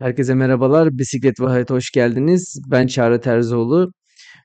Herkese 0.00 0.34
merhabalar. 0.34 0.98
Bisiklet 0.98 1.40
ve 1.40 1.46
Hayat'a 1.46 1.74
hoş 1.74 1.90
geldiniz. 1.90 2.60
Ben 2.70 2.86
Çağrı 2.86 3.20
Terzioğlu. 3.20 3.92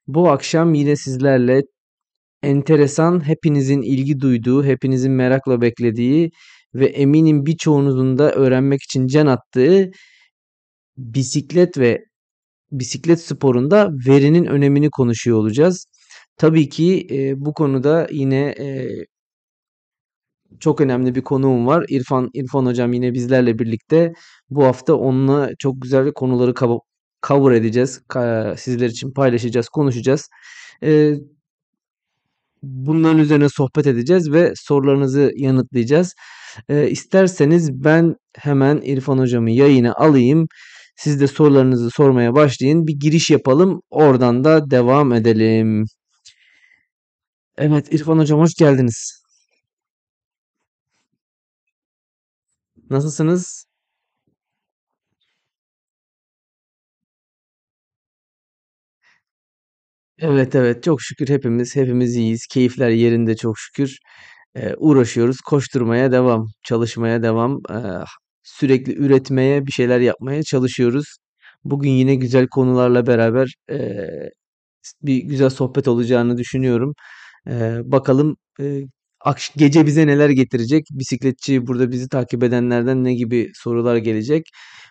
Bu 0.08 0.30
akşam 0.30 0.74
yine 0.74 0.96
sizlerle 0.96 1.62
enteresan, 2.44 3.28
hepinizin 3.28 3.82
ilgi 3.82 4.20
duyduğu, 4.20 4.66
hepinizin 4.66 5.12
merakla 5.12 5.62
beklediği 5.62 6.32
ve 6.76 6.86
eminim 6.86 7.46
birçoğunuzun 7.46 8.18
da 8.18 8.32
öğrenmek 8.34 8.84
için 8.84 9.08
can 9.08 9.28
attığı 9.28 9.92
bisiklet 10.98 11.78
ve 11.78 12.06
bisiklet 12.72 13.22
sporunda 13.22 13.90
verinin 14.08 14.46
önemini 14.46 14.90
konuşuyor 14.90 15.38
olacağız. 15.38 15.86
Tabii 16.38 16.70
ki 16.70 17.08
e, 17.12 17.34
bu 17.38 17.54
konuda 17.54 18.08
yine 18.12 18.56
e, 18.60 18.88
çok 20.60 20.82
önemli 20.82 21.16
bir 21.16 21.22
konuğum 21.22 21.68
var. 21.68 21.86
İrfan 21.90 22.30
İrfan 22.34 22.66
hocam 22.66 22.94
yine 22.94 23.14
bizlerle 23.14 23.60
birlikte. 23.60 24.14
Bu 24.50 24.64
hafta 24.66 24.94
onunla 24.94 25.50
çok 25.60 25.82
güzel 25.82 26.12
konuları 26.14 26.54
cover 27.28 27.52
edeceğiz. 27.56 28.02
Sizler 28.58 28.90
için 28.90 29.12
paylaşacağız, 29.12 29.70
konuşacağız. 29.70 30.30
Ee, 30.84 31.14
bunların 32.64 33.20
üzerine 33.20 33.50
sohbet 33.50 33.88
edeceğiz 33.88 34.32
ve 34.32 34.54
sorularınızı 34.56 35.32
yanıtlayacağız. 35.36 36.14
Ee, 36.70 36.90
isterseniz 36.90 37.84
ben 37.84 38.16
hemen 38.38 38.82
İrfan 38.84 39.18
hocamı 39.18 39.52
yayına 39.52 39.94
alayım. 39.94 40.48
Siz 40.98 41.22
de 41.22 41.28
sorularınızı 41.28 41.90
sormaya 41.90 42.36
başlayın. 42.36 42.88
Bir 42.88 43.00
giriş 43.00 43.30
yapalım. 43.30 43.82
Oradan 43.90 44.44
da 44.44 44.72
devam 44.72 45.14
edelim. 45.14 45.86
Evet 47.58 47.94
İrfan 47.94 48.20
hocam 48.20 48.40
hoş 48.40 48.56
geldiniz. 48.56 49.23
Nasılsınız? 52.94 53.66
Evet 60.20 60.56
evet 60.56 60.84
çok 60.84 61.02
şükür 61.02 61.28
hepimiz 61.30 61.76
hepimiz 61.76 62.16
iyiyiz. 62.16 62.48
Keyifler 62.48 62.90
yerinde 62.90 63.36
çok 63.36 63.60
şükür. 63.60 63.98
Ee, 64.56 64.74
uğraşıyoruz. 64.78 65.42
Koşturmaya 65.42 66.12
devam, 66.12 66.48
çalışmaya 66.64 67.24
devam. 67.24 67.60
Ee, 67.72 67.76
sürekli 68.44 68.94
üretmeye, 68.96 69.66
bir 69.68 69.72
şeyler 69.72 70.00
yapmaya 70.00 70.44
çalışıyoruz. 70.44 71.18
Bugün 71.64 71.90
yine 71.92 72.16
güzel 72.16 72.48
konularla 72.48 73.08
beraber 73.08 73.56
eee, 73.72 74.32
bir 75.04 75.18
güzel 75.24 75.50
sohbet 75.52 75.90
olacağını 75.90 76.38
düşünüyorum. 76.38 76.94
Eee, 77.48 77.82
bakalım 77.86 78.38
eee, 78.60 78.84
gece 79.58 79.86
bize 79.86 80.08
neler 80.08 80.30
getirecek? 80.30 80.86
Bisikletçi 80.92 81.68
burada 81.68 81.92
bizi 81.92 82.10
takip 82.10 82.44
edenlerden 82.44 83.04
ne 83.04 83.14
gibi 83.14 83.52
sorular 83.56 83.98
gelecek? 83.98 84.44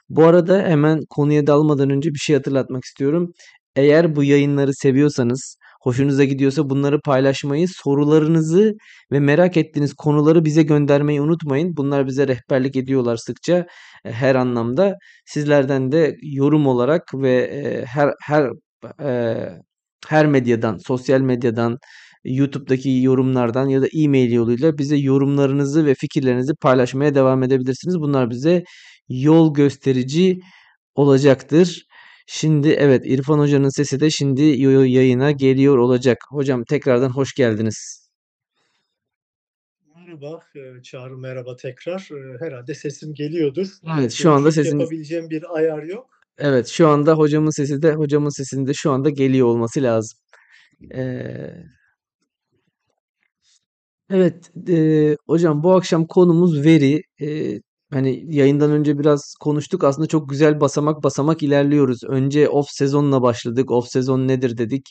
Bu 0.09 0.25
arada 0.25 0.63
hemen 0.63 1.01
konuya 1.11 1.47
dalmadan 1.47 1.91
önce 1.91 2.11
bir 2.11 2.19
şey 2.19 2.37
hatırlatmak 2.37 2.85
istiyorum. 2.85 3.33
Eğer 3.77 4.17
bu 4.17 4.25
yayınları 4.25 4.75
seviyorsanız, 4.75 5.57
hoşunuza 5.83 6.25
gidiyorsa 6.25 6.71
bunları 6.71 7.01
paylaşmayı, 7.01 7.69
sorularınızı 7.69 8.75
ve 9.13 9.21
merak 9.21 9.57
ettiğiniz 9.57 9.95
konuları 9.95 10.45
bize 10.45 10.63
göndermeyi 10.63 11.21
unutmayın. 11.21 11.77
Bunlar 11.77 12.07
bize 12.07 12.29
rehberlik 12.29 12.77
ediyorlar 12.77 13.17
sıkça 13.17 13.67
e, 14.05 14.13
her 14.13 14.35
anlamda. 14.35 14.95
Sizlerden 15.27 15.93
de 15.93 16.17
yorum 16.23 16.67
olarak 16.67 17.03
ve 17.15 17.35
e, 17.43 17.85
her 17.85 18.11
her 18.23 18.51
e, 19.03 19.37
her 20.09 20.27
medyadan, 20.27 20.79
sosyal 20.79 21.21
medyadan, 21.21 21.79
YouTube'daki 22.25 22.91
yorumlardan 23.03 23.69
ya 23.69 23.83
da 23.83 23.87
e-mail 23.95 24.33
yoluyla 24.33 24.79
bize 24.79 24.97
yorumlarınızı 24.97 25.87
ve 25.87 25.95
fikirlerinizi 25.95 26.55
paylaşmaya 26.55 27.15
devam 27.15 27.43
edebilirsiniz. 27.43 28.01
Bunlar 28.01 28.31
bize 28.31 28.65
yol 29.09 29.55
gösterici 29.55 30.41
olacaktır. 30.95 31.87
Şimdi 32.27 32.69
evet 32.69 33.03
İrfan 33.07 33.39
Hoca'nın 33.39 33.69
sesi 33.69 34.01
de 34.01 34.11
şimdi 34.11 34.43
yayına 34.43 35.31
geliyor 35.31 35.79
olacak. 35.79 36.19
Hocam 36.31 36.65
tekrardan 36.65 37.11
hoş 37.11 37.35
geldiniz. 37.35 38.09
Merhaba, 39.97 40.41
eee, 40.55 40.83
Çağrı 40.83 41.19
merhaba 41.19 41.57
tekrar. 41.57 42.09
Eee, 42.11 42.37
herhâlde 42.41 42.75
sesim 42.75 43.15
geliyordur. 43.15 43.69
Evet 43.99 44.13
şu 44.13 44.33
anda 44.33 44.53
sesiniz 44.53 44.81
yapabileceğim 44.81 45.31
bir 45.31 45.57
ayar 45.57 45.83
yok. 45.83 46.11
evet 46.39 46.67
şu 46.69 46.89
anda 46.89 47.15
hocamın 47.15 47.51
sesi 47.51 47.83
de 47.83 47.95
hocamın 47.95 48.29
sesinde 48.29 48.75
şu 48.75 48.93
anda 48.93 49.11
geliyor 49.11 49.47
olması 49.47 49.83
lazım. 49.83 50.19
Ee, 50.95 51.51
Evet, 54.13 54.51
eee, 54.69 55.17
hocam 55.27 55.63
bu 55.63 55.73
akşam 55.75 56.07
konumuz 56.07 56.65
veri. 56.67 57.03
Eee, 57.21 57.61
hani 57.93 58.25
yayından 58.37 58.71
önce 58.71 58.99
biraz 58.99 59.35
konuştuk. 59.41 59.85
Aslında 59.85 60.09
çok 60.09 60.31
güzel 60.31 60.61
basamak 60.61 61.05
basamak 61.05 61.43
ilerliyoruz. 61.43 62.05
Önce 62.05 62.49
off 62.49 62.69
sezonla 62.71 63.23
başladık. 63.23 63.71
Off 63.73 63.89
sezon 63.89 64.29
nedir 64.29 64.59
dedik. 64.59 64.91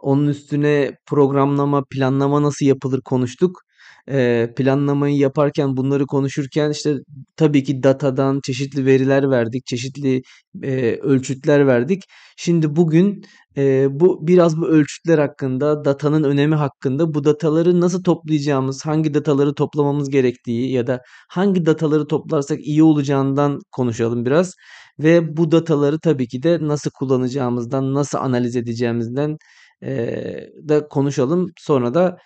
Onun 0.00 0.28
üstüne 0.28 0.92
programlama, 1.06 1.84
planlama 1.90 2.42
nasıl 2.42 2.66
yapılır 2.66 3.00
konuştuk. 3.02 3.62
Eee, 4.10 4.52
planlamayı 4.56 5.16
yaparken 5.16 5.76
bunları 5.76 6.06
konuşurken 6.06 6.70
işte 6.70 6.96
tabii 7.36 7.64
ki 7.64 7.82
datadan 7.82 8.40
çeşitli 8.44 8.86
veriler 8.86 9.30
verdik, 9.30 9.66
çeşitli 9.66 10.22
eee, 10.62 10.98
ölçütler 11.00 11.66
verdik. 11.66 12.02
Şimdi 12.36 12.76
bugün 12.76 13.22
Eee, 13.56 13.88
bu 13.90 14.26
biraz 14.26 14.56
bu 14.60 14.68
ölçütler 14.68 15.18
hakkında, 15.18 15.84
datanın 15.84 16.24
önemi 16.24 16.54
hakkında, 16.54 17.14
bu 17.14 17.24
dataları 17.24 17.80
nasıl 17.80 18.02
toplayacağımız, 18.04 18.86
hangi 18.86 19.14
dataları 19.14 19.54
toplamamız 19.54 20.10
gerektiği 20.10 20.72
ya 20.72 20.86
da 20.86 21.00
hangi 21.28 21.66
dataları 21.66 22.06
toplarsak 22.06 22.60
iyi 22.60 22.82
olacağından 22.82 23.60
konuşalım 23.72 24.24
biraz. 24.26 24.54
Ve 24.98 25.36
bu 25.36 25.50
dataları 25.52 26.00
tabii 26.00 26.28
ki 26.28 26.42
de 26.42 26.58
nasıl 26.60 26.90
kullanacağımızdan, 26.90 27.94
nasıl 27.94 28.18
analiz 28.18 28.56
edeceğimizden 28.56 29.36
eee, 29.82 30.50
da 30.68 30.88
konuşalım. 30.88 31.46
Sonra 31.58 31.94
da 31.94 32.18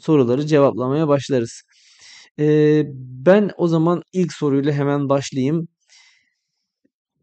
soruları 0.00 0.46
cevaplamaya 0.46 1.08
başlarız. 1.08 1.62
Eee, 2.38 2.86
ben 2.96 3.50
o 3.56 3.68
zaman 3.68 4.02
ilk 4.12 4.32
soruyla 4.32 4.72
hemen 4.72 5.08
başlayayım. 5.08 5.68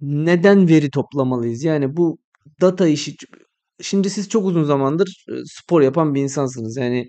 Neden 0.01 0.69
veri 0.69 0.89
toplamalıyız? 0.89 1.63
Yani 1.63 1.97
bu 1.97 2.17
data 2.61 2.87
işi 2.87 3.15
şimdi 3.81 4.09
siz 4.09 4.29
çok 4.29 4.45
uzun 4.45 4.63
zamandır 4.63 5.25
e, 5.29 5.33
spor 5.45 5.81
yapan 5.81 6.15
bir 6.15 6.21
insansınız. 6.21 6.77
Yani 6.77 7.07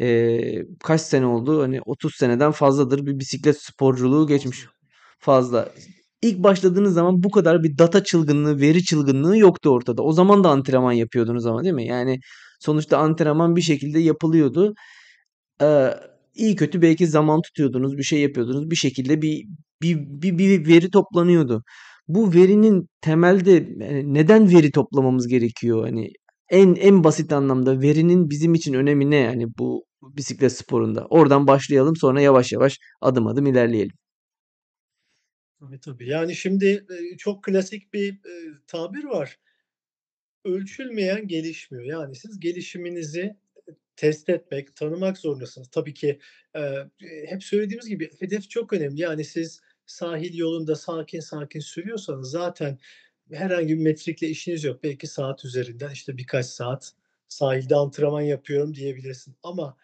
e, 0.00 0.40
kaç 0.84 1.00
sene 1.00 1.26
oldu? 1.26 1.62
Hani 1.62 1.80
30 1.86 2.14
seneden 2.16 2.52
fazladır 2.52 3.06
bir 3.06 3.18
bisiklet 3.18 3.62
sporculuğu 3.62 4.26
geçmiş. 4.26 4.66
Fazla. 5.18 5.68
İlk 6.22 6.38
başladığınız 6.44 6.94
zaman 6.94 7.22
bu 7.22 7.30
kadar 7.30 7.62
bir 7.64 7.78
data 7.78 8.04
çılgınlığı, 8.04 8.60
veri 8.60 8.84
çılgınlığı 8.84 9.38
yoktu 9.38 9.70
ortada. 9.70 10.02
O 10.02 10.12
zaman 10.12 10.44
da 10.44 10.50
antrenman 10.50 10.92
yapıyordunuz 10.92 11.46
ama 11.46 11.62
değil 11.64 11.74
mi? 11.74 11.86
Yani 11.86 12.20
sonuçta 12.60 12.98
antrenman 12.98 13.56
bir 13.56 13.62
şekilde 13.62 14.00
yapılıyordu. 14.00 14.74
Ee, 15.62 15.90
iyi 16.34 16.56
kötü 16.56 16.82
belki 16.82 17.06
zaman 17.06 17.42
tutuyordunuz, 17.42 17.98
bir 17.98 18.02
şey 18.02 18.20
yapıyordunuz. 18.20 18.70
Bir 18.70 18.76
şekilde 18.76 19.22
bir 19.22 19.46
bir, 19.82 19.96
bir, 19.98 20.38
bir 20.38 20.66
veri 20.68 20.90
toplanıyordu. 20.90 21.62
Bu 22.08 22.34
verinin 22.34 22.88
temelde 23.00 23.56
e, 23.80 24.14
neden 24.14 24.50
veri 24.50 24.70
toplamamız 24.70 25.28
gerekiyor? 25.28 25.84
Hani 25.86 26.08
en 26.50 26.74
en 26.74 27.04
basit 27.04 27.32
anlamda 27.32 27.80
verinin 27.80 28.30
bizim 28.30 28.54
için 28.54 28.74
önemi 28.74 29.10
ne? 29.10 29.16
Yani 29.16 29.46
bu 29.58 29.84
bisiklet 30.02 30.52
sporunda. 30.52 31.06
Oradan 31.10 31.46
başlayalım 31.46 31.96
sonra 31.96 32.20
yavaş 32.20 32.52
yavaş 32.52 32.78
adım 33.00 33.26
adım 33.26 33.46
ilerleyelim. 33.46 33.96
Tabii, 35.60 35.80
tabii. 35.80 36.08
Yani 36.08 36.34
şimdi, 36.36 36.86
eee, 36.90 37.16
çok 37.18 37.44
klasik 37.44 37.92
bir, 37.94 38.04
eee, 38.24 38.52
tabir 38.66 39.04
var. 39.04 39.38
Ölçülmeyen 40.44 41.28
gelişmiyor. 41.28 41.84
Yani 41.84 42.14
siz 42.16 42.40
gelişiminizi 42.40 43.36
test 43.96 44.28
etmek, 44.30 44.76
tanımak 44.76 45.18
zorundasınız. 45.18 45.68
Tabii 45.70 45.94
ki, 45.94 46.18
eee, 46.56 46.90
hep 47.28 47.44
söylediğimiz 47.44 47.88
gibi 47.88 48.10
hedef 48.20 48.50
çok 48.50 48.72
önemli. 48.72 49.00
Yani 49.00 49.24
siz 49.24 49.60
sahil 49.86 50.34
yolunda 50.38 50.76
sakin 50.76 51.20
sakin 51.20 51.60
sürüyorsanız 51.60 52.30
zaten 52.30 52.78
herhangi 53.32 53.68
bir 53.78 53.82
metrikle 53.84 54.28
işiniz 54.28 54.64
yok. 54.64 54.82
Belki 54.84 55.06
saat 55.06 55.44
üzerinden, 55.44 55.90
işte, 55.90 56.18
birkaç 56.18 56.46
saat 56.46 56.92
sahilde 57.28 57.74
antrenman 57.76 58.20
yapıyorum 58.22 58.74
diyebilirsin 58.74 59.36
ama, 59.42 59.76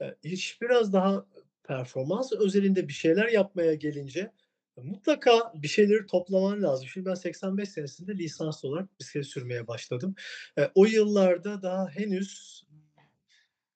eee, 0.00 0.16
iş 0.22 0.60
biraz 0.62 0.92
daha 0.92 1.26
performans 1.64 2.32
özelinde 2.32 2.88
bir 2.88 2.92
şeyler 2.92 3.28
yapmaya 3.28 3.74
gelince 3.74 4.32
mutlaka 4.76 5.52
bir 5.54 5.68
şeyleri 5.68 6.06
toplaman 6.06 6.62
lazım. 6.62 6.88
Şimdi 6.88 7.06
ben 7.06 7.14
85 7.14 7.68
senesinde 7.68 8.14
lisanslı 8.18 8.68
olarak 8.68 9.00
bisiklet 9.00 9.26
sürmeye 9.26 9.66
başladım. 9.66 10.14
Eee, 10.58 10.70
o 10.74 10.84
yıllarda 10.86 11.62
daha 11.62 11.88
henüz 11.90 12.61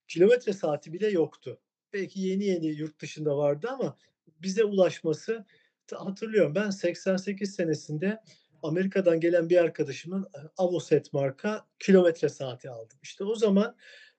kilometre 0.09 0.53
saati 0.53 0.93
bile 0.93 1.09
yoktu. 1.09 1.61
Belki 1.93 2.21
yeni 2.21 2.45
yeni 2.45 2.67
yurt 2.67 3.01
dışında 3.01 3.37
vardı 3.37 3.69
ama 3.71 3.97
bize 4.43 4.65
ulaşması 4.65 5.45
hatırlıyorum. 5.93 6.55
Ben 6.55 6.71
88 6.71 7.55
senesinde 7.55 8.23
Amerika'dan 8.63 9.21
gelen 9.21 9.51
bir 9.51 9.57
arkadaşımın 9.57 10.27
eee, 10.37 10.43
Avoset 10.57 11.13
marka 11.13 11.67
kilometre 11.79 12.29
saati 12.29 12.71
aldım. 12.71 12.99
İşte 13.03 13.25
o 13.25 13.35
zaman, 13.35 13.77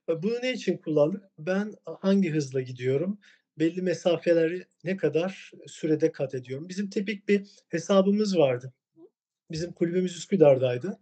eee, 0.09 0.23
bunu 0.23 0.33
ne 0.43 0.53
için 0.53 0.77
kullandık? 0.77 1.23
Ben 1.39 1.73
hangi 2.01 2.31
hızla 2.31 2.61
gidiyorum? 2.61 3.19
belli 3.59 3.81
mesafeleri 3.81 4.65
ne 4.83 4.97
kadar 4.97 5.51
sürede 5.67 6.11
kat 6.11 6.35
ediyorum? 6.35 6.69
Bizim 6.69 6.89
tipik 6.89 7.27
bir 7.29 7.47
hesabımız 7.69 8.37
vardı. 8.37 8.73
Bizim 9.51 9.71
kulübümüz 9.73 10.17
Üsküdar'daydı. 10.17 10.99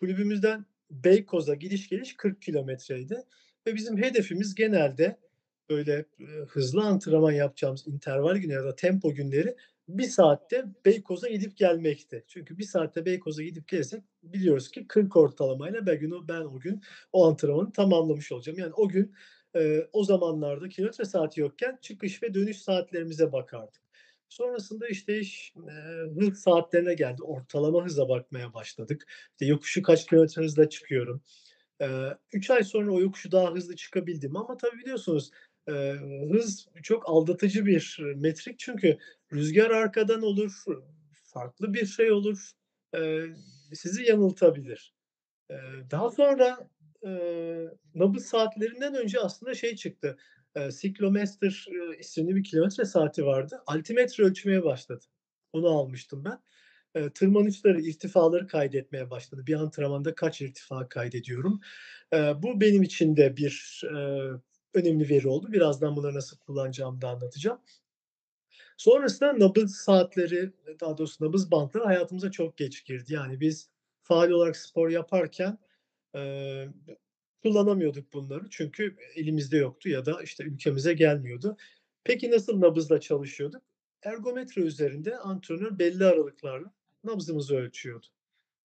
Kulübümüzden 0.00 0.66
Beykoz'a 0.90 1.54
gidiş 1.54 1.88
geliş 1.88 2.16
40 2.16 2.42
kilometreydi 2.42 3.24
ve 3.66 3.74
bizim 3.74 3.98
hedefimiz 3.98 4.54
genelde 4.54 5.16
böyle, 5.70 6.04
eee, 6.18 6.26
hızlı 6.48 6.82
antrenman 6.82 7.32
yapacağımız 7.32 7.86
interval 7.88 8.36
günü 8.36 8.52
ya 8.52 8.64
da 8.64 8.74
tempo 8.76 9.14
günleri 9.14 9.56
1 9.88 10.04
saatte 10.08 10.64
Beykoz'a 10.84 11.28
gidip 11.28 11.56
gelmekti. 11.56 12.24
Çünkü 12.28 12.58
1 12.58 12.64
saatte 12.64 13.04
Beykoz'a 13.06 13.42
gidip 13.42 13.68
gelirsek 13.68 14.02
biliyoruz 14.22 14.70
ki 14.70 14.86
40 14.88 15.16
ortalamayla 15.16 15.86
ben 15.86 15.98
gün 16.00 16.28
ben 16.28 16.40
o 16.42 16.60
gün 16.60 16.82
o 17.12 17.26
antrenmanı 17.28 17.72
tamamlamış 17.72 18.32
olacağım. 18.32 18.58
Yani 18.58 18.72
o 18.74 18.88
gün, 18.88 19.14
eee, 19.54 19.88
o 19.92 20.04
zamanlarda 20.04 20.68
kilometre 20.68 21.04
saati 21.04 21.40
yokken 21.40 21.78
çıkış 21.82 22.22
ve 22.22 22.34
dönüş 22.34 22.58
saatlerimize 22.62 23.32
bakardık. 23.32 23.82
Sonrasında, 24.28 24.88
işte, 24.88 25.18
iş, 25.20 25.54
eee, 25.68 25.72
hız 26.20 26.38
saatlerine 26.38 26.94
geldi. 26.94 27.22
Ortalama 27.22 27.84
hıza 27.84 28.08
bakmaya 28.08 28.54
başladık. 28.54 29.06
İşte, 29.32 29.46
yokuşu 29.46 29.82
kaç 29.82 30.06
kilometre 30.06 30.42
hızla 30.42 30.68
çıkıyorum. 30.68 31.22
Eee, 31.82 32.18
3 32.34 32.50
ay 32.50 32.64
sonra 32.64 32.92
o 32.92 33.00
yokuşu 33.02 33.32
daha 33.32 33.54
hızlı 33.54 33.76
çıkabildim 33.76 34.36
ama 34.38 34.58
tabii 34.58 34.78
biliyorsunuz, 34.78 35.32
eee, 35.68 35.96
hız 36.32 36.68
çok 36.84 37.10
aldatıcı 37.10 37.66
bir 37.66 38.00
metrik 38.16 38.60
çünkü 38.60 38.98
rüzgâr 39.34 39.70
arkadan 39.72 40.22
olur, 40.22 40.64
farklı 41.24 41.74
bir 41.74 41.86
şey 41.86 42.12
olur, 42.12 42.52
eee, 42.94 43.34
sizi 43.74 44.04
yanıltabilir. 44.04 44.94
Eee, 45.50 45.58
daha 45.92 46.10
sonra, 46.10 46.70
eee, 47.04 47.70
nabız 47.94 48.26
saatlerinden 48.26 48.94
önce 48.94 49.20
aslında 49.20 49.54
şey 49.54 49.76
çıktı, 49.76 50.18
eee, 50.56 50.70
Cyclomester, 50.80 51.66
eee, 51.72 51.98
isimli 52.00 52.36
bir 52.36 52.44
kilometre 52.44 52.84
saati 52.84 53.26
vardı. 53.26 53.62
Altimetre 53.66 54.24
ölçmeye 54.24 54.64
başladı. 54.64 55.04
Onu 55.52 55.68
almıştım 55.68 56.24
ben. 56.24 56.40
Eee, 56.96 57.10
tırmanışları, 57.10 57.80
irtifaları 57.80 58.46
kaydetmeye 58.46 59.10
başladı. 59.10 59.42
Bir 59.46 59.54
antrenmanda 59.54 60.14
kaç 60.14 60.40
irtifa 60.42 60.88
kaydediyorum? 60.88 61.60
Eee, 62.12 62.34
bu 62.42 62.60
benim 62.60 62.82
için 62.82 63.16
de 63.16 63.36
bir, 63.36 63.80
eee, 63.84 64.30
önemli 64.74 65.08
veri 65.10 65.28
oldu. 65.28 65.52
Birazdan 65.52 65.96
bunları 65.96 66.14
nasıl 66.14 66.36
kullanacağımı 66.38 67.00
da 67.00 67.08
anlatacağım. 67.08 67.60
Sonrasında 68.76 69.38
nabız 69.38 69.76
saatleri, 69.76 70.52
daha 70.80 70.98
doğrusu 70.98 71.24
nabız 71.24 71.50
bantları 71.50 71.84
hayatımıza 71.84 72.30
çok 72.30 72.56
geç 72.56 72.84
girdi. 72.84 73.12
Yani 73.14 73.40
biz 73.40 73.70
faal 74.02 74.30
olarak 74.30 74.56
spor 74.56 74.88
yaparken, 74.90 75.58
eee, 76.14 76.68
kullanamıyorduk 77.42 78.12
bunları 78.12 78.44
çünkü 78.50 78.96
elimizde 79.16 79.56
yoktu 79.56 79.88
ya 79.88 80.06
da, 80.06 80.22
işte, 80.22 80.44
ülkemize 80.44 80.94
gelmiyordu. 80.94 81.56
Peki 82.04 82.30
nasıl 82.30 82.60
nabızla 82.60 83.00
çalışıyorduk? 83.00 83.62
Ergometre 84.02 84.62
üzerinde 84.62 85.18
antrenör 85.18 85.78
belli 85.78 86.04
aralıklarla 86.04 86.72
nabzımızı 87.04 87.56
ölçüyordu. 87.56 88.06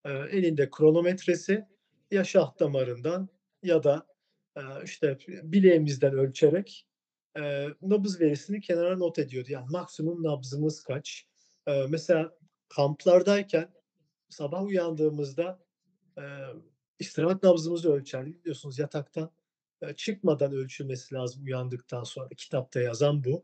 Eee, 0.06 0.28
elinde 0.32 0.70
kronometresi 0.72 1.66
ya 2.12 2.24
şah 2.24 2.60
damarından 2.60 3.30
ya 3.64 3.84
da, 3.84 4.08
eee, 4.58 4.64
işte, 4.86 5.18
bileğimizden 5.44 6.14
ölçerek, 6.14 6.88
eee, 7.38 7.70
nabız 7.82 8.22
verisini 8.22 8.62
kenara 8.62 8.98
not 8.98 9.20
ediyordu. 9.20 9.50
Yani 9.52 9.68
maksimum 9.72 10.24
nabzımız 10.24 10.84
kaç? 10.84 11.28
Eee, 11.68 11.88
mesela 11.90 12.32
kamplardayken 12.70 13.74
sabah 14.30 14.64
uyandığımızda, 14.66 15.60
eee, 16.18 16.24
istirahat 17.00 17.44
nabzımızı 17.44 17.94
ölçerdik. 17.94 18.40
Biliyorsunuz 18.42 18.80
yataktan, 18.80 19.32
eee, 19.84 19.94
çıkmadan 19.98 20.54
ölçülmesi 20.54 21.16
lazım 21.16 21.44
uyandıktan 21.46 22.04
sonra. 22.04 22.30
Kitapta 22.38 22.82
yazan 22.82 23.24
bu. 23.24 23.44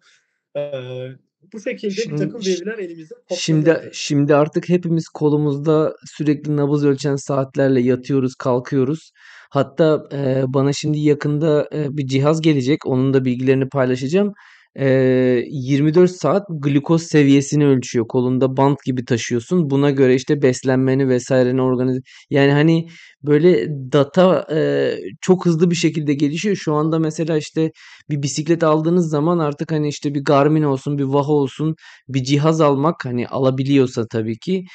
Eee, 0.57 1.17
bu 1.53 1.59
şekilde 1.59 1.91
Şim 1.91 2.13
birtakım 2.13 2.41
ş 2.41 2.51
veriler 2.51 2.77
elimizde 2.77 3.13
şimdi 3.35 3.89
şimdi 3.93 4.35
artık 4.35 4.69
hepimiz 4.69 5.07
kolumuzda 5.09 5.95
sürekli 6.17 6.57
nabız 6.57 6.85
ölçen 6.85 7.15
saatlerle 7.15 7.81
yatıyoruz, 7.81 8.35
kalkıyoruz. 8.35 9.11
Hatta, 9.49 10.03
eee, 10.11 10.43
bana 10.47 10.73
şimdi 10.73 10.99
yakında, 10.99 11.69
eee, 11.73 11.87
bir 11.91 12.07
cihaz 12.07 12.41
gelecek. 12.41 12.85
Onun 12.85 13.13
da 13.13 13.25
bilgilerini 13.25 13.69
paylaşacağım. 13.69 14.33
Eee, 14.79 15.45
24 15.51 16.11
saat 16.11 16.43
glikoz 16.49 17.03
seviyesini 17.03 17.65
ölçüyor. 17.67 18.07
Kolunda 18.07 18.57
bant 18.57 18.83
gibi 18.85 19.05
taşıyorsun. 19.05 19.69
Buna 19.69 19.91
göre, 19.91 20.15
işte, 20.15 20.41
beslenmeni 20.41 21.17
vs.'ni 21.17 21.61
organize 21.61 21.99
Yani, 22.29 22.51
hani, 22.51 22.87
böyle 23.23 23.67
data, 23.91 24.47
eee, 24.51 24.99
çok 25.21 25.45
hızlı 25.45 25.71
bir 25.71 25.75
şekilde 25.75 26.13
gelişiyor. 26.13 26.55
Şu 26.55 26.73
anda 26.73 26.99
mesela, 26.99 27.37
işte, 27.37 27.71
bir 28.09 28.21
bisiklet 28.21 28.63
aldığınız 28.63 29.09
zaman 29.09 29.39
artık, 29.39 29.71
hani, 29.71 29.87
işte, 29.87 30.13
bir 30.15 30.23
Garmin 30.23 30.63
olsun, 30.63 30.97
bir 30.97 31.03
Wahoo 31.03 31.33
olsun, 31.33 31.75
bir 32.07 32.23
cihaz 32.23 32.61
almak, 32.61 33.05
hani, 33.05 33.27
alabiliyorsa 33.27 34.07
tabii 34.11 34.37
ki, 34.39 34.65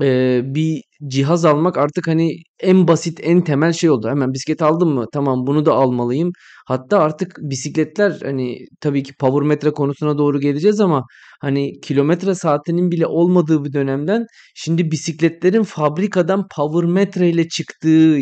eee, 0.00 0.42
bir 0.44 0.82
cihaz 1.08 1.44
almak 1.44 1.78
artık, 1.78 2.06
hani, 2.08 2.36
en 2.60 2.88
basit, 2.88 3.20
en 3.22 3.44
temel 3.44 3.72
şey 3.72 3.90
oldu. 3.90 4.08
Hemen 4.08 4.32
bisiklet 4.34 4.62
aldım 4.62 4.88
mı, 4.94 5.06
tamam 5.12 5.46
bunu 5.46 5.66
da 5.66 5.72
almalıyım. 5.74 6.30
Hatta 6.66 6.98
artık 6.98 7.36
bisikletler, 7.40 8.18
hani, 8.24 8.58
tabii 8.80 9.02
ki 9.02 9.12
power 9.20 9.42
metre 9.48 9.70
konusuna 9.70 10.18
doğru 10.18 10.40
geleceğiz 10.40 10.80
ama, 10.80 11.04
hani, 11.40 11.80
kilometre 11.80 12.34
saatinin 12.34 12.90
bile 12.90 13.06
olmadığı 13.06 13.64
bir 13.64 13.72
dönemden 13.72 14.26
şimdi 14.54 14.90
bisikletlerin 14.90 15.62
fabrikadan 15.62 16.46
power 16.56 16.90
metreyle 16.90 17.48
çıktığı, 17.48 18.18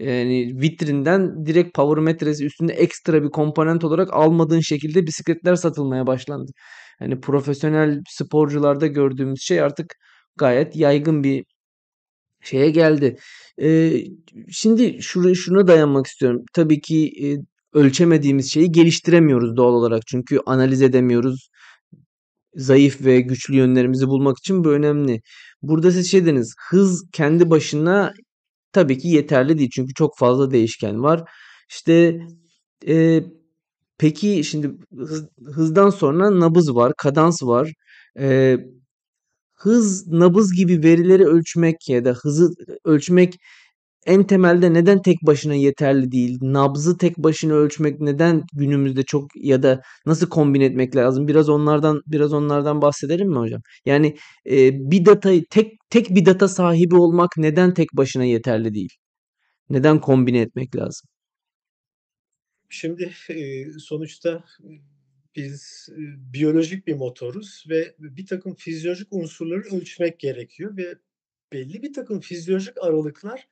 yani, 0.00 0.60
vitrinden 0.62 1.46
direkt 1.46 1.74
power 1.74 2.04
metresi 2.04 2.44
üstünde 2.46 2.72
ekstra 2.72 3.22
bir 3.22 3.30
komponent 3.30 3.84
olarak 3.84 4.08
almadığın 4.14 4.60
şekilde 4.60 5.06
bisikletler 5.06 5.54
satılmaya 5.56 6.06
başlandı. 6.06 6.52
Hani, 6.98 7.20
profesyonel 7.20 8.00
sporcularda 8.10 8.86
gördüğümüz 8.86 9.40
şey 9.42 9.60
artık 9.60 9.94
gayet 10.36 10.76
yaygın 10.76 11.24
bir 11.24 11.44
şeye 12.42 12.70
geldi. 12.70 13.16
Eee, 13.58 14.06
şimdi 14.52 15.02
şuraya 15.02 15.34
şuna 15.34 15.66
dayanmak 15.68 16.06
istiyorum. 16.06 16.42
Tabii 16.54 16.80
ki, 16.80 16.96
eee, 17.10 17.38
ölçemediğimiz 17.74 18.52
şeyi 18.52 18.72
geliştiremiyoruz 18.72 19.56
doğal 19.56 19.74
olarak. 19.74 20.02
Çünkü 20.06 20.40
analiz 20.46 20.82
edemiyoruz. 20.82 21.50
Zayıf 22.56 23.04
ve 23.04 23.20
güçlü 23.20 23.56
yönlerimizi 23.56 24.08
bulmak 24.08 24.38
için 24.38 24.64
bu 24.64 24.70
önemli. 24.72 25.22
Burada 25.62 25.90
siz 25.92 26.10
şey 26.10 26.22
dediniz, 26.26 26.54
hız 26.70 27.04
kendi 27.12 27.50
başına 27.50 28.12
tabii 28.72 28.98
ki 28.98 29.08
yeterli 29.08 29.58
değil. 29.58 29.70
Çünkü 29.74 29.94
çok 29.94 30.18
fazla 30.18 30.50
değişken 30.50 31.02
var. 31.02 31.24
İşte, 31.70 32.20
eee, 32.86 33.24
peki 33.98 34.44
şimdi 34.44 34.72
hız 34.98 35.28
hızdan 35.54 35.90
sonra 35.90 36.40
nabız 36.40 36.76
var, 36.76 36.92
kadans 36.98 37.42
var. 37.44 37.72
Eee, 38.18 38.66
hız, 39.62 40.06
nabız 40.08 40.54
gibi 40.56 40.82
verileri 40.82 41.24
ölçmek 41.26 41.88
ya 41.88 42.04
da 42.04 42.12
hızı 42.12 42.50
ölçmek 42.84 43.34
en 44.06 44.24
temelde 44.26 44.74
neden 44.74 45.02
tek 45.02 45.16
başına 45.26 45.54
yeterli 45.54 46.12
değil? 46.12 46.38
Nabzı 46.42 46.98
tek 46.98 47.18
başına 47.18 47.54
ölçmek 47.54 48.00
neden 48.00 48.42
günümüzde 48.54 49.02
çok 49.02 49.24
ya 49.36 49.62
da 49.62 49.82
nasıl 50.06 50.28
kombine 50.28 50.64
etmek 50.64 50.96
lazım? 50.96 51.28
Biraz 51.28 51.48
onlardan 51.48 52.00
biraz 52.06 52.32
onlardan 52.32 52.82
bahsedelim 52.82 53.28
mi 53.30 53.38
hocam? 53.38 53.62
Yani, 53.86 54.16
eee, 54.46 54.70
bir 54.74 55.04
datayı 55.06 55.44
tek 55.50 55.72
tek 55.90 56.10
bir 56.10 56.26
data 56.26 56.48
sahibi 56.48 56.96
olmak 56.96 57.30
neden 57.36 57.74
tek 57.74 57.88
başına 57.94 58.24
yeterli 58.24 58.74
değil? 58.74 58.90
Neden 59.70 60.00
kombine 60.00 60.40
etmek 60.40 60.76
lazım? 60.76 61.08
Şimdi, 62.68 63.12
eee, 63.28 63.66
sonuçta, 63.78 64.44
biz, 65.36 65.88
eee, 65.98 66.04
biyolojik 66.34 66.86
bir 66.86 66.94
motoruz 66.94 67.64
ve 67.68 67.94
birtakım 67.98 68.54
fizyolojik 68.54 69.08
unsurları 69.12 69.62
ölçmek 69.76 70.20
gerekiyor 70.20 70.76
ve 70.76 70.94
belli 71.52 71.82
birtakım 71.82 72.20
fizyolojik 72.20 72.78
aralıklar, 72.84 73.48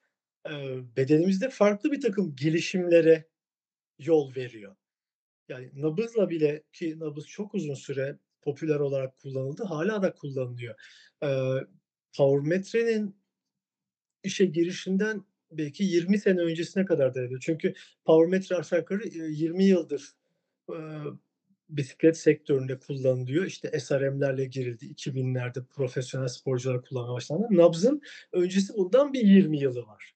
eee, 0.51 0.79
bedenimizde 0.97 1.51
farklı 1.51 1.93
birtakım 1.93 2.37
gelişimlere 2.37 3.25
yol 4.01 4.37
veriyor. 4.37 4.77
Yani 5.49 5.71
nabızla 5.75 6.31
bile 6.31 6.63
ki 6.73 7.01
nabız 7.01 7.27
çok 7.29 7.55
uzun 7.55 7.75
süre 7.75 8.19
popüler 8.43 8.77
olarak 8.81 9.19
kullanıldı, 9.19 9.65
hâlâ 9.65 10.03
da 10.03 10.15
kullanılıyor. 10.15 10.75
Eee, 11.23 11.67
power 12.17 12.49
metrenin 12.49 13.17
işe 14.25 14.45
girişinden 14.47 15.25
belki 15.53 15.85
20 15.85 16.19
sene 16.19 16.41
öncesine 16.41 16.85
kadar 16.85 17.15
dayanıyor. 17.15 17.41
Çünkü 17.41 17.75
power 18.05 18.31
metre 18.31 18.57
aşağı 18.57 18.79
yukarı, 18.79 19.05
eee, 19.09 19.27
20 19.31 19.65
yıldır, 19.65 20.13
ııı, 20.71 21.19
bisiklet 21.77 22.17
sektöründe 22.19 22.79
kullanılıyor. 22.79 23.45
İşte 23.45 23.81
SRM'lerle 23.81 24.45
girildi. 24.45 24.87
2000'lerde 24.87 25.65
profesyonel 25.67 26.29
sporcular 26.29 26.83
kullanmaya 26.83 27.15
başlandı. 27.15 27.47
Nabzın 27.51 28.03
öncesi 28.33 28.73
bundan 28.77 29.13
bir 29.13 29.21
20 29.23 29.59
yılı 29.61 29.87
var. 29.87 30.15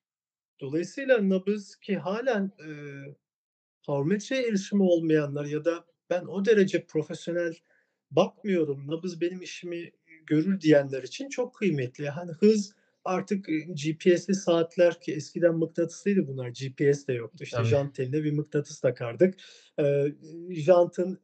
Dolayısıyla 0.60 1.28
nabız 1.28 1.76
ki 1.76 1.96
hâlen, 1.98 2.52
eee, 2.60 3.16
power 3.86 4.06
metreye 4.14 4.48
erişimi 4.48 4.82
olmayanlar 4.82 5.44
ya 5.44 5.64
da 5.64 5.86
ben 6.10 6.24
o 6.26 6.44
derece 6.44 6.86
profesyonel 6.86 7.54
bakmıyorum, 8.10 8.86
nabız 8.88 9.20
benim 9.20 9.42
işimi 9.42 9.92
görür 10.26 10.60
diyenler 10.60 11.02
için 11.02 11.28
çok 11.28 11.54
kıymetli. 11.54 12.08
Hani, 12.08 12.32
hız 12.32 12.74
artık, 13.04 13.48
eee, 13.48 13.58
GPS'li 13.74 14.34
saatler 14.34 15.00
ki 15.00 15.12
eskiden 15.14 15.54
mıknatıslıydı 15.58 16.26
bunlar, 16.26 16.48
GPS 16.48 17.06
de 17.08 17.12
yoktu. 17.12 17.44
İşte 17.44 17.64
Tabii. 17.64 17.64
jant 17.64 17.94
teline 17.94 18.24
bir 18.24 18.32
mıknatıs 18.32 18.80
takardık. 18.80 19.34
Eee, 19.78 20.14
jantın, 20.50 21.20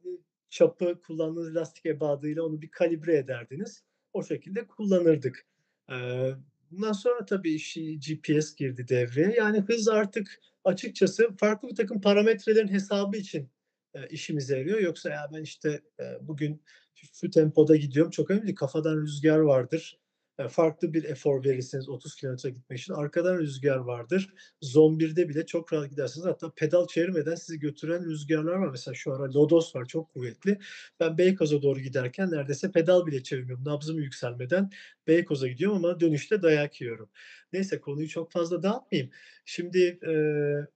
çapı, 0.49 1.01
kullandığınız 1.01 1.55
lastik 1.55 1.85
ebadıyla 1.85 2.43
onu 2.43 2.61
bir 2.61 2.71
kalibre 2.71 3.17
ederdiniz. 3.17 3.83
O 4.13 4.23
şekilde 4.23 4.67
kullanırdık. 4.67 5.45
Eee, 5.89 6.35
bundan 6.71 6.91
sonra 6.91 7.25
tabii 7.25 7.53
işi 7.53 7.99
GPS 7.99 8.55
girdi 8.55 8.87
devreye. 8.87 9.33
Yani 9.37 9.59
hız 9.61 9.87
artık 9.87 10.39
açıkçası 10.63 11.29
farklı 11.39 11.69
birtakım 11.69 12.01
parametrelerin 12.01 12.67
hesabı 12.67 13.17
için, 13.17 13.49
eee, 13.95 14.07
işimize 14.09 14.57
yarıyor. 14.57 14.79
Yoksa 14.79 15.09
ya 15.09 15.29
ben 15.33 15.41
işte, 15.43 15.81
eee, 15.99 16.17
bugün 16.21 16.63
şu 16.95 17.07
şu 17.13 17.29
tempoda 17.29 17.75
gidiyorum 17.75 18.11
çok 18.11 18.31
önemli 18.31 18.43
değil. 18.47 18.55
Kafadan 18.55 18.97
rüzgar 19.01 19.37
vardır. 19.39 19.99
Eee, 20.39 20.47
farklı 20.47 20.93
bir 20.93 21.03
efor 21.03 21.43
verirsiniz 21.45 21.89
30 21.89 22.15
kilometre 22.15 22.49
gitmek 22.49 22.79
için. 22.79 22.93
Arkadan 22.93 23.37
rüzgar 23.37 23.77
vardır. 23.77 24.33
Zon 24.61 24.99
1'de 24.99 25.29
bile 25.29 25.45
çok 25.45 25.73
rahat 25.73 25.89
gidersiniz. 25.89 26.25
Hatta 26.27 26.51
pedal 26.55 26.87
çevirmeden 26.87 27.35
sizi 27.35 27.59
götüren 27.59 28.05
rüzgarlar 28.05 28.53
var. 28.53 28.67
Mesela 28.71 28.95
şu 28.95 29.13
ara 29.13 29.33
lodos 29.33 29.75
var, 29.75 29.85
çok 29.85 30.13
kuvvetli. 30.13 30.59
Ben 30.99 31.17
Beykoz'a 31.17 31.61
doğru 31.61 31.79
giderken 31.79 32.31
neredeyse 32.31 32.71
pedal 32.71 33.05
bile 33.05 33.23
çevirmiyorum. 33.23 33.65
Nabzım 33.65 33.99
yükselmeden 33.99 34.69
Beykoz'a 35.07 35.47
gidiyorum 35.47 35.77
ama 35.85 35.99
dönüşte 35.99 36.41
dayak 36.41 36.81
yiyorum. 36.81 37.09
Neyse 37.53 37.79
konuyu 37.79 38.07
çok 38.09 38.31
fazla 38.31 38.63
dağıtmayayım. 38.63 39.11
Şimdi, 39.45 39.99
eee, 40.03 40.67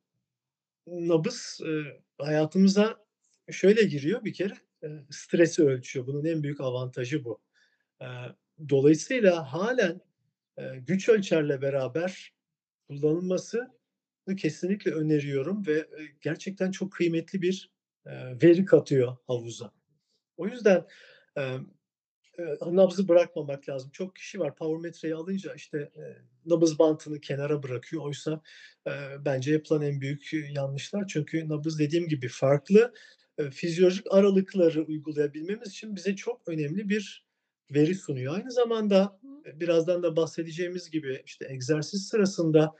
nabız, 0.87 1.59
eee, 1.65 2.01
hayatımıza 2.19 2.97
şöyle 3.51 3.83
giriyor 3.83 4.25
bir 4.25 4.33
kere, 4.33 4.53
eee, 4.83 5.05
stresi 5.11 5.63
ölçüyor. 5.63 6.07
Bunun 6.07 6.25
en 6.25 6.43
büyük 6.43 6.61
avantajı 6.61 7.25
bu. 7.25 7.39
Eee, 8.01 8.07
dolayısıyla 8.69 9.53
hâlen, 9.53 10.01
eee, 10.59 10.83
güç 10.87 11.09
ölçerle 11.09 11.61
beraber 11.61 12.33
kullanılmasını 12.89 13.69
kesinlikle 14.37 14.91
öneriyorum 14.91 15.67
ve, 15.67 15.73
eee, 15.99 16.07
gerçekten 16.21 16.71
çok 16.71 16.93
kıymetli 16.93 17.43
bir, 17.43 17.71
eee, 18.07 18.37
veri 18.43 18.65
katıyor 18.65 19.17
havuza. 19.27 19.73
O 20.37 20.47
yüzden, 20.47 20.85
emm, 21.37 21.67
eee, 22.39 22.57
nabzı 22.67 23.07
bırakmamak 23.07 23.69
lazım. 23.69 23.91
Çok 23.93 24.15
kişi 24.15 24.39
var 24.39 24.55
power 24.55 24.81
metre'yi 24.81 25.15
alınca, 25.15 25.55
işte, 25.55 25.91
eee, 25.97 26.17
nabız 26.45 26.79
bantını 26.79 27.21
kenara 27.21 27.63
bırakıyor. 27.63 28.03
Oysa, 28.03 28.41
eee, 28.87 28.93
bence 29.25 29.53
yapılan 29.53 29.81
en 29.83 30.01
büyük 30.01 30.33
yanlışlar. 30.33 31.07
Çünkü 31.07 31.49
nabız 31.49 31.79
dediğim 31.79 32.07
gibi 32.09 32.27
farklı, 32.29 32.93
eee, 33.39 33.51
fizyolojik 33.51 34.05
aralıkları 34.11 34.83
uygulayabilmemiz 34.85 35.69
için 35.69 35.95
bize 35.95 36.15
çok 36.15 36.41
önemli 36.49 36.89
bir 36.89 37.24
veri 37.71 37.95
sunuyor. 37.95 38.35
Aynı 38.35 38.51
zamanda, 38.51 39.19
eee, 39.45 39.59
birazdan 39.59 40.03
da 40.03 40.15
bahsedeceğimiz 40.15 40.89
gibi, 40.89 41.21
işte, 41.25 41.45
egzersiz 41.49 42.07
sırasında, 42.07 42.71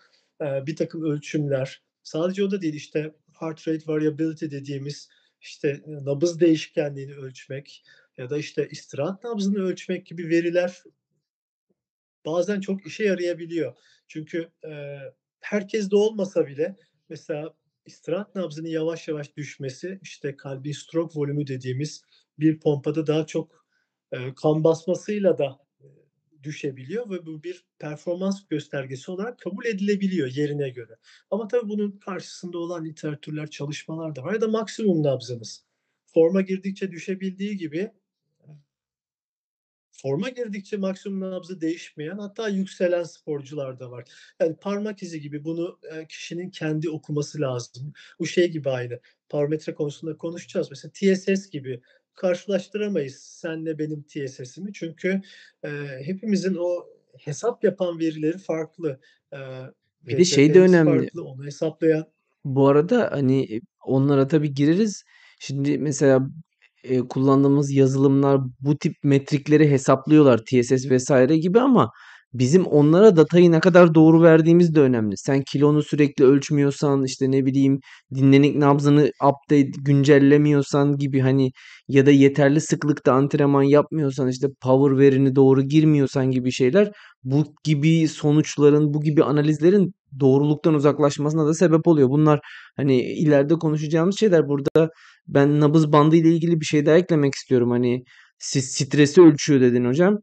eee, 0.42 0.64
birtakım 0.68 1.04
ölçümler, 1.04 1.82
sadece 2.04 2.44
o 2.44 2.52
da 2.52 2.62
değil, 2.62 2.74
işte, 2.74 3.12
heart 3.40 3.68
rate 3.68 3.88
variability 3.88 4.46
dediğimiz, 4.46 5.10
işte, 5.42 5.70
eee, 5.88 6.06
nabız 6.06 6.40
değişkenliğini 6.40 7.14
ölçmek 7.16 7.84
ya 8.18 8.30
da, 8.30 8.38
işte, 8.38 8.68
istirahat 8.72 9.24
nabzını 9.24 9.60
ölçmek 9.60 10.06
gibi 10.06 10.30
veriler 10.30 10.84
bazen 12.26 12.60
çok 12.60 12.86
işe 12.88 13.04
yarayabiliyor. 13.04 13.74
Çünkü, 14.08 14.52
eee, 14.64 15.14
herkeste 15.40 15.96
olmasa 15.96 16.48
bile 16.48 16.76
mesela 17.10 17.54
istirahat 17.86 18.36
nabzının 18.36 18.68
yavaş 18.70 19.08
yavaş 19.08 19.36
düşmesi, 19.38 20.00
işte, 20.02 20.36
kalbin 20.38 20.72
stroke 20.72 21.20
volümü 21.20 21.48
dediğimiz 21.48 22.02
bir 22.40 22.60
pompada 22.60 23.08
daha 23.08 23.26
çok, 23.26 23.65
eee, 24.14 24.34
kan 24.36 24.64
basmasıyla 24.64 25.38
da, 25.38 25.60
eee, 25.84 25.90
düşebiliyor 26.44 27.10
ve 27.10 27.26
bu 27.26 27.44
bir 27.44 27.66
performans 27.80 28.48
göstergesi 28.50 29.12
olarak 29.12 29.40
kabul 29.40 29.66
edilebiliyor 29.66 30.28
yerine 30.28 30.70
göre. 30.70 30.98
Ama 31.32 31.48
tabii 31.48 31.70
bunun 31.70 31.92
karşısında 31.92 32.58
olan 32.58 32.86
literatürler, 32.86 33.50
çalışmalar 33.50 34.16
da 34.16 34.24
var 34.24 34.34
ya 34.34 34.42
da 34.42 34.48
maksimum 34.48 35.04
nabzınız. 35.04 35.64
Forma 36.06 36.42
girdikçe 36.42 36.92
düşebildiği 36.92 37.58
gibi 37.58 37.92
forma 39.92 40.30
girdikçe 40.30 40.78
maksimum 40.78 41.20
nabzı 41.32 41.62
değişmeyen 41.62 42.18
hatta 42.18 42.50
yükselen 42.50 43.04
sporcular 43.04 43.80
da 43.80 43.92
var. 43.92 44.06
Yani 44.42 44.56
parmak 44.56 45.04
izi 45.04 45.22
gibi 45.22 45.44
bunu, 45.44 45.80
eee, 45.84 46.06
kişinin 46.10 46.50
kendi 46.50 46.90
okuması 46.90 47.42
lazım. 47.42 47.94
Bu 48.20 48.26
şey 48.28 48.52
gibi 48.52 48.70
aynı, 48.70 49.00
parametre 49.30 49.74
konusunda 49.76 50.18
konuşacağız. 50.18 50.68
Mesela 50.72 50.92
TSS 50.92 51.50
gibi 51.52 51.82
karşılaştıramayız 52.16 53.16
senle 53.16 53.80
benim 53.80 54.04
TSS'imi. 54.04 54.74
Çünkü, 54.74 55.22
eee, 55.64 56.02
hepimizin 56.06 56.56
o 56.60 56.86
hesap 57.20 57.64
yapan 57.64 58.00
verileri 58.00 58.38
farklı. 58.38 59.00
Eee, 59.34 59.40
Bir 60.08 60.18
de 60.18 60.24
şey 60.26 60.54
de 60.54 60.60
VO2'miz 60.60 60.60
önemli. 60.60 61.10
farklı, 61.14 61.24
onu 61.26 61.46
hesaplayan 61.46 62.06
Bu 62.44 62.68
arada, 62.68 63.12
hani, 63.12 63.62
onlara 63.86 64.28
tabii 64.28 64.54
gireriz. 64.54 65.04
Şimdi 65.40 65.78
mesela, 65.78 66.28
eee, 66.84 67.00
kullandığımız 67.10 67.72
yazılımlar 67.72 68.42
bu 68.60 68.78
tip 68.78 68.96
metrikleri 69.04 69.70
hesaplıyorlar 69.72 70.38
TSS 70.46 70.98
vs. 70.98 71.12
gibi 71.42 71.60
ama 71.60 71.92
bizim 72.40 72.66
onlara 72.66 73.16
datayı 73.16 73.52
ne 73.52 73.60
kadar 73.60 73.96
doğru 73.96 74.22
verdiğimiz 74.24 74.76
de 74.76 74.80
önemli. 74.82 75.18
Sen 75.18 75.44
kilonu 75.52 75.84
sürekli 75.84 76.26
ölçmüyorsan, 76.26 77.04
işte, 77.04 77.32
ne 77.32 77.46
bileyim, 77.46 77.80
dinlenik 78.16 78.56
nabzını 78.56 79.12
update 79.24 79.72
güncellemiyorsan 79.86 80.98
gibi, 80.98 81.20
hani, 81.20 81.52
ya 81.88 82.06
da 82.06 82.12
yeterli 82.12 82.62
sıklıkta 82.62 83.14
antrenman 83.14 83.64
yapmıyorsan, 83.64 84.28
işte, 84.30 84.48
power 84.62 84.98
verini 85.00 85.36
doğru 85.36 85.62
girmiyorsan 85.62 86.32
gibi 86.32 86.52
şeyler 86.52 86.92
bu 87.24 87.44
gibi 87.64 88.08
sonuçların, 88.08 88.94
bu 88.94 89.02
gibi 89.02 89.24
analizlerin 89.24 89.94
doğruluktan 90.20 90.74
uzaklaşmasına 90.74 91.48
da 91.48 91.54
sebep 91.54 91.88
oluyor. 91.88 92.10
Bunlar, 92.10 92.40
hani, 92.78 93.02
ileride 93.02 93.54
konuşacağımız 93.56 94.20
şeyler. 94.20 94.48
Burada 94.50 94.90
ben 95.28 95.60
nabız 95.60 95.92
bandı 95.92 96.16
ile 96.16 96.30
ilgili 96.30 96.60
bir 96.60 96.66
şey 96.66 96.86
daha 96.86 96.96
eklemek 96.98 97.36
istiyorum. 97.36 97.72
Hani, 97.72 98.04
siz 98.40 98.66
stresi 98.72 99.22
ölçüyor 99.22 99.62
dedin 99.62 99.86
hocam. 99.86 100.18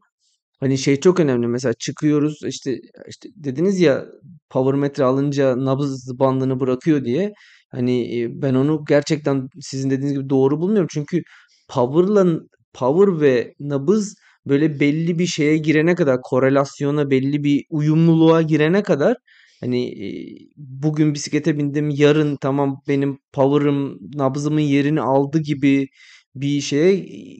Hani, 0.63 0.79
şey 0.79 1.01
çok 1.01 1.19
önemli 1.21 1.47
mesela 1.47 1.73
çıkıyoruz, 1.73 2.39
işte 2.47 2.79
işte, 3.09 3.29
dediniz 3.37 3.79
ya 3.81 4.05
power 4.49 4.75
metre 4.81 5.03
alınca 5.05 5.65
nabız 5.65 6.19
bandını 6.19 6.61
bırakıyor 6.61 7.05
diye. 7.05 7.33
Hani, 7.71 8.07
eee, 8.07 8.27
ben 8.31 8.55
onu 8.55 8.85
gerçekten 8.89 9.49
sizin 9.61 9.89
dediğiniz 9.91 10.13
gibi 10.19 10.29
doğru 10.29 10.61
bulmuyorum. 10.61 10.87
Çünkü 10.93 11.23
power'la 11.69 12.27
power 12.73 13.21
ve 13.21 13.53
nabız 13.61 14.15
böyle 14.47 14.79
belli 14.81 15.19
bir 15.19 15.27
şeye 15.27 15.57
girene 15.57 15.95
kadar, 15.95 16.19
korelasyona, 16.23 17.11
belli 17.11 17.43
bir 17.43 17.65
uyumluluğa 17.69 18.43
girene 18.43 18.83
kadar, 18.83 19.17
hani, 19.61 19.89
eee, 19.91 20.37
bugün 20.57 21.13
bisiklete 21.13 21.57
bindim, 21.57 21.89
yarın 21.89 22.37
tamam 22.41 22.81
benim 22.87 23.19
power'ım 23.33 23.99
nabzımın 24.15 24.61
yerini 24.61 25.01
aldı 25.01 25.39
gibi 25.39 25.87
bir 26.35 26.61
şeye, 26.61 26.95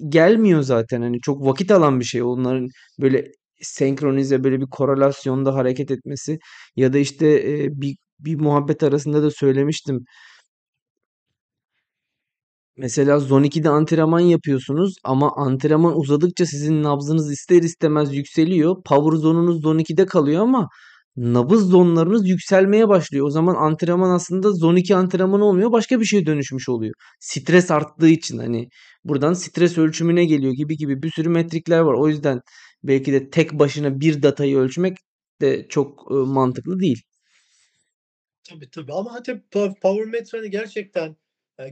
gelmiyor 0.09 0.61
zaten. 0.61 1.01
Hani, 1.01 1.21
çok 1.21 1.45
vakit 1.45 1.71
alan 1.71 1.99
bir 1.99 2.05
şey 2.05 2.23
onların 2.23 2.67
böyle 3.01 3.31
senkronize, 3.61 4.43
böyle 4.43 4.61
bir 4.61 4.67
korelasyonda 4.71 5.55
hareket 5.55 5.91
etmesi 5.91 6.39
ya 6.75 6.93
da, 6.93 6.97
işte, 6.97 7.43
eee, 7.43 7.69
bir 7.71 7.97
bir 8.19 8.35
muhabbet 8.39 8.83
arasında 8.83 9.23
da 9.23 9.31
söylemiştim. 9.31 10.05
Mesela 12.77 13.19
zon 13.19 13.43
2'de 13.43 13.69
antrenman 13.69 14.19
yapıyorsunuz 14.19 14.95
ama 15.03 15.35
antrenman 15.35 15.99
uzadıkça 15.99 16.45
sizin 16.45 16.83
nabzınız 16.83 17.31
ister 17.31 17.63
istemez 17.63 18.15
yükseliyor. 18.15 18.83
Power 18.85 19.17
zonunuz 19.17 19.61
zon 19.61 19.77
2'de 19.77 20.05
kalıyor 20.05 20.41
ama 20.43 20.69
nabız 21.17 21.69
zonlarınız 21.69 22.29
yükselmeye 22.29 22.87
başlıyor. 22.89 23.27
O 23.27 23.29
zaman 23.29 23.55
antrenman 23.55 24.09
aslında 24.09 24.51
zon 24.53 24.75
2 24.75 24.95
antrenmanı 24.95 25.45
olmuyor, 25.45 25.71
başka 25.71 25.99
bir 25.99 26.05
şeye 26.05 26.25
dönüşmüş 26.25 26.69
oluyor. 26.69 26.93
Stres 27.19 27.71
arttığı 27.71 28.09
için, 28.09 28.37
hani, 28.37 28.69
buradan 29.03 29.33
stres 29.33 29.77
ölçümüne 29.77 30.25
geliyor 30.25 30.53
gibi 30.53 30.77
gibi 30.77 31.03
bir 31.03 31.11
sürü 31.11 31.29
metrikler 31.29 31.79
var. 31.79 31.93
O 31.93 32.07
yüzden 32.09 32.39
belki 32.83 33.13
de 33.13 33.29
tek 33.29 33.53
başına 33.53 33.99
bir 33.99 34.23
datayı 34.23 34.57
ölçmek 34.57 34.97
de 35.41 35.67
çok, 35.69 36.11
mantıklı 36.11 36.79
değil. 36.79 37.01
Tabii, 38.43 38.69
tabii 38.69 38.93
ama 38.93 39.23
tabii 39.23 39.41
power 39.81 40.05
metre, 40.05 40.37
hani, 40.37 40.49
gerçekten, 40.49 41.15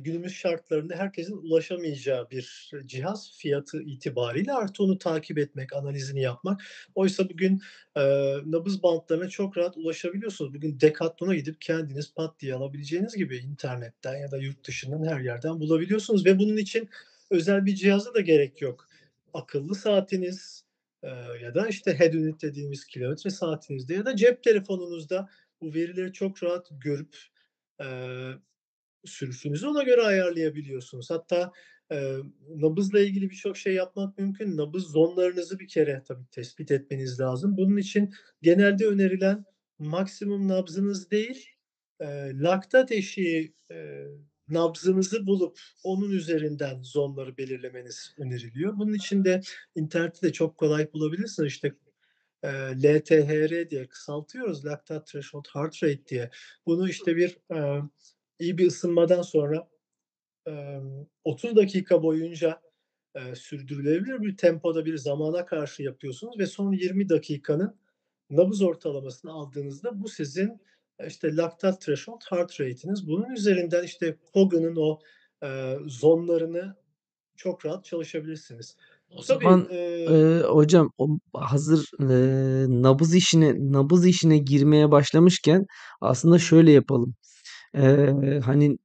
günümüz 0.02 0.34
şartlarında 0.34 0.96
herkesin 0.96 1.38
ulaşamayacağı 1.38 2.30
bir 2.32 2.72
cihaz 2.86 3.32
fiyatı 3.38 3.82
itibariyle. 3.84 4.54
Artı 4.54 4.84
onu 4.84 4.98
takip 4.98 5.38
etmek, 5.38 5.74
analizini 5.74 6.22
yapmak. 6.22 6.62
Oysa 6.96 7.30
bugün, 7.30 7.62
eee, 7.98 8.38
nabız 8.46 8.84
bantlarına 8.84 9.30
çok 9.30 9.58
rahat 9.58 9.78
ulaşabiliyorsunuz. 9.78 10.54
Bugün 10.54 10.80
Decathlon'a 10.80 11.36
gidip 11.36 11.62
kendiniz 11.62 12.14
pat 12.16 12.40
diye 12.40 12.54
alabileceğiniz 12.56 13.16
gibi 13.16 13.38
internetten 13.38 14.16
ya 14.18 14.32
da 14.32 14.38
yurt 14.38 14.68
dışından 14.68 15.04
her 15.06 15.20
yerden 15.20 15.60
bulabiliyorsunuz 15.60 16.26
ve 16.26 16.40
bunun 16.40 16.58
için 16.58 16.90
özel 17.30 17.66
bir 17.66 17.76
cihaza 17.76 18.14
da 18.14 18.22
gerek 18.22 18.62
yok. 18.62 18.88
Akıllı 19.34 19.76
saatiniz, 19.76 20.64
eee, 21.04 21.10
ya 21.44 21.56
da, 21.56 21.68
işte, 21.68 22.00
head 22.00 22.14
unit 22.14 22.42
dediğimiz 22.42 22.86
kilometre 22.86 23.30
saatinizde 23.30 23.94
ya 23.94 24.06
da 24.06 24.16
cep 24.16 24.44
telefonunuzda 24.44 25.30
bu 25.62 25.74
verileri 25.74 26.14
çok 26.14 26.44
rahat 26.44 26.68
görüp, 26.72 27.18
eee, 27.80 28.32
sürüşünüzü 29.06 29.68
ona 29.68 29.84
göre 29.84 30.02
ayarlayabiliyorsunuz. 30.02 31.10
Hatta, 31.10 31.52
eee, 31.92 32.16
nabızla 32.50 33.00
ilgili 33.00 33.30
birçok 33.30 33.58
şey 33.58 33.74
yapmak 33.74 34.18
mümkün. 34.18 34.58
Nabız 34.58 34.84
zonlarınızı 34.84 35.60
bir 35.60 35.68
kere 35.68 36.04
tabii 36.08 36.26
tespit 36.32 36.72
etmeniz 36.72 37.20
lazım. 37.20 37.58
Bunun 37.58 37.78
için 37.78 38.14
genelde 38.42 38.86
önerilen 38.88 39.46
maksimum 39.80 40.48
nabzınız 40.48 41.12
değil, 41.12 41.48
eee, 42.02 42.32
laktat 42.40 42.92
eşiği, 42.92 43.54
eee, 43.72 44.08
nabzınızı 44.50 45.28
bulup 45.28 45.60
onun 45.84 46.12
üzerinden 46.12 46.82
zonları 46.84 47.38
belirlemeniz 47.38 48.14
öneriliyor. 48.18 48.78
Bunun 48.80 48.94
için 48.94 49.26
de 49.26 49.42
internette 49.76 50.28
de 50.28 50.34
çok 50.34 50.58
kolay 50.58 50.94
bulabilirsiniz. 50.94 51.48
İşte, 51.48 51.76
eee, 52.44 52.52
LTHR 52.84 53.70
diye 53.70 53.88
kısaltıyoruz, 53.88 54.66
Lactate 54.66 55.06
Threshold 55.12 55.46
Heart 55.54 55.84
Rate 55.84 56.06
diye. 56.08 56.30
Bunu, 56.66 56.90
işte, 56.90 57.16
bir, 57.16 57.38
eee, 57.52 57.82
iyi 58.42 58.60
bir 58.60 58.68
ısınmadan 58.68 59.24
sonra, 59.24 59.70
emm, 60.48 61.08
30 61.26 61.56
dakika 61.56 62.04
boyunca, 62.04 62.62
eee, 63.16 63.36
sürdürülebilir 63.36 64.22
bir 64.22 64.38
tempoda 64.38 64.86
bir 64.86 64.98
zamana 64.98 65.46
karşı 65.46 65.84
yapıyorsunuz 65.84 66.40
ve 66.40 66.48
son 66.48 66.74
20 66.74 67.10
dakikanın 67.10 67.76
nabız 68.30 68.62
ortalamasını 68.62 69.32
aldığınızda 69.34 70.02
bu 70.04 70.10
sizin, 70.10 70.62
işte, 71.08 71.36
Lactate 71.38 71.80
Threshold 71.80 72.22
Heart 72.32 72.62
Rate'iniz. 72.62 73.08
Bunun 73.08 73.30
üzerinden, 73.32 73.84
işte, 73.84 74.18
Cogan'ın 74.34 74.76
o, 74.78 75.00
eee, 75.44 75.78
zonlarını 75.88 76.76
çok 77.38 77.66
rahat 77.66 77.86
çalışabilirsiniz. 77.86 78.78
O 79.10 79.22
Tabii, 79.26 79.46
zaman, 79.46 79.70
eee 79.70 80.10
eee, 80.10 80.42
hocam 80.44 80.92
o 80.98 81.08
hazır, 81.34 81.90
eee, 82.00 82.66
nabız 82.84 83.16
işine 83.16 83.56
nabız 83.74 84.06
işine 84.06 84.38
girmeye 84.38 84.92
başlamışken 84.92 85.66
aslında 86.02 86.40
şöyle 86.40 86.72
yapalım. 86.72 87.16
Eee, 87.74 88.40
hani, 88.46 88.78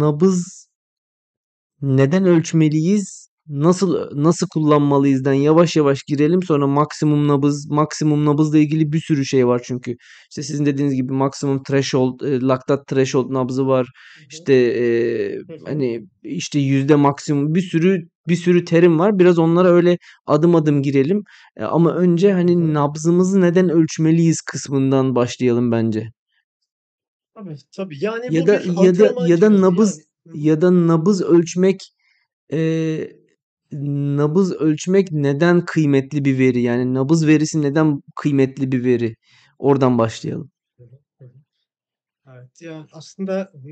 nabız 0.00 0.68
neden 1.82 2.24
ölçmeliyiz, 2.24 3.28
nasıl 3.48 4.10
nasıl 4.22 4.46
kullanmalıyızdan 4.48 5.32
yavaş 5.32 5.76
yavaş 5.76 6.02
girelim. 6.02 6.42
Sonra 6.42 6.66
maksimum 6.66 7.28
nabız, 7.28 7.70
maksimum 7.70 8.24
nabızla 8.24 8.58
ilgili 8.58 8.92
bir 8.92 9.00
sürü 9.00 9.24
şey 9.26 9.46
var 9.46 9.60
çünkü. 9.64 9.96
İşte 10.30 10.42
sizin 10.42 10.66
dediğiniz 10.66 10.94
gibi 10.94 11.12
maksimum 11.12 11.62
threshold, 11.62 12.20
eee, 12.20 12.40
laktat 12.40 12.86
threshold 12.86 13.32
nabzı 13.32 13.66
var. 13.66 13.86
İşte, 14.30 14.52
hı. 15.48 15.56
hani, 15.66 16.00
işte, 16.22 16.58
yüzde 16.58 16.94
maksimum 16.94 17.54
bir 17.54 17.60
sürü 17.62 17.98
bir 18.28 18.36
sürü 18.36 18.64
terim 18.64 18.98
var. 18.98 19.18
Biraz 19.18 19.38
onlara 19.38 19.68
öyle 19.68 19.98
adım 20.26 20.54
adım 20.54 20.82
girelim. 20.82 21.22
Eee, 21.58 21.64
ama 21.64 21.94
önce, 21.96 22.32
hani, 22.32 22.74
nabzımızı 22.74 23.40
neden 23.40 23.68
ölçmeliyiz 23.70 24.40
kısmından 24.40 25.14
başlayalım 25.14 25.72
bence. 25.72 26.12
Tabii, 27.34 27.56
tabii. 27.76 28.04
Yani 28.04 28.24
Ya 28.28 28.40
bu 28.42 28.46
da 28.46 28.52
bir 28.52 28.62
ya 28.66 28.98
da 28.98 29.14
antrenman 29.14 29.16
ya 29.18 29.40
da 29.40 29.60
cihazı. 29.60 29.60
nabız 29.60 30.00
Yani 30.26 30.36
Hı 30.36 30.38
hı. 30.38 30.42
ya 30.42 30.60
da 30.60 30.86
nabız 30.86 31.22
ölçmek, 31.22 31.80
eee, 32.52 33.16
nabız 33.72 34.52
ölçmek 34.52 35.12
neden 35.12 35.64
kıymetli 35.64 36.24
bir 36.24 36.38
veri? 36.38 36.62
Yani 36.62 36.94
nabız 36.94 37.26
verisi 37.26 37.62
neden 37.62 38.00
kıymetli 38.16 38.72
bir 38.72 38.84
veri? 38.84 39.16
Oradan 39.58 39.98
başlayalım. 39.98 40.50
Hı 40.78 40.84
hı. 40.84 40.98
Hı 41.18 41.24
hı. 41.24 41.30
Evet, 42.38 42.62
ya, 42.62 42.86
aslında, 42.92 43.52
hı, 43.54 43.68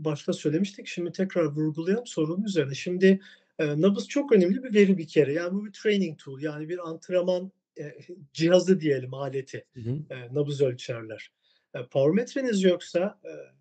başta 0.00 0.34
söylemiştik, 0.34 0.86
şimdi 0.88 1.12
tekrar 1.12 1.44
vurgulayalım 1.46 2.06
sorunun 2.06 2.44
üzerine. 2.44 2.74
Şimdi, 2.74 3.20
eee, 3.60 3.82
nabız 3.82 4.08
çok 4.08 4.32
önemli 4.32 4.64
bir 4.64 4.74
veri 4.74 4.98
bir 4.98 5.08
kere. 5.08 5.32
Yani 5.34 5.54
bu 5.54 5.66
bir 5.66 5.72
training 5.72 6.18
tool 6.18 6.40
yani 6.42 6.70
bir 6.70 6.88
antrenman, 6.90 7.52
eee, 7.78 7.98
cihazı 8.34 8.80
diyelim, 8.80 9.14
aleti, 9.14 9.64
Hı 9.74 9.80
hı. 9.80 9.90
eee, 10.10 10.28
nabız 10.32 10.62
ölçerler. 10.62 11.30
Eee, 11.74 11.86
powermetreniz 11.90 12.62
yoksa, 12.62 13.20
eee, 13.24 13.52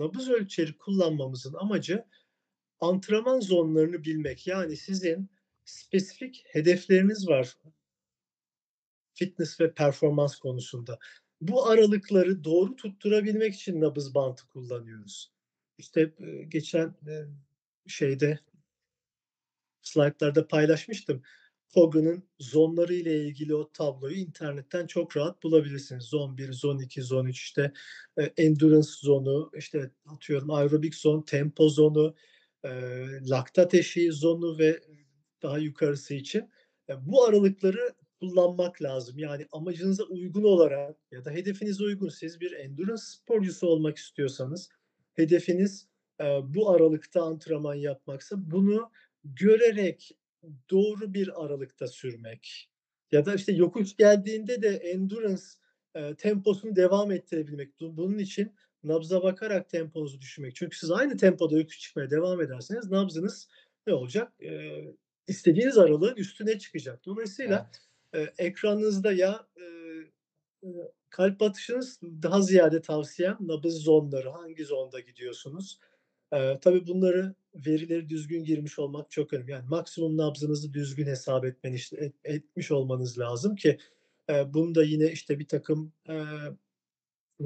nabız 0.00 0.30
ölçeri 0.30 0.76
kullanmamızın 0.78 1.54
amacı 1.54 2.04
antrenman 2.80 3.40
zonlarını 3.40 4.04
bilmek. 4.04 4.46
Yani 4.46 4.76
sizin 4.76 5.30
spesifik 5.64 6.44
hedefleriniz 6.48 7.28
var 7.28 7.56
fitness 9.14 9.60
ve 9.60 9.74
performans 9.74 10.36
konusunda. 10.38 10.98
Bu 11.40 11.66
aralıkları 11.66 12.44
doğru 12.44 12.76
tutturabilmek 12.76 13.54
için 13.54 13.80
nabız 13.80 14.14
bantı 14.14 14.46
kullanıyoruz. 14.48 15.32
İşte, 15.78 16.14
eee, 16.20 16.42
geçen, 16.44 16.94
eee, 17.06 17.26
şeyde 17.86 18.38
slaytlarda 19.82 20.48
paylaşmıştım. 20.48 21.22
Cogan'ın 21.74 22.24
zonları 22.40 22.94
ile 22.94 23.24
ilgili 23.26 23.54
o 23.54 23.72
tabloyu 23.72 24.16
internetten 24.16 24.86
çok 24.86 25.16
rahat 25.16 25.42
bulabilirsiniz. 25.42 26.04
Zon 26.04 26.38
1, 26.38 26.52
zon 26.52 26.78
2, 26.78 27.02
zon 27.02 27.26
3, 27.26 27.38
işte, 27.42 27.72
eee, 28.18 28.32
endurance 28.36 28.88
zonu, 29.02 29.50
işte, 29.56 29.90
atıyorum 30.06 30.50
aerobik 30.50 30.94
zon, 30.94 31.22
tempo 31.22 31.68
zonu, 31.68 32.14
eee, 32.64 33.06
laktat 33.30 33.74
eşiği 33.74 34.12
zonu 34.12 34.58
ve 34.58 34.80
daha 35.42 35.58
yukarısı 35.58 36.14
için. 36.14 36.50
Ya, 36.88 37.06
bu 37.06 37.24
aralıkları 37.24 37.94
kullanmak 38.20 38.82
lazım. 38.82 39.18
Yani 39.18 39.46
amacınıza 39.52 40.04
uygun 40.04 40.42
olarak 40.44 40.96
ya 41.10 41.24
da 41.24 41.30
hedefinize 41.30 41.84
uygun, 41.84 42.08
siz 42.08 42.40
bir 42.40 42.52
endurance 42.52 43.02
sporcusu 43.06 43.66
olmak 43.66 43.96
istiyorsanız, 43.98 44.68
hedefiniz, 45.14 45.88
eee, 46.20 46.40
bu 46.44 46.70
aralıkta 46.70 47.22
antrenman 47.22 47.74
yapmaksa 47.74 48.36
bunu 48.50 48.90
görerek 49.24 50.10
doğru 50.70 51.14
bir 51.14 51.44
aralıkta 51.44 51.86
sürmek 51.88 52.70
ya 53.12 53.26
da, 53.26 53.34
işte, 53.34 53.52
yokuş 53.52 53.96
geldiğinde 53.96 54.62
de 54.62 54.68
endurance, 54.68 55.42
eee, 55.96 56.14
temposunu 56.16 56.76
devam 56.76 57.10
ettirebilmek. 57.12 57.80
Bunun 57.80 58.18
için 58.18 58.54
nabza 58.84 59.22
bakarak 59.22 59.68
temponuzu 59.70 60.20
düşürmek. 60.20 60.56
Çünkü 60.56 60.78
siz 60.78 60.90
aynı 60.90 61.16
tempoda 61.16 61.58
yokuş 61.58 61.80
çıkmaya 61.80 62.10
devam 62.10 62.40
ederseniz 62.40 62.90
nabzınız 62.90 63.48
ne 63.86 63.94
olacak? 63.94 64.32
Eee, 64.40 64.94
istediğiniz 65.28 65.78
aralığın 65.78 66.16
üstüne 66.16 66.58
çıkacak. 66.58 67.04
Dolayısıyla, 67.06 67.66
Evet. 67.66 67.82
eee, 68.14 68.34
ekranınızda 68.38 69.12
ya, 69.12 69.48
eee, 69.56 69.64
ııı, 70.64 70.92
kalp 71.10 71.42
atışınız 71.42 72.00
daha 72.02 72.42
ziyade 72.42 72.80
tavsiyem 72.82 73.38
nabız 73.40 73.74
zonları, 73.82 74.30
hangi 74.30 74.64
zonda 74.64 75.00
gidiyorsunuz? 75.00 75.78
Eee, 76.32 76.58
tabii 76.62 76.86
bunları, 76.86 77.34
verileri 77.66 78.08
düzgün 78.08 78.44
girmiş 78.44 78.78
olmak 78.78 79.10
çok 79.10 79.32
önemli. 79.32 79.50
Yani 79.50 79.66
maksimum 79.68 80.16
nabzınızı 80.16 80.72
düzgün 80.74 81.06
hesap 81.06 81.44
etmeniş 81.44 81.92
et 81.92 82.14
etmiş 82.24 82.70
olmanız 82.70 83.18
lazım 83.18 83.56
ki, 83.56 83.78
eee, 84.30 84.44
bunu 84.54 84.74
da 84.74 84.84
yine, 84.84 85.12
işte, 85.12 85.38
birtakım, 85.38 85.92
eee, 86.08 86.16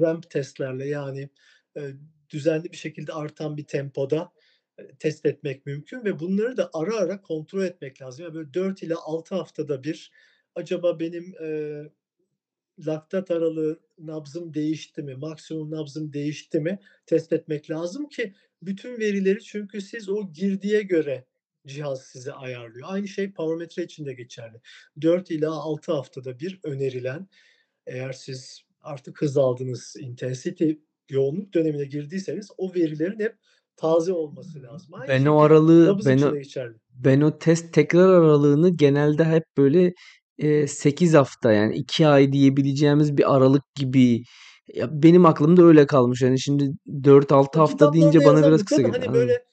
ramp 0.01 0.29
testlerle 0.29 0.87
yani, 0.87 1.29
eee, 1.77 1.95
düzenli 2.29 2.71
bir 2.71 2.77
şekilde 2.77 3.13
artan 3.13 3.57
bir 3.57 3.65
tempoda, 3.67 4.31
eee, 4.79 4.91
test 4.99 5.25
etmek 5.25 5.65
mümkün 5.65 6.05
ve 6.05 6.19
bunları 6.19 6.57
da 6.57 6.69
ara 6.73 6.95
ara 6.97 7.21
kontrol 7.21 7.63
etmek 7.63 8.01
lazım. 8.01 8.25
Yani, 8.25 8.35
böyle 8.35 8.53
4 8.53 8.83
ile 8.83 8.95
6 8.95 9.35
haftada 9.35 9.83
bir 9.83 10.11
acaba 10.55 10.99
benim, 10.99 11.33
eee, 11.41 11.91
laktat 12.87 13.31
aralığı 13.31 13.79
nabzım 13.99 14.53
değişti 14.53 15.03
mi, 15.03 15.15
maksimum 15.15 15.71
nabzım 15.71 16.13
değişti 16.13 16.59
mi 16.59 16.79
test 17.05 17.33
etmek 17.33 17.69
lazım 17.69 18.09
ki 18.09 18.33
bütün 18.61 18.99
verileri 18.99 19.39
çünkü 19.43 19.81
siz 19.81 20.09
o 20.09 20.33
girdiye 20.33 20.81
göre 20.81 21.25
cihaz 21.67 22.03
size 22.03 22.33
ayarlıyor. 22.33 22.87
Aynı 22.91 23.07
şey 23.07 23.33
powermetre 23.33 23.83
için 23.83 24.05
de 24.05 24.13
geçerli. 24.13 24.61
4 25.01 25.31
ila 25.31 25.51
6 25.51 25.91
haftada 25.91 26.39
bir 26.39 26.59
önerilen, 26.63 27.27
eğer 27.87 28.11
siz 28.11 28.61
artık 28.81 29.21
hız 29.21 29.37
aldınız, 29.37 29.95
intensity, 29.99 30.71
yoğunluk 31.09 31.53
dönemine 31.53 31.85
girdiyseniz 31.85 32.51
o 32.57 32.73
verilerin 32.73 33.19
hep 33.19 33.35
taze 33.75 34.13
olması 34.13 34.63
lazım. 34.63 34.93
Aynı 34.93 35.07
Ben 35.07 35.25
o 35.25 35.39
aralığı 35.39 35.99
ben 36.05 36.21
o 36.21 36.33
ben 36.93 37.21
o 37.21 37.39
test 37.39 37.73
tekrar 37.73 38.09
aralığını 38.09 38.77
genelde 38.77 39.25
hep 39.25 39.43
böyle, 39.57 39.93
eee, 40.37 40.67
8 40.67 41.13
hafta 41.13 41.51
yani 41.53 41.75
2 41.75 42.07
ay 42.07 42.31
diyebileceğimiz 42.33 43.17
bir 43.17 43.35
aralık 43.35 43.63
gibi 43.75 44.23
ya 44.73 44.89
benim 45.03 45.25
aklımda 45.25 45.63
öyle 45.63 45.85
kalmış. 45.87 46.21
Yani 46.21 46.39
şimdi 46.39 46.71
4-6 47.03 47.59
Ya, 47.59 47.63
hafta 47.63 47.93
kitaplarda 47.93 47.93
deyince 47.93 48.23
bana 48.25 48.45
biraz 48.45 48.63
bu 48.63 48.65
kısa 48.65 48.81
geliyor. 48.81 48.93
hani, 48.93 49.13
böyle, 49.13 49.45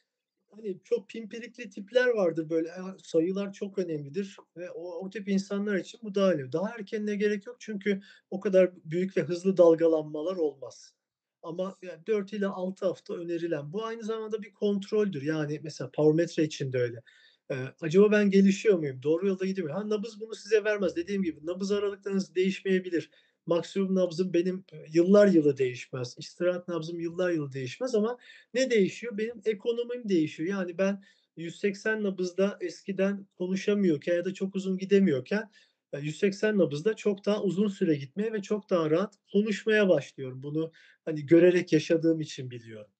hani, 0.50 0.80
çok 0.84 1.08
pimpirikli 1.08 1.70
tipler 1.70 2.08
vardır 2.08 2.50
böyle, 2.50 2.70
sayılar 3.04 3.52
çok 3.52 3.78
önemlidir 3.78 4.36
ve 4.56 4.70
o 4.70 4.82
o 5.06 5.10
tip 5.10 5.28
insanlar 5.28 5.76
için 5.76 6.00
bu 6.04 6.14
daha 6.14 6.34
iyi. 6.34 6.52
Daha 6.52 6.70
erkenine 6.70 7.16
gerek 7.16 7.46
yok 7.46 7.56
çünkü 7.60 8.00
o 8.30 8.40
kadar 8.40 8.70
büyük 8.84 9.16
ve 9.16 9.22
hızlı 9.22 9.56
dalgalanmalar 9.56 10.36
olmaz. 10.36 10.94
Ama 11.42 11.78
yani 11.82 12.06
4 12.06 12.32
ile 12.32 12.46
6 12.46 12.86
hafta 12.86 13.14
önerilen. 13.14 13.72
Bu 13.72 13.84
aynı 13.86 14.02
zamanda 14.04 14.42
bir 14.42 14.52
kontroldür. 14.54 15.22
Yani 15.22 15.60
mesela 15.62 15.90
powermetre 15.92 16.44
için 16.44 16.72
de 16.72 16.78
öyle. 16.78 17.02
Eee, 17.50 17.56
acaba 17.80 18.12
ben 18.12 18.30
gelişiyor 18.30 18.78
muyum? 18.78 19.02
Doğru 19.02 19.26
yolda 19.28 19.46
gidiyor 19.46 19.68
muyum? 19.68 19.82
Ha, 19.82 19.88
nabız 19.88 20.20
bunu 20.20 20.34
size 20.34 20.64
vermez. 20.64 20.96
Dediğim 20.96 21.22
gibi 21.22 21.46
nabız 21.46 21.72
aralıklarınız 21.72 22.34
değişmeyebilir. 22.34 23.10
Maksimum 23.46 23.94
nabzım 23.94 24.32
benim, 24.34 24.64
yıllar 24.92 25.26
yılı 25.28 25.56
değişmez. 25.56 26.14
İstirahat 26.18 26.68
nabzım 26.68 27.00
yıllar 27.00 27.30
yılı 27.30 27.52
değişmez 27.52 27.94
ama 27.94 28.18
ne 28.54 28.70
değişiyor? 28.70 29.18
Benim 29.18 29.40
ekonomim 29.44 30.08
değişiyor. 30.08 30.48
Yani 30.50 30.78
ben 30.78 31.02
180 31.36 32.02
nabızda 32.02 32.58
eskiden 32.60 33.26
konuşamıyorken 33.38 34.14
ya 34.14 34.24
da 34.24 34.34
çok 34.34 34.54
uzun 34.56 34.78
gidemiyorken, 34.78 35.50
eee, 35.94 36.00
180 36.02 36.58
nabızda 36.58 36.94
çok 36.94 37.24
daha 37.26 37.42
uzun 37.42 37.68
süre 37.68 37.94
gitmeye 37.94 38.32
ve 38.32 38.42
çok 38.42 38.70
daha 38.70 38.90
rahat 38.90 39.14
konuşmaya 39.32 39.88
başlıyorum. 39.88 40.42
Bunu, 40.42 40.72
hani, 41.04 41.26
görerek 41.26 41.72
yaşadığım 41.72 42.20
için 42.20 42.50
biliyorum. 42.50 42.90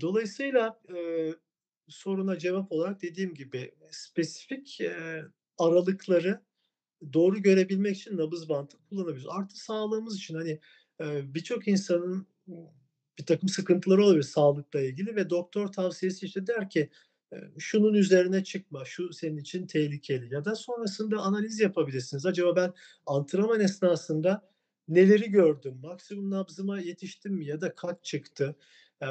Dolayısıyla, 0.00 0.80
soruna 1.92 2.38
cevap 2.38 2.72
olarak 2.72 3.02
dediğim 3.02 3.34
gibi 3.34 3.72
spesifik, 3.90 4.80
eee, 4.80 5.24
aralıkları 5.58 6.40
doğru 7.14 7.38
görebilmek 7.42 7.96
için 7.96 8.18
nabız 8.18 8.48
bantı 8.48 8.78
kullanabiliyoruz. 8.90 9.28
Artı 9.30 9.56
sağlığımız 9.64 10.16
için, 10.18 10.34
hani, 10.34 10.60
eee, 11.00 11.22
birçok 11.26 11.68
insanın 11.68 12.26
birtakım 13.18 13.48
sıkıntıları 13.48 14.04
olabilir 14.04 14.22
sağlıkla 14.22 14.80
ilgili 14.82 15.16
ve 15.16 15.30
doktor 15.30 15.68
tavsiyesi, 15.68 16.26
işte, 16.26 16.46
der 16.46 16.70
ki, 16.70 16.90
"Şunun 17.58 17.94
üzerine 17.94 18.44
çıkma, 18.44 18.84
şu 18.84 19.12
senin 19.12 19.36
için 19.36 19.66
tehlikeli." 19.66 20.34
ya 20.34 20.44
da 20.44 20.54
sonrasında 20.56 21.18
analiz 21.20 21.60
yapabilirsiniz. 21.60 22.26
Acaba 22.26 22.56
ben 22.56 22.72
antrenman 23.06 23.60
esnasında 23.60 24.42
neleri 24.88 25.30
gördüm, 25.30 25.78
maksimum 25.82 26.30
nabzıma 26.30 26.80
yetiştim 26.80 27.34
mi 27.34 27.46
ya 27.46 27.60
da 27.60 27.74
kaç 27.74 28.04
çıktı? 28.04 28.56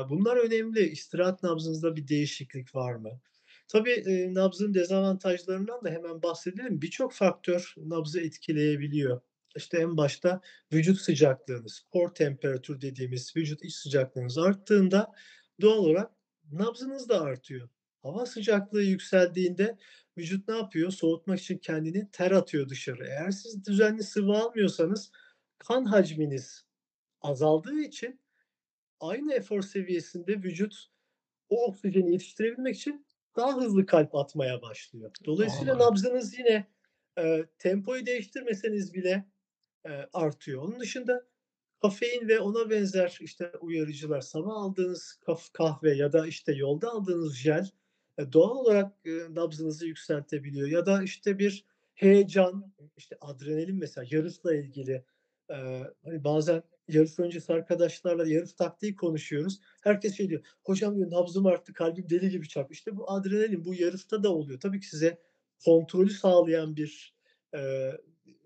Bunlar 0.09 0.37
önemli. 0.37 0.89
İstirahat 0.89 1.43
nabzınızda 1.43 1.95
bir 1.95 2.07
değişiklik 2.07 2.75
var 2.75 2.93
mı? 2.93 3.21
Tabii, 3.67 4.29
nabzın 4.33 4.73
dezavantajlarından 4.73 5.83
da 5.83 5.89
hemen 5.89 6.23
bahsedelim. 6.23 6.81
Birçok 6.81 7.13
faktör 7.13 7.73
nabzı 7.77 8.21
etkileyebiliyor. 8.21 9.21
İşte, 9.55 9.77
en 9.77 9.97
başta 9.97 10.41
vücut 10.73 11.01
sıcaklığınız, 11.01 11.85
core 11.93 12.13
temperature 12.13 12.81
dediğimiz 12.81 13.35
vücut 13.35 13.63
iç 13.63 13.75
sıcaklığınız 13.75 14.37
arttığında 14.37 15.11
doğal 15.61 15.77
olarak 15.77 16.11
nabzınız 16.51 17.09
da 17.09 17.21
artıyor. 17.21 17.69
Hava 18.01 18.25
sıcaklığı 18.25 18.83
yükseldiğinde 18.83 19.77
vücut 20.17 20.47
ne 20.47 20.55
yapıyor? 20.55 20.91
Soğutmak 20.91 21.39
için 21.39 21.57
kendini 21.57 22.11
ter 22.11 22.31
atıyor 22.31 22.69
dışarı. 22.69 23.07
Eğer 23.07 23.31
siz 23.31 23.65
düzenli 23.65 24.03
sıvı 24.03 24.31
almıyorsanız 24.31 25.11
kan 25.57 25.85
hacminiz 25.85 26.65
azaldığı 27.21 27.79
için 27.81 28.20
aynı 29.01 29.33
efor 29.33 29.61
seviyesinde 29.63 30.33
vücut 30.43 30.87
o 31.49 31.65
oksijeni 31.67 32.11
yetiştirebilmek 32.11 32.75
için 32.75 33.05
daha 33.37 33.57
hızlı 33.57 33.85
kalp 33.85 34.15
atmaya 34.15 34.61
başlıyor. 34.61 35.11
Dolayısıyla 35.25 35.77
A! 35.77 35.79
nabzınız 35.79 36.39
yine, 36.39 36.67
eee, 37.17 37.45
tempoyu 37.59 38.05
değiştirmeseniz 38.05 38.93
bile, 38.93 39.25
eee, 39.85 40.09
artıyor. 40.13 40.63
Onun 40.63 40.79
dışında 40.79 41.27
kafein 41.81 42.27
ve 42.27 42.39
ona 42.39 42.69
benzer, 42.69 43.17
işte, 43.21 43.51
uyarıcılar, 43.61 44.21
sabah 44.21 44.53
aldığınız 44.55 45.19
kahve 45.53 45.95
ya 45.95 46.13
da, 46.13 46.27
işte, 46.27 46.53
yolda 46.53 46.89
aldığınız 46.91 47.37
jel, 47.37 47.69
eee, 48.19 48.33
doğal 48.33 48.55
olarak, 48.57 48.93
eee, 49.05 49.27
nabzınızı 49.31 49.87
yükseltebiliyor 49.87 50.67
ya 50.67 50.85
da, 50.85 51.03
işte, 51.03 51.39
bir 51.39 51.65
heyecan, 51.95 52.73
işte, 52.97 53.17
adrenalin 53.21 53.75
mesela 53.79 54.07
yarışla 54.11 54.55
ilgili, 54.55 55.05
eee, 55.49 55.93
hani, 56.05 56.23
bazen 56.23 56.63
yarış 56.93 57.19
öncesi 57.19 57.53
arkadaşlarla 57.53 58.27
yarış 58.27 58.53
taktiği 58.53 58.95
konuşuyoruz. 58.95 59.59
Herkes 59.83 60.15
şey 60.17 60.29
diyor, 60.29 60.41
"Hocam," 60.63 60.95
diyor, 60.97 61.11
"nabzım 61.11 61.45
arttı, 61.45 61.73
kalbim 61.73 62.09
deli 62.09 62.29
gibi 62.29 62.47
çarpıyor." 62.47 62.75
İşte, 62.75 62.97
bu 62.97 63.11
adrenalin, 63.11 63.65
bu 63.65 63.75
yarışta 63.75 64.23
da 64.23 64.33
oluyor. 64.35 64.59
Tabii 64.59 64.79
ki 64.79 64.87
size 64.87 65.19
kontrolü 65.65 66.09
sağlayan 66.09 66.75
bir, 66.75 67.15
eee, 67.53 67.97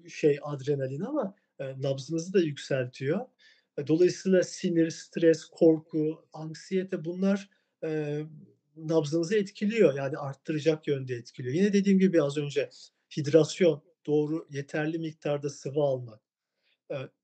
şey 0.10 0.40
adrenalin 0.44 1.02
ama, 1.02 1.36
eee, 1.60 1.76
nabzınızı 1.80 2.34
da 2.34 2.40
yükseltiyor. 2.42 3.20
E, 3.78 3.88
dolayısıyla 3.88 4.44
sinir, 4.44 4.90
stres, 4.92 5.46
korku, 5.46 6.26
anksiyete 6.34 7.06
bunlar, 7.06 7.50
eee, 7.84 8.26
nabzınızı 8.78 9.36
etkiliyor, 9.38 9.96
yani 9.98 10.18
arttıracak 10.18 10.88
yönde 10.88 11.16
etkiliyor. 11.16 11.56
Yine 11.56 11.74
dediğim 11.74 12.00
gibi 12.00 12.22
az 12.22 12.38
önce 12.38 12.70
hidrasyon, 13.18 13.84
doğru 14.06 14.48
yeterli 14.52 15.00
miktarda 15.00 15.50
sıvı 15.50 15.82
almak, 15.82 16.22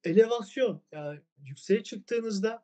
elevasyon, 0.04 0.82
yani 0.92 1.20
yükseğe 1.46 1.84
çıktığınızda, 1.84 2.64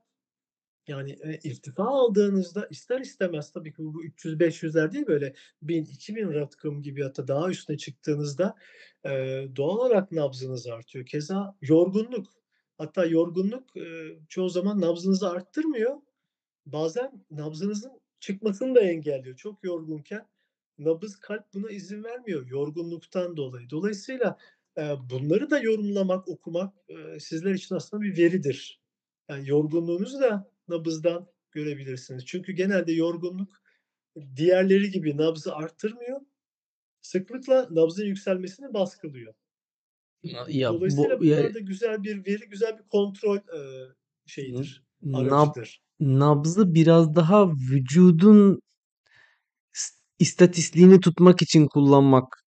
yani, 0.88 1.12
eee, 1.26 1.40
irtifa 1.44 1.86
aldığınızda 1.86 2.68
ister 2.72 3.02
istemez 3.02 3.52
tabii 3.54 3.74
ki 3.74 3.80
bu 3.86 3.94
bu 3.96 4.04
300-500'ler 4.06 4.92
değil, 4.94 5.08
böyle 5.08 5.36
1000-2000 5.64 6.34
rakım 6.34 6.82
gibi 6.84 7.04
hatta 7.04 7.28
daha 7.30 7.50
üstüne 7.50 7.78
çıktığınızda, 7.78 8.56
eee, 9.06 9.50
doğal 9.56 9.78
olarak 9.78 10.12
nabzınız 10.12 10.68
artıyor. 10.68 11.06
Keza 11.06 11.58
yorgunluk, 11.62 12.28
hatta 12.78 13.06
yorgunluk, 13.06 13.78
eee, 13.78 14.20
çoğu 14.30 14.50
zaman 14.50 14.82
nabzınızı 14.82 15.30
arttırmıyor. 15.30 15.98
Bazen 16.66 17.26
nabzınızın 17.32 17.92
çıkmasını 18.20 18.76
da 18.76 18.82
engelliyor. 18.82 19.38
Çok 19.38 19.66
yorgunken 19.66 20.28
nabız, 20.80 21.20
kalp 21.20 21.54
buna 21.54 21.72
izin 21.72 22.04
vermiyor 22.04 22.48
yorgunluktan 22.48 23.38
dolayı. 23.38 23.70
Dolayısıyla, 23.70 24.38
bunları 25.10 25.50
da 25.50 25.60
yorumlamak, 25.60 26.28
okumak, 26.28 26.74
sizler 27.20 27.54
için 27.54 27.76
aslında 27.76 28.04
bir 28.04 28.18
veridir. 28.18 28.82
Yani 29.30 29.50
yorgunluğunuzu 29.50 30.20
da 30.20 30.52
nabızdan 30.68 31.28
görebilirsiniz. 31.52 32.26
Çünkü 32.26 32.52
genelde 32.52 32.92
yorgunluk 32.92 33.62
diğerleri 34.36 34.92
gibi 34.92 35.18
nabzı 35.18 35.56
arttırmıyor, 35.56 36.22
sıklıkla 37.02 37.68
nabzın 37.72 38.06
yükselmesini 38.06 38.74
baskılıyor. 38.74 39.34
Ya 40.48 40.74
bu 40.74 40.76
Dolayısıyla 40.76 41.10
ya 41.10 41.20
bunlar 41.20 41.54
da 41.54 41.60
güzel 41.60 42.04
bir 42.04 42.26
veri, 42.26 42.50
güzel 42.50 42.78
bir 42.78 42.84
kontrol, 42.84 43.36
N 43.36 43.42
şeyidir, 44.26 44.84
nab 45.02 45.56
nabzı 46.00 46.74
biraz 46.74 47.16
daha 47.16 47.52
vücudun 47.52 48.62
s 49.74 49.94
istatistiğini 50.20 51.00
tutmak 51.00 51.42
için 51.42 51.68
kullanmak, 51.68 52.44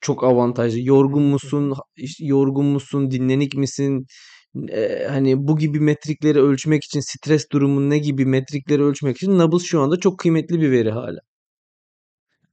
çok 0.00 0.24
avantajlı. 0.24 0.80
Yorgun 0.80 1.22
musun, 1.22 1.74
yorgun 2.20 2.66
musun, 2.66 3.10
dinlenik 3.10 3.54
misin? 3.54 4.06
Eee, 4.54 5.06
hani, 5.10 5.48
bu 5.48 5.58
gibi 5.58 5.80
metrikleri 5.80 6.40
ölçmek 6.40 6.84
için, 6.84 7.00
stres 7.00 7.50
durumun 7.52 7.90
ne 7.90 7.98
gibi 7.98 8.26
metrikleri 8.26 8.82
ölçmek 8.82 9.16
için 9.16 9.38
nabız 9.38 9.62
şu 9.62 9.80
anda 9.80 9.96
çok 10.00 10.18
kıymetli 10.18 10.60
bir 10.60 10.70
veri 10.70 10.90
hâlâ. 10.90 11.20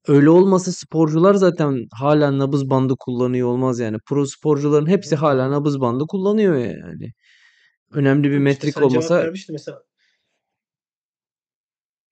Öyle 0.07 0.29
olmasa 0.29 0.71
sporcular 0.71 1.33
zaten 1.33 1.87
hâlâ 1.99 2.37
nabız 2.37 2.69
bandı 2.69 2.93
kullanıyor 2.99 3.47
olmaz 3.47 3.79
yani. 3.79 3.97
Pro 4.07 4.25
sporcuların 4.25 4.87
hepsi 4.87 5.15
hı. 5.15 5.19
nabız 5.51 5.81
bandı 5.81 6.03
kullanıyor 6.07 6.55
yani. 6.55 7.11
Önemli 7.91 8.23
bir 8.23 8.29
işte, 8.29 8.39
metrik 8.39 8.75
cevap 8.75 8.91
olmasa 8.91 9.31
mesela 9.49 9.79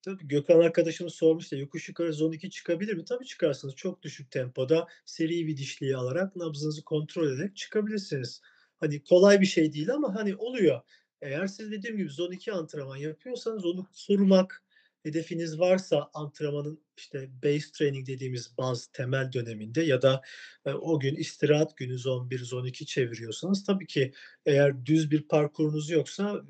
Tabii, 0.06 0.28
Gökhan 0.28 0.60
arkadaşımız 0.60 1.14
sormuştu, 1.16 1.56
"Yokuş 1.58 1.90
yukarı 1.90 2.14
zon 2.14 2.32
2 2.32 2.50
çıkabilir 2.50 2.94
mi?" 2.94 3.06
Tabii 3.06 3.26
çıkarsınız. 3.26 3.76
Çok 3.76 4.02
düşük 4.04 4.32
tempoda 4.32 4.88
seri 5.06 5.48
bir 5.48 5.58
dişliyi 5.58 5.98
alarak 5.98 6.36
nabzınızı 6.36 6.84
kontrol 6.84 7.32
ederek 7.32 7.56
çıkabilirsiniz. 7.56 8.42
Hani, 8.78 9.04
kolay 9.04 9.42
bir 9.42 9.46
şey 9.46 9.74
değil 9.74 9.90
ama, 9.94 10.16
hani, 10.16 10.36
oluyor. 10.36 10.82
Eğer 11.22 11.48
siz 11.48 11.72
dediğim 11.72 11.98
gibi 11.98 12.10
zon 12.10 12.32
2 12.32 12.52
antrenman 12.54 12.96
yapıyorsanız 12.98 13.66
onu 13.66 13.88
korumak, 14.08 14.64
hedefiniz 15.04 15.60
varsa 15.60 16.10
antrenmanın, 16.14 16.84
işte, 16.98 17.30
base 17.44 17.72
training 17.74 18.08
dediğimiz 18.08 18.58
baz, 18.58 18.88
temel 18.94 19.34
döneminde 19.34 19.82
ya 19.84 20.02
da, 20.02 20.22
eee, 20.66 20.74
o 20.74 21.00
gün 21.00 21.16
istirahat 21.16 21.78
günü 21.78 21.98
zon 21.98 22.30
1, 22.30 22.40
zon 22.46 22.66
2 22.66 22.86
çeviriyorsanız 22.86 23.64
tabii 23.64 23.88
ki 23.88 24.14
eğer 24.46 24.86
düz 24.86 25.12
bir 25.12 25.28
parkurunuz 25.28 25.90
yoksa, 25.90 26.42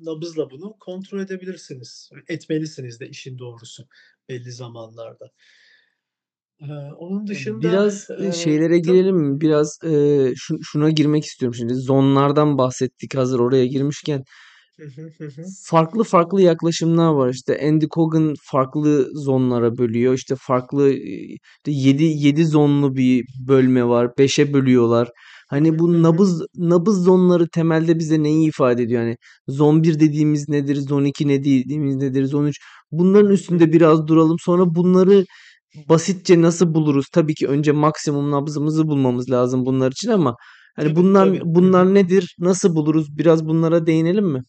nabızla 0.00 0.50
bunu 0.50 0.76
kontrol 0.80 1.20
edebilirsiniz. 1.20 2.10
Etmelisiniz 2.28 3.00
de 3.00 3.08
işin 3.08 3.38
doğrusu 3.38 3.84
belli 4.28 4.52
zamanlarda. 4.52 5.30
Eee, 6.60 6.68
onun 6.98 7.26
dışında, 7.26 7.62
biraz, 7.62 8.10
eee, 8.10 8.16
eee, 8.26 8.32
şeylere 8.32 8.78
girelim 8.78 9.16
mi? 9.16 9.40
Biraz, 9.40 9.78
şu 10.36 10.58
şuna 10.62 10.90
girmek 10.90 11.24
istiyorum 11.24 11.54
şimdi. 11.54 11.74
Zonlardan 11.74 12.58
bahsettik 12.58 13.14
hazır 13.16 13.38
oraya 13.40 13.66
girmişken. 13.66 14.24
Farklı 15.64 16.04
farklı 16.04 16.42
yaklaşımlar 16.42 17.08
var. 17.12 17.28
İşte, 17.30 17.60
Andy 17.68 17.86
Coggan 17.94 18.34
farklı 18.42 19.08
zonlara 19.14 19.78
bölüyor. 19.78 20.14
İşte, 20.14 20.34
farklı, 20.38 20.90
eee, 20.90 21.36
işte, 21.36 21.70
7 21.70 22.04
7 22.04 22.44
zonlu 22.46 22.96
bir 22.96 23.24
bölme 23.48 23.84
var. 23.88 24.10
5'e 24.18 24.52
bölüyorlar. 24.52 25.08
Hani, 25.50 25.78
bu 25.78 26.02
nabız 26.02 26.42
nabız 26.56 27.04
zonları 27.04 27.48
temelde 27.48 27.98
bize 27.98 28.22
neyi 28.22 28.48
ifade 28.48 28.82
ediyor? 28.82 29.02
Hani, 29.02 29.16
zon 29.48 29.82
1 29.82 30.00
dediğimiz 30.00 30.48
nedir? 30.48 30.76
Zon 30.76 31.04
2 31.04 31.28
ne 31.28 31.38
dediğimiz 31.44 31.96
nedir? 31.96 32.24
Zon 32.24 32.46
3 32.46 32.58
Hı 32.60 32.98
bunların 32.98 33.30
üstünde 33.30 33.72
biraz 33.72 34.06
duralım. 34.06 34.36
Sonra 34.40 34.74
bunları 34.74 35.24
basitçe 35.88 36.42
nasıl 36.42 36.74
buluruz? 36.74 37.06
Tabii 37.12 37.34
ki 37.34 37.48
önce 37.48 37.72
maksimum 37.72 38.30
nabzımızı 38.30 38.88
bulmamız 38.88 39.30
lazım 39.30 39.66
bunlar 39.66 39.92
için 39.92 40.08
ama, 40.10 40.36
hani, 40.76 40.96
bunlar 40.96 41.40
bunlar 41.44 41.94
nedir? 41.94 42.36
Nasıl 42.40 42.76
buluruz? 42.76 43.18
Biraz 43.18 43.46
bunlara 43.46 43.86
değinelim 43.86 44.26
mi? 44.26 44.42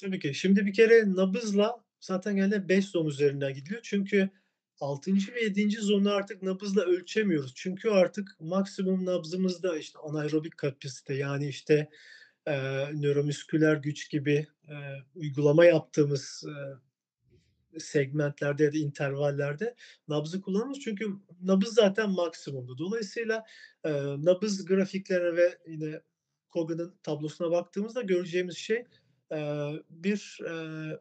Tabii 0.00 0.18
ki. 0.18 0.34
Şimdi 0.34 0.66
bir 0.66 0.72
kere 0.72 1.16
nabızla 1.16 1.84
zaten 2.00 2.36
genelde 2.36 2.68
5 2.68 2.84
zon 2.86 3.06
üzerinden 3.06 3.54
gidiliyor. 3.54 3.80
Çünkü 3.84 4.30
6'ncı 4.80 5.34
ve 5.34 5.42
7'nci 5.42 5.80
zonu 5.80 6.10
artık 6.12 6.42
nabızla 6.42 6.82
ölçemiyoruz. 6.82 7.52
Çünkü 7.56 7.88
artık 7.90 8.36
maksimum 8.40 9.04
nabzımızda, 9.06 9.78
işte, 9.78 9.98
anaerobik 9.98 10.56
kapasite, 10.58 11.14
yani, 11.14 11.48
işte, 11.48 11.88
eee, 12.46 12.88
nöromüsküler 12.94 13.76
güç 13.76 14.10
gibi, 14.10 14.46
eee, 14.68 15.02
uygulama 15.14 15.64
yaptığımız, 15.64 16.44
eee, 16.48 16.98
segmentlerde 17.80 18.64
ya 18.64 18.72
da 18.74 18.78
intervallerde 18.78 19.76
nabzı 20.08 20.40
kullanıyoruz. 20.42 20.80
Çünkü 20.80 21.06
nabız 21.42 21.74
zaten 21.74 22.10
maksimumdu. 22.10 22.78
Dolayısıyla, 22.78 23.44
eee, 23.86 23.92
nabız 24.18 24.66
grafiklerine 24.66 25.36
ve 25.36 25.58
yine 25.68 26.02
Coggan'ın 26.54 26.94
tablosuna 27.04 27.50
baktığımızda 27.50 28.02
göreceğimiz 28.02 28.56
şey, 28.58 28.84
eee, 29.32 29.82
bir, 29.90 30.38
eee, 30.46 31.00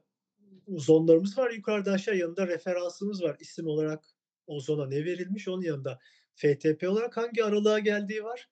zonlarımız 0.78 1.38
var 1.40 1.52
yukarıdan 1.52 1.94
aşağı, 1.94 2.18
yanında 2.18 2.48
referansımız 2.48 3.24
var. 3.24 3.38
İsim 3.42 3.68
olarak 3.68 4.06
o 4.48 4.60
zona 4.62 4.88
ne 4.88 5.06
verilmiş, 5.06 5.48
onun 5.48 5.64
yanında 5.64 6.00
FTP 6.36 6.90
olarak 6.90 7.18
hangi 7.18 7.44
aralığa 7.46 7.80
geldiği 7.80 8.24
var. 8.26 8.50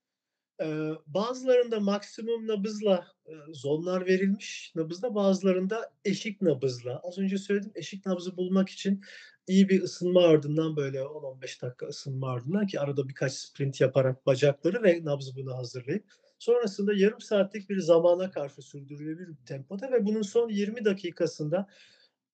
Eee, 0.62 0.92
bazılarında 1.08 1.82
maksimum 1.82 2.48
nabızla, 2.48 3.08
eee, 3.30 3.36
zonlar 3.54 4.06
verilmiş 4.08 4.74
nabızda, 4.76 5.16
bazılarında 5.16 5.94
eşik 6.06 6.42
nabızla. 6.44 7.02
Az 7.04 7.18
önce 7.20 7.38
söyledim, 7.40 7.72
eşik 7.76 8.06
nabzı 8.08 8.38
bulmak 8.38 8.70
için 8.70 9.02
iyi 9.48 9.70
bir 9.70 9.84
ısınma 9.84 10.22
ardından, 10.24 10.78
böyle 10.78 11.04
10-15 11.06 11.62
dakika 11.64 11.88
ısınma 11.88 12.32
ardından 12.32 12.68
ki 12.68 12.80
arada 12.82 13.10
birkaç 13.10 13.34
sprint 13.34 13.82
yaparak 13.82 14.26
bacakları 14.28 14.84
ve 14.84 15.06
nabzını 15.06 15.54
hazırlayıp 15.54 16.06
sonrasında 16.40 16.94
yarım 16.94 17.22
saatlik 17.22 17.70
bir 17.70 17.80
zamana 17.80 18.32
karşı 18.32 18.62
sürdürülebilir 18.62 19.28
bir 19.30 19.46
tempoda 19.46 19.92
ve 19.92 20.06
bunun 20.06 20.22
son 20.22 20.50
20 20.50 20.86
dakikasında 20.86 21.68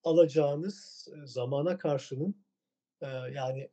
alacağınız, 0.04 1.08
eee, 1.16 1.22
zamana 1.28 1.78
karşının, 1.78 2.36
eee, 3.02 3.10
yani 3.36 3.70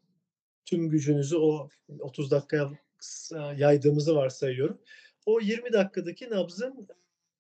tüm 0.67 0.91
gücünüzü 0.91 1.37
o 1.39 1.69
30 2.01 2.31
dakikaya 2.31 2.71
s 3.01 3.37
yaydığımızı 3.57 4.17
varsayıyorum. 4.17 4.83
O 5.27 5.41
20 5.41 5.73
dakikadaki 5.73 6.31
nabzın 6.31 6.89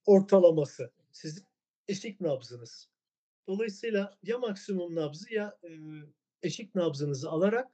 ortalaması 0.06 0.92
sizin 1.12 1.44
eşik 1.88 2.20
nabzınız. 2.20 2.90
Dolayısıyla 3.48 4.18
ya 4.22 4.38
maksimum 4.38 4.94
nabzı 4.96 5.34
ya, 5.34 5.58
eşik 6.42 6.74
nabzınızı 6.74 7.30
alarak, 7.30 7.68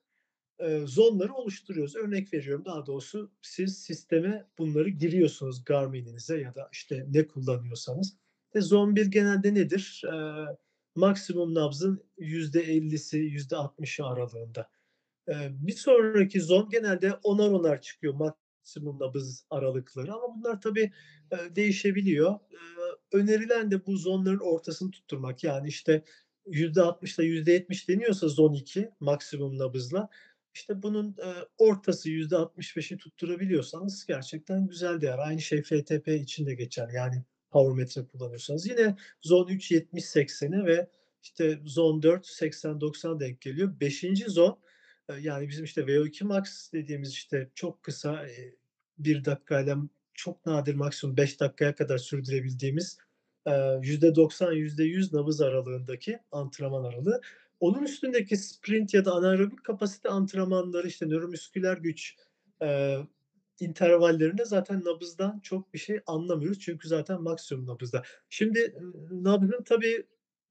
eee, 0.60 0.82
zonları 0.86 1.34
oluşturuyoruz. 1.34 1.96
Örnek 1.96 2.34
veriyorum, 2.34 2.64
daha 2.64 2.86
doğrusu 2.86 3.30
siz 3.42 3.78
sisteme 3.78 4.46
bunları 4.58 4.88
giriyorsunuz 4.88 5.64
Garmin'inize 5.64 6.40
ya 6.40 6.54
da, 6.54 6.68
işte, 6.72 7.06
ne 7.08 7.26
kullanıyorsanız 7.26 8.16
ve 8.54 8.60
zon 8.60 8.96
1 8.96 9.06
genelde 9.06 9.54
nedir? 9.54 10.02
Eee, 10.06 10.46
maksimum 10.96 11.54
nabzın 11.54 12.00
%50'si 12.18 13.18
%60'ı 13.18 14.04
aralığında. 14.06 14.68
Eee, 15.28 15.48
bir 15.52 15.72
sonraki 15.72 16.40
zon 16.42 16.70
genelde 16.70 17.14
10'ar 17.24 17.50
10'ar 17.50 17.80
çıkıyor 17.82 18.14
maksimum 18.14 19.00
nabız 19.00 19.44
aralıkları 19.50 20.14
ama 20.14 20.36
bunlar 20.36 20.60
tabii, 20.60 20.92
eee, 21.32 21.56
değişebiliyor. 21.56 22.34
Eee, 22.52 22.58
önerilen 23.12 23.70
de 23.70 23.86
bu 23.86 23.96
zonların 23.98 24.40
ortasını 24.40 24.90
tutturmak. 24.90 25.44
Yani, 25.44 25.68
işte, 25.68 26.04
%60'la 26.46 27.24
%70 27.24 27.88
deniyorsa 27.88 28.28
zon 28.28 28.52
2 28.54 28.90
maksimum 29.00 29.58
nabızla, 29.58 30.08
işte, 30.54 30.82
bunun, 30.82 31.16
eee, 31.18 31.34
ortası 31.58 32.10
%65'i 32.10 32.98
tutturabiliyorsanız 32.98 34.06
gerçekten 34.06 34.66
güzel 34.68 35.00
değer. 35.00 35.18
Aynı 35.18 35.40
şey 35.40 35.62
FTP 35.62 36.08
için 36.16 36.46
de 36.46 36.54
geçerli. 36.54 36.94
Yani 36.96 37.22
power 37.50 37.76
metre 37.76 38.06
kullanıyorsanız. 38.06 38.66
Yine 38.68 38.96
zon 39.22 39.48
3 39.48 39.70
70-80'e 39.72 40.66
ve, 40.66 40.88
işte, 41.22 41.60
zon 41.64 42.02
4 42.02 42.26
80-90 42.26 43.20
denk 43.20 43.40
geliyor. 43.40 43.80
5'inci 43.80 44.30
zon, 44.30 44.58
yani 45.20 45.48
bizim, 45.48 45.64
işte, 45.64 45.82
VO2 45.86 46.24
max 46.24 46.72
dediğimiz, 46.72 47.10
işte, 47.12 47.50
çok 47.54 47.82
kısa, 47.82 48.26
1 48.98 49.24
dakikayla 49.24 49.76
çok 50.14 50.46
nadir 50.46 50.74
maksimum 50.74 51.16
5 51.16 51.40
dakikaya 51.40 51.74
kadar 51.74 51.98
sürdürebildiğimiz, 51.98 52.98
eee, 53.46 53.78
%90 53.82 54.52
%100 54.52 55.12
nabız 55.12 55.40
aralığındaki 55.40 56.18
antrenman 56.32 56.84
aralığı. 56.84 57.20
Onun 57.60 57.82
üstündeki 57.82 58.36
sprint 58.36 58.94
ya 58.94 59.04
da 59.04 59.12
anaerobik 59.12 59.64
kapasite 59.64 60.08
antrenmanları, 60.08 60.88
işte, 60.88 61.08
nöromüsküler 61.08 61.76
güç, 61.76 62.16
eee, 62.62 62.98
intervallerinde 63.60 64.44
zaten 64.44 64.84
nabızdan 64.84 65.40
çok 65.40 65.74
bir 65.74 65.78
şey 65.78 66.00
anlamıyoruz. 66.06 66.60
Çünkü 66.60 66.88
zaten 66.88 67.22
maksimum 67.22 67.66
nabızda. 67.66 68.02
Şimdi, 68.30 68.74
ııı, 68.80 69.24
nabzın 69.24 69.62
tabii, 69.64 70.06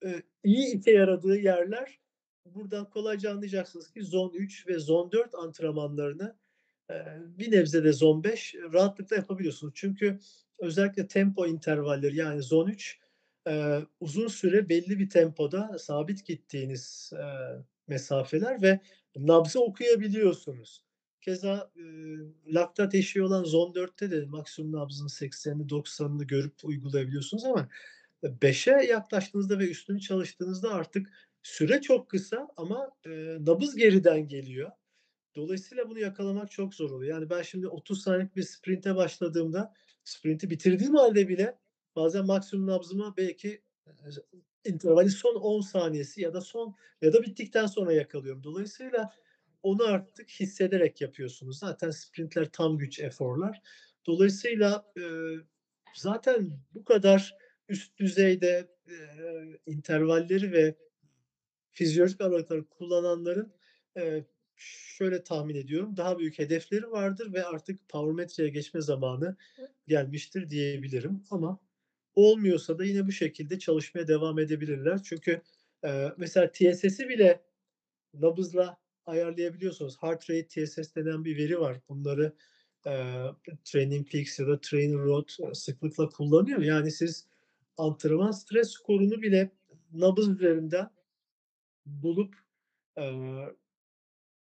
eee, 0.06 0.24
iyi 0.44 0.80
işe 0.82 0.92
yaradığı 0.92 1.38
yerler 1.38 2.00
buradan 2.46 2.90
kolayca 2.90 3.32
anlayacaksınız 3.32 3.92
ki 3.92 4.04
zon 4.04 4.34
3 4.34 4.68
ve 4.68 4.80
zon 4.80 5.12
4 5.12 5.36
antrenmanlarını, 5.36 6.36
eee, 6.92 7.06
bir 7.28 7.52
nebze 7.52 7.84
de 7.84 7.94
zon 7.94 8.24
5 8.26 8.56
rahatlıkla 8.74 9.16
yapabiliyorsunuz. 9.18 9.74
Çünkü 9.78 10.20
özellikle 10.60 11.08
tempo 11.08 11.48
intervalleri 11.48 12.18
yani 12.18 12.44
zon 12.44 12.68
3, 12.70 13.00
eee, 13.48 13.86
uzun 14.00 14.28
süre 14.28 14.70
belli 14.70 15.00
bir 15.00 15.10
tempoda 15.10 15.78
sabit 15.80 16.26
gittiğiniz, 16.26 17.12
eee, 17.14 17.64
mesafeler 17.88 18.62
ve 18.62 18.80
nabzı 19.18 19.60
okuyabiliyorsunuz. 19.64 20.84
Keza, 21.22 21.72
ııı, 21.78 22.34
laktat 22.48 22.96
eşiği 22.96 23.24
olan 23.26 23.44
zon 23.44 23.76
4'te 23.76 24.12
de 24.12 24.26
maksimum 24.26 24.72
nabzın 24.72 25.08
80'ini 25.08 25.70
90'ını 25.70 26.24
görüp 26.24 26.54
uygulayabiliyorsunuz 26.66 27.46
ama, 27.46 27.70
eee, 28.24 28.32
5'e 28.42 28.72
yaklaştığınızda 28.86 29.60
ve 29.60 29.70
üstünü 29.72 30.02
çalıştığınızda 30.02 30.74
artık 30.74 31.10
süre 31.44 31.82
çok 31.82 32.10
kısa 32.10 32.48
ama, 32.58 32.92
eee, 33.06 33.38
nabız 33.42 33.76
geriden 33.76 34.28
geliyor. 34.28 34.72
Dolayısıyla 35.36 35.90
bunu 35.90 36.00
yakalamak 36.00 36.52
çok 36.52 36.74
zor 36.76 36.92
oluyor. 36.92 37.16
Yani 37.18 37.30
ben 37.30 37.42
şimdi 37.42 37.68
30 37.68 38.02
saniyelik 38.04 38.36
bir 38.36 38.44
sprinte 38.44 38.96
başladığımda 38.96 39.74
sprinti 40.04 40.50
bitirdiğim 40.50 40.96
hâlde 40.96 41.28
bile 41.30 41.58
bazen 41.96 42.26
maksimum 42.26 42.68
nabzımı 42.68 43.14
belki, 43.18 43.62
eee, 43.88 43.94
intervalin 44.66 45.10
son 45.10 45.36
10 45.36 45.62
saniyesi 45.62 46.22
ya 46.22 46.34
da 46.34 46.42
son 46.42 46.76
ya 47.02 47.14
da 47.14 47.24
bittikten 47.24 47.66
sonra 47.66 47.94
yakalıyorum. 47.94 48.44
Dolayısıyla 48.44 49.10
onu 49.64 49.84
artık 49.86 50.30
hissederek 50.30 51.02
yapıyorsunuz. 51.02 51.60
Zaten 51.60 51.90
sprintler 51.92 52.46
tam 52.52 52.78
güç 52.78 53.00
eforlar. 53.00 53.62
Dolayısıyla, 54.08 54.86
eee, 54.98 55.38
zaten 55.96 56.60
bu 56.74 56.86
kadar 56.86 57.38
üst 57.70 57.98
düzeyde, 58.00 58.70
eee, 58.90 59.60
intervalleri 59.66 60.52
ve 60.52 60.76
fizyolojik 61.72 62.22
aralıkları 62.22 62.66
kullananların, 62.70 63.54
eee, 63.98 64.26
şöyle 64.58 65.24
tahmin 65.24 65.56
ediyorum, 65.56 65.98
daha 65.98 66.20
büyük 66.20 66.40
hedefleri 66.40 66.92
vardır 66.92 67.34
ve 67.34 67.46
artık 67.46 67.90
power 67.90 68.14
metreye 68.16 68.50
geçme 68.50 68.82
zamanı 68.82 69.38
gelmiştir 69.88 70.50
diyebilirim. 70.50 71.24
Ama 71.32 71.60
olmuyorsa 72.16 72.80
da 72.80 72.86
yine 72.86 73.08
bu 73.08 73.12
şekilde 73.12 73.60
çalışmaya 73.60 74.08
devam 74.08 74.40
edebilirler. 74.40 75.04
Çünkü, 75.04 75.42
eee, 75.84 76.14
mesela 76.18 76.52
TSS'i 76.52 77.10
bile 77.10 77.42
nabızla 78.14 78.78
ayarlayabiliyorsunuz. 79.06 79.98
Heart 80.04 80.30
Rate 80.30 80.48
TSS 80.48 80.96
denen 80.96 81.26
bir 81.26 81.38
veri 81.38 81.60
var. 81.60 81.80
Bunları, 81.90 82.34
eee, 82.86 83.26
TrainingPeaks 83.66 84.40
ya 84.40 84.48
da 84.48 84.62
Trainerroad 84.62 85.30
sıklıkla 85.54 86.10
kullanıyor. 86.10 86.60
Yani 86.62 86.92
siz 86.92 87.28
antrenman 87.78 88.32
stres 88.32 88.70
skorunu 88.72 89.22
bile 89.22 89.52
nabız 89.94 90.30
üzerinden 90.30 90.90
bulup, 91.86 92.36
eee, 92.98 93.56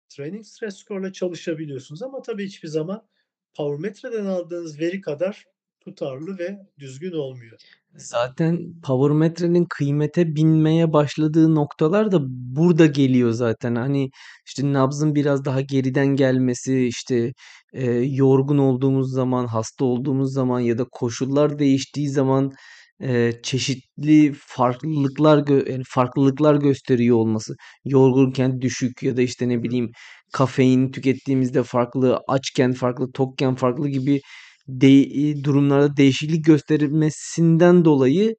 training 0.09 0.45
stres 0.47 0.77
skorla 0.77 1.13
çalışabiliyorsunuz 1.13 2.03
ama 2.03 2.23
tabii 2.23 2.47
hiçbir 2.47 2.69
zaman 2.69 3.07
power 3.55 3.81
metreden 3.81 4.25
aldığınız 4.27 4.81
veri 4.81 5.01
kadar 5.01 5.47
tutarlı 5.85 6.39
ve 6.39 6.59
düzgün 6.79 7.13
olmuyor. 7.13 7.59
Zaten 7.97 8.59
power 8.83 9.17
metrenin 9.17 9.65
kıymete 9.71 10.35
binmeye 10.37 10.93
başladığı 10.93 11.55
noktalar 11.55 12.13
da 12.13 12.19
burada 12.57 12.87
geliyor 12.87 13.31
zaten. 13.31 13.75
Hani, 13.75 14.11
işte, 14.47 14.73
nabzın 14.73 15.15
biraz 15.15 15.45
daha 15.45 15.61
geriden 15.61 16.07
gelmesi, 16.07 16.87
işte, 16.87 17.33
eee, 17.75 18.03
yorgun 18.15 18.59
olduğumuz 18.59 19.13
zaman, 19.13 19.47
hasta 19.47 19.85
olduğumuz 19.85 20.33
zaman 20.33 20.61
ya 20.61 20.79
da 20.79 20.85
koşullar 20.93 21.59
değiştiği 21.59 22.09
zaman, 22.11 22.53
eee, 23.01 23.41
çeşitli 23.43 24.33
farklılıklar 24.37 25.39
gö 25.39 25.65
yani, 25.73 25.83
farklılıklar 25.89 26.55
gösteriyor 26.57 27.17
olması. 27.17 27.55
Yorgunken 27.85 28.61
düşük 28.61 29.03
ya 29.03 29.17
da, 29.17 29.23
işte, 29.23 29.49
ne 29.49 29.63
bileyim, 29.63 29.91
kafein 30.33 30.91
tükettiğimizde 30.93 31.63
farklı, 31.63 32.21
açken 32.29 32.73
farklı, 32.73 33.13
tokken 33.13 33.55
farklı 33.55 33.89
gibi 33.89 34.21
de 34.69 35.45
durumlarda 35.45 35.97
değişiklik 35.97 36.45
göstermesinden 36.45 37.85
dolayı 37.85 38.37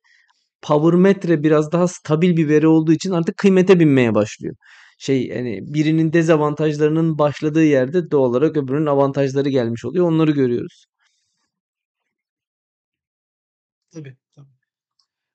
power 0.61 0.93
metre 0.99 1.43
biraz 1.43 1.71
daha 1.71 1.87
stabil 1.87 2.37
bir 2.37 2.49
veri 2.49 2.67
olduğu 2.67 2.93
için 2.93 3.11
artık 3.11 3.37
kıymete 3.37 3.79
binmeye 3.79 4.15
başlıyor. 4.15 4.55
Şey, 4.99 5.29
hani, 5.35 5.59
birinin 5.73 6.13
dezavantajlarının 6.13 7.17
başladığı 7.19 7.63
yerde 7.65 8.11
doğal 8.11 8.29
olarak 8.29 8.57
öbürünün 8.57 8.85
avantajları 8.85 9.49
gelmiş 9.49 9.85
oluyor. 9.85 10.07
Onları 10.07 10.31
görüyoruz. 10.31 10.85
Tabii. 13.91 14.17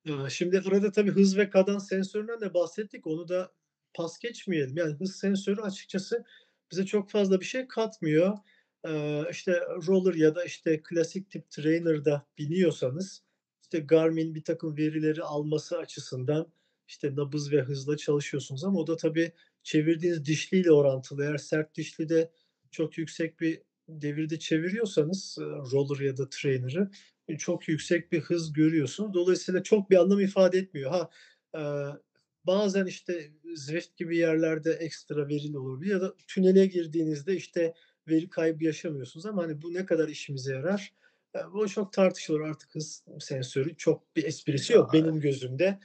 Eee, 0.05 0.15
şimdi 0.31 0.63
burada 0.65 0.93
tabii 0.93 1.11
hız 1.11 1.37
ve 1.39 1.51
kadans 1.51 1.89
sensöründen 1.89 2.41
de 2.41 2.55
bahsettik. 2.55 3.07
Onu 3.07 3.29
da 3.29 3.53
pas 3.95 4.19
geçmeyelim. 4.19 4.77
Yani 4.77 4.95
hız 4.95 5.17
sensörü 5.17 5.61
açıkçası 5.61 6.25
bize 6.73 6.87
çok 6.87 7.11
fazla 7.11 7.41
bir 7.41 7.45
şey 7.45 7.69
katmıyor. 7.69 8.39
Eee, 8.87 9.25
işte 9.31 9.61
roller 9.87 10.15
ya 10.15 10.35
da, 10.35 10.45
işte, 10.45 10.81
klasik 10.83 11.31
tip 11.31 11.51
trainer'da 11.51 12.27
biniyorsanız, 12.39 13.23
işte, 13.63 13.79
Garmin 13.81 14.35
birtakım 14.35 14.77
verileri 14.77 15.23
alması 15.23 15.79
açısından, 15.79 16.53
işte, 16.89 17.17
nabız 17.17 17.53
ve 17.53 17.63
hızla 17.63 17.97
çalışıyorsunuz 17.97 18.65
ama 18.65 18.81
o 18.81 18.87
da 18.87 18.97
tabii 18.97 19.33
çevirdiğiniz 19.63 20.25
dişliyle 20.27 20.73
orantılı. 20.73 21.25
Eğer 21.25 21.37
sert 21.39 21.75
dişlide 21.77 22.31
çok 22.71 22.99
yüksek 22.99 23.41
bir 23.41 23.63
devirde 23.89 24.39
çeviriyorsanız, 24.39 25.39
roller 25.73 26.01
ya 26.05 26.17
da 26.17 26.29
trainer'ı, 26.31 26.91
eee, 27.29 27.37
çok 27.39 27.69
yüksek 27.69 28.13
bir 28.13 28.21
hız 28.21 28.53
görüyorsunuz. 28.53 29.15
Dolayısıyla 29.15 29.63
çok 29.63 29.91
bir 29.91 29.97
anlam 29.97 30.21
ifade 30.21 30.59
etmiyor. 30.59 30.91
Ha, 30.91 31.11
eee, 31.55 32.01
bazen, 32.45 32.87
işte, 32.87 33.31
Zwift 33.57 33.97
gibi 33.97 34.17
yerlerde 34.17 34.73
ekstra 34.73 35.29
verili 35.29 35.59
olabiliyor 35.59 36.01
ya 36.01 36.07
da 36.09 36.15
tünele 36.29 36.67
girdiğinizde, 36.67 37.37
işte, 37.37 37.75
veri 38.09 38.29
kaybı 38.29 38.65
yaşamıyorsunuz 38.65 39.27
ama, 39.27 39.43
hani, 39.43 39.63
bu 39.63 39.75
ne 39.75 39.87
kadar 39.87 40.09
işimize 40.09 40.53
yarar? 40.55 40.93
Eee, 41.35 41.43
bu 41.55 41.69
çok 41.69 41.93
tartışılır. 41.93 42.41
Artık 42.41 42.75
hız 42.75 43.05
sensörü 43.21 43.77
çok 43.77 44.17
bir 44.17 44.25
esprisi 44.25 44.73
yok 44.73 44.95
Ya 44.95 45.05
benim 45.05 45.21
gözümde. 45.21 45.79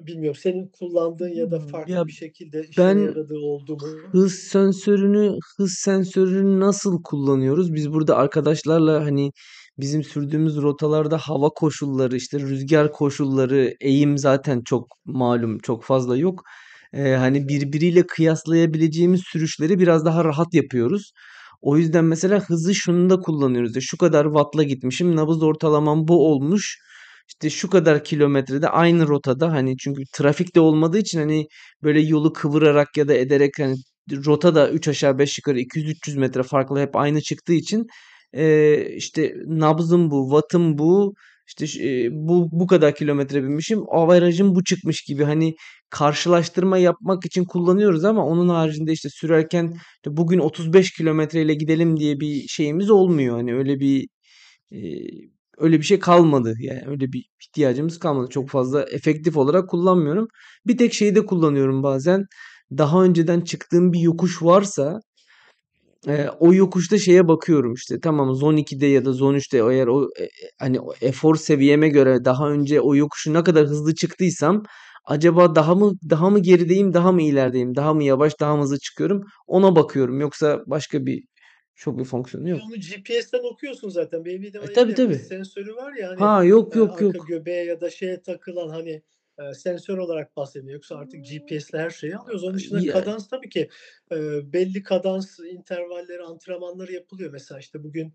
Bilmiyorum 0.00 0.40
senin 0.42 0.68
kullandığın 0.68 1.28
ya 1.28 1.50
da 1.50 1.56
ya 1.56 1.62
farklı 1.66 2.06
bir 2.06 2.12
şekilde 2.12 2.66
işine 2.68 2.84
ben 2.84 2.98
yaradığı 2.98 3.38
oldu 3.38 3.76
mu? 3.76 3.86
hız 4.12 4.34
sensörünü 4.34 5.38
hız 5.56 5.72
sensörünü 5.78 6.60
nasıl 6.60 7.02
kullanıyoruz? 7.02 7.74
Biz 7.74 7.92
burada 7.92 8.16
arkadaşlarla, 8.16 9.04
hani, 9.04 9.30
bizim 9.78 10.02
sürdüğümüz 10.04 10.56
rotalarda 10.56 11.18
hava 11.18 11.48
koşulları, 11.48 12.16
işte, 12.16 12.40
rüzgâr 12.40 12.92
koşulları, 12.92 13.74
eğim 13.80 14.18
zaten 14.18 14.62
çok 14.64 14.88
malum 15.04 15.58
çok 15.58 15.84
fazla 15.84 16.16
yok. 16.16 16.42
Eee, 16.94 17.14
hani, 17.16 17.48
birbiriyle 17.48 18.06
kıyaslayabileceğimiz 18.06 19.20
sürüşleri 19.32 19.78
biraz 19.80 20.04
daha 20.04 20.24
rahat 20.24 20.54
yapıyoruz. 20.54 21.12
O 21.60 21.76
yüzden 21.78 22.04
mesela 22.04 22.40
hızı 22.40 22.74
şunda 22.74 23.20
kullanıyoruz. 23.20 23.70
İşte, 23.70 23.80
şu 23.80 23.96
kadar 23.98 24.24
wattla 24.26 24.62
gitmişim, 24.62 25.16
nabız 25.16 25.42
ortalamam 25.42 26.08
bu 26.08 26.28
olmuş. 26.32 26.78
İşte, 27.28 27.50
şu 27.50 27.70
kadar 27.70 28.04
kilometrede 28.04 28.68
aynı 28.68 29.08
rotada, 29.08 29.52
hani, 29.52 29.76
çünkü 29.78 30.02
trafik 30.14 30.54
de 30.56 30.60
olmadığı 30.60 30.98
için, 30.98 31.18
hani, 31.18 31.46
böyle 31.82 32.00
yolu 32.00 32.32
kıvırarak 32.32 32.96
ya 32.96 33.08
da 33.08 33.14
ederek, 33.14 33.52
hani, 33.58 33.76
rota 34.26 34.54
da 34.54 34.70
3 34.70 34.88
aşağı 34.88 35.18
5 35.18 35.38
yukarı 35.38 35.60
200-300 35.60 36.16
metre 36.16 36.42
farklı 36.42 36.80
hep 36.80 36.96
aynı 36.96 37.20
çıktığı 37.22 37.52
için, 37.52 37.86
eee, 38.34 38.94
işte, 38.96 39.34
nabzım 39.46 40.10
bu, 40.10 40.28
wattım 40.30 40.78
bu, 40.78 41.14
işte, 41.48 41.66
bu 42.12 42.48
bu 42.52 42.66
kadar 42.66 42.94
kilometre 42.94 43.42
binmişim, 43.42 43.80
averajım 43.90 44.54
bu 44.54 44.64
çıkmış 44.64 45.02
gibi, 45.02 45.24
hani, 45.24 45.54
karşılaştırma 45.94 46.78
yapmak 46.78 47.26
için 47.26 47.44
kullanıyoruz 47.44 48.04
ama 48.06 48.26
onun 48.26 48.48
haricinde, 48.50 48.92
işte, 48.92 49.10
sürerken, 49.10 49.66
işte, 49.96 50.16
bugün 50.18 50.40
35 50.40 50.92
kilometreyle 50.92 51.54
gidelim 51.54 51.96
diye 52.00 52.20
bir 52.20 52.48
şeyimiz 52.48 52.90
olmuyor. 52.90 53.36
Hani, 53.36 53.54
öyle 53.56 53.80
bir, 53.80 54.08
eee, 54.70 55.08
öyle 55.58 55.78
bir 55.78 55.84
şey 55.84 55.98
kalmadı. 56.00 56.54
Yani, 56.60 56.82
öyle 56.88 57.12
bir 57.12 57.26
ihtiyacımız 57.42 57.98
kalmadı. 57.98 58.28
Çok 58.30 58.50
fazla 58.50 58.82
efektif 58.84 59.36
olarak 59.36 59.70
kullanmıyorum. 59.70 60.28
Bir 60.66 60.78
tek 60.78 60.94
şeyi 60.94 61.14
de 61.16 61.26
kullanıyorum 61.26 61.82
bazen. 61.82 62.24
Daha 62.78 63.04
önceden 63.04 63.40
çıktığım 63.40 63.92
bir 63.92 64.00
yokuş 64.00 64.42
varsa 64.42 65.00
eee, 66.08 66.30
o 66.40 66.54
yokuşta 66.54 66.98
şeye 66.98 67.28
bakıyorum, 67.28 67.74
işte, 67.74 68.00
tamam 68.00 68.34
Zone 68.34 68.60
2'de 68.60 68.86
ya 68.86 69.04
da 69.04 69.12
Zone 69.12 69.36
3'te 69.38 69.58
eğer 69.58 69.86
o, 69.86 70.08
e 70.20 70.24
e 70.24 70.28
hani, 70.60 70.80
o 70.80 70.94
efor 71.00 71.36
seviyeme 71.36 71.88
göre 71.88 72.24
daha 72.24 72.50
önce 72.50 72.80
o 72.80 72.94
yokuşu 72.96 73.34
ne 73.34 73.44
kadar 73.44 73.66
hızlı 73.66 73.94
çıktıysam 73.94 74.62
acaba 75.04 75.54
daha 75.54 75.74
mı 75.74 75.92
daha 76.10 76.30
mı 76.30 76.38
gerideyim, 76.40 76.94
daha 76.94 77.12
mı 77.12 77.22
ilerideyim, 77.22 77.76
daha 77.76 77.94
mı 77.94 78.04
yavaş, 78.04 78.40
daha 78.40 78.56
mı 78.56 78.62
hızlı 78.62 78.78
çıkıyorum, 78.78 79.22
ona 79.46 79.76
bakıyorum. 79.76 80.20
Yoksa 80.20 80.60
başka 80.66 81.06
bir 81.06 81.24
çok 81.74 81.98
bir 81.98 82.04
fonksiyonu 82.04 82.48
E, 82.50 82.50
yok. 82.50 82.64
onu 82.66 82.76
GPS'ten 82.76 83.52
okuyorsun 83.52 83.88
zaten. 83.88 84.24
Benim 84.24 84.42
E, 84.60 84.66
hani, 84.66 84.80
bir 84.82 84.88
tabii, 84.88 84.94
de 84.96 84.96
hız 84.96 85.18
tabii. 85.18 85.26
sensörü 85.26 85.74
var 85.76 85.92
ya, 85.94 86.08
hani, 86.10 86.22
Ha, 86.22 86.44
yok, 86.44 86.74
eee, 86.74 86.76
yok, 86.76 87.00
arka 87.00 87.18
yok. 87.18 87.18
göbeğe 87.18 87.64
ya 87.64 87.80
da 87.80 87.90
şeye 87.90 88.22
takılan, 88.22 88.68
hani, 88.68 89.02
eee, 89.38 89.54
sensör 89.54 89.98
olarak 89.98 90.36
bahsediyorum. 90.36 90.74
Yoksa 90.74 90.96
artık 90.96 91.24
GPS'le 91.24 91.74
her 91.74 91.90
şeyi 91.90 92.16
alıyoruz. 92.16 92.44
Onun 92.44 92.54
dışında 92.54 92.86
Ya 92.86 92.86
kadans 92.86 93.28
tabii 93.28 93.48
ki, 93.48 93.68
belli 94.52 94.82
kadans 94.82 95.40
intervalleri, 95.40 96.22
antrenmanları 96.22 96.92
yapılıyor. 96.92 97.30
Mesela, 97.32 97.58
işte, 97.60 97.84
bugün, 97.84 98.14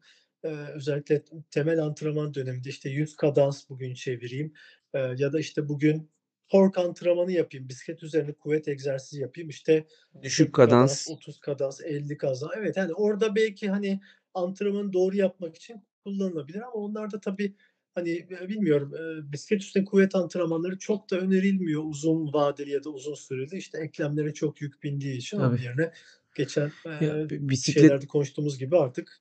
özellikle 0.75 1.23
temel 1.51 1.79
antrenman 1.83 2.33
döneminde, 2.33 2.69
işte, 2.69 2.89
100 2.89 3.15
kadans 3.15 3.69
bugün 3.69 3.93
çevireyim, 3.93 4.53
ya 4.93 5.33
da, 5.33 5.39
işte, 5.39 5.69
bugün 5.69 6.09
tork 6.49 6.77
antrenmanı 6.77 7.31
yapayım, 7.31 7.69
bisiklet 7.69 8.03
üzerinde 8.03 8.33
kuvvet 8.33 8.67
egzersizi 8.67 9.21
yapayım, 9.21 9.49
işte, 9.49 9.85
Düşük 10.21 10.53
40 10.53 10.53
kadans, 10.53 11.01
kadans. 11.03 11.05
30 11.05 11.39
kadans, 11.39 11.81
50 11.81 12.17
kadans. 12.17 12.43
Evet, 12.57 12.77
hani, 12.77 12.93
orada 12.93 13.35
belki, 13.35 13.69
hani, 13.69 14.01
antrenmanı 14.33 14.93
doğru 14.93 15.15
yapmak 15.15 15.55
için 15.55 15.81
kullanılabilir 16.03 16.61
ama 16.61 16.71
onlar 16.73 17.11
da 17.11 17.19
tabii, 17.19 17.55
hani, 17.95 18.09
eee, 18.09 18.49
bilmiyorum, 18.49 18.91
eee, 18.95 19.31
bisiklet 19.33 19.61
üstünde 19.61 19.85
kuvvet 19.85 20.15
antrenmanları 20.15 20.77
çok 20.79 21.09
da 21.11 21.19
önerilmiyor 21.19 21.83
uzun 21.85 22.33
vadeli 22.33 22.69
ya 22.71 22.83
da 22.83 22.89
uzun 22.89 23.13
süreli. 23.15 23.57
İşte, 23.57 23.77
eklemlere 23.79 24.33
çok 24.33 24.61
yük 24.61 24.83
bindiği 24.83 25.17
için 25.17 25.37
onun 25.37 25.55
Tabii. 25.55 25.59
yerine 25.59 25.91
geçen, 26.35 26.73
Ya, 26.99 27.11
eee, 27.11 27.27
bi 27.29 27.49
bisiklet 27.49 27.93
şeylerde 27.93 28.07
konuştuğumuz 28.07 28.59
gibi 28.59 28.77
artık 28.77 29.19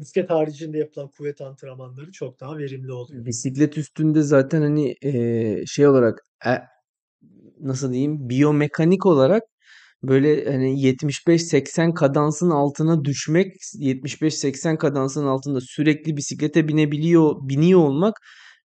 bisiklet 0.00 0.30
haricinde 0.30 0.78
yapılan 0.78 1.10
kuvvet 1.10 1.40
antrenmanları 1.40 2.12
çok 2.12 2.40
daha 2.40 2.58
verimli 2.58 2.92
oluyor. 2.92 3.26
bisiklet 3.26 3.78
üstünde 3.78 4.22
zaten, 4.22 4.62
hani, 4.62 4.94
eee, 5.02 5.64
şey 5.66 5.86
olarak, 5.86 6.24
e 6.46 6.50
nasıl 7.60 7.92
diyeyim, 7.92 8.30
biyomekanik 8.30 9.06
olarak 9.06 9.42
böyle, 10.04 10.52
hani, 10.52 10.82
75-80 10.82 11.94
kadansın 11.94 12.50
altına 12.50 13.04
düşmek, 13.04 13.54
75-80 13.74 14.78
kadansın 14.78 15.26
altında 15.26 15.60
sürekli 15.62 16.18
bisiklete 16.18 16.68
binebiliyor 16.68 17.36
biniyor 17.42 17.80
olmak 17.80 18.14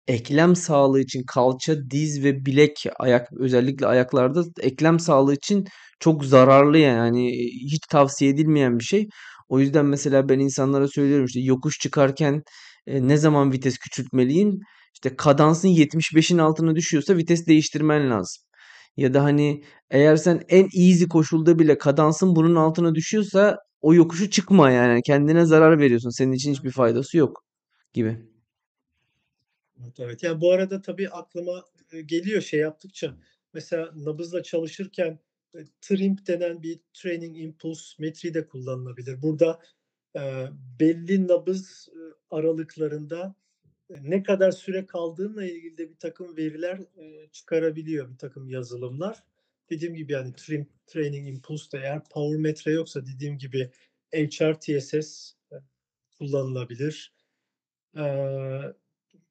eklem 0.08 0.56
sağlığı 0.56 1.02
için 1.02 1.24
kalça, 1.28 1.76
diz 1.92 2.24
ve 2.24 2.46
bilek, 2.46 2.86
ayak 3.00 3.30
özellikle 3.40 3.88
ayaklarda 3.88 4.44
eklem 4.62 5.00
sağlığı 5.00 5.36
için 5.36 5.66
çok 6.00 6.26
zararlı 6.26 6.78
yani, 6.80 7.32
hiç 7.74 7.82
tavsiye 7.92 8.32
edilmeyen 8.32 8.80
bir 8.80 8.84
şey. 8.86 9.08
O 9.50 9.60
yüzden 9.60 9.86
mesela 9.86 10.30
ben 10.30 10.40
insanlara 10.40 10.88
söylüyorum, 10.88 11.26
işte, 11.26 11.40
yokuş 11.42 11.80
çıkarken, 11.80 12.44
eee, 12.88 13.08
ne 13.08 13.18
zaman 13.18 13.52
vites 13.54 13.78
küçültmeliyim? 13.80 14.60
İşte, 14.94 15.16
kadansın 15.16 15.68
75'in 15.68 16.38
altına 16.38 16.76
düşüyorsa 16.76 17.18
vites 17.18 17.48
değiştirmen 17.48 18.10
lazım. 18.10 18.44
Ya 18.98 19.14
da, 19.14 19.24
hani, 19.24 19.64
eğer 19.90 20.16
sen 20.16 20.42
en 20.50 20.64
easy 20.64 21.06
koşulda 21.06 21.60
bile 21.60 21.78
kadansın 21.78 22.36
bunun 22.36 22.56
altına 22.56 22.96
düşüyorsa 22.96 23.60
o 23.82 23.94
yokuşu 23.94 24.30
çıkma 24.30 24.72
yani. 24.72 25.02
Kendine 25.02 25.46
zarar 25.46 25.80
veriyorsun. 25.80 26.10
Senin 26.10 26.32
için 26.32 26.52
hiçbir 26.52 26.72
faydası 26.72 27.18
yok 27.18 27.46
gibi. 27.94 28.20
Evet, 29.82 30.00
evet. 30.00 30.24
Ya, 30.24 30.42
bu 30.42 30.52
arada 30.52 30.82
tabii 30.82 31.10
aklıma, 31.10 31.64
geliyor 32.06 32.42
şey 32.42 32.60
yaptıkça. 32.60 33.18
Mesela 33.54 33.92
nabızla 33.96 34.44
çalışırken, 34.44 35.20
eee, 35.56 35.66
TRIMP 35.82 36.28
denen 36.28 36.64
bir 36.64 36.80
Training 36.94 37.40
Impulse 37.40 37.84
metriği 38.00 38.34
de 38.34 38.48
kullanılabilir. 38.48 39.22
Burada, 39.22 39.60
belli 40.80 41.28
nabız, 41.28 41.90
aralıklarında, 42.32 43.36
ne 44.02 44.24
kadar 44.24 44.52
süre 44.52 44.86
kaldığınla 44.86 45.46
ilgili 45.46 45.78
de 45.78 45.90
birtakım 45.90 46.38
veriler, 46.38 46.80
eee, 46.98 47.30
çıkarabiliyor 47.32 48.10
birtakım 48.12 48.50
yazılımlar. 48.50 49.24
Dediğim 49.70 49.96
gibi, 49.96 50.12
yani, 50.14 50.34
TRIMP, 50.34 50.70
Training 50.88 51.28
Impulse 51.30 51.72
da 51.78 51.82
eğer 51.84 52.02
power 52.12 52.40
metre 52.42 52.72
yoksa 52.72 53.06
dediğim 53.06 53.38
gibi 53.38 53.70
HRTSS, 54.14 55.34
kullanılabilir. 56.20 57.14
Eee 57.98 58.74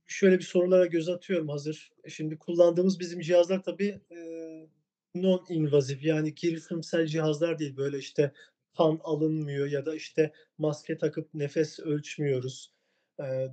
Şöyle 0.07 0.38
bir 0.38 0.44
sorulara 0.44 0.87
göz 0.87 1.09
atıyorum 1.09 1.48
hazır. 1.48 1.92
E, 2.05 2.11
şimdi 2.11 2.38
kullandığımız 2.38 3.01
bizim 3.01 3.20
cihazlar 3.20 3.62
tabii, 3.64 4.01
eee, 4.11 4.68
non-invazif 5.14 6.03
yani 6.07 6.35
girişimsel 6.35 7.07
cihazlar 7.07 7.59
değil. 7.59 7.77
Böyle, 7.77 7.98
işte, 7.98 8.33
kan 8.79 9.01
alınmıyor 9.05 9.66
ya 9.66 9.87
da, 9.87 9.94
işte, 9.96 10.33
maske 10.59 10.98
takıp 10.98 11.35
nefes 11.35 11.81
ölçmüyoruz. 11.81 12.71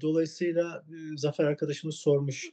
Dolayısıyla, 0.02 0.86
Zafer 1.16 1.44
arkadaşımız 1.44 1.96
sormuş, 1.96 2.50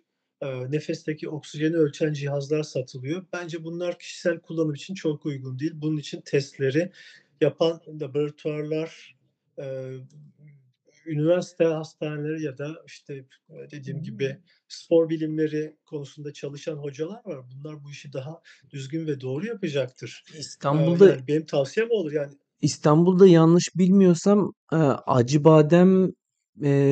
nefesteki 0.68 1.28
oksijeni 1.28 1.76
ölçen 1.76 2.12
cihazlar 2.12 2.62
satılıyor. 2.62 3.26
Bence 3.32 3.64
bunlar 3.64 3.98
kişisel 3.98 4.40
kullanım 4.40 4.74
için 4.74 4.94
çok 4.94 5.26
uygun 5.26 5.58
değil. 5.58 5.72
Bunun 5.74 5.96
için 5.96 6.20
testleri 6.20 6.92
yapan 7.40 7.80
laboratuvarlar, 8.00 9.16
üniversite 11.06 11.64
hastaneleri 11.64 12.42
ya 12.42 12.58
da, 12.58 12.76
işte, 12.86 13.24
dediğim 13.70 14.02
gibi 14.02 14.38
spor 14.68 15.08
bilimleri 15.08 15.76
konusunda 15.84 16.32
çalışan 16.32 16.76
hocalar 16.76 17.20
var. 17.24 17.44
Bunlar 17.50 17.84
bu 17.84 17.90
işi 17.90 18.12
daha 18.12 18.40
düzgün 18.70 19.06
ve 19.06 19.20
doğru 19.20 19.46
yapacaktır. 19.46 20.24
İstanbul'da 20.38 21.08
yani 21.08 21.28
benim 21.28 21.46
tavsiyem 21.46 21.90
olur. 21.90 22.12
Yani 22.12 22.34
İstanbul'da 22.62 23.26
yanlış 23.26 23.68
bilmiyorsam, 23.76 24.52
Acıbadem 25.06 26.12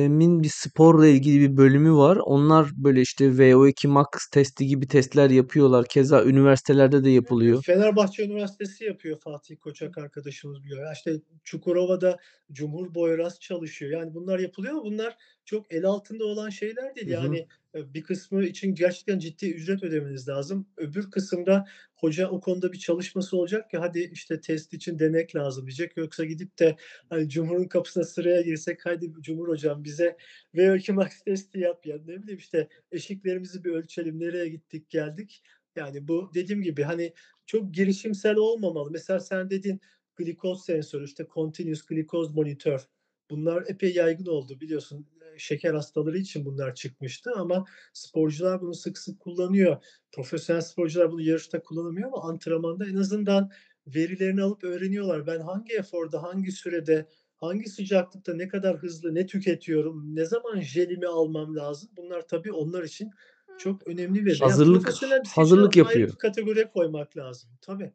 min 0.09 0.43
bir 0.43 0.49
sporla 0.53 1.07
ilgili 1.07 1.39
bir 1.39 1.57
bölümü 1.57 1.93
var. 1.93 2.17
Onlar 2.17 2.67
böyle, 2.75 3.01
işte, 3.01 3.25
VO2 3.25 3.87
max 3.87 4.07
testi 4.31 4.67
gibi 4.67 4.87
testler 4.87 5.29
yapıyorlar. 5.29 5.85
Keza 5.85 6.23
üniversitelerde 6.23 7.03
de 7.03 7.09
yapılıyor. 7.09 7.63
Fenerbahçe 7.63 8.25
Üniversitesi 8.25 8.83
yapıyor 8.83 9.19
Fatih 9.19 9.55
Koçak 9.59 9.97
arkadaşımız 9.97 10.63
biliyor. 10.63 10.93
İşte, 10.93 11.11
Çukurova'da 11.43 12.17
Cumhur 12.51 12.95
Boyraz 12.95 13.39
çalışıyor. 13.39 13.91
Yani 13.91 14.13
bunlar 14.13 14.39
yapılıyor 14.39 14.73
ama 14.73 14.83
bunlar 14.83 15.15
çok 15.45 15.73
el 15.73 15.85
altında 15.85 16.25
olan 16.25 16.49
şeyler 16.49 16.95
değil. 16.95 17.07
Yani, 17.07 17.47
eee, 17.75 17.93
bir 17.93 18.03
kısmı 18.03 18.45
için 18.45 18.75
gerçekten 18.75 19.19
ciddi 19.19 19.51
ücret 19.51 19.83
ödemeniz 19.83 20.27
lazım. 20.27 20.67
Öbür 20.77 21.11
kısımda 21.11 21.65
hoca 21.95 22.27
o 22.29 22.39
konuda 22.41 22.73
bir 22.73 22.77
çalışması 22.79 23.37
olacak 23.37 23.69
ki 23.69 23.77
hadi, 23.77 23.99
işte, 24.13 24.41
test 24.41 24.73
için 24.73 24.99
denek 24.99 25.35
lazım 25.35 25.65
diyecek. 25.67 25.97
Yoksa 25.97 26.25
gidip 26.25 26.59
de, 26.59 26.75
hani, 27.09 27.29
Cumhur'un 27.29 27.63
kapısına 27.67 28.03
sıraya 28.03 28.41
girsek, 28.41 28.85
"Haydi 28.85 29.13
Cumhur 29.21 29.47
hocam 29.47 29.83
bize 29.83 30.17
VO2 30.55 30.93
max 30.93 31.21
testi 31.25 31.59
yap." 31.59 31.85
ya, 31.85 31.97
ne 32.05 32.23
bileyim, 32.23 32.39
işte, 32.39 32.67
eşiklerimizi 32.91 33.63
bir 33.63 33.71
ölçelim, 33.71 34.19
nereye 34.19 34.49
gittik 34.49 34.89
geldik. 34.89 35.43
Yani 35.75 36.07
bu 36.07 36.31
dediğim 36.33 36.61
gibi, 36.61 36.83
hani, 36.83 37.13
çok 37.45 37.73
girişimsel 37.73 38.35
olmamalı. 38.35 38.91
Mesela 38.91 39.19
sen 39.19 39.49
dedin, 39.49 39.81
glikoz 40.15 40.65
sensörü, 40.65 41.05
işte 41.05 41.25
continuous 41.33 41.81
glucose 41.85 42.33
monitor 42.33 42.87
bunlar 43.29 43.63
epey 43.67 43.93
yaygın 43.93 44.25
oldu 44.25 44.61
biliyorsun. 44.61 45.07
Şeker 45.37 45.73
hastaları 45.73 46.17
için 46.17 46.45
bunlar 46.45 46.75
çıkmıştı 46.75 47.31
ama 47.35 47.65
sporcular 47.93 48.61
bunu 48.61 48.73
sık 48.73 48.97
sık 48.97 49.19
kullanıyor. 49.19 49.83
Profesyonel 50.11 50.61
sporcular 50.61 51.11
bunu 51.11 51.21
yarışta 51.21 51.63
kullanamıyor 51.63 52.07
ama 52.07 52.23
antrenmanda 52.23 52.87
en 52.87 52.95
azından 52.95 53.51
verilerini 53.87 54.41
alıp 54.41 54.63
öğreniyorlar. 54.63 55.27
Ben 55.27 55.39
hangi 55.39 55.73
eforda, 55.73 56.23
hangi 56.23 56.51
sürede, 56.51 57.07
hangi 57.35 57.69
sıcaklıkta 57.69 58.33
ne 58.33 58.47
kadar 58.47 58.77
hızlı 58.77 59.15
ne 59.15 59.25
tüketiyorum, 59.25 60.15
ne 60.15 60.25
zaman 60.25 60.61
jelimi 60.61 61.07
almam 61.07 61.55
lazım? 61.55 61.89
Bunlar 61.97 62.27
tabii 62.27 62.51
onlar 62.51 62.83
için 62.83 63.11
çok 63.57 63.87
önemli 63.87 64.19
veriler. 64.25 64.37
Yani 64.41 64.49
Hazırlık 64.49 64.87
bisikletçileri 64.87 65.21
hazırlık 65.35 65.75
yapıyor. 65.75 66.15
kategoriye 66.15 66.71
koymak 66.71 67.17
lazım. 67.17 67.49
Tabii. 67.61 67.93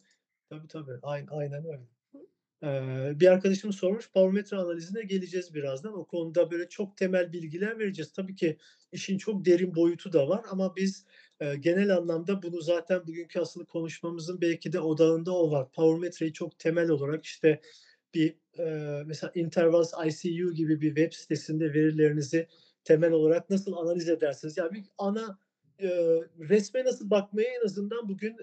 Tabii, 0.50 0.68
tabii. 0.68 0.98
Ayn 1.02 1.26
aynen 1.30 1.64
öyle. 1.64 1.82
Bir 3.20 3.26
arkadaşım 3.26 3.72
sormuş, 3.72 4.10
power 4.12 4.56
analizine 4.58 5.02
geleceğiz 5.02 5.54
birazdan. 5.54 5.98
O 5.98 6.06
konuda 6.06 6.50
böyle 6.50 6.68
çok 6.68 6.96
temel 6.96 7.32
bilgiler 7.32 7.78
vereceğiz. 7.78 8.12
Tabii 8.12 8.36
ki 8.36 8.56
işin 8.92 9.18
çok 9.18 9.44
derin 9.44 9.74
boyutu 9.74 10.12
da 10.12 10.28
var 10.28 10.44
ama 10.50 10.76
biz, 10.76 11.06
genel 11.60 11.96
anlamda 11.96 12.42
bunu 12.42 12.60
zaten 12.60 13.06
bugünkü 13.06 13.40
asıl 13.40 13.66
konuşmamızın 13.66 14.40
belki 14.40 14.72
de 14.72 14.80
odağında 14.80 15.34
o 15.34 15.50
var. 15.50 15.72
Power 15.72 16.32
çok 16.32 16.58
temel 16.58 16.88
olarak 16.88 17.24
işte 17.24 17.60
bir, 18.14 18.34
mesela 19.06 19.32
Intervals 19.34 19.92
ICU 20.06 20.52
gibi 20.52 20.80
bir 20.80 20.88
web 20.88 21.12
sitesinde 21.12 21.74
verilerinizi 21.74 22.46
temel 22.84 23.12
olarak 23.12 23.50
nasıl 23.50 23.72
analiz 23.72 24.08
edersiniz? 24.08 24.56
Yani 24.56 24.72
bir 24.72 24.84
ana, 24.98 25.38
resme 26.38 26.84
nasıl 26.84 27.10
bakmayı 27.10 27.48
en 27.60 27.64
azından 27.64 28.08
bugün, 28.08 28.36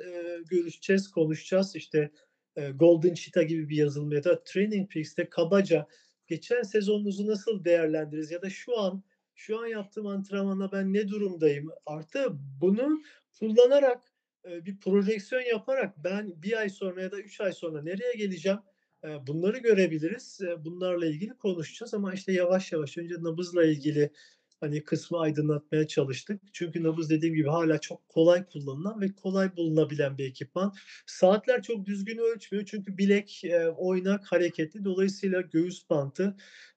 görüşeceğiz, 0.50 1.12
konuşacağız. 1.12 1.76
İşte, 1.76 2.12
eee, 2.58 2.72
Golden 2.72 3.14
Cheetah 3.14 3.48
gibi 3.48 3.70
bir 3.70 3.78
yazılım 3.78 4.12
ya 4.12 4.24
da 4.24 4.44
Training 4.44 4.92
Peaks'te 4.92 5.30
kabaca 5.30 5.88
geçen 6.28 6.62
sezonunuzu 6.62 7.28
nasıl 7.28 7.64
değerlendiririz 7.66 8.32
ya 8.32 8.42
da 8.42 8.50
şu 8.50 8.80
an 8.80 9.04
şu 9.36 9.60
an 9.60 9.68
yaptığım 9.68 10.08
antrenmanda 10.08 10.72
ben 10.72 10.94
ne 10.94 11.08
durumdayım? 11.10 11.70
Artı 11.86 12.28
bunu 12.62 13.02
kullanarak, 13.40 14.04
eee, 14.46 14.66
bir 14.66 14.80
projeksiyon 14.80 15.42
yaparak 15.42 15.94
ben 16.04 16.42
1 16.44 16.60
ay 16.60 16.70
sonra 16.70 17.02
ya 17.04 17.12
da 17.12 17.20
3 17.20 17.42
ay 17.42 17.54
sonra 17.54 17.82
nereye 17.82 18.14
geleceğim? 18.18 18.60
Eee, 19.04 19.18
bunları 19.28 19.58
görebiliriz. 19.58 20.40
Bunlarla 20.60 21.06
ilgili 21.08 21.34
konuşacağız 21.38 21.94
ama 21.94 22.14
işte 22.14 22.32
yavaş 22.34 22.72
yavaş 22.72 22.98
önce 22.98 23.16
nabızla 23.20 23.66
ilgili, 23.66 24.12
hani, 24.62 24.84
kısmı 24.84 25.20
aydınlatmaya 25.20 25.88
çalıştık. 25.88 26.42
Çünkü 26.54 26.84
nabız 26.84 27.10
dediğim 27.10 27.36
gibi 27.36 27.48
hâlâ 27.50 27.78
çok 27.82 28.10
kolay 28.10 28.46
kullanılan 28.46 29.02
ve 29.02 29.08
kolay 29.14 29.56
bulunabilen 29.58 30.18
bir 30.18 30.26
ekipman. 30.30 30.74
Saatler 31.06 31.64
çok 31.64 31.86
düzgün 31.86 32.18
ölçmüyor 32.18 32.66
çünkü 32.66 32.98
bilek, 32.98 33.42
eee, 33.44 33.68
oynak, 33.78 34.26
hareketli. 34.32 34.86
Dolayısıyla 34.86 35.42
göğüs 35.42 35.90
bandı, 35.90 36.36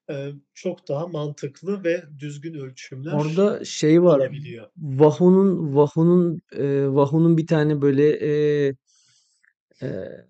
eee, 0.09 0.33
çok 0.53 0.87
daha 0.89 1.07
mantıklı 1.07 1.83
ve 1.83 2.03
düzgün 2.19 2.53
ölçümler 2.53 3.17
Orada 3.17 3.65
şey 3.65 4.03
var. 4.03 4.21
alabiliyor. 4.21 4.67
Wahoo'nun 4.91 5.65
Wahoo'nun 5.67 6.41
eee, 6.51 6.83
Wahoo'nun 6.87 7.37
bir 7.37 7.47
tane 7.47 7.81
böyle 7.81 8.19
eee, 8.19 8.75
eee, 9.81 10.25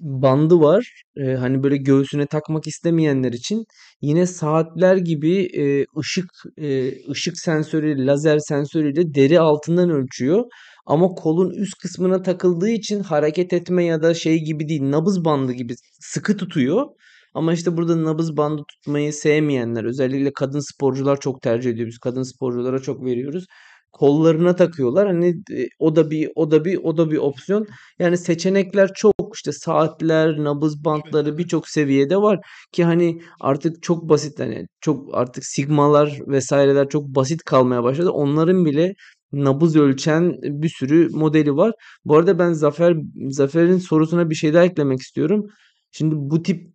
bandı 0.00 0.60
var. 0.60 1.02
Eee, 1.16 1.34
hani 1.34 1.62
böyle 1.62 1.76
göğsüne 1.76 2.26
takmak 2.26 2.66
istemeyenler 2.66 3.32
için 3.32 3.64
yine 4.00 4.26
saatler 4.26 4.96
gibi 4.96 5.30
eee, 5.30 5.86
ışık 5.98 6.26
eee, 6.56 6.98
ışık 7.10 7.38
sensörü, 7.38 8.06
lazer 8.06 8.38
sensörüyle 8.38 9.14
deri 9.14 9.40
altından 9.40 9.90
ölçüyor. 9.90 10.44
Ama 10.86 11.08
kolun 11.08 11.50
üst 11.50 11.78
kısmına 11.78 12.22
takıldığı 12.22 12.70
için 12.70 13.00
hareket 13.00 13.52
etme 13.52 13.84
ya 13.84 14.02
da 14.02 14.14
şey 14.14 14.38
gibi 14.44 14.68
değil, 14.68 14.82
nabız 14.90 15.24
bandı 15.24 15.52
gibi 15.52 15.74
sıkı 16.00 16.36
tutuyor. 16.36 16.86
Ama 17.34 17.52
işte 17.52 17.76
burada 17.76 18.04
nabız 18.04 18.36
bandı 18.36 18.62
tutmayı 18.68 19.12
sevmeyenler, 19.12 19.84
özellikle 19.84 20.32
kadın 20.32 20.60
sporcular 20.74 21.20
çok 21.20 21.42
tercih 21.42 21.70
ediyor. 21.70 21.88
Biz 21.88 21.98
kadın 21.98 22.22
sporculara 22.22 22.78
çok 22.78 23.04
veriyoruz. 23.04 23.44
Kollarına 23.92 24.56
takıyorlar. 24.56 25.06
Hani 25.06 25.28
e, 25.28 25.66
o 25.78 25.96
da 25.96 26.10
bir 26.10 26.30
o 26.34 26.50
da 26.50 26.64
bir 26.64 26.78
o 26.82 26.96
da 26.96 27.10
bir 27.10 27.16
opsiyon. 27.18 27.66
Yani 27.98 28.16
seçenekler 28.18 28.90
çok. 28.94 29.14
İşte 29.34 29.52
saatler, 29.52 30.44
nabız 30.44 30.84
bantları 30.84 31.38
birçok 31.38 31.68
seviyede 31.68 32.16
var 32.16 32.40
ki 32.72 32.84
hani 32.84 33.22
artık 33.40 33.82
çok 33.82 34.08
basit 34.08 34.40
hani 34.40 34.66
çok 34.80 35.14
artık 35.14 35.44
sigmalar 35.44 36.18
vesaireler 36.26 36.88
çok 36.88 37.04
basit 37.06 37.42
kalmaya 37.44 37.82
başladı. 37.82 38.10
Onların 38.10 38.64
bile 38.64 38.94
nabız 39.32 39.76
ölçen 39.76 40.32
bir 40.42 40.68
sürü 40.68 41.08
modeli 41.12 41.56
var. 41.56 41.72
Bu 42.04 42.16
arada 42.16 42.38
ben 42.38 42.52
Zafer 42.52 42.96
Zafer'in 43.30 43.78
sorusuna 43.78 44.30
bir 44.30 44.34
şey 44.34 44.54
daha 44.54 44.64
eklemek 44.64 45.00
istiyorum. 45.00 45.46
Şimdi 45.92 46.14
bu 46.18 46.42
tip 46.42 46.74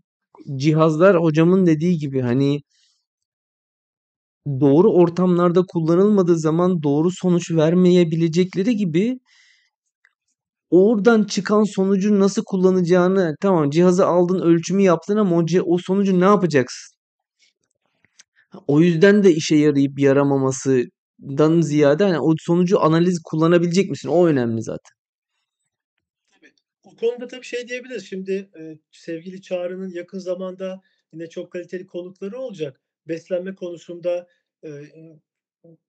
cihazlar 0.56 1.18
hocamın 1.18 1.66
dediği 1.66 1.98
gibi 1.98 2.22
hani 2.22 2.62
doğru 4.48 4.92
ortamlarda 4.94 5.64
kullanılmadığı 5.68 6.40
zaman 6.40 6.84
doğru 6.84 7.12
sonuç 7.12 7.52
vermeyebilecekleri 7.52 8.76
gibi 8.76 9.20
oradan 10.70 11.24
çıkan 11.24 11.64
sonucu 11.64 12.20
nasıl 12.20 12.44
kullanacağını 12.46 13.36
tamam 13.42 13.70
cihazı 13.70 14.06
aldın 14.06 14.40
ölçümü 14.42 14.82
yaptın 14.82 15.18
ama 15.18 15.36
o, 15.38 15.46
o 15.66 15.78
sonucu 15.78 16.20
ne 16.20 16.26
yapacaksın? 16.26 16.96
O 18.68 18.82
yüzden 18.82 19.24
de 19.24 19.32
işe 19.34 19.56
yarayıp 19.56 20.00
yaramamasından 20.00 21.62
ziyade 21.62 22.04
hani 22.04 22.20
o 22.20 22.34
sonucu 22.40 22.82
analiz 22.82 23.22
kullanabilecek 23.24 23.90
misin? 23.90 24.10
O 24.10 24.28
önemli 24.28 24.62
zaten. 24.62 24.96
Tabii. 26.34 26.54
O 26.84 26.96
konuda 26.96 27.28
tabii 27.28 27.44
şey 27.44 27.68
diyebiliriz. 27.68 28.06
Şimdi, 28.10 28.50
eee, 28.56 28.80
sevgili 28.92 29.42
Çağrı'nın 29.42 29.90
yakın 29.90 30.20
zamanda 30.20 30.82
yine 31.14 31.30
çok 31.30 31.52
kaliteli 31.52 31.88
konukları 31.88 32.40
olacak. 32.40 32.82
Beslenme 33.08 33.56
konusunda, 33.56 34.28
eee, 34.64 35.20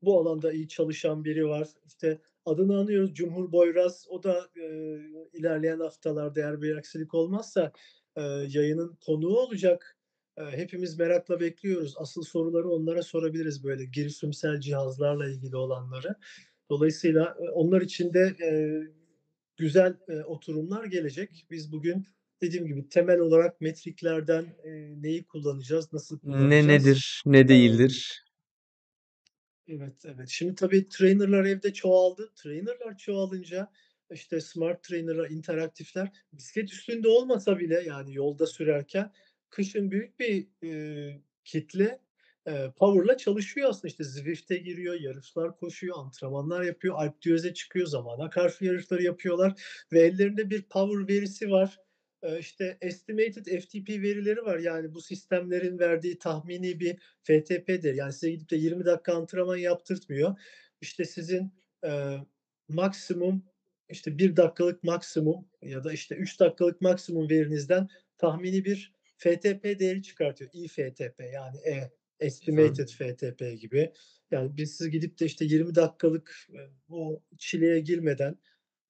bu 0.03 0.19
alanda 0.21 0.53
iyi 0.53 0.69
çalışan 0.69 1.25
biri 1.25 1.49
var. 1.49 1.69
İşte, 1.87 2.19
adını 2.45 2.79
anıyoruz 2.79 3.14
Cumhur 3.14 3.53
Boyraz. 3.53 4.07
O 4.11 4.23
da, 4.23 4.49
eee, 4.57 5.01
ilerleyen 5.33 5.81
haftalarda 5.81 6.41
eğer 6.41 6.62
bir 6.62 6.77
aksilik 6.77 7.14
olmazsa, 7.14 7.73
eee, 8.19 8.47
yayının 8.49 8.97
konuğu 9.07 9.39
olacak. 9.39 9.97
Eee, 10.39 10.45
hepimiz 10.51 10.99
merakla 10.99 11.41
bekliyoruz. 11.41 11.95
Asıl 11.99 12.23
soruları 12.23 12.69
onlara 12.71 13.03
sorabiliriz, 13.03 13.64
böyle 13.64 13.85
girişimsel 13.85 14.61
cihazlarla 14.61 15.29
ilgili 15.31 15.57
olanları. 15.57 16.14
Dolayısıyla, 16.71 17.37
onlar 17.55 17.81
için 17.83 18.14
de, 18.14 18.35
eee, 18.41 18.83
güzel, 19.57 19.97
eee, 20.11 20.25
oturumlar 20.25 20.85
gelecek. 20.85 21.47
Biz 21.51 21.73
bugün 21.73 22.05
dediğim 22.43 22.66
gibi 22.66 22.89
temel 22.89 23.18
olarak 23.20 23.61
metriklerden, 23.61 24.57
eee, 24.64 24.95
neyi 25.03 25.24
kullanacağız, 25.26 25.93
nasıl 25.93 26.20
Ne 26.22 26.66
kullanacağız? 26.66 26.68
nedir, 26.68 27.22
ne 27.26 27.49
değildir? 27.49 28.24
Evet, 29.68 30.05
evet. 30.05 30.28
Şimdi 30.28 30.55
tabii 30.55 30.89
trainer'lar 30.89 31.45
evde 31.45 31.72
çoğaldı. 31.72 32.32
Trainer'lar 32.37 32.97
çoğalınca, 32.99 33.70
işte, 34.12 34.41
smart 34.41 34.82
trainer'lar, 34.84 35.30
interaktifler 35.30 36.11
bisiklet 36.32 36.72
üstünde 36.72 37.09
olmasa 37.09 37.59
bile, 37.59 37.82
yani, 37.87 38.14
yolda 38.14 38.47
sürerken 38.47 39.12
kışın 39.51 39.91
büyük 39.91 40.18
bir, 40.20 40.47
eee, 40.62 41.22
kitle, 41.45 42.01
eee, 42.47 42.72
power'la 42.76 43.16
çalışıyor 43.16 43.70
aslında. 43.70 43.89
İşte, 43.89 44.05
Zwift'e 44.05 44.57
giriyor, 44.57 44.95
yarışlar 45.01 45.57
koşuyor, 45.57 45.97
antrenmanlar 45.99 46.62
yapıyor, 46.62 46.95
Alpe 46.99 47.16
d'Huez'e 47.30 47.55
çıkıyor, 47.55 47.87
zamana 47.87 48.30
karşı 48.30 48.64
yarışları 48.64 49.03
yapıyorlar 49.03 49.62
ve 49.93 50.01
ellerinde 50.01 50.51
bir 50.51 50.62
power 50.62 51.14
verisi 51.14 51.51
var. 51.51 51.78
Eee, 52.27 52.39
işte, 52.41 52.79
estimated 52.81 53.47
FTP 53.47 53.89
verileri 54.03 54.43
var. 54.43 54.59
Yani, 54.59 54.95
bu 54.95 55.01
sistemlerin 55.01 55.79
verdiği 55.79 56.18
tahmini 56.18 56.81
bir 56.81 56.97
FTP'dir. 57.22 57.95
Yani 57.95 58.12
size 58.12 58.31
gidip 58.31 58.51
de 58.51 58.57
20 58.57 58.85
dakika 58.85 59.14
antrenman 59.14 59.57
yaptırtmıyor. 59.57 60.37
İşte 60.81 61.05
sizin, 61.05 61.53
eee, 61.85 62.20
maksimum, 62.68 63.45
işte 63.91 64.18
1 64.18 64.37
dakikalık 64.37 64.85
maksimum 64.85 65.49
ya 65.62 65.85
da 65.85 65.93
işte 65.93 66.14
3 66.16 66.41
dakikalık 66.41 66.81
maksimum 66.81 67.31
verinizden 67.31 67.89
tahmini 68.18 68.64
bir 68.64 68.93
FTP 69.18 69.79
değeri 69.79 70.03
çıkartıyor. 70.03 70.51
İFTP 70.55 71.20
yani 71.35 71.59
E, 71.68 71.91
estimated 72.20 72.89
FTP 72.89 73.55
gibi. 73.61 73.93
Yani 74.31 74.57
biz 74.57 74.77
siz 74.77 74.91
gidip 74.91 75.20
de 75.20 75.27
işte 75.27 75.45
20 75.45 75.74
dakikalık, 75.74 76.37
eee, 76.55 76.68
o 76.91 77.22
çileye 77.39 77.81
girmeden 77.81 78.39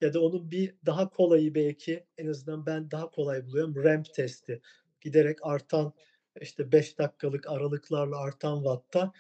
ya 0.01 0.15
da 0.15 0.21
onun 0.21 0.51
bir 0.51 0.75
daha 0.87 1.11
kolayı 1.11 1.55
belki 1.55 2.07
en 2.19 2.27
azından 2.27 2.67
ben 2.67 2.91
daha 2.91 3.11
kolay 3.11 3.47
buluyorum 3.47 3.77
ramp 3.85 4.15
testi. 4.15 4.61
Giderek 5.01 5.39
artan 5.43 5.93
işte 6.41 6.73
5 6.73 6.99
dakikalık 6.99 7.49
aralıklarla 7.51 8.19
artan 8.19 8.57
wattta 8.57 9.13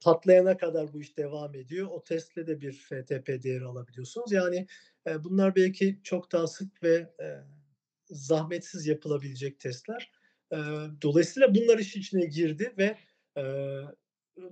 patlayana 0.00 0.56
kadar 0.56 0.92
bu 0.92 1.00
iş 1.00 1.16
devam 1.18 1.54
ediyor. 1.54 1.88
O 1.90 2.04
testle 2.04 2.46
de 2.46 2.60
bir 2.60 2.72
FTP 2.72 3.42
değeri 3.42 3.64
alabiliyorsunuz. 3.64 4.32
Yani, 4.32 4.66
eee, 5.06 5.24
bunlar 5.24 5.56
belki 5.56 6.00
çok 6.02 6.32
daha 6.32 6.46
sık 6.46 6.82
ve, 6.82 7.12
eee, 7.20 7.40
zahmetsiz 8.10 8.86
yapılabilecek 8.86 9.60
testler. 9.60 10.10
Eee, 10.52 10.58
dolayısıyla 11.02 11.54
bunlar 11.54 11.78
işin 11.78 12.00
içine 12.00 12.26
girdi 12.26 12.74
ve, 12.78 12.96
eee, 13.36 13.82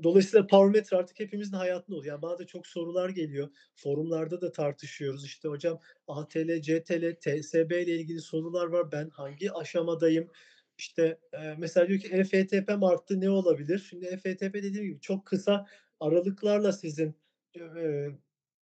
dolayısıyla 0.03 0.47
powermetre 0.47 0.97
artık 0.97 1.21
hepimizin 1.21 1.57
hayatında 1.57 1.97
oluyor. 1.97 2.13
Yani 2.15 2.23
bana 2.23 2.39
da 2.39 2.47
çok 2.47 2.67
sorular 2.67 3.09
geliyor. 3.11 3.49
Forumlarda 3.75 4.41
da 4.41 4.53
tartışıyoruz. 4.53 5.25
İşte 5.25 5.49
hocam 5.49 5.81
ATL, 6.09 6.61
CTL, 6.63 7.15
TSB 7.21 7.83
ile 7.83 7.97
ilgili 7.97 8.21
sorular 8.21 8.67
var. 8.67 8.93
Ben 8.93 9.09
hangi 9.11 9.53
aşamadayım? 9.53 10.31
İşte, 10.79 11.19
eee, 11.35 11.55
mesela 11.59 11.89
diyor 11.89 12.01
ki 12.01 12.09
"E-FTP'm 12.09 12.85
arttı, 12.85 13.21
ne 13.21 13.31
olabilir?" 13.31 13.87
Şimdi 13.91 14.07
E-FTP 14.07 14.55
dediğim 14.63 14.87
gibi 14.87 15.01
çok 15.01 15.27
kısa 15.27 15.67
aralıklarla 16.01 16.73
sizin, 16.73 17.15
eee, 17.57 18.11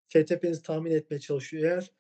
FTP'nizi 0.09 0.63
tahmin 0.63 0.91
etmeye 0.91 1.21
çalışıyor. 1.21 1.65
Eğer, 1.73 1.91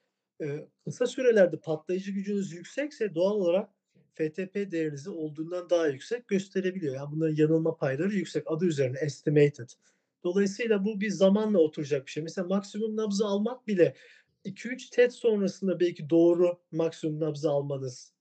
eee, 0.40 0.68
kısa 0.84 1.06
sürelerde 1.06 1.60
patlayıcı 1.60 2.12
gücünüz 2.12 2.52
yüksekse 2.52 3.14
doğal 3.14 3.34
olarak 3.34 3.70
FTP 4.18 4.72
değerinizi 4.72 5.10
olduğundan 5.10 5.70
daha 5.70 5.86
yüksek 5.86 6.28
gösterebiliyor. 6.28 6.94
Yani 6.94 7.12
bunların 7.12 7.36
yanılma 7.36 7.76
payları 7.76 8.14
yüksek. 8.14 8.42
Adı 8.46 8.66
üzerinde 8.66 8.98
estimated. 8.98 9.68
Dolayısıyla 10.24 10.84
bu 10.84 11.00
bir 11.00 11.10
zamanla 11.10 11.58
oturacak 11.58 12.06
bir 12.06 12.10
şey. 12.10 12.22
Mesela 12.22 12.48
maksimum 12.48 12.96
nabzı 12.96 13.26
almak 13.26 13.66
bile 13.66 13.94
2-3 14.44 14.90
TET 14.90 15.12
sonrasında 15.12 15.80
belki 15.80 16.10
doğru 16.10 16.58
maksimum 16.72 17.20
nabzı 17.20 17.50
almanız 17.50 18.12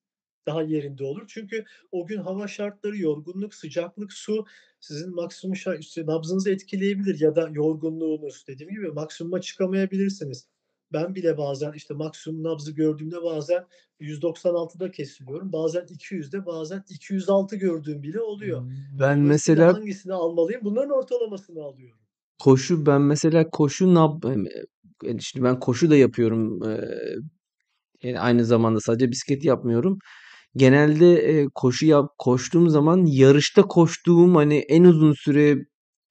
daha 0.47 0.61
yerinde 0.61 1.03
olur. 1.03 1.23
Çünkü 1.27 1.65
o 1.91 2.05
gün 2.07 2.17
hava 2.17 2.47
şartları, 2.47 2.97
yorgunluk, 2.97 3.53
sıcaklık, 3.53 4.13
su 4.13 4.45
sizin 4.79 5.15
maksimum 5.15 5.55
şa 5.55 5.75
işte 5.75 6.05
nabzınızı 6.05 6.51
etkileyebilir 6.51 7.19
ya 7.19 7.35
da 7.35 7.49
yorgunluğunuz. 7.53 8.47
Dediğim 8.47 8.71
gibi 8.71 8.87
maksimuma 8.87 9.41
çıkamayabilirsiniz. 9.41 10.47
Ben 10.93 11.15
bile 11.15 11.37
bazen, 11.37 11.71
işte, 11.73 11.93
maksimum 11.93 12.43
nabzı 12.43 12.71
gördüğümde 12.71 13.23
bazen 13.23 13.65
196'da 13.99 14.91
kesiliyorum. 14.91 15.53
Bazen 15.53 15.85
200'de, 15.89 16.45
bazen 16.45 16.83
206 16.89 17.55
gördüğüm 17.55 18.03
bile 18.03 18.21
oluyor. 18.21 18.61
Ben 18.99 19.23
Dolayısıyla 19.23 19.67
mesela 19.67 19.73
hangisini 19.73 20.13
almalıyım? 20.13 20.61
Bunların 20.63 20.91
ortalamasını 20.91 21.63
alıyorum. 21.63 21.97
koşu 22.39 22.85
ben 22.85 23.01
mesela 23.01 23.49
koşu 23.49 23.93
nab 23.95 24.23
emm, 24.23 24.45
eee, 25.03 25.17
şimdi 25.19 25.43
ben 25.45 25.59
koşu 25.59 25.89
da 25.89 25.95
yapıyorum. 25.95 26.59
Yani 28.03 28.19
aynı 28.19 28.45
zamanda 28.45 28.79
sadece 28.81 29.11
bisiklet 29.11 29.45
yapmıyorum. 29.45 29.99
Genelde, 30.55 31.47
koşu 31.55 31.85
yap 31.87 32.11
koştuğum 32.17 32.69
zaman 32.69 33.05
yarışta 33.05 33.63
koştuğum, 33.63 34.35
hani, 34.35 34.57
en 34.59 34.83
uzun 34.83 35.13
süre 35.13 35.57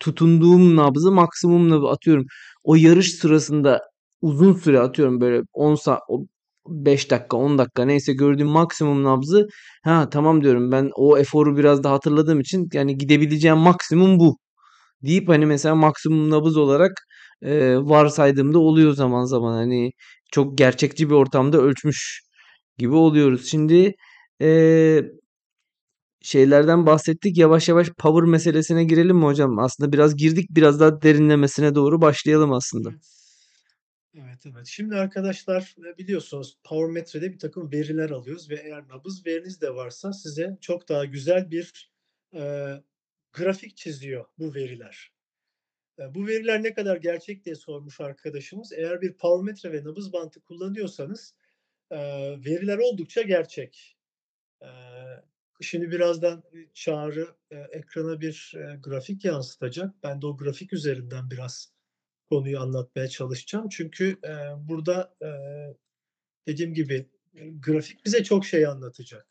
tutunduğum 0.00 0.76
nabzı 0.76 1.12
maksimum 1.12 1.70
nabı 1.70 1.88
atıyorum. 1.88 2.26
O 2.64 2.74
yarış 2.76 3.14
sırasında 3.14 3.82
uzun 4.22 4.52
süre 4.52 4.80
atıyorum 4.80 5.20
böyle 5.20 5.42
10 5.52 5.74
sa 5.74 6.00
o 6.08 6.26
5 6.68 7.10
dakika, 7.10 7.36
10 7.36 7.58
dakika 7.58 7.84
neyse 7.84 8.12
gördüğüm 8.12 8.48
maksimum 8.48 9.04
nabzı, 9.04 9.48
"Ha, 9.84 10.08
tamam." 10.10 10.42
diyorum. 10.44 10.72
Ben 10.72 10.90
o 10.96 11.18
eforu 11.18 11.56
biraz 11.56 11.84
da 11.84 11.90
hatırladığım 11.92 12.40
için, 12.40 12.68
yani, 12.72 12.98
gidebileceğim 12.98 13.56
maksimum 13.58 14.18
bu 14.18 14.36
deyip, 15.06 15.28
hani, 15.30 15.46
mesela 15.46 15.74
maksimum 15.76 16.30
nabız 16.30 16.56
olarak, 16.56 16.92
eee, 17.42 17.78
varsaydığım 17.78 18.54
da 18.54 18.58
oluyor 18.60 18.92
zaman 18.94 19.24
zaman. 19.24 19.54
Hani, 19.54 19.92
çok 20.32 20.58
gerçekçi 20.58 21.10
bir 21.10 21.14
ortamda 21.14 21.58
ölçmüş 21.62 22.22
gibi 22.78 22.94
oluyoruz. 22.94 23.46
Şimdi, 23.50 23.94
eee 24.40 25.12
şeylerden 26.22 26.86
bahsettik. 26.86 27.38
Yavaş 27.38 27.68
yavaş 27.68 27.90
power 27.98 28.24
meselesine 28.30 28.84
girelim 28.84 29.16
mi 29.16 29.24
hocam? 29.24 29.58
Aslında 29.58 29.92
biraz 29.92 30.16
girdik. 30.16 30.46
Biraz 30.50 30.80
daha 30.80 31.02
derinlemesine 31.02 31.74
doğru 31.74 32.00
başlayalım 32.00 32.52
aslında. 32.52 32.88
Evet. 32.90 33.25
Evet, 34.16 34.46
evet. 34.46 34.66
Şimdi 34.66 34.94
arkadaşlar, 34.96 35.74
eee, 35.84 35.98
biliyorsunuz 35.98 36.58
powermetre'de 36.64 37.32
birtakım 37.32 37.72
veriler 37.72 38.10
alıyoruz 38.10 38.50
ve 38.50 38.54
eğer 38.64 38.88
nabız 38.88 39.26
veriniz 39.26 39.60
de 39.60 39.74
varsa 39.74 40.12
size 40.12 40.58
çok 40.60 40.88
daha 40.88 41.04
güzel 41.04 41.50
bir, 41.50 41.90
eee, 42.34 42.82
grafik 43.32 43.76
çiziyor 43.76 44.24
bu 44.38 44.54
veriler. 44.54 45.10
Eee, 46.00 46.14
bu 46.14 46.28
veriler 46.28 46.62
ne 46.62 46.74
kadar 46.74 46.96
gerçek 46.96 47.44
diye 47.44 47.54
sormuş 47.56 48.00
arkadaşımız. 48.00 48.72
Eğer 48.72 49.02
bir 49.02 49.14
powermetre 49.16 49.72
ve 49.72 49.84
nabız 49.84 50.12
bantı 50.12 50.40
kullanıyorsanız, 50.42 51.34
eee, 51.92 52.38
veriler 52.46 52.78
oldukça 52.78 53.22
gerçek. 53.22 53.96
Eee, 54.62 55.22
şimdi 55.62 55.90
birazdan, 55.92 56.42
Çağrı, 56.74 57.28
eee, 57.52 57.68
ekrana 57.72 58.20
bir, 58.20 58.52
eee, 58.56 58.80
grafik 58.84 59.24
yansıtacak. 59.24 59.94
Ben 60.02 60.22
de 60.22 60.26
o 60.26 60.36
grafik 60.36 60.72
üzerinden 60.72 61.30
biraz 61.30 61.75
konuyu 62.30 62.60
anlatmaya 62.60 63.08
çalışacağım. 63.08 63.68
Çünkü, 63.68 64.18
eee, 64.24 64.50
burada, 64.58 65.14
eee, 65.22 65.76
dediğim 66.48 66.74
gibi, 66.74 67.08
eee, 67.34 67.50
grafik 67.66 68.04
bize 68.06 68.24
çok 68.24 68.44
şey 68.46 68.66
anlatacak. 68.66 69.26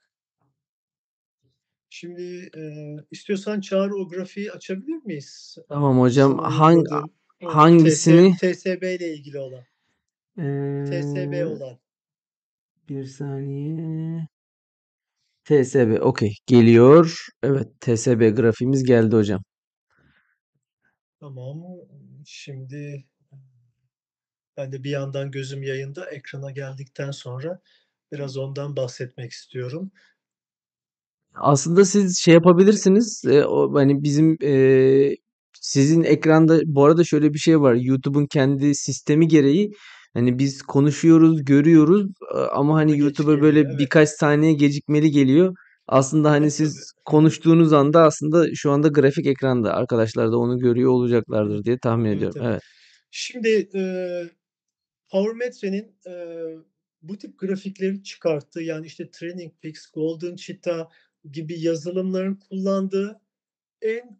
Şimdi, 1.89 2.49
eee, 2.55 2.97
istiyorsan 3.11 3.61
Çağrı 3.61 3.95
o 3.95 4.07
grafiği 4.09 4.51
açabilir 4.51 5.05
miyiz? 5.05 5.57
Tamam 5.69 5.99
hocam. 5.99 6.31
Sana 6.37 6.59
Han 6.59 6.83
a 6.91 7.01
yolladığım, 7.01 7.13
o 7.41 7.47
TS 7.47 7.53
hangisini? 7.53 8.35
TSB 8.37 8.95
ile 8.95 9.13
ilgili 9.13 9.39
olan. 9.39 9.63
TSB 10.83 11.33
Eee, 11.33 11.45
olan. 11.45 11.79
bir 12.89 13.03
saniye. 13.05 14.27
TSB. 15.45 15.99
Okay. 16.01 16.29
Geliyor. 16.47 17.25
Evet. 17.43 17.67
TSB 17.81 18.29
grafiğimiz 18.35 18.83
geldi 18.83 19.15
hocam. 19.15 19.41
Tamam. 21.25 21.63
Şimdi 22.25 23.05
ben 24.57 24.71
de 24.71 24.83
bir 24.83 24.89
yandan 24.89 25.31
gözüm 25.31 25.63
yayında. 25.63 26.09
Ekrana 26.09 26.51
geldikten 26.51 27.11
sonra 27.11 27.59
biraz 28.11 28.37
ondan 28.37 28.75
bahsetmek 28.75 29.31
istiyorum. 29.31 29.91
Aslında 31.35 31.85
siz 31.85 32.17
şey 32.17 32.33
yapabilirsiniz. 32.33 33.23
Eee, 33.25 33.43
o 33.43 33.73
hani 33.75 34.03
bizim 34.03 34.37
eee, 34.41 35.17
sizin 35.61 36.03
ekranda 36.03 36.59
bu 36.65 36.85
arada 36.85 37.03
şöyle 37.03 37.33
bir 37.33 37.39
şey 37.39 37.61
var. 37.61 37.73
YouTube'un 37.73 38.25
kendi 38.25 38.75
sistemi 38.75 39.27
gereği 39.27 39.71
hani 40.13 40.39
biz 40.39 40.61
konuşuyoruz, 40.61 41.45
görüyoruz 41.45 42.11
ama 42.51 42.75
hani 42.75 42.99
YouTube'a 42.99 43.41
böyle 43.41 43.59
evet. 43.59 43.79
birkaç 43.79 44.09
saniye 44.09 44.53
gecikmeli 44.53 45.11
geliyor. 45.11 45.55
Aslında 45.87 46.31
hani 46.31 46.45
E, 46.45 46.49
siz 46.51 46.93
konuştuğunuz 47.05 47.73
anda 47.73 48.03
aslında 48.03 48.55
şu 48.55 48.71
anda 48.71 48.87
grafik 48.87 49.25
ekranda. 49.27 49.73
Arkadaşlar 49.73 50.31
da 50.31 50.37
onu 50.39 50.59
görüyor 50.59 50.91
olacaklardır 50.91 51.63
diye 51.63 51.77
tahmin 51.79 52.11
Evet, 52.11 52.17
ediyorum. 52.17 52.37
evet. 52.37 52.45
Evet. 52.45 52.61
Şimdi, 53.11 53.49
eee, 53.73 54.29
powermetre'nin, 55.09 55.95
eee, 56.07 56.57
bu 57.01 57.17
tip 57.19 57.39
grafikleri 57.39 58.03
çıkarttığı, 58.03 58.61
yani, 58.63 58.87
işte, 58.87 59.11
Training 59.11 59.53
Peaks, 59.61 59.87
Golden 59.91 60.35
Cheetah 60.35 60.89
gibi 61.31 61.61
yazılımların 61.61 62.35
kullandığı 62.35 63.21
en 63.81 64.19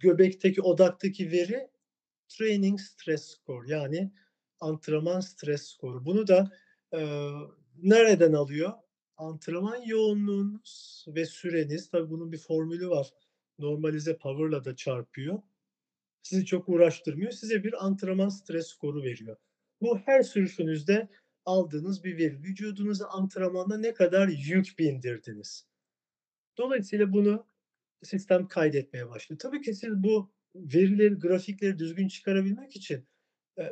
göbekteki, 0.00 0.62
odaktaki 0.62 1.32
veri 1.32 1.68
Training 2.28 2.80
Stress 2.80 3.24
Score 3.26 3.72
yani 3.72 4.12
antrenman 4.60 5.20
stres 5.20 5.62
skoru. 5.68 6.06
Bunu 6.06 6.28
da, 6.28 6.50
eee, 6.94 7.30
nereden 7.82 8.34
alıyor? 8.34 8.72
Antrenman 9.16 9.82
yoğunluğunuz 9.86 11.04
ve 11.08 11.26
süreniz, 11.26 11.90
tabii 11.90 12.10
bunun 12.10 12.32
bir 12.32 12.38
formülü 12.38 12.88
var. 12.88 13.10
Normalize 13.58 14.16
power'la 14.16 14.64
da 14.64 14.76
çarpıyor. 14.76 15.42
Sizi 16.22 16.46
çok 16.46 16.68
uğraştırmıyor. 16.68 17.30
Size 17.30 17.64
bir 17.64 17.86
antrenman 17.86 18.28
stres 18.28 18.66
skoru 18.66 19.02
veriyor. 19.02 19.36
Bu 19.80 19.98
her 19.98 20.22
sürüşünüzde 20.22 21.08
aldığınız 21.44 22.04
bir 22.04 22.18
veri. 22.18 22.42
Vücudunuza 22.42 23.08
antrenmanda 23.08 23.78
ne 23.78 23.94
kadar 23.94 24.28
yük 24.28 24.78
bindirdiniz. 24.78 25.66
Dolayısıyla 26.58 27.12
bunu 27.12 27.46
sistem 28.02 28.48
kaydetmeye 28.48 29.08
başlıyor. 29.08 29.38
Tabii 29.38 29.62
ki 29.62 29.74
siz 29.74 30.02
bu 30.02 30.32
verileri, 30.54 31.14
grafikleri 31.14 31.78
düzgün 31.78 32.08
çıkarabilmek 32.08 32.76
için, 32.76 33.06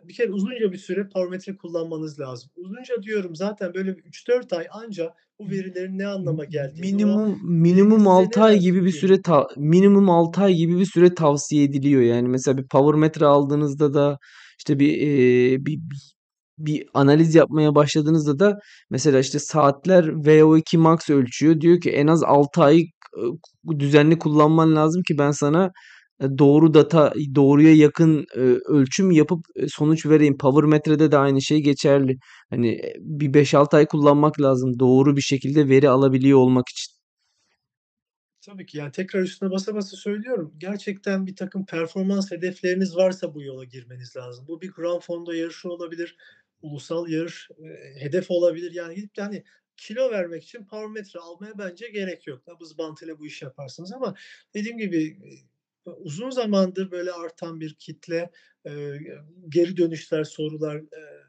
bir 0.05 0.14
kere 0.14 0.33
uzunca 0.33 0.72
bir 0.72 0.78
süre 0.78 1.09
powermetre 1.09 1.57
kullanmanız 1.57 2.20
lazım. 2.20 2.51
Uzunca 2.57 3.03
diyorum 3.03 3.37
zaten 3.37 3.74
böyle 3.74 3.97
bir 3.97 4.03
3-4 4.03 4.53
ay 4.53 4.66
anca 4.70 5.14
bu 5.39 5.51
verilerin 5.51 5.99
ne 5.99 6.07
anlama 6.07 6.45
geldiğini, 6.45 6.80
minimum 6.80 7.39
minimum 7.45 7.91
verinin 7.91 7.99
size 7.99 8.09
6 8.11 8.41
ne 8.41 8.45
ay 8.45 8.59
gibi 8.59 8.85
bir 8.85 8.91
süre 8.93 9.22
ta 9.22 9.49
minimum 9.57 10.11
6 10.11 10.41
ay 10.41 10.55
gibi 10.55 10.78
bir 10.78 10.87
süre 10.87 11.14
tavsiye 11.14 11.64
ediliyor. 11.64 12.03
Yani 12.03 12.28
mesela 12.28 12.59
bir 12.59 12.68
powermetre 12.68 13.26
aldığınızda 13.26 13.95
da 13.95 14.18
işte 14.59 14.78
bir 14.78 14.89
eee, 14.89 15.57
bir 15.66 15.76
bir 15.78 16.12
bir 16.59 16.87
analiz 16.95 17.35
yapmaya 17.35 17.74
başladığınızda 17.74 18.39
da 18.39 18.59
mesela 18.91 19.18
işte 19.18 19.39
saatler 19.39 20.05
VO2 20.05 20.78
max 20.78 21.11
ölçüyor. 21.11 21.61
Diyor 21.61 21.80
ki 21.80 21.91
en 21.91 22.07
az 22.07 22.22
6 22.22 22.62
ay 22.62 22.85
ııı, 23.18 23.33
düzenli 23.78 24.18
kullanman 24.18 24.76
lazım 24.76 25.03
ki 25.09 25.18
ben 25.18 25.30
sana 25.30 25.64
e, 25.66 25.70
doğru 26.38 26.74
data, 26.74 27.12
doğruya 27.34 27.74
yakın 27.76 28.26
e, 28.36 28.40
ölçüm 28.68 29.10
yapıp 29.10 29.44
e, 29.56 29.68
sonuç 29.68 30.06
vereyim. 30.06 30.38
Powermetre'de 30.38 31.12
de 31.12 31.18
aynı 31.18 31.42
şey 31.42 31.60
geçerli. 31.62 32.16
Hani 32.50 32.68
e, 32.72 32.94
bir 33.00 33.34
5-6 33.34 33.76
ay 33.76 33.86
kullanmak 33.86 34.40
lazım 34.40 34.78
doğru 34.78 35.16
bir 35.16 35.22
şekilde 35.22 35.68
veri 35.68 35.88
alabiliyor 35.88 36.38
olmak 36.38 36.68
için. 36.68 36.92
Tabii 38.40 38.66
ki, 38.66 38.78
yani, 38.78 38.92
tekrar 38.92 39.20
üstüne 39.22 39.50
basa 39.50 39.74
basa 39.74 39.96
söylüyorum. 39.96 40.54
Gerçekten 40.58 41.26
birtakım 41.26 41.66
performans 41.66 42.30
hedefleriniz 42.30 42.96
varsa 42.96 43.34
bu 43.34 43.42
yola 43.42 43.64
girmeniz 43.64 44.16
lazım. 44.16 44.44
Bu 44.48 44.60
bir 44.60 44.70
Gran 44.72 44.98
Fondo 44.98 45.32
yarışı 45.32 45.68
olabilir, 45.70 46.16
ulusal 46.62 47.08
yarış, 47.08 47.48
eee, 47.58 47.94
hedef 48.00 48.30
olabilir. 48.30 48.72
Yani, 48.74 48.94
gidip 48.94 49.16
de, 49.16 49.22
hani, 49.22 49.44
kilo 49.76 50.10
vermek 50.10 50.42
için 50.44 50.58
powermetre 50.66 51.20
almaya 51.20 51.58
bence 51.58 51.88
gerek 51.88 52.26
yok. 52.26 52.46
Nabız 52.46 52.78
bantıyla 52.78 53.18
bu 53.18 53.26
işi 53.26 53.44
yaparsınız 53.44 53.92
ama 53.92 54.14
dediğim 54.54 54.78
gibi, 54.78 54.96
eee 55.02 55.38
uzun 55.91 56.30
zamandır 56.30 56.91
böyle 56.91 57.12
artan 57.12 57.61
bir 57.61 57.74
kitle, 57.74 58.30
eee, 58.66 59.01
geri 59.49 59.76
dönüşler, 59.76 60.24
sorular, 60.24 60.76
eee, 60.76 61.22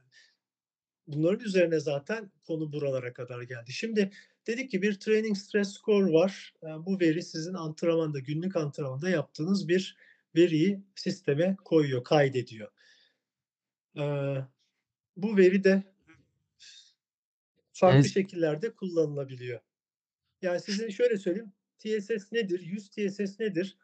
bunların 1.07 1.45
üzerine 1.45 1.79
zaten 1.79 2.31
konu 2.47 2.73
buralara 2.73 3.13
kadar 3.13 3.41
geldi. 3.41 3.71
Şimdi 3.73 4.11
dedik 4.47 4.71
ki 4.71 4.81
bir 4.81 4.99
training 4.99 5.37
stress 5.37 5.73
score 5.73 6.13
var. 6.13 6.53
Eee, 6.63 6.69
bu 6.85 6.99
veri 6.99 7.23
sizin 7.23 7.53
antrenmanda, 7.53 8.19
günlük 8.19 8.55
antrenmanda 8.55 9.09
yaptığınız 9.09 9.67
bir 9.67 9.97
veriyi 10.35 10.83
sisteme 10.95 11.55
koyuyor, 11.65 12.03
kaydediyor. 12.03 12.69
Eee, 13.95 14.47
bu 15.17 15.37
veri 15.37 15.65
de 15.65 15.83
farklı 17.73 18.09
şekillerde 18.09 18.73
kullanılabiliyor. 18.73 19.59
Yani 20.41 20.61
sizin 20.61 20.89
şöyle 20.89 21.17
söyleyeyim, 21.17 21.53
TSS 21.79 22.27
nedir? 22.35 22.61
100 22.61 22.89
TSS 22.89 23.43
nedir? 23.43 23.77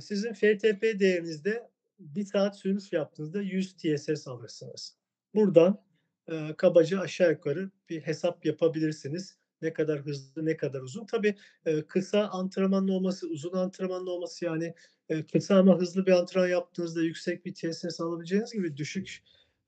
Sizin 0.00 0.32
FTP 0.32 0.82
değerinizde 1.00 1.68
1 1.98 2.24
saat 2.24 2.58
sürüş 2.58 2.92
yaptığınızda 2.92 3.42
100 3.42 3.76
TSS 3.76 4.26
alırsınız. 4.30 4.96
Buradan, 5.34 5.82
eee, 6.30 6.54
kabaca 6.56 7.00
aşağı 7.00 7.30
yukarı 7.32 7.70
bir 7.88 8.00
hesap 8.00 8.46
yapabilirsiniz. 8.46 9.36
Ne 9.62 9.72
kadar 9.72 10.00
hızlı, 10.00 10.44
ne 10.46 10.56
kadar 10.56 10.80
uzun. 10.80 11.06
Tabii, 11.06 11.34
eee, 11.66 11.86
kısa 11.86 12.28
antrenmanlı 12.28 12.92
olması, 12.92 13.28
uzun 13.28 13.52
antrenmanlı 13.52 14.10
olması, 14.10 14.44
yani, 14.44 14.74
eee, 15.10 15.26
kısa 15.32 15.56
ama 15.56 15.78
hızlı 15.80 16.06
bir 16.06 16.12
antrenman 16.12 16.48
yaptığınızda 16.48 17.02
yüksek 17.02 17.44
bir 17.46 17.54
TSS 17.54 18.00
alabileceğiniz 18.04 18.52
gibi 18.52 18.76
düşük, 18.76 19.18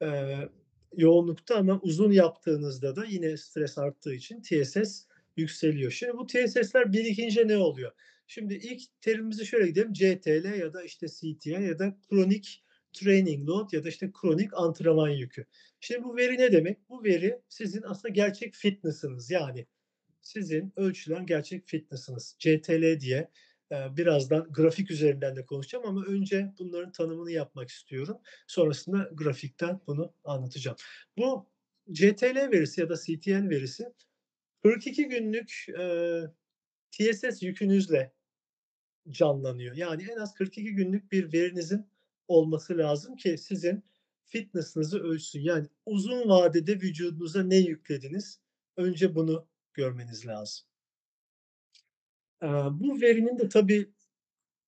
eee, 0.03 0.49
yoğunlukta 0.97 1.57
ama 1.57 1.81
uzun 1.83 2.13
yaptığınızda 2.13 2.97
da 2.97 3.05
yine 3.05 3.37
stres 3.37 3.79
arttığı 3.79 4.15
için 4.15 4.43
TSS 4.43 5.05
yükseliyor. 5.37 5.91
Şimdi 5.91 6.13
bu 6.17 6.27
TSS'ler 6.27 6.93
birikince 6.93 7.49
ne 7.49 7.57
oluyor? 7.57 7.93
Şimdi 8.27 8.55
ilk 8.55 8.83
terimimize 9.01 9.45
şöyle 9.45 9.67
gidelim. 9.67 9.93
CTL 9.93 10.59
ya 10.59 10.75
da 10.75 10.83
işte 10.85 11.07
CTL 11.09 11.63
ya 11.63 11.79
da 11.79 11.99
kronik 12.11 12.65
training 12.93 13.49
load 13.49 13.73
ya 13.73 13.85
da 13.85 13.89
işte 13.89 14.11
kronik 14.13 14.55
antrenman 14.55 15.09
yükü. 15.09 15.47
Şimdi 15.81 16.05
bu 16.05 16.17
veri 16.17 16.39
ne 16.39 16.53
demek? 16.53 16.89
Bu 16.89 17.05
veri 17.05 17.41
sizin 17.49 17.83
aslında 17.83 18.09
gerçek 18.09 18.55
fitness'ınız. 18.55 19.31
Yani 19.31 19.67
sizin 20.23 20.73
ölçülen 20.77 21.27
gerçek 21.27 21.67
fitness'ınız. 21.67 22.37
CTL 22.39 23.01
diye 23.01 23.31
eee, 23.71 23.89
birazdan 23.97 24.53
grafik 24.53 24.91
üzerinden 24.91 25.37
de 25.37 25.47
konuşacağım 25.47 25.87
ama 25.87 26.05
önce 26.05 26.53
bunların 26.59 26.93
tanımını 26.93 27.31
yapmak 27.31 27.69
istiyorum. 27.69 28.19
Sonrasında 28.47 29.11
grafikten 29.15 29.81
bunu 29.87 30.15
anlatacağım. 30.25 30.77
Bu 31.19 31.51
CTL 31.93 32.51
verisi 32.53 32.81
ya 32.81 32.89
da 32.89 32.97
CTL 32.97 33.49
verisi 33.51 33.93
42 34.63 35.09
günlük, 35.09 35.65
eee, 35.69 36.31
TSS 36.91 37.47
yükünüzle 37.47 38.13
canlanıyor. 39.11 39.77
Yani 39.77 40.03
en 40.13 40.17
az 40.17 40.35
42 40.35 40.75
günlük 40.75 41.13
bir 41.13 41.33
verinizin 41.33 41.87
olması 42.29 42.79
lazım 42.79 43.17
ki 43.17 43.39
sizin 43.39 43.85
fitness'ınızı 44.27 45.01
ölçsün. 45.01 45.41
Yani 45.41 45.67
uzun 45.87 46.29
vadede 46.29 46.75
vücudunuza 46.75 47.43
ne 47.43 47.57
yüklediniz? 47.57 48.41
Önce 48.77 49.15
bunu 49.15 49.49
görmeniz 49.75 50.27
lazım. 50.27 50.67
Eee, 52.43 52.49
bu 52.71 53.01
verinin 53.01 53.39
de 53.39 53.49
tabii 53.49 53.91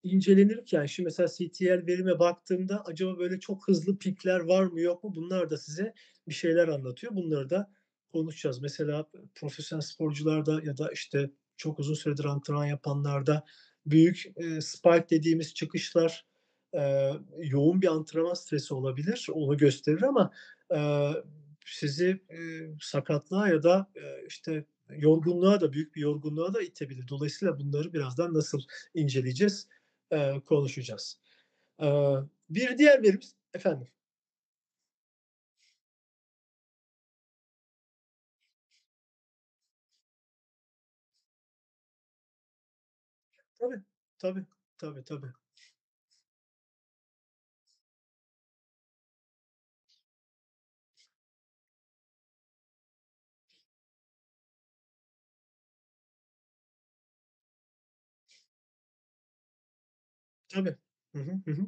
incelenirken 0.05 0.86
şimdi 0.86 1.05
mesela 1.07 1.28
CTL 1.28 1.86
verime 1.86 2.18
baktığımda 2.18 2.84
acaba 2.86 3.18
böyle 3.18 3.40
çok 3.40 3.68
hızlı 3.68 3.99
pikler 3.99 4.40
var 4.40 4.64
mı 4.64 4.80
yok 4.80 5.05
mu? 5.05 5.14
Bunlar 5.16 5.51
da 5.51 5.59
size 5.59 5.95
bir 6.28 6.34
şeyler 6.34 6.68
anlatıyor. 6.68 7.16
Bunları 7.16 7.51
da 7.51 7.72
konuşacağız. 8.12 8.60
Mesela 8.62 9.04
profesyonel 9.34 9.82
sporcularda 9.82 10.60
ya 10.64 10.78
da 10.78 10.90
işte 10.92 11.30
çok 11.56 11.78
uzun 11.78 11.94
süredir 11.94 12.24
antrenman 12.24 12.66
yapanlarda 12.66 13.44
büyük, 13.86 14.24
eee, 14.36 14.60
spike 14.60 15.06
dediğimiz 15.10 15.54
çıkışlar, 15.54 16.24
eee, 16.74 17.12
yoğun 17.38 17.82
bir 17.82 17.86
antrenman 17.86 18.34
stresi 18.34 18.74
olabilir. 18.74 19.26
Onu 19.32 19.56
gösterir 19.56 20.02
ama, 20.02 20.30
eee, 20.72 21.14
sizi, 21.66 22.18
eee, 22.30 22.74
sakatlığa 22.80 23.48
ya 23.48 23.62
da, 23.62 23.86
eee, 23.96 24.24
işte 24.28 24.64
yorgunluğa 24.90 25.60
da 25.60 25.72
büyük 25.72 25.94
bir 25.94 26.00
yorgunluğa 26.00 26.54
da 26.54 26.62
itebilir. 26.62 27.08
Dolayısıyla 27.08 27.58
bunları 27.58 27.92
birazdan 27.92 28.34
nasıl 28.34 28.60
inceleyeceğiz, 28.94 29.66
eee, 30.12 30.40
konuşacağız. 30.44 31.16
Eee, 31.82 32.14
bir 32.50 32.78
diğer 32.78 33.02
verimiz 33.02 33.34
Efendim? 33.54 33.86
Tabii, 44.22 44.44
tabii, 44.78 45.04
tabii, 45.04 45.32
tabii. 60.48 60.76
Hı 61.14 61.18
hı, 61.22 61.40
hı 61.44 61.50
hı. 61.52 61.66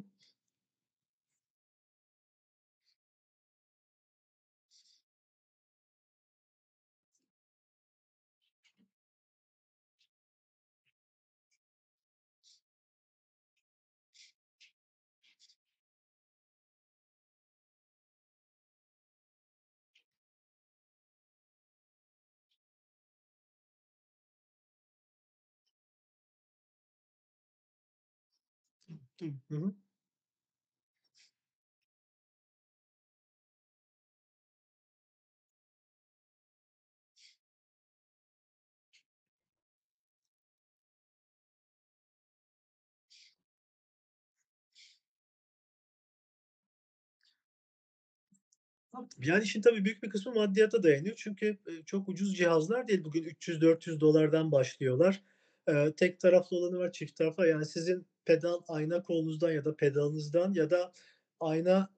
Yani, 49.19 49.43
işin 49.43 49.61
tabii 49.61 49.85
büyük 49.85 50.03
bir 50.03 50.09
kısmı 50.09 50.33
maddiyata 50.33 50.83
dayanıyor. 50.83 51.15
Çünkü, 51.17 51.57
çok 51.85 52.09
ucuz 52.09 52.37
cihazlar 52.37 52.87
değil. 52.87 53.03
Bugün 53.03 53.23
$300-400'dan 53.23 54.51
başlıyorlar. 54.51 55.23
Eee, 55.67 55.93
tek 55.97 56.19
taraflı 56.19 56.57
olanı 56.57 56.77
var, 56.79 56.91
çift 56.91 57.15
taraflı. 57.15 57.47
Yani, 57.47 57.65
sizin 57.65 58.07
pedal 58.25 58.61
ayna 58.67 59.01
kolunuzdan 59.01 59.51
ya 59.51 59.65
da 59.65 59.75
pedalınızdan 59.75 60.53
ya 60.53 60.69
da 60.69 60.91
ayna 61.39 61.89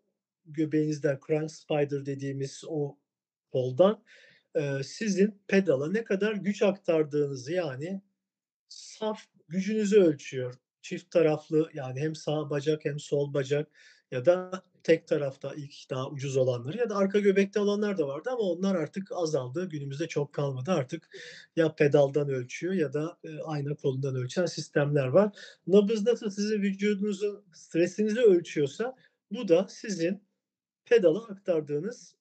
göbeğinizden, 0.46 1.20
crank 1.28 1.52
spider 1.52 2.06
dediğimiz 2.06 2.64
o 2.68 2.98
koldan, 3.52 4.04
eee, 4.56 4.82
sizin 4.86 5.42
pedala 5.48 5.92
ne 5.92 6.04
kadar 6.04 6.34
güç 6.36 6.62
aktardığınızı, 6.64 7.54
yani, 7.54 8.02
saf 8.70 9.22
gücünüzü 9.50 10.02
ölçüyor. 10.02 10.56
Çift 10.84 11.12
taraflı, 11.12 11.70
yani, 11.74 12.02
hem 12.02 12.16
sağ 12.16 12.50
bacak 12.52 12.86
hem 12.86 13.00
sol 13.00 13.34
bacak 13.34 13.70
ya 14.12 14.26
da 14.26 14.64
tek 14.84 15.08
tarafta 15.08 15.54
ilk 15.56 15.90
daha 15.90 16.10
ucuz 16.10 16.38
olanları 16.38 16.78
ya 16.78 16.90
da 16.90 16.96
arka 16.96 17.20
göbekte 17.20 17.60
olanlar 17.60 17.98
da 17.98 18.08
vardı 18.08 18.30
ama 18.34 18.42
onlar 18.44 18.76
artık 18.76 19.12
azaldı. 19.12 19.70
Günümüzde 19.70 20.08
çok 20.08 20.34
kalmadı. 20.34 20.72
Artık 20.72 21.10
ya 21.56 21.76
pedaldan 21.76 22.30
ölçüyor 22.30 22.74
ya 22.74 22.94
da, 22.94 23.18
eee, 23.24 23.40
ayna 23.46 23.76
kolundan 23.76 24.16
ölçen 24.16 24.46
sistemler 24.46 25.08
var. 25.08 25.32
Nabız 25.68 26.06
nasıl 26.06 26.30
sizin 26.30 26.62
vücudunuzun 26.62 27.44
stresinizi 27.54 28.22
ölçüyorsa 28.22 28.96
bu 29.32 29.48
da 29.48 29.68
sizin 29.70 30.24
pedala 30.86 31.24
aktardığınız 31.28 32.16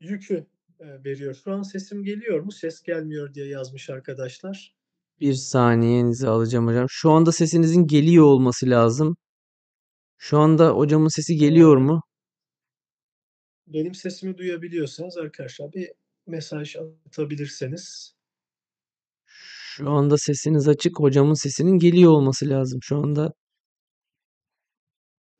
yükü, 0.00 0.46
eee, 0.80 1.04
veriyor. 1.04 1.34
Şu 1.44 1.52
an 1.52 1.62
sesim 1.62 2.04
geliyor 2.04 2.40
mu? 2.40 2.52
Ses 2.52 2.82
gelmiyor 2.82 3.34
diye 3.34 3.46
yazmış 3.48 3.90
arkadaşlar. 3.90 4.74
Bir 5.20 5.34
saniyenizi 5.34 6.28
alacağım 6.28 6.66
hocam. 6.66 6.86
Şu 6.90 7.10
anda 7.10 7.32
sesinizin 7.32 7.86
geliyor 7.86 8.24
olması 8.24 8.70
lazım. 8.70 9.16
Şu 10.18 10.38
anda 10.38 10.70
hocamın 10.70 11.08
sesi 11.08 11.36
geliyor 11.36 11.76
mu? 11.76 12.02
Benim 13.66 13.94
sesimi 13.94 14.38
duyabiliyorsanız 14.38 15.16
arkadaşlar 15.16 15.72
bir 15.72 15.88
mesaj 16.26 16.76
atabilirseniz. 17.06 18.14
Şu 19.26 19.90
anda 19.90 20.18
sesiniz 20.18 20.68
açık. 20.68 21.00
Hocamın 21.00 21.34
sesinin 21.34 21.78
geliyor 21.78 22.12
olması 22.12 22.48
lazım 22.48 22.78
şu 22.82 22.96
anda. 22.96 23.32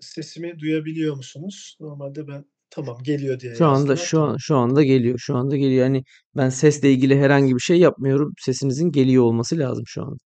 Sesimi 0.00 0.58
duyabiliyor 0.58 1.16
musunuz? 1.16 1.76
Normalde 1.80 2.28
ben 2.28 2.44
tamam 2.70 3.02
geliyor 3.02 3.40
diye 3.40 3.54
Şu 3.54 3.66
anda 3.66 3.78
yazdılar. 3.92 3.96
şu 3.96 4.20
an 4.20 4.36
şu 4.40 4.56
anda 4.56 4.82
geliyor. 4.84 5.18
Şu 5.18 5.36
anda 5.36 5.56
geliyor. 5.56 5.84
Yani 5.84 6.02
ben 6.36 6.48
sesle 6.48 6.92
ilgili 6.92 7.18
herhangi 7.18 7.54
bir 7.54 7.60
şey 7.60 7.78
yapmıyorum. 7.78 8.32
Sesinizin 8.40 8.90
geliyor 8.92 9.24
olması 9.24 9.58
lazım 9.58 9.84
şu 9.86 10.02
an. 10.02 10.18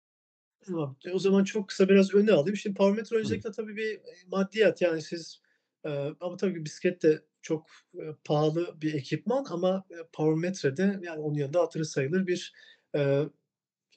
Tamam. 0.66 0.96
E, 1.04 1.10
o 1.12 1.18
zaman 1.18 1.44
çok 1.44 1.68
kısa 1.68 1.88
biraz 1.88 2.14
öne 2.14 2.32
alayım. 2.32 2.56
Şimdi 2.56 2.74
power 2.76 3.18
Tabii. 3.20 3.42
öncelikle 3.42 3.50
tabii 3.50 3.76
bir, 3.76 3.84
eee, 3.90 4.00
maddiyat. 4.26 4.80
Yani 4.82 5.02
siz, 5.02 5.40
eee, 5.84 6.12
ama 6.20 6.36
tabii 6.36 6.64
bisiklet 6.64 7.02
de 7.02 7.22
çok, 7.42 7.66
eee, 7.94 8.14
pahalı 8.24 8.80
bir 8.82 8.94
ekipman 8.94 9.44
ama, 9.50 9.84
eee, 9.90 9.96
power 10.12 10.76
de 10.76 10.98
yani 11.02 11.20
onun 11.20 11.34
yanında 11.34 11.60
hatırı 11.60 11.84
sayılır 11.84 12.26
bir, 12.26 12.52
eee, 12.94 13.28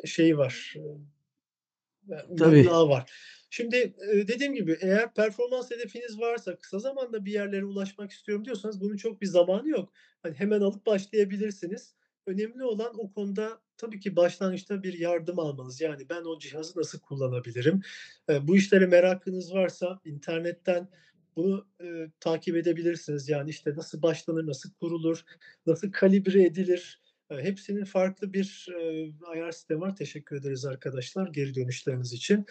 şeyi 0.05 0.37
var, 0.39 0.73
eee, 0.75 2.27
Tabii. 2.35 2.75
meblağı 2.75 2.89
var. 2.89 3.11
Şimdi, 3.51 3.95
dediğim 4.29 4.55
gibi 4.55 4.77
eğer 4.81 5.13
performans 5.13 5.71
hedefiniz 5.71 6.19
varsa, 6.19 6.57
kısa 6.59 6.79
zamanda 6.79 7.25
bir 7.25 7.33
yerlere 7.33 7.65
ulaşmak 7.65 8.11
istiyorum 8.11 8.45
diyorsanız 8.45 8.81
bunun 8.81 8.97
çok 8.97 9.21
bir 9.21 9.27
zamanı 9.27 9.69
yok. 9.69 9.93
Hani, 10.23 10.35
hemen 10.35 10.61
alıp 10.61 10.85
başlayabilirsiniz. 10.87 11.95
Önemli 12.27 12.65
olan 12.65 12.93
o 12.99 13.13
konuda 13.13 13.61
tabii 13.77 13.99
ki 13.99 14.15
başlangıçta 14.15 14.83
bir 14.83 14.99
yardım 14.99 15.39
almanız. 15.39 15.81
Yani 15.81 16.09
ben 16.09 16.21
o 16.25 16.39
cihazı 16.39 16.79
nasıl 16.79 16.99
kullanabilirim? 16.99 17.81
Eee, 18.29 18.47
bu 18.47 18.57
işlere 18.57 18.85
merakınız 18.85 19.53
varsa 19.53 19.99
internetten 20.05 20.87
bunu, 21.35 21.67
eee, 21.81 22.11
takip 22.19 22.55
edebilirsiniz. 22.55 23.29
Yani, 23.29 23.49
işte, 23.49 23.75
nasıl 23.75 24.01
başlanır, 24.01 24.47
nasıl 24.47 24.69
kurulur, 24.73 25.23
nasıl 25.65 25.91
kalibre 25.91 26.43
edilir? 26.43 27.01
Eee, 27.31 27.37
hepsinin 27.43 27.83
farklı 27.83 28.33
bir, 28.33 28.65
eee, 28.69 29.13
ayar 29.25 29.51
sistemi 29.51 29.81
var. 29.81 29.95
Teşekkür 29.95 30.35
ederiz 30.35 30.65
arkadaşlar 30.65 31.27
geri 31.27 31.55
dönüşleriniz 31.55 32.13
için. 32.13 32.45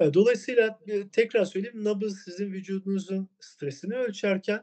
Eee, 0.00 0.14
dolayısıyla, 0.14 0.78
eee, 0.86 1.08
tekrar 1.12 1.44
söyleyeyim, 1.44 1.84
nabız 1.84 2.18
sizin 2.24 2.52
vücudunuzun 2.52 3.28
stresini 3.40 3.94
ölçerken, 3.96 4.62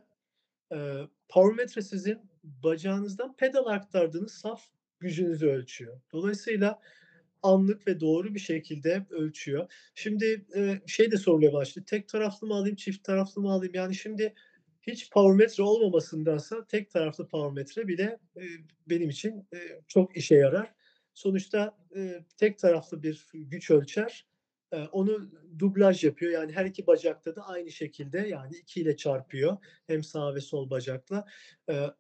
eee, 0.72 1.08
power 1.30 1.82
sizin 1.82 2.20
bacağınızdan 2.44 3.36
pedala 3.38 3.72
aktardığınız 3.74 4.34
saf 4.34 4.68
gücünüzü 5.00 5.48
ölçüyor. 5.48 6.02
Dolayısıyla 6.14 6.82
anlık 7.44 7.88
ve 7.88 8.00
doğru 8.00 8.36
bir 8.36 8.40
şekilde 8.40 9.06
ölçüyor. 9.10 9.74
Şimdi, 9.96 10.46
eee, 10.56 10.82
şey 10.88 11.12
de 11.12 11.18
sorulmaya 11.18 11.54
başladı. 11.54 11.86
Tek 11.90 12.10
taraflı 12.10 12.48
mı 12.48 12.54
alayım, 12.56 12.76
çift 12.76 13.04
taraflı 13.04 13.42
mı 13.42 13.52
alayım? 13.52 13.74
Yani 13.76 13.96
şimdi 13.96 14.34
hiç 14.82 15.12
power 15.12 15.64
olmamasındansa 15.64 16.68
tek 16.68 16.92
taraflı 16.92 17.28
power 17.28 17.88
bile, 17.88 18.20
eee, 18.38 18.44
benim 18.90 19.10
için, 19.10 19.48
eee, 19.54 19.82
çok 19.88 20.18
işe 20.18 20.36
yarar. 20.36 20.74
Sonuçta, 21.14 21.78
eee, 21.96 22.26
tek 22.38 22.60
taraflı 22.60 23.04
bir 23.04 23.28
güç 23.34 23.72
ölçer. 23.72 24.28
Eee, 24.74 24.88
onu 24.92 25.32
dublaj 25.60 26.04
yapıyor. 26.04 26.32
Yani 26.32 26.52
her 26.54 26.66
2 26.66 26.88
bacakta 26.88 27.36
da 27.36 27.48
aynı 27.48 27.72
şekilde, 27.72 28.20
yani 28.20 28.56
2 28.58 28.82
ile 28.82 28.98
çarpıyor 28.98 29.58
hem 29.88 30.04
sağ 30.04 30.36
ve 30.36 30.42
sol 30.42 30.70
bacakla. 30.70 31.26
Eee, 31.70 31.92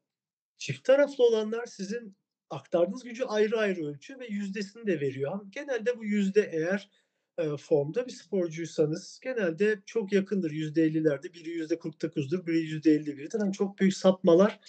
çift 0.57 0.83
taraflı 0.85 1.25
olanlar 1.25 1.65
sizin 1.65 2.17
aktardığınız 2.49 3.03
gücü 3.03 3.23
ayrı 3.23 3.57
ayrı 3.57 3.85
ölçüyor 3.85 4.19
ve 4.19 4.27
yüzdesini 4.27 4.87
de 4.87 4.99
veriyor. 5.01 5.39
Genelde 5.51 5.97
bu 5.97 6.05
yüzde 6.05 6.49
eğer, 6.53 6.89
eee, 7.39 7.57
formda 7.59 8.05
bir 8.07 8.11
sporcuysanız 8.11 9.19
genelde 9.23 9.79
çok 9.85 10.13
yakındır 10.13 10.51
%50'lerde. 10.51 11.33
Biri 11.33 11.49
%49'dur, 11.49 12.45
biri 12.47 12.57
%51'dir. 12.59 13.39
Hani 13.39 13.53
çok 13.53 13.79
büyük 13.79 13.93
sapmalar 13.97 14.59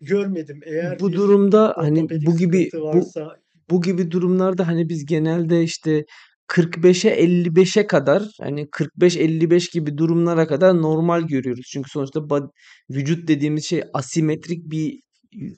görmedim. 0.00 0.60
Eğer 0.66 0.98
Bu 1.00 1.12
durumda, 1.12 1.74
hani, 1.76 2.08
bu 2.10 2.36
gibi 2.36 2.64
sıkıntı 2.64 2.80
bu 2.82 2.86
varsa 2.86 3.36
bu 3.70 3.82
gibi 3.82 4.10
durumlarda, 4.10 4.68
hani, 4.68 4.88
biz 4.88 5.06
genelde, 5.06 5.62
işte, 5.62 6.04
45'e 6.46 7.10
55'e 7.10 7.86
kadar, 7.86 8.22
hani, 8.40 8.70
45-55 8.70 9.68
gibi 9.70 9.98
durumlara 9.98 10.46
kadar 10.46 10.82
normal 10.82 11.22
görüyoruz. 11.22 11.66
Çünkü 11.72 11.90
sonuçta 11.90 12.30
bad 12.30 12.50
vücut 12.90 13.28
dediğimiz 13.28 13.64
şey 13.64 13.82
asimetrik 13.94 14.70
bir 14.70 15.00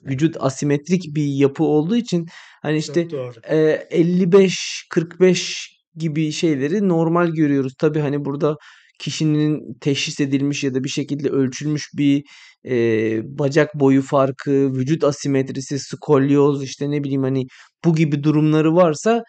vücut 0.05 0.35
asimetrik 0.39 1.15
bir 1.15 1.25
yapı 1.25 1.63
olduğu 1.63 1.95
için, 1.95 2.25
hani, 2.61 2.77
işte, 2.77 3.07
eee, 3.51 3.87
55-45 3.91 5.69
gibi 5.95 6.31
şeyleri 6.31 6.87
normal 6.89 7.27
görüyoruz. 7.27 7.73
Tabii, 7.79 7.99
hani, 7.99 8.25
burada 8.25 8.57
kişinin 8.99 9.77
teşhis 9.81 10.19
edilmiş 10.19 10.63
ya 10.63 10.73
da 10.75 10.83
bir 10.83 10.89
şekilde 10.89 11.29
ölçülmüş 11.29 11.89
bir, 11.97 12.23
eee, 12.63 13.21
bacak 13.25 13.69
boyu 13.75 14.01
farkı, 14.01 14.73
vücut 14.75 15.03
asimetrisi, 15.03 15.79
skolyoz, 15.79 16.63
işte, 16.63 16.91
ne 16.91 17.03
bileyim, 17.03 17.23
hani, 17.23 17.45
bu 17.85 17.95
gibi 17.95 18.23
durumları 18.23 18.75
varsa 18.75 19.23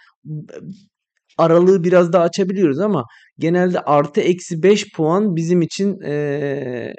aralığı 1.38 1.84
biraz 1.84 2.12
daha 2.12 2.24
açabiliyoruz 2.24 2.78
ama 2.80 3.05
genelde 3.38 3.80
artı 3.80 4.20
eksi 4.20 4.62
5 4.62 4.92
puan 4.96 5.36
bizim 5.36 5.62
için, 5.62 5.96
eee, 6.05 6.94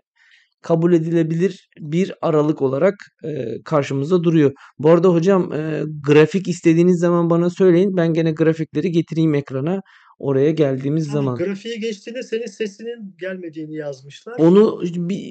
kabul 0.62 0.93
edilebilir 0.93 1.70
bir 1.80 2.14
aralık 2.22 2.62
olarak, 2.62 2.95
eee, 3.24 3.57
karşımızda 3.66 4.24
duruyor. 4.24 4.51
Bu 4.80 4.89
arada 4.89 5.10
hocam, 5.10 5.51
eee, 5.53 5.84
grafik 6.07 6.47
istediğiniz 6.47 6.99
zaman 6.99 7.30
bana 7.30 7.49
söyleyin. 7.49 7.97
Ben 7.97 8.14
gene 8.14 8.32
grafikleri 8.32 8.91
getireyim 8.91 9.34
ekrana 9.36 9.82
oraya 10.20 10.51
geldiğimiz 10.51 11.07
Ha, 11.07 11.12
zaman. 11.14 11.36
grafiğe 11.38 11.76
geçtiğinde 11.78 12.24
senin 12.24 12.45
sesinin 12.45 13.16
gelmediğini 13.20 13.76
yazmışlar. 13.76 14.34
Onu 14.39 14.82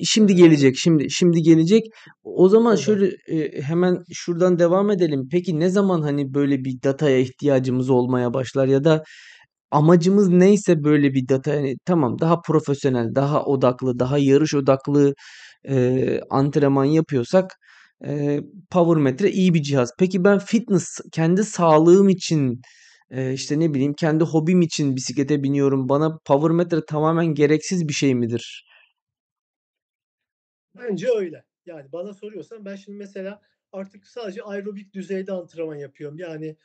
şimdi 0.05 0.33
Eee, 0.33 0.39
gelecek, 0.39 0.77
şimdi 0.79 1.11
şimdi 1.11 1.43
gelecek. 1.43 1.83
O 2.25 2.49
zaman 2.49 2.77
tamam. 2.77 2.77
şöyle, 2.85 3.11
hemen 3.63 3.99
şuradan 4.13 4.59
devam 4.59 4.91
edelim. 4.91 5.29
Peki 5.31 5.61
ne 5.61 5.69
zaman, 5.69 6.03
hani, 6.03 6.35
böyle 6.35 6.65
bir 6.65 6.83
dataya 6.85 7.19
ihtiyacımız 7.19 7.91
olmaya 7.91 8.35
başlar 8.35 8.67
ya 8.67 8.85
da 8.85 9.03
amacımız 9.71 10.29
neyse 10.29 10.85
böyle 10.85 11.15
bir 11.15 11.29
data, 11.29 11.53
hani, 11.53 11.77
tamam 11.85 12.19
daha 12.21 12.41
profesyonel, 12.41 13.15
daha 13.15 13.45
odaklı, 13.45 13.99
daha 13.99 14.19
yarış 14.19 14.55
odaklı, 14.55 15.15
eee, 15.69 16.21
antrenman 16.31 16.85
yapıyorsak, 16.85 17.57
eee, 18.05 18.41
power 18.71 19.03
metre 19.03 19.31
iyi 19.31 19.55
bir 19.55 19.63
cihaz. 19.63 19.91
Peki 19.99 20.25
ben 20.25 20.39
fitness, 20.39 20.99
kendi 21.13 21.45
sağlığım 21.45 22.09
için, 22.09 22.61
eee, 23.13 23.33
işte, 23.33 23.61
ne 23.61 23.75
bileyim, 23.75 23.95
kendi 23.95 24.25
hobim 24.25 24.63
için 24.63 24.97
bisiklete 24.97 25.43
biniyorum. 25.43 25.89
Bana 25.89 26.19
power 26.27 26.51
metre 26.51 26.81
tamamen 26.89 27.27
gereksiz 27.35 27.89
bir 27.89 27.93
şey 27.95 28.15
midir? 28.15 28.65
Bence 30.75 31.09
öyle. 31.17 31.45
Yani 31.67 31.93
bana 31.93 32.15
soruyorsan 32.15 32.65
ben 32.65 32.77
şimdi 32.77 32.99
mesela 32.99 33.41
artık 33.73 34.07
sadece 34.07 34.43
aerobik 34.43 34.95
düzeyde 34.95 35.33
antrenman 35.33 35.75
yapıyorum. 35.77 36.19
Yani, 36.19 36.57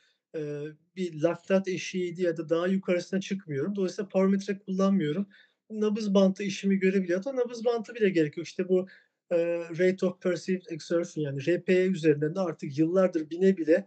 bir 0.96 1.22
laktat 1.22 1.68
eşiğiydi 1.68 2.22
ya 2.22 2.36
da 2.36 2.48
daha 2.48 2.66
yukarısına 2.66 3.20
çıkmıyorum. 3.20 3.76
Dolayısıyla 3.76 4.08
parametre 4.08 4.58
kullanmıyorum. 4.58 5.26
Nabız 5.70 6.14
bantı 6.14 6.42
işimi 6.42 6.76
görebiliyor. 6.78 7.18
Hatta 7.24 7.36
nabız 7.36 7.64
bantı 7.64 7.94
bile 7.94 8.10
gerek 8.10 8.36
yok. 8.36 8.46
İşte 8.46 8.68
bu, 8.68 8.86
eee, 9.32 9.58
Rate 9.78 10.06
of 10.06 10.22
Perceived 10.22 10.62
Exertion 10.70 11.24
yani 11.24 11.40
RPE 11.46 11.86
üzerinden 11.86 12.34
de 12.34 12.40
artık 12.40 12.78
yıllardır 12.78 13.30
bine 13.30 13.56
bile, 13.56 13.86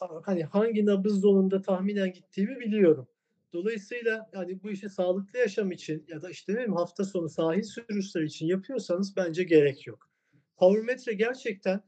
a 0.00 0.08
hani 0.24 0.44
hangi 0.44 0.86
nabız 0.86 1.20
zonunda 1.20 1.62
tahminen 1.62 2.12
gittiğimi 2.12 2.60
biliyorum. 2.60 3.08
Dolayısıyla, 3.52 4.30
hani, 4.34 4.62
bu 4.62 4.70
işi 4.70 4.88
sağlıklı 4.88 5.38
yaşam 5.38 5.72
için 5.72 6.04
ya 6.08 6.22
da, 6.22 6.30
işte, 6.30 6.52
bileyim, 6.52 6.72
hafta 6.72 7.04
sonu 7.04 7.28
sahil 7.28 7.62
sürüşleri 7.62 8.24
için 8.26 8.46
yapıyorsanız 8.46 9.16
bence 9.16 9.44
gerek 9.44 9.86
yok. 9.86 10.10
Power 10.56 11.12
gerçekten 11.12 11.80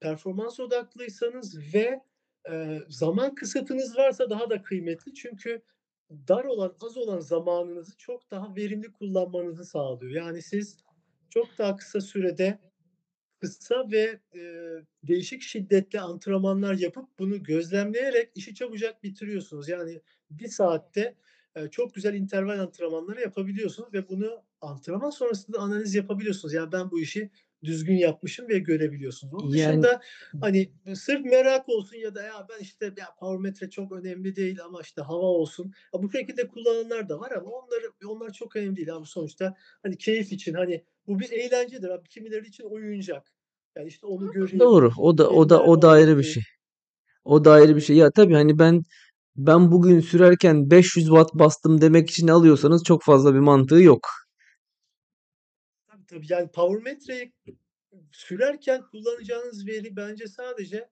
performans 0.00 0.60
odaklıysanız 0.60 1.74
ve, 1.74 2.00
zaman 2.88 3.34
kısıtınız 3.34 3.96
varsa 3.96 4.30
daha 4.30 4.50
da 4.50 4.62
kıymetli. 4.62 5.14
Çünkü 5.14 5.62
dar 6.28 6.44
olan, 6.44 6.76
az 6.80 6.96
olan 6.96 7.20
zamanınızı 7.20 7.96
çok 7.96 8.30
daha 8.30 8.56
verimli 8.56 8.92
kullanmanızı 8.92 9.64
sağlıyor. 9.64 10.12
Yani 10.12 10.42
siz 10.42 10.76
çok 11.30 11.58
daha 11.58 11.76
kısa 11.76 12.00
sürede 12.00 12.58
Kısa 13.40 13.90
ve, 13.90 14.20
eee, 14.34 14.84
değişik 15.02 15.42
şiddetli 15.42 16.00
antrenmanlar 16.00 16.74
yapıp 16.74 17.18
bunu 17.18 17.42
gözlemleyerek 17.42 18.30
işi 18.34 18.54
çabucak 18.54 19.02
bitiriyorsunuz. 19.02 19.68
Yani 19.68 20.00
bir 20.30 20.48
saatte, 20.48 21.16
eee, 21.56 21.68
çok 21.70 21.94
güzel 21.94 22.14
interval 22.14 22.58
antrenmanları 22.60 23.20
yapabiliyorsunuz 23.20 23.94
ve 23.94 24.08
bunu 24.08 24.42
antrenman 24.60 25.10
sonrasında 25.10 25.58
analiz 25.58 25.94
yapabiliyorsunuz. 25.94 26.54
Yani 26.54 26.72
ben 26.72 26.90
bu 26.90 27.00
işi 27.00 27.30
düzgün 27.64 27.96
yapmışım 27.96 28.48
ve 28.48 28.58
görebiliyorsunuz. 28.58 29.34
Onun 29.34 29.54
Yani 29.54 29.82
dışında, 29.82 30.00
hani, 30.40 30.70
sırf 30.94 31.24
merak 31.24 31.68
olsun 31.68 31.96
ya 31.96 32.14
da 32.14 32.22
ya 32.22 32.46
ben, 32.50 32.62
işte, 32.62 32.84
ya 32.84 33.06
power 33.20 33.70
çok 33.70 33.92
önemli 33.92 34.36
değil 34.36 34.58
ama, 34.64 34.80
işte, 34.80 35.02
hava 35.02 35.26
olsun. 35.26 35.72
Ha, 35.92 36.02
bu 36.02 36.12
şekilde 36.12 36.48
kullananlar 36.48 37.08
da 37.08 37.20
var 37.20 37.30
ama 37.30 37.50
onları 37.50 37.92
onlar 38.06 38.32
çok 38.32 38.56
önemli 38.56 38.76
değil 38.76 38.94
abi. 38.94 39.06
Sonuçta, 39.06 39.54
hani, 39.82 39.98
keyif 39.98 40.32
için, 40.32 40.54
hani, 40.54 40.84
bu 41.06 41.20
bir 41.20 41.30
eğlencedir 41.30 41.88
abi. 41.88 42.08
Kimileri 42.08 42.46
için 42.46 42.64
oyuncak. 42.64 43.32
Yani, 43.76 43.88
işte, 43.88 44.06
onu 44.06 44.32
göreyim, 44.32 44.60
doğru. 44.60 44.92
O 44.98 45.18
da 45.18 45.30
o 45.30 45.48
da 45.48 45.62
o 45.62 45.82
da 45.82 45.88
ayrı 45.88 46.18
bir 46.18 46.22
şey. 46.22 46.42
O 47.24 47.44
da 47.44 47.52
ayrı 47.52 47.76
bir 47.76 47.80
şey. 47.80 47.96
Ya 47.96 48.10
tabii 48.10 48.34
hani 48.34 48.58
ben 48.58 48.82
ben 49.36 49.72
bugün 49.72 50.00
sürerken 50.00 50.70
500 50.70 51.06
watt 51.06 51.34
bastım 51.34 51.80
demek 51.80 52.10
için 52.10 52.28
alıyorsanız 52.28 52.84
çok 52.84 53.02
fazla 53.02 53.34
bir 53.34 53.38
mantığı 53.38 53.82
yok. 53.82 54.00
Tabii. 56.10 56.26
Yani, 56.30 56.48
power 56.52 57.30
sürerken 58.12 58.82
kullanacağınız 58.82 59.66
veri 59.66 59.96
bence 59.96 60.26
sadece, 60.28 60.88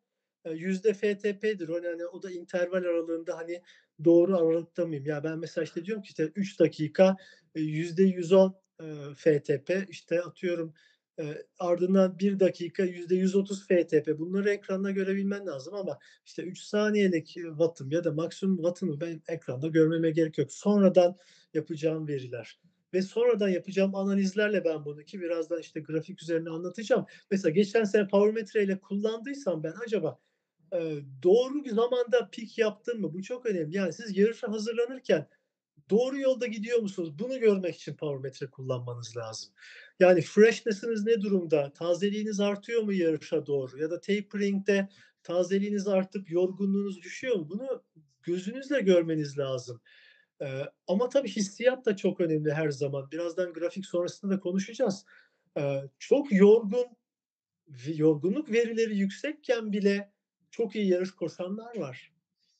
yüzde 0.54 0.94
FTP'dir. 0.94 1.68
O 1.68 1.78
yani, 1.78 2.06
o 2.06 2.22
da 2.22 2.30
interval 2.30 2.78
aralığında, 2.84 3.38
hani, 3.38 3.62
doğru 4.04 4.38
aralıkta 4.38 4.86
mıyım? 4.86 5.06
Ya, 5.06 5.24
ben 5.24 5.38
mesela, 5.38 5.64
işte, 5.64 5.84
diyorum 5.84 6.02
ki, 6.02 6.08
işte, 6.08 6.32
3 6.36 6.60
dakika, 6.60 7.16
eee, 7.54 7.62
%110, 7.62 8.60
eee, 8.82 8.88
FTP, 9.16 9.86
işte, 9.90 10.22
atıyorum 10.22 10.74
ardından 11.58 12.18
1 12.18 12.40
dakika 12.40 12.84
%130 12.84 13.66
FTP. 13.68 14.18
Bunları 14.18 14.50
ekranda 14.50 14.90
görebilmen 14.90 15.46
lazım 15.46 15.74
ama 15.74 15.98
işte 16.26 16.42
3 16.42 16.60
saniyelik 16.60 17.26
wattım 17.28 17.90
ya 17.90 18.04
da 18.04 18.12
maksimum 18.12 18.56
wattımı 18.56 19.00
ben 19.00 19.22
ekranda 19.28 19.68
görmeme 19.68 20.10
gerek 20.10 20.38
yok. 20.38 20.52
Sonradan 20.52 21.16
yapacağım 21.54 22.08
veriler 22.08 22.60
ve 22.94 23.02
sonradan 23.02 23.48
yapacağım 23.48 23.94
analizlerle 23.94 24.64
ben 24.64 24.84
bunu 24.84 25.04
ki 25.04 25.20
birazdan 25.20 25.60
işte 25.60 25.80
grafik 25.80 26.22
üzerine 26.22 26.50
anlatacağım. 26.50 27.06
Mesela 27.30 27.50
geçen 27.52 27.84
sene 27.84 28.08
powermetre 28.08 28.64
ile 28.64 28.80
kullandıysam 28.80 29.62
ben 29.62 29.74
acaba, 29.86 30.18
eee, 30.72 31.04
doğru 31.22 31.64
bir 31.64 31.70
zamanda 31.70 32.30
pik 32.32 32.58
yaptım 32.58 33.00
mı? 33.00 33.14
Bu 33.14 33.22
çok 33.22 33.46
önemli. 33.46 33.76
Yani 33.76 33.92
siz 33.92 34.16
yarışa 34.18 34.48
hazırlanırken 34.52 35.28
doğru 35.90 36.18
yolda 36.18 36.46
gidiyor 36.46 36.78
musunuz? 36.78 37.18
Bunu 37.18 37.38
görmek 37.40 37.74
için 37.76 37.96
powermetre 37.96 38.46
kullanmanız 38.50 39.16
lazım. 39.16 39.50
Yani 40.00 40.20
freshness'ınız 40.22 41.04
ne 41.06 41.20
durumda? 41.20 41.72
Tazeliğiniz 41.72 42.40
artıyor 42.40 42.82
mu 42.82 42.92
yarışa 42.92 43.46
doğru? 43.46 43.78
Ya 43.78 43.90
da 43.90 44.00
tapering'de 44.00 44.88
tazeliğiniz 45.22 45.88
artıp 45.88 46.30
yorgunluğunuz 46.30 47.02
düşüyor 47.02 47.36
mu? 47.36 47.48
Bunu 47.50 47.84
gözünüzle 48.22 48.80
görmeniz 48.80 49.38
lazım. 49.38 49.80
Eee, 50.40 50.70
ama 50.86 51.08
tabii 51.08 51.28
hissiyat 51.28 51.86
da 51.86 51.96
çok 51.96 52.20
önemli 52.20 52.52
her 52.54 52.70
zaman. 52.70 53.10
Birazdan 53.12 53.52
grafik 53.52 53.86
sonrasında 53.86 54.34
da 54.34 54.40
konuşacağız. 54.40 55.04
Eee, 55.56 55.84
çok 55.98 56.32
yorgun 56.32 56.86
yorgunluk 57.96 58.52
verileri 58.52 58.98
yüksekken 58.98 59.72
bile 59.72 60.12
çok 60.50 60.76
iyi 60.76 60.88
yarış 60.88 61.12
koşanlar 61.12 61.76
var. 61.78 62.12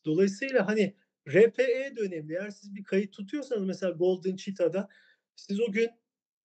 Dolayısıyla, 0.06 0.68
hani, 0.68 0.96
RPE 1.28 1.96
de 1.96 2.00
önemli. 2.02 2.34
Eğer 2.34 2.50
siz 2.50 2.76
bir 2.76 2.84
kayıt 2.84 3.12
tutuyorsanız 3.14 3.64
mesela 3.64 3.92
Golden 3.92 4.36
Cheetah'da 4.36 4.88
siz 5.36 5.60
o 5.60 5.72
gün 5.72 5.90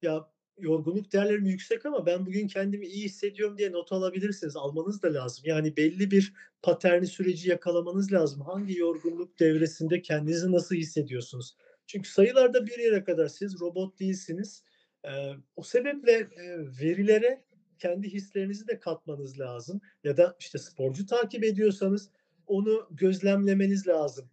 ya 0.02 0.33
yorgunluk 0.58 1.14
değerlerim 1.14 1.46
yüksek 1.46 1.86
ama 1.86 2.06
ben 2.06 2.26
bugün 2.26 2.48
kendimi 2.48 2.88
iyi 2.88 3.06
hissediyorum 3.06 3.58
diye 3.58 3.72
not 3.72 3.92
alabilirsiniz. 3.92 4.56
Almanız 4.56 5.04
da 5.04 5.14
lazım. 5.14 5.44
Yani 5.48 5.78
belli 5.78 6.12
bir 6.12 6.34
paterni 6.62 7.08
süreci 7.08 7.50
yakalamanız 7.50 8.14
lazım. 8.14 8.42
Hangi 8.42 8.78
yorgunluk 8.78 9.40
devresinde 9.40 10.02
kendinizi 10.02 10.52
nasıl 10.52 10.76
hissediyorsunuz? 10.76 11.56
Çünkü 11.88 12.10
sayılarda 12.10 12.66
bir 12.68 12.80
yere 12.80 13.04
kadar 13.04 13.28
siz 13.28 13.60
robot 13.62 14.00
değilsiniz. 14.00 14.64
Eee, 15.06 15.36
o 15.56 15.64
sebeple, 15.64 16.12
eee, 16.12 16.58
verilere 16.82 17.44
kendi 17.80 18.10
hislerinizi 18.14 18.68
de 18.68 18.80
katmanız 18.80 19.40
lazım 19.40 19.82
ya 20.04 20.18
da, 20.18 20.36
işte, 20.40 20.58
sporcu 20.58 21.06
takip 21.06 21.44
ediyorsanız 21.44 22.10
onu 22.48 22.88
gözlemlemeniz 22.92 23.88
lazım. 23.88 24.30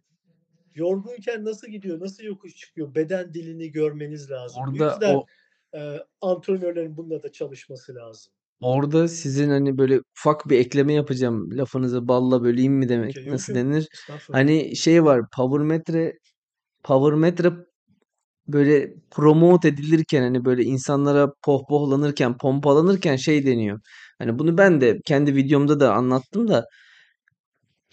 Yorgunken 0.75 1.45
nasıl 1.45 1.67
gidiyor, 1.67 1.99
nasıl 1.99 2.23
yokuş 2.23 2.55
çıkıyor, 2.55 2.95
beden 2.95 3.33
dilini 3.33 3.71
görmeniz 3.71 4.31
lazım. 4.31 4.63
Orada 4.63 4.91
yüzden, 4.93 5.15
o 5.15 5.25
eee, 5.73 6.05
antrenörlerin 6.21 6.97
bununla 6.97 7.23
da 7.23 7.31
çalışması 7.31 7.95
lazım. 7.95 8.33
Orada 8.61 9.07
sizin, 9.07 9.49
hani, 9.49 9.77
böyle 9.77 9.99
ufak 10.17 10.49
bir 10.49 10.59
ekleme 10.59 10.93
yapacağım. 10.93 11.57
Lafınızı 11.57 12.07
balla 12.07 12.43
böleyim 12.43 12.73
mi 12.73 12.89
demek 12.89 13.17
Okay, 13.17 13.25
nasıl 13.29 13.53
yok. 13.53 13.61
denir? 13.63 13.87
Hani, 14.31 14.75
şey 14.75 15.03
var, 15.03 15.21
powermetre 15.35 16.13
powermetre 16.83 17.53
böyle 18.47 18.93
promote 19.11 19.67
edilirken, 19.67 20.21
hani, 20.23 20.45
böyle 20.45 20.63
insanlara 20.63 21.33
pohpohlanırken, 21.45 22.37
pompalanırken 22.37 23.15
şey 23.15 23.45
deniyor. 23.45 23.79
Hani, 24.19 24.39
bunu 24.39 24.57
ben 24.57 24.81
de 24.81 24.99
kendi 25.05 25.35
videomda 25.35 25.79
da 25.79 25.93
anlattım 25.93 26.47
da 26.47 26.65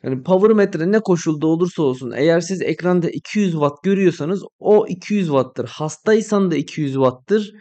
hani, 0.02 0.22
powermetre 0.22 0.92
ne 0.92 1.00
koşulda 1.00 1.46
olursa 1.46 1.82
olsun 1.82 2.12
eğer 2.16 2.40
siz 2.40 2.62
ekranda 2.62 3.10
200 3.10 3.52
watt 3.52 3.82
görüyorsanız 3.82 4.42
o 4.58 4.86
200 4.88 5.26
watt'tır. 5.26 5.68
Hastaysan 5.68 6.50
da 6.50 6.56
200 6.56 6.92
watt'tır. 6.92 7.52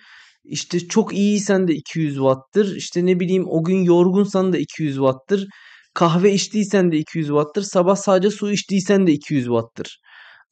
İşte, 0.44 0.80
çok 0.80 1.14
iyiysen 1.14 1.68
de 1.68 1.74
200 1.74 2.16
watt'tır. 2.16 2.76
İşte, 2.76 3.06
ne 3.06 3.20
bileyim, 3.20 3.46
o 3.48 3.64
gün 3.64 3.84
yorgunsan 3.84 4.54
da 4.54 4.58
200 4.58 4.96
watt'tır. 4.96 5.48
Kahve 5.94 6.34
içtiysen 6.34 6.92
de 6.92 6.98
200 6.98 7.28
watt'tır. 7.28 7.62
Sabah 7.62 7.96
sadece 7.96 8.32
su 8.32 8.52
içtiysen 8.52 9.08
de 9.08 9.12
200 9.12 9.46
watt'tır. 9.46 10.00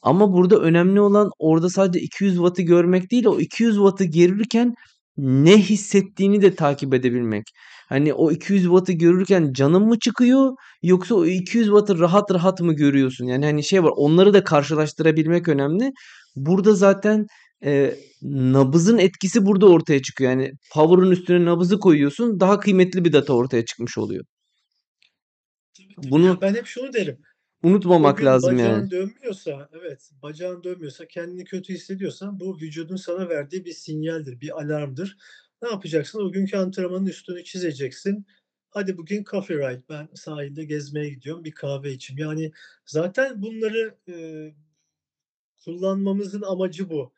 Ama 0.02 0.34
burada 0.34 0.60
önemli 0.60 1.02
olan 1.02 1.30
orada 1.40 1.70
sadece 1.70 2.00
200 2.06 2.36
watt'ı 2.36 2.62
görmek 2.62 3.12
değil, 3.12 3.26
o 3.26 3.40
200 3.40 3.76
watt'ı 3.76 4.06
görürken 4.06 4.74
ne 5.18 5.58
hissettiğini 5.58 6.42
de 6.42 6.56
takip 6.56 6.94
edebilmek. 6.94 7.44
Hani, 7.90 8.14
o 8.14 8.32
200 8.32 8.64
watt'ı 8.64 8.92
görürken 8.94 9.54
canın 9.54 9.82
mı 9.84 10.00
çıkıyor 10.00 10.52
yoksa 10.84 11.16
o 11.16 11.26
200 11.26 11.66
watt'ı 11.68 12.00
rahat 12.00 12.32
rahat 12.32 12.62
mı 12.62 12.74
görüyorsun? 12.74 13.26
Yani, 13.26 13.46
hani, 13.46 13.64
şey 13.64 13.84
var, 13.84 13.94
onları 13.96 14.34
da 14.34 14.44
karşılaştırabilmek 14.44 15.48
önemli. 15.48 15.92
Burada 16.36 16.76
zaten, 16.76 17.26
eee, 17.64 17.96
nabızın 18.22 18.98
etkisi 18.98 19.46
burada 19.46 19.66
ortaya 19.70 20.02
çıkıyor. 20.02 20.32
Yani, 20.32 20.52
power'ın 20.74 21.12
üstüne 21.12 21.46
nabızı 21.46 21.80
koyuyorsun, 21.80 22.40
daha 22.40 22.60
kıymetli 22.60 23.06
bir 23.06 23.14
data 23.14 23.34
ortaya 23.34 23.66
çıkmış 23.66 23.98
oluyor. 23.98 24.26
Bunu 25.98 26.42
ben 26.42 26.54
hep 26.56 26.66
şunu 26.66 26.94
derim: 26.94 27.18
unutmamak 27.64 28.24
lazım 28.24 28.60
yani. 28.60 28.70
bacağın 28.70 28.92
dönmüyorsa, 28.92 29.70
evet, 29.74 30.10
bacağın 30.24 30.64
dönmüyorsa, 30.64 31.06
kendini 31.08 31.44
kötü 31.44 31.74
hissediyorsan 31.74 32.40
bu 32.40 32.58
vücudun 32.62 32.96
sana 32.96 33.30
verdiği 33.30 33.66
bir 33.66 33.72
sinyaldir, 33.72 34.42
bir 34.42 34.62
alarmdır. 34.62 35.18
Ne 35.66 35.72
yapacaksın? 35.72 36.20
O 36.22 36.32
günkü 36.32 36.58
antrenmanın 36.58 37.08
üstünü 37.08 37.44
çizeceksin. 37.44 38.26
"Hadi 38.70 38.98
bugün 38.98 39.24
coffee 39.32 39.58
ride, 39.58 39.84
ben 39.90 40.10
sahilde 40.16 40.66
gezmeye 40.66 41.10
gidiyorum, 41.10 41.46
bir 41.46 41.52
kahve 41.52 41.92
içeyim." 41.94 42.20
Yani, 42.24 42.52
zaten 42.86 43.42
bunları, 43.42 43.98
eee, 44.08 44.56
kullanmamızın 45.66 46.42
amacı 46.42 46.90
bu. 46.90 47.14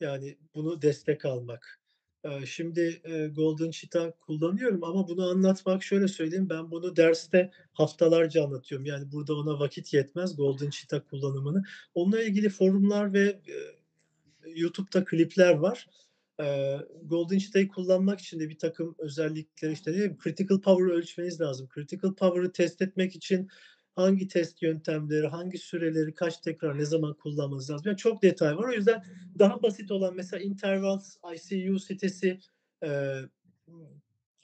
Yani, 0.00 0.38
bunu 0.54 0.82
destek 0.82 1.24
almak. 1.24 1.80
Eee, 2.26 2.42
şimdi, 2.46 3.02
eee, 3.06 3.28
Golden 3.28 3.70
Cheetah 3.72 4.12
kullanıyorum 4.20 4.84
ama 4.84 5.08
bunu 5.08 5.28
anlatmak 5.30 5.84
şöyle 5.84 6.08
söyleyeyim, 6.08 6.50
ben 6.50 6.70
bunu 6.70 6.96
derste 6.96 7.52
haftalarca 7.74 8.44
anlatıyorum. 8.44 8.86
Yani, 8.86 9.12
burada 9.12 9.34
ona 9.36 9.60
vakit 9.60 9.94
yetmez 9.94 10.36
Golden 10.36 10.70
Cheetah 10.70 11.00
kullanımını. 11.10 11.62
Onunla 11.94 12.22
ilgili 12.24 12.48
forumlar 12.50 13.14
ve, 13.14 13.42
eee, 13.48 13.76
YouTube'da 14.56 15.04
klipler 15.06 15.54
var. 15.54 15.88
Eee, 16.40 16.80
Golden 17.04 17.38
Cheetah'ı 17.38 17.68
kullanmak 17.68 18.20
için 18.20 18.40
de 18.40 18.50
birtakım 18.50 18.96
özellikleri, 19.00 19.74
işte, 19.74 19.92
ne 19.92 19.96
bileyim, 19.96 20.18
critical 20.24 20.62
power'ı 20.62 20.92
ölçmeniz 20.98 21.42
lazım. 21.42 21.68
Critical 21.76 22.14
power'ı 22.16 22.52
test 22.52 22.82
etmek 22.82 23.16
için 23.16 23.48
hangi 23.96 24.28
test 24.28 24.62
yöntemleri, 24.62 25.28
hangi 25.28 25.58
süreleri, 25.58 26.14
kaç 26.14 26.38
tekrar, 26.40 26.78
ne 26.78 26.86
zaman 26.86 27.14
kullanmanız 27.14 27.70
lazım? 27.70 27.84
Yani, 27.88 27.98
çok 27.98 28.22
detay 28.24 28.56
var. 28.56 28.68
O 28.68 28.72
yüzden 28.72 29.04
daha 29.40 29.62
basit 29.64 29.92
olan 29.92 30.16
mesela 30.16 30.42
Intervals 30.44 31.16
ICU 31.36 31.80
sitesi, 31.80 32.40
eee, 32.84 33.22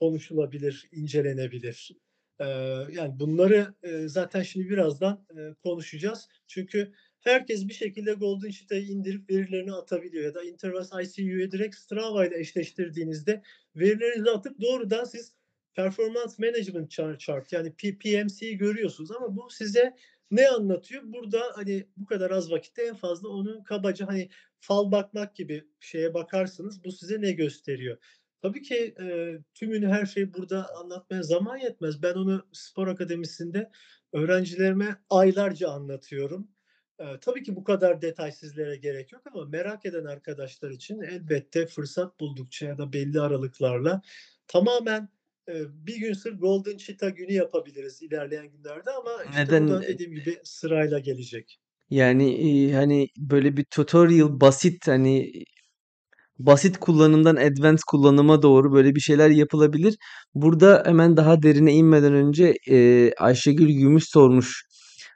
konuşulabilir, 0.00 0.88
incelenebilir. 0.92 1.92
Eee, 2.40 2.86
yani, 2.92 3.20
bunları, 3.20 3.74
eee, 3.84 4.08
zaten 4.08 4.42
şimdi 4.42 4.70
birazdan, 4.70 5.26
eee, 5.36 5.54
konuşacağız. 5.62 6.28
Çünkü 6.46 6.92
herkes 7.26 7.68
bir 7.68 7.74
şekilde 7.74 8.12
Golden 8.14 8.50
Cheetah'ı 8.50 8.78
indirip 8.80 9.30
verilerini 9.30 9.72
atabiliyor 9.72 10.24
ya 10.24 10.34
da 10.34 10.44
Intervals 10.44 10.90
ICU'ya 11.02 11.50
direkt 11.50 11.76
Strava 11.76 12.26
ile 12.26 12.38
eşleştirdiğinizde 12.38 13.42
verilerinizi 13.76 14.30
atıp 14.30 14.60
doğrudan 14.60 15.04
siz 15.04 15.34
performance 15.74 16.34
management 16.38 16.90
char 16.90 17.18
chart 17.18 17.52
yani 17.52 17.72
P 17.76 17.98
PMC'yi 17.98 18.56
görüyorsunuz 18.58 19.10
ama 19.10 19.36
bu 19.36 19.50
size 19.50 19.96
ne 20.30 20.48
anlatıyor? 20.48 21.02
Burada, 21.06 21.42
hani, 21.54 21.86
bu 21.96 22.06
kadar 22.06 22.30
az 22.30 22.50
vakitte 22.50 22.82
en 22.82 22.94
fazla 22.94 23.28
onu 23.28 23.64
kabaca, 23.64 24.06
hani, 24.08 24.28
fal 24.60 24.92
bakmak 24.92 25.36
gibi 25.36 25.64
şeye 25.80 26.14
bakarsınız. 26.14 26.84
Bu 26.84 26.92
size 26.92 27.20
ne 27.20 27.32
gösteriyor? 27.32 27.98
Tabii 28.42 28.62
ki, 28.62 28.94
eee, 29.00 29.38
tümünü, 29.54 29.86
her 29.88 30.06
şeyi 30.06 30.34
burada 30.34 30.74
anlatmaya 30.76 31.22
zaman 31.22 31.56
yetmez. 31.56 32.02
Ben 32.02 32.14
onu 32.14 32.48
spor 32.52 32.88
akademisinde 32.88 33.70
öğrencilerime 34.12 34.96
aylarca 35.10 35.68
anlatıyorum. 35.68 36.55
Eee, 37.00 37.18
tabii 37.20 37.42
ki 37.42 37.56
bu 37.56 37.64
kadar 37.64 38.02
detay 38.02 38.32
sizlere 38.32 38.76
gerek 38.76 39.12
yok 39.12 39.22
ama 39.34 39.44
merak 39.44 39.86
eden 39.86 40.04
arkadaşlar 40.04 40.70
için 40.70 41.00
elbette 41.00 41.66
fırsat 41.66 42.20
buldukça 42.20 42.66
ya 42.66 42.78
da 42.78 42.92
belli 42.92 43.20
aralıklarla 43.20 44.02
tamamen, 44.48 45.08
eee, 45.48 45.62
bir 45.68 45.96
gün 45.96 46.12
sırf 46.12 46.40
Golden 46.40 46.76
Cheetah 46.76 47.16
günü 47.16 47.32
yapabiliriz 47.32 48.02
ilerleyen 48.02 48.48
günlerde 48.50 48.90
ama, 48.90 49.24
işte, 49.30 49.52
Neden, 49.52 49.68
da 49.68 49.82
eee 49.82 49.88
dediğim 49.88 50.12
gibi 50.14 50.38
sırayla 50.44 50.98
gelecek. 50.98 51.58
Yani, 51.90 52.34
iii, 52.34 52.74
hani, 52.74 53.08
böyle 53.18 53.56
bir 53.56 53.64
tutorial 53.70 54.40
basit, 54.40 54.88
hani, 54.88 55.32
basit 56.38 56.78
kullanımdan 56.80 57.36
advanced 57.36 57.82
kullanıma 57.88 58.42
doğru 58.42 58.72
böyle 58.72 58.94
bir 58.94 59.00
şeyler 59.00 59.30
yapılabilir. 59.30 59.96
Burada 60.34 60.82
hemen 60.86 61.16
daha 61.16 61.42
derine 61.42 61.72
inmeden 61.74 62.14
önce, 62.14 62.54
eee, 62.68 63.14
Ayşegül 63.18 63.68
Gümüş 63.70 64.04
sormuş. 64.10 64.64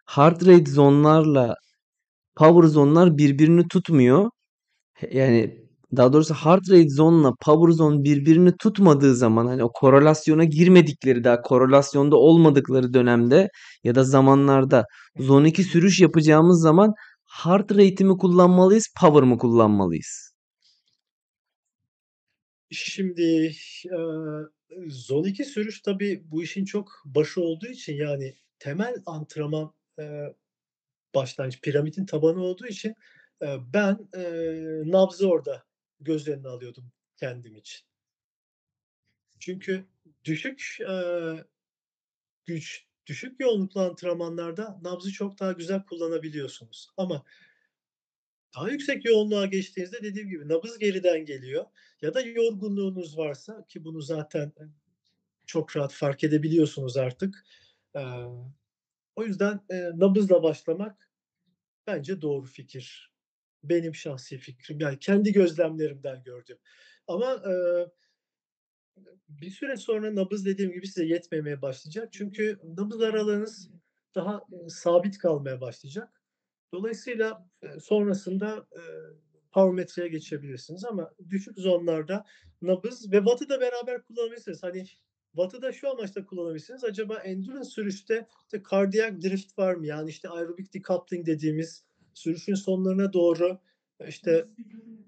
Heart 0.06 0.46
rate 0.48 0.72
zone'larla 0.72 1.54
power 2.40 2.68
zone'lar 2.68 3.18
birbirini 3.18 3.68
tutmuyor. 3.68 4.30
Yani, 5.12 5.64
daha 5.98 6.14
doğrusu 6.14 6.34
heart 6.34 6.70
rate 6.70 6.90
zone'la 6.90 7.32
power 7.46 7.72
zone 7.74 8.04
birbirini 8.04 8.52
tutmadığı 8.60 9.16
zaman, 9.16 9.46
hani, 9.46 9.64
o 9.64 9.72
korelasyona 9.72 10.44
girmedikleri, 10.44 11.24
daha 11.24 11.42
korelasyonda 11.42 12.16
olmadıkları 12.16 12.94
dönemde 12.94 13.48
ya 13.84 13.94
da 13.94 14.04
zamanlarda 14.04 14.84
zone 15.18 15.44
hı. 15.44 15.48
2 15.50 15.64
sürüş 15.64 16.00
yapacağımız 16.00 16.62
zaman 16.62 16.92
heart 17.44 17.72
rate'i 17.72 18.04
mi 18.06 18.18
kullanmalıyız, 18.18 18.86
power 19.00 19.22
mı 19.24 19.38
kullanmalıyız? 19.38 20.32
Şimdi, 22.70 23.22
eee, 23.22 24.46
zon 24.88 25.24
2 25.24 25.44
sürüş 25.44 25.80
tabii 25.82 26.22
bu 26.30 26.42
işin 26.42 26.64
çok 26.64 26.88
başı 27.04 27.40
olduğu 27.40 27.66
için, 27.66 27.94
yani, 27.96 28.34
temel 28.58 28.94
antrenman, 29.06 29.72
eee, 29.98 30.34
başlangıç, 31.14 31.60
piramidin 31.60 32.06
tabanı 32.06 32.42
olduğu 32.42 32.66
için, 32.66 32.94
eee, 33.42 33.58
ben, 33.74 33.98
eee, 34.16 34.82
nabzı 34.86 35.28
orada 35.30 35.64
göz 36.00 36.28
önüne 36.28 36.48
alıyordum 36.48 36.92
kendim 37.16 37.56
için. 37.56 37.80
Çünkü 39.38 39.84
düşük, 40.24 40.76
eee, 40.80 41.44
güç, 42.46 42.86
düşük 43.06 43.40
yoğunluklu 43.40 43.80
antrenmanlarda 43.80 44.78
nabzı 44.82 45.12
çok 45.12 45.40
daha 45.40 45.52
güzel 45.52 45.82
kullanabiliyorsunuz 45.86 46.88
ama 46.96 47.24
daha 48.56 48.70
yüksek 48.70 49.04
yoğunluğa 49.04 49.46
geçtiğinizde 49.46 50.02
dediğim 50.02 50.28
gibi 50.28 50.48
nabız 50.48 50.78
geriden 50.78 51.24
geliyor 51.24 51.64
ya 52.02 52.14
da 52.14 52.20
yorgunluğunuz 52.20 53.18
varsa 53.18 53.66
ki 53.68 53.84
bunu 53.84 54.00
zaten, 54.00 54.52
çok 55.46 55.76
rahat 55.76 55.92
fark 55.94 56.24
edebiliyorsunuz 56.24 56.96
artık. 56.96 57.44
O 59.20 59.24
yüzden, 59.24 59.60
eee, 59.70 59.92
nabızla 59.96 60.42
başlamak 60.42 61.10
bence 61.88 62.22
doğru 62.22 62.46
fikir. 62.46 63.12
Benim 63.64 63.94
şahsi 63.96 64.38
fikrim, 64.38 64.80
yani 64.80 64.98
kendi 65.00 65.32
gözlemlerimden 65.32 66.22
gördüğüm 66.24 66.58
ama, 67.08 67.42
eee 67.46 67.88
bir 69.28 69.50
süre 69.50 69.76
sonra 69.76 70.14
nabız 70.14 70.44
dediğim 70.46 70.72
gibi 70.72 70.86
size 70.86 71.04
yetmemeye 71.06 71.62
başlayacak. 71.62 72.08
Çünkü 72.12 72.58
nabız 72.78 73.00
aralığınız 73.00 73.70
daha, 74.14 74.40
eee, 74.52 74.58
sabit 74.68 75.18
kalmaya 75.18 75.60
başlayacak. 75.60 76.22
Dolayısıyla, 76.74 77.46
eee, 77.62 77.80
sonrasında, 77.80 78.66
eee, 78.76 78.82
power 79.52 80.06
geçebilirsiniz 80.06 80.84
ama 80.84 81.10
düşük 81.30 81.58
zonlarda 81.58 82.24
nabız 82.62 83.12
ve 83.12 83.16
watt'ı 83.18 83.48
da 83.48 83.60
beraber 83.60 84.02
kullanabilirsiniz. 84.02 84.62
Hani, 84.62 84.84
watt'ı 85.32 85.62
da 85.62 85.72
şu 85.72 85.90
amaçla 85.90 86.26
kullanabilirsiniz. 86.26 86.84
Acaba 86.84 87.18
endurance 87.18 87.70
sürüşte 87.70 88.26
işte 88.44 88.62
cardiac 88.70 89.22
drift 89.22 89.58
var 89.58 89.74
mı? 89.74 89.86
Yani, 89.86 90.10
işte, 90.10 90.28
aerobik 90.28 90.74
decoupling 90.74 91.26
dediğimiz 91.26 91.84
sürüşün 92.14 92.54
sonlarına 92.54 93.12
doğru, 93.12 93.58
işte, 94.08 94.46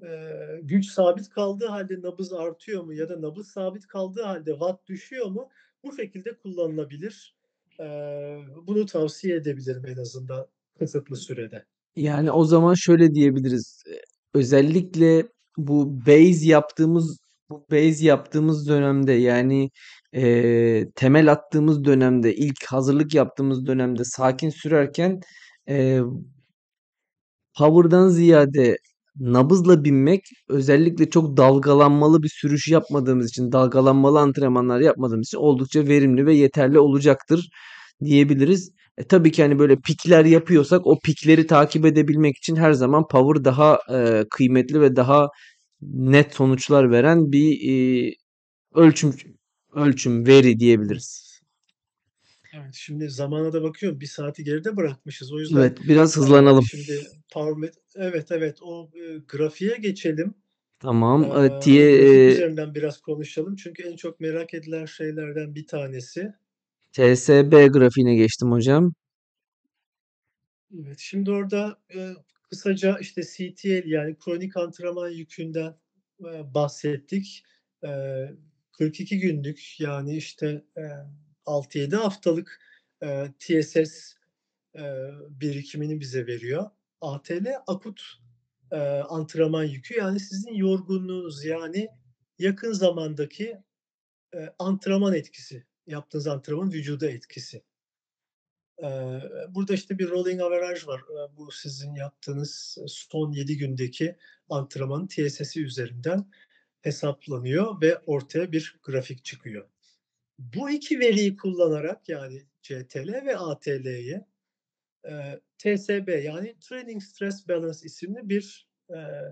Eee, 0.03 0.61
güç 0.63 0.87
sabit 0.87 1.29
kaldığı 1.29 1.67
halde 1.67 2.01
nabız 2.03 2.33
artıyor 2.33 2.85
mu 2.85 2.95
ya 2.95 3.09
da 3.09 3.23
nabız 3.23 3.49
sabit 3.49 3.87
kaldığı 3.87 4.23
halde 4.23 4.51
watt 4.51 4.87
düşüyor 4.87 5.27
mu? 5.27 5.49
Bu 5.85 5.97
şekilde 5.97 6.37
kullanılabilir. 6.39 7.37
Eee, 7.81 8.39
bunu 8.67 8.87
tavsiye 8.87 9.37
edebilirim 9.37 9.87
en 9.87 9.97
azından 9.97 10.47
kısıtlı 10.79 11.17
sürede. 11.17 11.65
Yani 11.97 12.31
o 12.33 12.45
zaman 12.45 12.75
şöyle 12.75 13.15
diyebiliriz. 13.15 13.83
Eee, 13.87 14.03
özellikle 14.35 15.27
bu 15.57 16.01
base 16.07 16.47
yaptığımız 16.47 17.19
bu 17.51 17.67
base 17.71 18.05
yaptığımız 18.05 18.69
dönemde 18.69 19.13
yani 19.13 19.71
eee, 20.13 20.91
temel 20.95 21.33
attığımız 21.33 21.85
dönemde 21.85 22.35
ilk 22.37 22.65
hazırlık 22.67 23.15
yaptığımız 23.15 23.67
dönemde 23.67 24.05
sakin 24.05 24.51
sürerken 24.51 25.21
eee 25.69 26.03
Power'dan 27.59 28.09
ziyade 28.09 28.77
nabızla 29.17 29.85
binmek 29.85 30.23
özellikle 30.49 31.11
çok 31.11 31.37
dalgalanmalı 31.37 32.23
bir 32.23 32.29
sürüş 32.29 32.69
yapmadığımız 32.69 33.29
için, 33.29 33.53
dalgalanmalı 33.53 34.21
antrenmanlar 34.21 34.81
yapmadığımız 34.81 35.27
için 35.29 35.39
oldukça 35.39 35.87
verimli 35.89 36.27
ve 36.27 36.35
yeterli 36.35 36.79
olacaktır 36.79 37.49
diyebiliriz. 38.05 38.73
E, 38.99 39.05
tabii 39.05 39.33
ki 39.33 39.43
hani 39.43 39.59
böyle 39.59 39.77
pikler 39.77 40.25
yapıyorsak 40.25 40.87
o 40.87 40.99
pikleri 41.05 41.47
takip 41.47 41.87
edebilmek 41.87 42.37
için 42.39 42.57
her 42.57 42.73
zaman 42.73 43.07
power 43.09 43.45
daha 43.45 43.79
e, 43.93 44.25
kıymetli 44.31 44.81
ve 44.81 44.97
daha 44.97 45.29
net 45.83 46.35
sonuçlar 46.35 46.91
veren 46.91 47.33
bir 47.33 47.71
e, 48.11 48.13
ölçüm 48.75 49.13
ölçüm 49.75 50.27
veri 50.27 50.59
diyebiliriz. 50.59 51.33
Evet, 52.55 52.75
şimdi 52.75 53.11
zamana 53.11 53.53
da 53.53 53.63
bakıyorum. 53.63 54.01
bir 54.01 54.07
saati 54.07 54.45
geride 54.45 54.77
bırakmışız. 54.77 55.33
O 55.33 55.39
yüzden, 55.39 55.61
Evet, 55.61 55.79
biraz 55.89 56.17
hızlanalım. 56.17 56.65
şimdi 56.71 57.01
Power 57.33 57.71
Evet, 57.97 58.27
evet, 58.31 58.59
o, 58.63 58.91
eee, 58.95 59.19
grafiğe 59.29 59.77
geçelim. 59.77 60.35
Tamam. 60.81 61.31
O 61.31 61.63
diye 61.65 61.93
e, 61.93 62.33
üzerinden 62.33 62.75
biraz 62.75 63.01
konuşalım. 63.01 63.57
Çünkü 63.57 63.83
en 63.83 63.97
çok 63.97 64.21
merak 64.21 64.55
edilen 64.55 64.85
şeylerden 64.87 65.55
bir 65.55 65.67
tanesi. 65.67 66.33
TSB 66.93 67.67
grafiğine 67.73 68.15
geçtim 68.15 68.53
hocam. 68.53 68.93
Evet, 70.81 70.99
şimdi 70.99 71.31
orada, 71.31 71.79
eee, 71.95 72.15
kısaca, 72.51 72.99
işte, 72.99 73.23
CTL 73.23 73.87
yani 73.87 74.17
kronik 74.19 74.57
antrenman 74.57 75.09
yükünden, 75.09 75.75
eee, 76.25 76.43
bahsettik. 76.55 77.45
Eee, 77.83 78.33
42 78.83 79.19
günlük 79.19 79.81
yani, 79.81 80.17
işte, 80.17 80.65
eee, 80.77 80.97
6-7 81.47 81.97
haftalık, 81.97 82.59
eee, 83.03 83.33
TSS, 83.39 84.15
eee, 84.77 85.11
birikimini 85.31 86.01
bize 86.01 86.27
veriyor. 86.27 86.67
ATL 87.01 87.47
akut, 87.67 88.03
eee, 88.73 88.79
antrenman 89.09 89.65
yükü 89.65 89.95
yani 89.99 90.21
sizin 90.21 90.55
yorgunluğunuz 90.55 91.45
yani 91.45 91.89
yakın 92.39 92.73
zamandaki, 92.73 93.57
eee, 94.35 94.51
antrenman 94.59 95.15
etkisi, 95.15 95.65
yaptığınız 95.87 96.27
antrenmanın 96.29 96.73
vücuda 96.73 97.11
etkisi. 97.11 97.63
Burada, 99.49 99.75
işte, 99.75 99.99
bir 99.99 100.09
rolling 100.09 100.41
average 100.41 100.87
var. 100.87 101.01
Bu 101.37 101.51
sizin 101.51 101.95
yaptığınız 101.95 102.79
son 102.87 103.33
7 103.33 103.57
gündeki 103.57 104.17
antrenmanın 104.49 105.07
TSS'i 105.07 105.63
üzerinden 105.65 106.25
hesaplanıyor 106.83 107.81
ve 107.83 107.99
ortaya 108.07 108.53
bir 108.53 108.77
grafik 108.85 109.25
çıkıyor. 109.25 109.69
Bu 110.39 110.71
2 110.71 111.01
veriyi 111.01 111.37
kullanarak, 111.37 112.11
yani 112.11 112.43
CTL 112.63 113.27
ve 113.27 113.37
ATL'yi, 113.39 114.21
eee, 115.07 115.41
TSB 115.59 116.09
yani 116.25 116.57
Training 116.61 117.03
Stress 117.03 117.49
Balance 117.49 117.81
isimli 117.85 118.31
bir, 118.31 118.69
eee, 118.91 119.23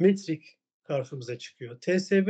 metrik 0.00 0.58
karşımıza 0.84 1.38
çıkıyor. 1.38 1.80
TSB 1.80 2.28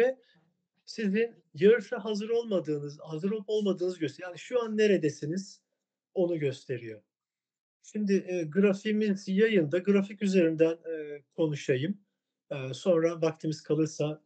sizin 0.87 1.35
yarışa 1.55 2.05
hazır 2.05 2.29
olmadığınız, 2.31 2.99
hazır 3.01 3.31
olup 3.31 3.45
olmadığınızı 3.51 4.01
gösteriyor. 4.01 4.31
Yani 4.31 4.39
şu 4.41 4.63
an 4.65 4.77
neredesiniz 4.79 5.63
onu 6.15 6.39
gösteriyor. 6.39 7.03
Şimdi, 7.83 8.13
eee, 8.15 8.45
grafiğimiz 8.45 9.29
yayında. 9.29 9.79
Grafik 9.79 10.23
üzerinden, 10.23 10.79
eee, 10.89 11.25
konuşayım. 11.37 11.99
Sonra 12.75 13.23
vaktimiz 13.23 13.63
kalırsa, 13.63 14.23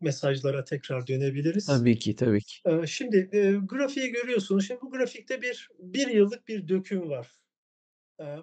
mesajlara 0.00 0.64
tekrar 0.64 1.06
dönebiliriz. 1.06 1.66
Tabii 1.66 1.98
ki, 1.98 2.16
tabii 2.16 2.40
ki. 2.40 2.56
Şimdi, 2.86 3.30
grafiği 3.68 4.08
görüyorsunuz. 4.12 4.66
Şimdi 4.66 4.80
bu 4.80 4.90
grafikte 4.90 5.42
bir 5.42 5.68
1 5.78 6.08
yıllık 6.08 6.48
bir 6.48 6.68
döküm 6.68 7.10
var. 7.10 7.30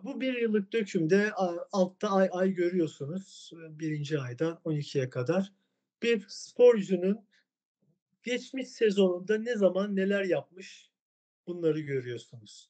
Bu 0.04 0.22
1 0.22 0.42
yıllık 0.42 0.74
dökümde 0.74 1.32
altta 1.72 2.10
ay 2.12 2.30
ay 2.32 2.52
görüyorsunuz. 2.52 3.52
Eee, 3.54 3.80
1'inci 3.80 4.20
aydan 4.20 4.60
12'ye 4.64 5.10
kadar 5.10 5.54
bir 6.04 6.26
sporcunun 6.30 7.28
geçmiş 8.24 8.70
sezonunda 8.70 9.38
ne 9.38 9.58
zaman 9.58 9.96
neler 9.96 10.24
yapmış 10.24 10.92
bunları 11.48 11.80
görüyorsunuz. 11.80 12.70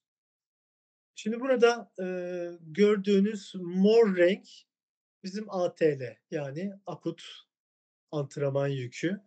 Şimdi 1.16 1.40
burada, 1.40 1.92
eee, 2.00 2.52
gördüğünüz 2.62 3.54
mor 3.56 4.18
renk 4.18 4.48
bizim 5.24 5.50
ATL 5.50 6.18
yani 6.32 6.74
akut 6.86 7.24
antrenman 8.12 8.68
yükü. 8.68 9.22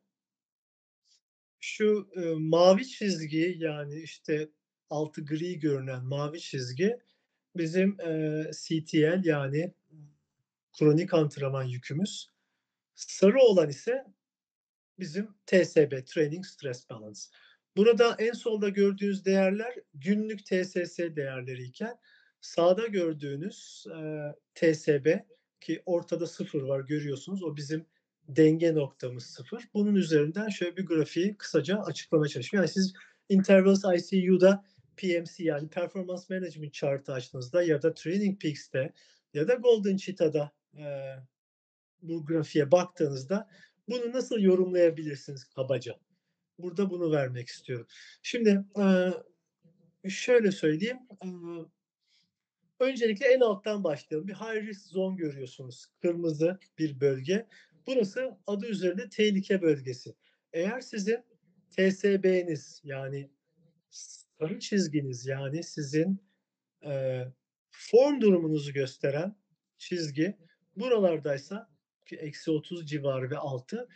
Şu, 1.61 2.09
eee, 2.16 2.34
mavi 2.38 2.88
çizgi 2.88 3.55
yani, 3.59 4.01
işte, 4.01 4.49
altı 4.91 5.24
gri 5.24 5.59
görünen 5.59 6.05
mavi 6.05 6.41
çizgi 6.41 6.99
bizim, 7.57 7.97
eee, 8.01 8.51
CTL 8.62 9.24
yani 9.24 9.74
kronik 10.78 11.14
antrenman 11.14 11.64
yükümüz. 11.64 12.30
Sarı 12.95 13.41
olan 13.41 13.68
ise 13.70 14.05
bizim 14.99 15.28
TSB, 15.47 16.05
Training 16.07 16.47
Stress 16.47 16.91
Balance. 16.91 17.20
Burada 17.76 18.16
en 18.18 18.32
solda 18.32 18.68
gördüğünüz 18.68 19.24
değerler 19.24 19.74
günlük 19.95 20.47
TSS 20.47 20.99
değerleriyken 21.16 21.99
sağda 22.41 22.86
gördüğünüz, 22.86 23.84
eee, 23.91 24.34
TSB 24.55 25.18
ki 25.61 25.82
ortada 25.86 26.26
0 26.26 26.62
var 26.62 26.80
görüyorsunuz. 26.80 27.42
O 27.42 27.56
bizim 27.56 27.86
denge 28.28 28.74
noktamız 28.74 29.24
0. 29.26 29.68
Bunun 29.74 29.94
üzerinden 29.94 30.48
şöyle 30.48 30.76
bir 30.76 30.86
grafiği 30.86 31.36
kısaca 31.36 31.78
açıklamaya 31.80 32.28
çalışayım. 32.28 32.62
Yani 32.62 32.72
siz 32.72 32.92
Intervals 33.28 33.84
ICU'da 34.12 34.64
PMC 34.96 35.44
yani 35.44 35.68
Performance 35.68 36.22
Management 36.30 36.72
Chart'ı 36.74 37.12
açtığınızda 37.12 37.62
ya 37.62 37.82
da 37.82 37.94
Training 37.94 38.40
Peaks'te 38.42 38.92
ya 39.34 39.48
da 39.48 39.54
Golden 39.54 39.96
Cheetah'da, 39.96 40.52
eee, 40.74 41.16
bu 42.02 42.26
grafiğe 42.26 42.72
baktığınızda 42.72 43.48
bunu 43.88 44.12
nasıl 44.12 44.40
yorumlayabilirsiniz 44.40 45.44
kabaca? 45.44 45.96
Burada 46.58 46.90
bunu 46.90 47.12
vermek 47.12 47.48
istiyorum. 47.48 47.86
Şimdi, 48.22 48.64
eee, 48.78 49.14
şöyle 50.11 50.52
söyleyeyim, 50.52 50.98
eee, 51.24 51.30
öncelikle 52.81 53.26
en 53.26 53.41
alttan 53.41 53.85
başlayalım. 53.85 54.28
Bir 54.28 54.35
high 54.35 54.66
risk 54.68 54.87
zone 54.87 55.16
görüyorsunuz. 55.16 55.87
Kırmızı 56.03 56.59
bir 56.78 57.01
bölge. 57.01 57.47
Burası 57.87 58.39
adı 58.47 58.66
üzerinde 58.66 59.09
tehlike 59.09 59.62
bölgesi. 59.62 60.14
Eğer 60.53 60.81
sizin 60.81 61.18
TSB'niz 61.70 62.81
yani 62.85 63.31
sarı 63.91 64.59
çizginiz 64.61 65.26
yani 65.26 65.62
sizin, 65.64 66.22
eee, 66.85 67.33
form 67.70 68.20
durumunuzu 68.20 68.72
gösteren 68.72 69.37
çizgi 69.78 70.37
buralardaysa 70.76 71.70
ki 72.07 72.16
-30 72.16 72.87
civarı 72.87 73.31
ve 73.31 73.39
altı 73.39 73.89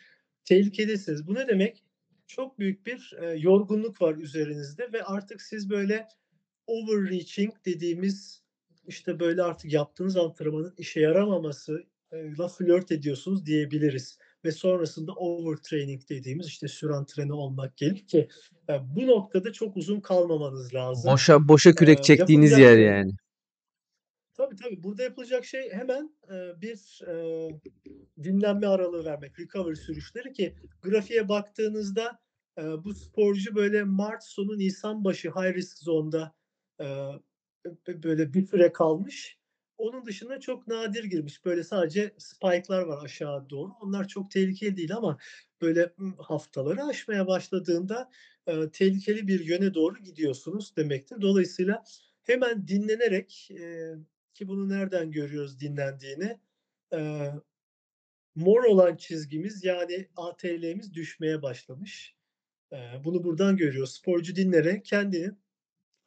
tehlikedesiniz. 0.44 1.26
Bu 1.26 1.34
ne 1.34 1.48
demek? 1.48 1.84
Çok 2.26 2.58
büyük 2.58 2.86
bir, 2.86 3.12
eee, 3.22 3.28
yorgunluk 3.38 4.02
var 4.02 4.16
üzerinizde 4.16 4.92
ve 4.92 5.04
artık 5.04 5.42
siz 5.42 5.70
böyle 5.70 6.08
overreaching 6.66 7.54
dediğimiz, 7.66 8.43
işte, 8.86 9.20
böyle 9.20 9.42
artık 9.42 9.72
yaptığınız 9.72 10.16
antrenmanın 10.16 10.74
işe 10.78 11.00
yaramaması 11.00 11.84
eee, 12.12 12.32
la 12.38 12.48
flört 12.48 12.92
ediyorsunuz 12.92 13.46
diyebiliriz 13.46 14.18
ve 14.44 14.52
sonrasında 14.52 15.12
overtraining 15.12 16.02
dediğimiz, 16.08 16.46
işte, 16.46 16.68
sürantrene 16.68 17.32
olmak 17.32 17.76
gelir 17.76 18.06
ki, 18.06 18.28
eee, 18.68 18.80
bu 18.96 19.06
noktada 19.06 19.52
çok 19.52 19.76
uzun 19.76 20.00
kalmamanız 20.00 20.74
lazım. 20.74 21.14
Boşa 21.14 21.48
boşa 21.48 21.74
Eee, 21.78 21.84
kürek 21.84 22.02
çektiğiniz 22.02 22.56
yapılacak 22.56 22.58
yer 22.58 22.76
şey 22.76 22.78
yani. 22.78 23.12
Tabii, 24.34 24.56
tabii. 24.56 24.82
Burada 24.82 25.02
yapılacak 25.02 25.44
şey 25.44 25.72
hemen, 25.72 26.16
eee, 26.30 26.54
bir, 26.62 27.00
eee, 27.06 27.60
dinlenme 28.22 28.66
aralığı 28.66 29.04
vermek, 29.04 29.40
recovery 29.40 29.74
sürüşleri 29.76 30.32
ki 30.32 30.54
grafiğe 30.82 31.28
baktığınızda, 31.28 32.18
eee, 32.58 32.64
bu 32.84 32.94
sporcu 32.94 33.54
böyle 33.54 33.84
mart 33.84 34.24
sonu 34.24 34.58
nisan 34.58 35.04
başı 35.04 35.30
high 35.30 35.54
risk 35.54 35.78
zone'da, 35.78 36.34
eee, 36.80 36.86
bö 36.86 37.18
böyle 37.88 38.34
bir 38.34 38.46
süre 38.46 38.72
kalmış. 38.72 39.38
Onun 39.78 40.06
dışında 40.06 40.40
çok 40.40 40.66
nadir 40.66 41.04
girmiş. 41.04 41.44
Böyle 41.44 41.64
sadece 41.64 42.14
spike'lar 42.18 42.82
var 42.82 43.04
aşağı 43.04 43.50
doğru. 43.50 43.70
Onlar 43.82 44.08
çok 44.08 44.30
tehlikeli 44.30 44.76
değil 44.76 44.96
ama 44.96 45.18
böyle, 45.62 45.92
haftaları 46.18 46.84
aşmaya 46.84 47.26
başladığında, 47.26 48.10
eee, 48.48 48.70
tehlikeli 48.72 49.28
bir 49.28 49.44
yöne 49.44 49.74
doğru 49.74 49.98
gidiyorsunuz 49.98 50.76
demektir. 50.76 51.20
Dolayısıyla 51.20 51.84
hemen 52.22 52.68
dinlenerek, 52.68 53.48
eee, 53.50 53.94
ki 54.34 54.48
bunu 54.48 54.68
nereden 54.68 55.10
görüyoruz 55.10 55.60
dinlendiğini? 55.60 56.38
Eee, 56.92 57.34
mor 58.34 58.64
olan 58.64 58.96
çizgimiz 58.96 59.64
yani 59.64 60.08
ATL'miz 60.16 60.94
düşmeye 60.94 61.42
başlamış. 61.42 62.16
Eee, 62.72 63.02
bunu 63.04 63.24
buradan 63.24 63.56
görüyoruz. 63.56 63.92
Sporcu 63.94 64.36
dinlenerek 64.36 64.84
kendini 64.86 65.30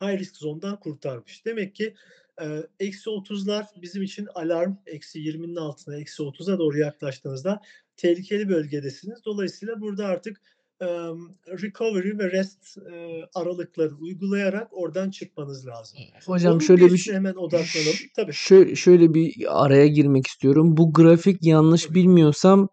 high 0.02 0.20
risk 0.20 0.36
zone'dan 0.36 0.80
kurtarmış. 0.80 1.46
Demek 1.46 1.76
ki, 1.76 1.94
eee, 2.42 2.68
-30'lar 2.80 3.66
bizim 3.82 4.04
için 4.04 4.28
alarm. 4.36 4.74
-20'nin 4.86 5.56
altına, 5.56 5.98
-30'a 5.98 6.60
doğru 6.60 6.78
yaklaştığınızda 6.78 7.62
tehlikeli 7.98 8.50
bölgedesiniz. 8.50 9.20
Dolayısıyla 9.26 9.82
burada 9.82 10.06
artık, 10.06 10.42
emm, 10.82 11.30
recovery 11.62 12.18
ve 12.18 12.32
rest, 12.32 12.78
eee, 12.92 13.26
aralıkları 13.34 13.96
uygulayarak 13.96 14.68
oradan 14.72 15.10
çıkmanız 15.10 15.68
lazım. 15.68 16.00
Hocam 16.26 16.52
Onun 16.52 16.60
şöyle 16.60 16.94
bir 16.94 17.10
hemen 17.12 17.34
odaklanalım. 17.36 17.94
Tabii. 18.16 18.32
şö 18.34 18.76
şöyle 18.76 19.14
bir 19.14 19.34
araya 19.66 19.88
girmek 19.88 20.28
istiyorum. 20.28 20.78
Bu 20.78 20.94
grafik 20.94 21.44
yanlış 21.46 21.84
Tabii. 21.86 21.96
bilmiyorsam, 21.96 22.70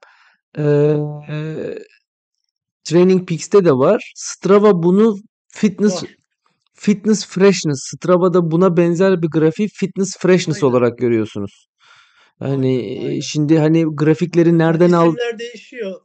eee, 0.58 1.78
Training 2.84 3.28
Peaks'te 3.28 3.64
de 3.64 3.72
var. 3.72 4.12
Strava 4.16 4.82
bunu 4.82 5.16
fitness 5.48 6.02
Var. 6.02 6.14
Fitness 6.84 7.26
freshness 7.26 7.80
Strava'da 7.94 8.50
buna 8.50 8.76
benzer 8.76 9.22
bir 9.22 9.28
grafiği 9.28 9.68
fitness 9.68 10.16
freshness 10.18 10.62
Aynen. 10.62 10.74
olarak 10.74 10.98
görüyorsunuz. 10.98 11.66
Hani, 12.38 12.68
Aynen, 12.68 13.06
aynen. 13.08 13.20
şimdi, 13.20 13.58
hani, 13.58 13.84
grafikleri 13.96 14.48
Ama 14.48 14.58
nereden 14.58 14.92
al 14.92 15.06
isimler 15.08 15.38
değişiyor. 15.38 16.00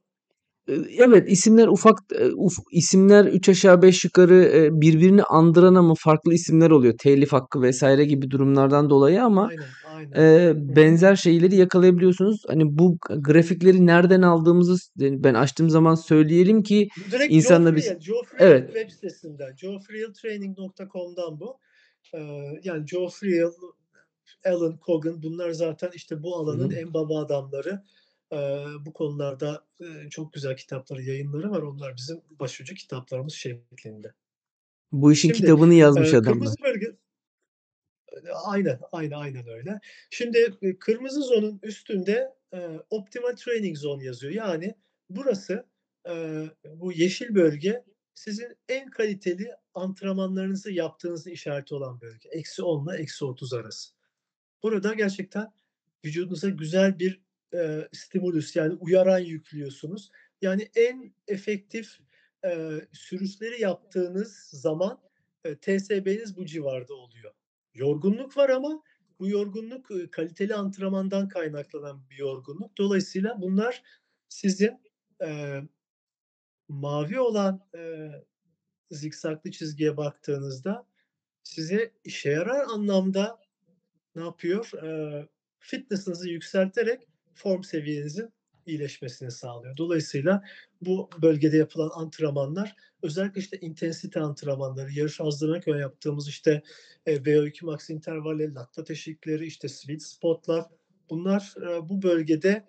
Iıı, 0.70 0.88
evet, 1.08 1.32
isimler 1.32 1.68
ufak 1.68 2.00
eee, 2.20 2.32
uf 2.36 2.54
isimler 2.72 3.26
3 3.26 3.50
aşağı 3.50 3.82
5 3.82 4.06
yukarı, 4.06 4.36
eee, 4.56 4.70
birbirini 4.74 5.24
andıran 5.24 5.76
ama 5.76 5.94
farklı 6.00 6.34
isimler 6.34 6.72
oluyor. 6.72 6.94
Telif 7.00 7.34
hakkı 7.34 7.62
vs. 7.72 7.84
gibi 8.10 8.32
durumlardan 8.32 8.90
dolayı 8.90 9.24
ama, 9.24 9.52
Aynen, 9.52 9.76
hı. 10.02 10.76
benzer 10.76 11.16
şeyleri 11.16 11.56
yakalayabiliyorsunuz. 11.56 12.44
Hani, 12.48 12.78
bu 12.78 12.98
grafikleri 13.18 13.86
nereden 13.86 14.22
aldığımızı 14.22 14.76
ben 14.98 15.34
açtığım 15.34 15.70
zaman 15.70 15.96
söyleyelim 15.96 16.64
ki 16.64 16.88
direkt 17.12 17.34
insanlar 17.34 17.76
biz 17.76 17.86
Evet. 18.40 18.74
web 18.74 18.90
sitesinden. 18.90 19.56
joefrieltraining.com'dan 19.56 21.40
bu. 21.40 21.60
Eee, 22.14 22.62
yani 22.64 22.86
Friel, 23.12 23.52
Alan 24.46 24.80
Cogan 24.86 25.24
bunlar 25.24 25.52
zaten, 25.52 25.90
işte, 25.96 26.24
bu 26.24 26.36
alanın 26.36 26.70
hı. 26.70 26.76
en 26.76 26.94
baba 26.94 27.20
adamları. 27.20 27.84
Eee, 28.32 28.66
bu 28.86 28.94
konularda, 28.94 29.66
eee, 29.82 29.88
çok 30.10 30.34
güzel 30.34 30.58
kitapları, 30.58 31.02
yayınları 31.04 31.52
var. 31.52 31.62
Onlar 31.62 31.96
bizim 31.98 32.22
başucu 32.40 32.76
kitaplarımız 32.76 33.34
şeklinde. 33.34 34.14
Bu 34.92 35.12
işin 35.12 35.28
Şimdi, 35.30 35.42
kitabını 35.42 35.74
yazmış 35.74 36.14
eee, 36.14 36.20
adamlar. 36.20 36.34
kırmızı 36.34 36.56
bölge 36.64 36.86
aynen, 38.46 38.80
aynen, 38.92 39.12
aynen 39.18 39.48
öyle. 39.48 39.80
Şimdi, 40.10 40.58
kırmızı 40.80 41.22
zonun 41.22 41.60
üstünde, 41.64 42.34
eee, 42.54 42.80
optimal 42.90 43.36
training 43.36 43.78
zone 43.78 44.04
yazıyor. 44.04 44.34
Yani 44.34 44.76
burası, 45.10 45.66
eee, 46.08 46.50
bu 46.76 46.92
yeşil 46.94 47.36
bölge 47.36 47.84
sizin 48.16 48.58
en 48.70 48.90
kaliteli 48.90 49.52
antrenmanlarınızı 49.74 50.72
yaptığınızın 50.72 51.32
işareti 51.32 51.76
olan 51.76 52.02
bölge. 52.02 52.30
-10'la 52.34 52.98
-30 52.98 53.54
arası. 53.54 53.94
Burada 54.64 54.94
gerçekten 54.94 55.54
vücudunuza 56.06 56.50
güzel 56.50 57.00
bir, 57.00 57.22
eee, 57.54 57.90
stimulus 57.94 58.56
yani 58.56 58.74
uyaran 58.76 59.20
yüklüyorsunuz. 59.20 60.12
Yani 60.42 60.70
en 60.76 61.14
efektif, 61.28 62.00
eee, 62.46 62.88
sürüşleri 62.94 63.62
yaptığınız 63.62 64.36
zaman, 64.54 65.02
eee, 65.46 65.56
TSB'niz 65.60 66.38
bu 66.38 66.46
civarda 66.46 66.94
oluyor. 66.96 67.34
Yorgunluk 67.74 68.38
var 68.38 68.50
ama 68.50 68.82
bu 69.20 69.30
yorgunluk, 69.30 69.90
kaliteli 70.12 70.56
antrenmandan 70.56 71.28
kaynaklanan 71.28 72.10
bir 72.10 72.18
yorgunluk. 72.18 72.78
Dolayısıyla 72.78 73.42
bunlar 73.42 73.84
sizin, 74.30 74.82
eee, 75.22 75.64
mavi 76.70 77.20
olan, 77.20 77.62
eee, 77.76 78.26
zikzaklı 78.92 79.52
çizgiye 79.52 79.98
baktığınızda 79.98 80.86
size 81.44 81.94
işe 82.06 82.32
yarar 82.32 82.66
anlamda 82.70 83.40
ne 84.16 84.24
yapıyor? 84.24 84.72
Eee, 84.84 85.28
fitness'ınızı 85.60 86.30
yükselterek 86.30 87.08
form 87.36 87.64
seviyenizin 87.64 88.34
iyileşmesini 88.70 89.32
sağlıyor. 89.32 89.78
Dolayısıyla 89.78 90.42
bu 90.82 91.10
bölgede 91.22 91.58
yapılan 91.58 91.90
antrenmanlar 91.96 92.74
özellikle, 93.04 93.42
işte, 93.42 93.58
intensite 93.62 94.20
antrenmanları, 94.20 94.92
yarışa 94.92 95.26
hazırlanırken 95.26 95.78
yaptığımız, 95.78 96.30
işte, 96.30 96.62
eee, 97.08 97.26
VO2 97.26 97.66
max 97.66 97.90
intervalleri, 97.90 98.54
laktat 98.56 98.92
eşikleri, 98.92 99.46
işte, 99.46 99.68
sweet 99.70 100.04
spot'lar 100.04 100.66
bunlar, 101.10 101.54
eee, 101.62 101.80
bu 101.90 102.02
bölgede, 102.02 102.64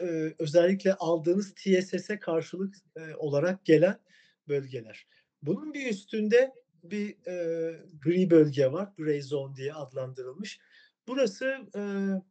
eee, 0.00 0.34
özellikle 0.38 0.94
aldığınız 0.94 1.52
TSS'e 1.56 2.18
karşılık, 2.20 2.74
eee, 2.96 3.14
olarak 3.18 3.64
gelen 3.64 3.96
bölgeler. 4.48 5.06
Bunun 5.42 5.74
bir 5.74 5.90
üstünde 5.90 6.50
bir, 6.84 7.16
eee, 7.26 7.82
gri 8.04 8.30
bölge 8.30 8.72
var. 8.72 8.88
Gray 8.98 9.22
zone 9.22 9.56
diye 9.56 9.74
adlandırılmış. 9.74 10.58
Burası, 11.08 11.58
eee 11.76 12.22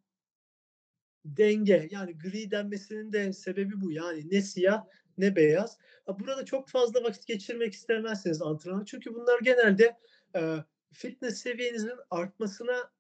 denge. 1.26 1.88
Yani 1.92 2.18
gri 2.18 2.52
denmesinin 2.52 3.14
de 3.14 3.34
sebebi 3.34 3.82
bu. 3.82 3.92
Yani 3.92 4.32
ne 4.32 4.42
siyah 4.42 4.84
ne 5.18 5.36
beyaz. 5.36 5.78
Burada 6.20 6.46
çok 6.46 6.70
fazla 6.70 7.04
vakit 7.04 7.28
geçirmek 7.28 7.74
istemezsiniz 7.74 8.42
antrenmanda. 8.42 8.86
Çünkü 8.86 9.14
bunlar 9.16 9.40
genelde, 9.42 9.98
eee, 10.36 10.64
fitness 10.94 11.38
seviyenizin 11.40 11.92
artmasına, 12.10 12.92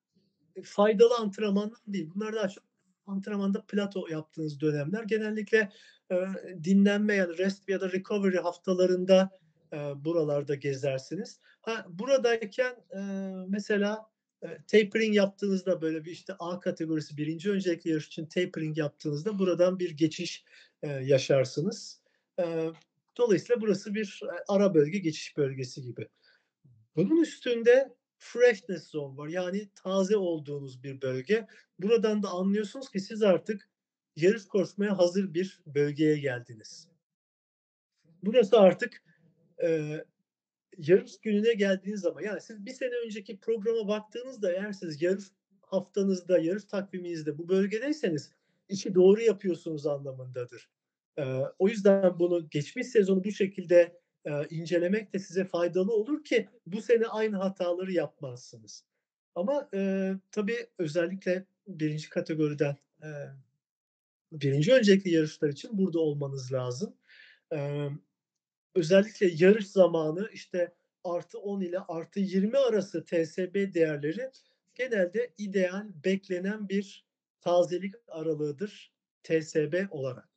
eee, 0.55 0.63
faydalı 0.65 1.15
antrenmanlar 1.17 1.79
değil. 1.87 2.11
Bunlar 2.15 2.35
daha 2.35 2.49
çok 2.49 2.63
antrenmanda 3.07 3.63
plato 3.67 4.07
yaptığınız 4.11 4.61
dönemler. 4.61 5.03
Genellikle, 5.03 5.69
eee, 6.11 6.27
dinlenme 6.63 7.15
yani 7.15 7.37
rest 7.39 7.69
ya 7.69 7.81
da 7.81 7.91
recovery 7.93 8.37
haftalarında, 8.37 9.31
eee, 9.73 9.93
buralarda 9.97 10.55
gezersiniz. 10.55 11.39
Ha, 11.61 11.85
buradayken, 11.89 12.75
eee, 12.95 13.01
mesela, 13.49 14.05
tapering 14.67 15.15
yaptığınızda 15.15 15.81
böyle 15.81 16.05
bir, 16.05 16.11
işte, 16.11 16.33
A 16.39 16.59
kategorisi 16.59 17.17
1'inci 17.17 17.51
öncelikli 17.51 17.89
yarış 17.89 18.07
için 18.07 18.25
tapering 18.25 18.77
yaptığınızda 18.77 19.39
buradan 19.39 19.79
bir 19.79 19.91
geçiş, 19.91 20.43
eee, 20.83 20.89
yaşarsınız. 21.05 22.01
Eee, 22.39 22.71
dolayısıyla 23.17 23.61
burası 23.61 23.95
bir, 23.95 24.19
eee, 24.23 24.29
ara 24.47 24.73
bölge, 24.73 24.99
geçiş 24.99 25.37
bölgesi 25.37 25.81
gibi. 25.83 26.07
Bunun 26.95 27.21
üstünde 27.21 27.95
freshness 28.19 28.87
zone 28.87 29.17
var. 29.17 29.27
Yani 29.27 29.69
taze 29.75 30.17
olduğunuz 30.17 30.83
bir 30.83 31.01
bölge. 31.01 31.47
Buradan 31.79 32.23
da 32.23 32.29
anlıyorsunuz 32.29 32.91
ki 32.91 32.99
siz 32.99 33.23
artık 33.23 33.69
yarış 34.15 34.45
koşmaya 34.47 34.97
hazır 34.97 35.33
bir 35.33 35.59
bölgeye 35.67 36.17
geldiniz. 36.19 36.87
Burası 38.23 38.59
artık, 38.59 39.03
eee, 39.63 40.05
yarış 40.77 41.19
gününe 41.21 41.53
geldiğiniz 41.53 42.01
zaman 42.01 42.21
yani 42.21 42.41
siz 42.41 42.65
1 42.65 42.71
sene 42.73 42.91
önceki 43.05 43.39
programa 43.39 43.87
baktığınızda 43.87 44.51
eğer 44.53 44.71
siz 44.73 45.01
yarış 45.01 45.25
haftanızda, 45.61 46.39
yarış 46.39 46.63
takviminizde 46.65 47.37
bu 47.37 47.49
bölgedeyseniz 47.49 48.31
işi 48.69 48.95
doğru 48.95 49.21
yapıyorsunuz 49.21 49.87
anlamındadır. 49.87 50.69
Eee, 51.17 51.41
o 51.59 51.67
yüzden 51.69 52.19
bunu 52.19 52.49
geçmiş 52.49 52.87
sezonu 52.87 53.23
bu 53.23 53.31
şekilde, 53.31 53.99
eee, 54.25 54.47
incelemek 54.49 55.13
de 55.13 55.19
size 55.19 55.43
faydalı 55.45 55.93
olur 55.93 56.23
ki 56.23 56.49
bu 56.65 56.81
sene 56.81 57.07
aynı 57.07 57.37
hataları 57.37 57.91
yapmazsınız. 57.93 58.83
Ama, 59.35 59.69
eee, 59.73 60.15
tabii 60.31 60.67
özellikle 60.79 61.45
1'inci 61.67 62.09
kategoriden, 62.09 62.77
eee, 63.03 63.29
1'inci 64.33 64.73
öncelikli 64.73 65.11
yarışlar 65.11 65.49
için 65.49 65.77
burada 65.79 65.99
olmanız 65.99 66.53
lazım. 66.53 66.95
Emm, 67.51 67.99
özellikle 68.75 69.27
yarış 69.45 69.67
zamanı, 69.67 70.29
işte, 70.33 70.73
+10 71.03 71.61
ile 71.61 71.77
+20 71.77 72.57
arası 72.57 73.05
TSB 73.05 73.73
değerleri 73.73 74.31
genelde 74.75 75.33
ideal, 75.37 75.87
beklenen 76.05 76.69
bir 76.69 77.05
tazelik 77.41 77.95
aralığıdır 78.07 78.93
TSB 79.23 79.87
olarak. 79.91 80.29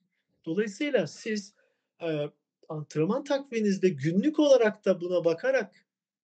Dolayısıyla 0.46 1.06
siz, 1.06 1.54
eee, 2.02 2.30
antrenman 2.68 3.24
takviminizde 3.24 3.88
günlük 3.88 4.38
olarak 4.38 4.84
da 4.84 5.00
buna 5.00 5.24
bakarak, 5.24 5.74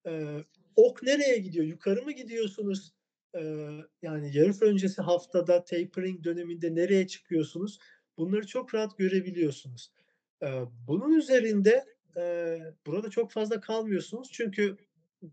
eee, 0.07 0.45
ok 0.77 1.03
nereye 1.03 1.39
gidiyor, 1.39 1.65
yukarı 1.67 2.03
mı 2.03 2.13
gidiyorsunuz, 2.13 2.93
eee, 3.35 3.85
yani 4.03 4.37
yarış 4.37 4.63
öncesi 4.63 5.03
haftada 5.03 5.65
tapering 5.65 6.25
döneminde 6.25 6.75
nereye 6.75 7.07
çıkıyorsunuz, 7.07 7.79
bunları 8.19 8.47
çok 8.47 8.75
rahat 8.75 8.99
görebiliyorsunuz. 8.99 9.91
Eee, 10.43 10.63
bunun 10.89 11.13
üzerinde, 11.19 11.85
eee, 12.17 12.75
burada 12.87 13.11
çok 13.11 13.31
fazla 13.33 13.61
kalmıyorsunuz. 13.61 14.29
Çünkü 14.33 14.77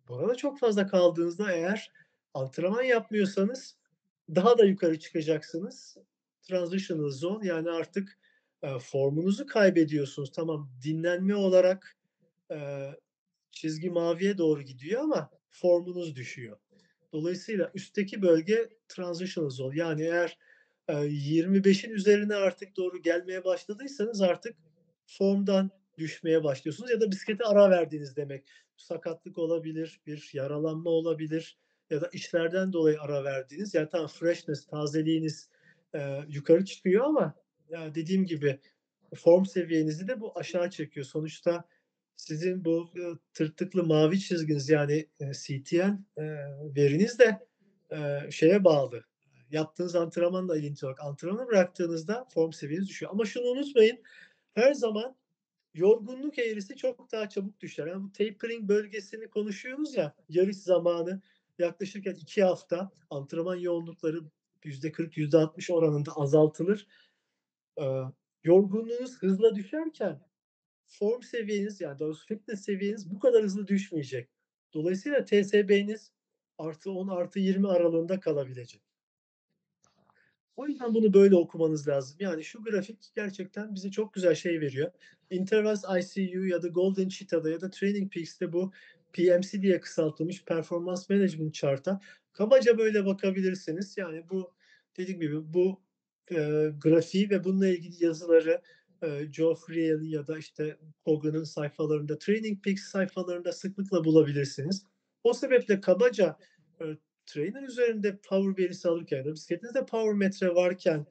burada 0.09 0.35
çok 0.35 0.59
fazla 0.59 0.87
kaldığınızda 0.87 1.51
eğer 1.53 1.91
antrenman 2.33 2.83
yapmıyorsanız 2.83 3.77
daha 4.35 4.57
da 4.57 4.65
yukarı 4.65 4.99
çıkacaksınız. 4.99 5.97
Transitional 6.41 7.09
zone 7.09 7.47
yani 7.47 7.69
artık, 7.71 8.19
eee, 8.63 8.79
formunuzu 8.79 9.45
kaybediyorsunuz. 9.47 10.31
Tamam, 10.31 10.71
dinlenme 10.83 11.35
olarak, 11.35 11.97
eee, 12.51 12.99
çizgi 13.51 13.89
maviye 13.89 14.37
doğru 14.37 14.61
gidiyor 14.61 15.01
ama 15.03 15.31
formunuz 15.49 16.15
düşüyor. 16.15 16.57
Dolayısıyla 17.13 17.71
üstteki 17.75 18.21
bölge 18.21 18.69
transitional 18.87 19.49
zone 19.49 19.77
yani 19.77 20.01
eğer, 20.03 20.37
eee, 20.89 21.07
25'in 21.09 21.91
üzerine 21.91 22.35
artık 22.35 22.77
doğru 22.77 23.01
gelmeye 23.01 23.43
başladıysanız 23.43 24.21
artık 24.21 24.55
formdan 25.05 25.71
düşmeye 25.97 26.43
başlıyorsunuz 26.43 26.91
ya 26.91 27.01
da 27.01 27.11
bisiklete 27.11 27.43
ara 27.45 27.69
verdiniz 27.69 28.15
demek. 28.15 28.43
Sakatlık 28.77 29.37
olabilir, 29.37 30.01
bir 30.07 30.29
yaralanma 30.33 30.89
olabilir 30.89 31.57
ya 31.89 32.01
da 32.01 32.09
işlerden 32.13 32.73
dolayı 32.73 33.01
ara 33.01 33.23
verdiğiniz, 33.23 33.73
yani 33.73 33.89
tamam 33.91 34.07
freshness, 34.07 34.65
tazeliğiniz, 34.65 35.49
eee, 35.95 36.23
yukarı 36.29 36.65
çıkıyor 36.65 37.05
ama 37.05 37.35
ya 37.69 37.95
dediğim 37.95 38.25
gibi 38.25 38.59
form 39.15 39.45
seviyenizi 39.45 40.07
de 40.07 40.19
bu 40.21 40.39
aşağı 40.39 40.69
çekiyor. 40.69 41.05
Sonuçta 41.05 41.63
sizin 42.17 42.65
bu, 42.65 42.89
ııı, 42.97 43.19
tırtıklı 43.33 43.83
mavi 43.83 44.19
çizginiz 44.19 44.69
yani, 44.69 45.07
eee, 45.19 45.31
CTN, 45.33 46.05
eee, 46.17 46.47
veriniz 46.77 47.19
de, 47.19 47.39
eee, 47.91 48.29
şeye 48.31 48.63
bağlı, 48.63 49.03
yaptığınız 49.51 49.95
antrenmanla 49.95 50.57
ilintili 50.57 50.85
olarak 50.87 51.03
antrenmanı 51.03 51.47
bıraktığınızda 51.47 52.25
form 52.33 52.51
seviyeniz 52.53 52.87
düşüyor. 52.89 53.11
Ama 53.11 53.25
şunu 53.25 53.45
unutmayın, 53.47 53.99
her 54.55 54.73
zaman 54.73 55.15
yorgunluk 55.73 56.39
eğrisi 56.39 56.75
çok 56.77 57.11
daha 57.11 57.29
çabuk 57.29 57.59
düşer. 57.61 57.87
Yani 57.87 58.03
bu 58.03 58.11
tapering 58.11 58.69
bölgesini 58.69 59.29
konuşuyoruz 59.29 59.95
ya, 59.95 60.15
yarış 60.29 60.57
zamanı 60.57 61.21
yaklaşırken 61.59 62.13
2 62.15 62.43
hafta 62.43 62.91
antrenman 63.09 63.55
yoğunlukları 63.55 64.21
%40, 64.63 65.17
%60 65.17 65.71
oranında 65.71 66.11
azaltılır. 66.15 66.87
Eee, 67.79 68.03
yorgunluğunuz 68.43 69.17
hızla 69.23 69.55
düşerken 69.55 70.21
form 70.87 71.21
seviyeniz, 71.23 71.81
yani 71.81 71.99
doğrusu 71.99 72.27
fitness 72.27 72.61
seviyeniz 72.65 73.11
bu 73.11 73.19
kadar 73.19 73.43
hızlı 73.43 73.67
düşmeyecek. 73.67 74.29
Dolayısıyla 74.73 75.25
TSB'niz 75.25 76.11
+10, 76.59 77.29
+20 77.29 77.67
aralığında 77.69 78.19
kalabilecek. 78.19 78.90
O 80.55 80.67
yüzden 80.67 80.93
bunu 80.93 81.13
böyle 81.13 81.35
okumanız 81.35 81.87
lazım. 81.87 82.17
Yani 82.19 82.43
şu 82.43 82.63
grafik 82.63 82.97
gerçekten 83.15 83.75
bize 83.75 83.91
çok 83.91 84.13
güzel 84.13 84.35
şey 84.35 84.61
veriyor. 84.61 84.91
Intervals 85.29 85.83
ICU 85.99 86.45
ya 86.45 86.61
da 86.61 86.67
Golden 86.67 87.07
Cheetah'da 87.09 87.49
ya 87.49 87.61
da 87.61 87.69
Training 87.69 88.13
Peaks'te 88.13 88.53
bu 88.53 88.71
PMC 89.13 89.61
diye 89.61 89.79
kısaltılmış 89.79 90.45
Performance 90.45 91.01
Management 91.09 91.53
Chart'a 91.53 91.99
kabaca 92.33 92.77
böyle 92.77 93.05
bakabilirsiniz. 93.05 93.97
Yani 93.97 94.29
bu 94.29 94.53
dediğim 94.97 95.19
gibi 95.19 95.53
bu, 95.53 95.81
eee, 96.31 96.73
grafiği 96.83 97.29
ve 97.29 97.43
bununla 97.43 97.67
ilgili 97.67 98.03
yazıları, 98.05 98.61
Geoff 99.29 99.69
Riehl 99.69 100.01
ya 100.11 100.27
da 100.27 100.37
işte 100.37 100.77
Hogan'ın 101.03 101.43
sayfalarında, 101.43 102.17
Training 102.17 102.63
Peaks 102.63 102.83
sayfalarında 102.83 103.51
sıklıkla 103.51 104.03
bulabilirsiniz. 104.03 104.85
O 105.23 105.33
sebeple 105.33 105.81
kabaca, 105.81 106.37
eee, 106.81 106.97
trainer 107.33 107.63
üzerinde 107.63 108.17
power 108.29 108.63
verisi 108.63 108.87
alırken 108.87 109.25
bisikletinizde 109.25 109.85
power 109.85 110.13
metre 110.13 110.55
varken 110.55 111.05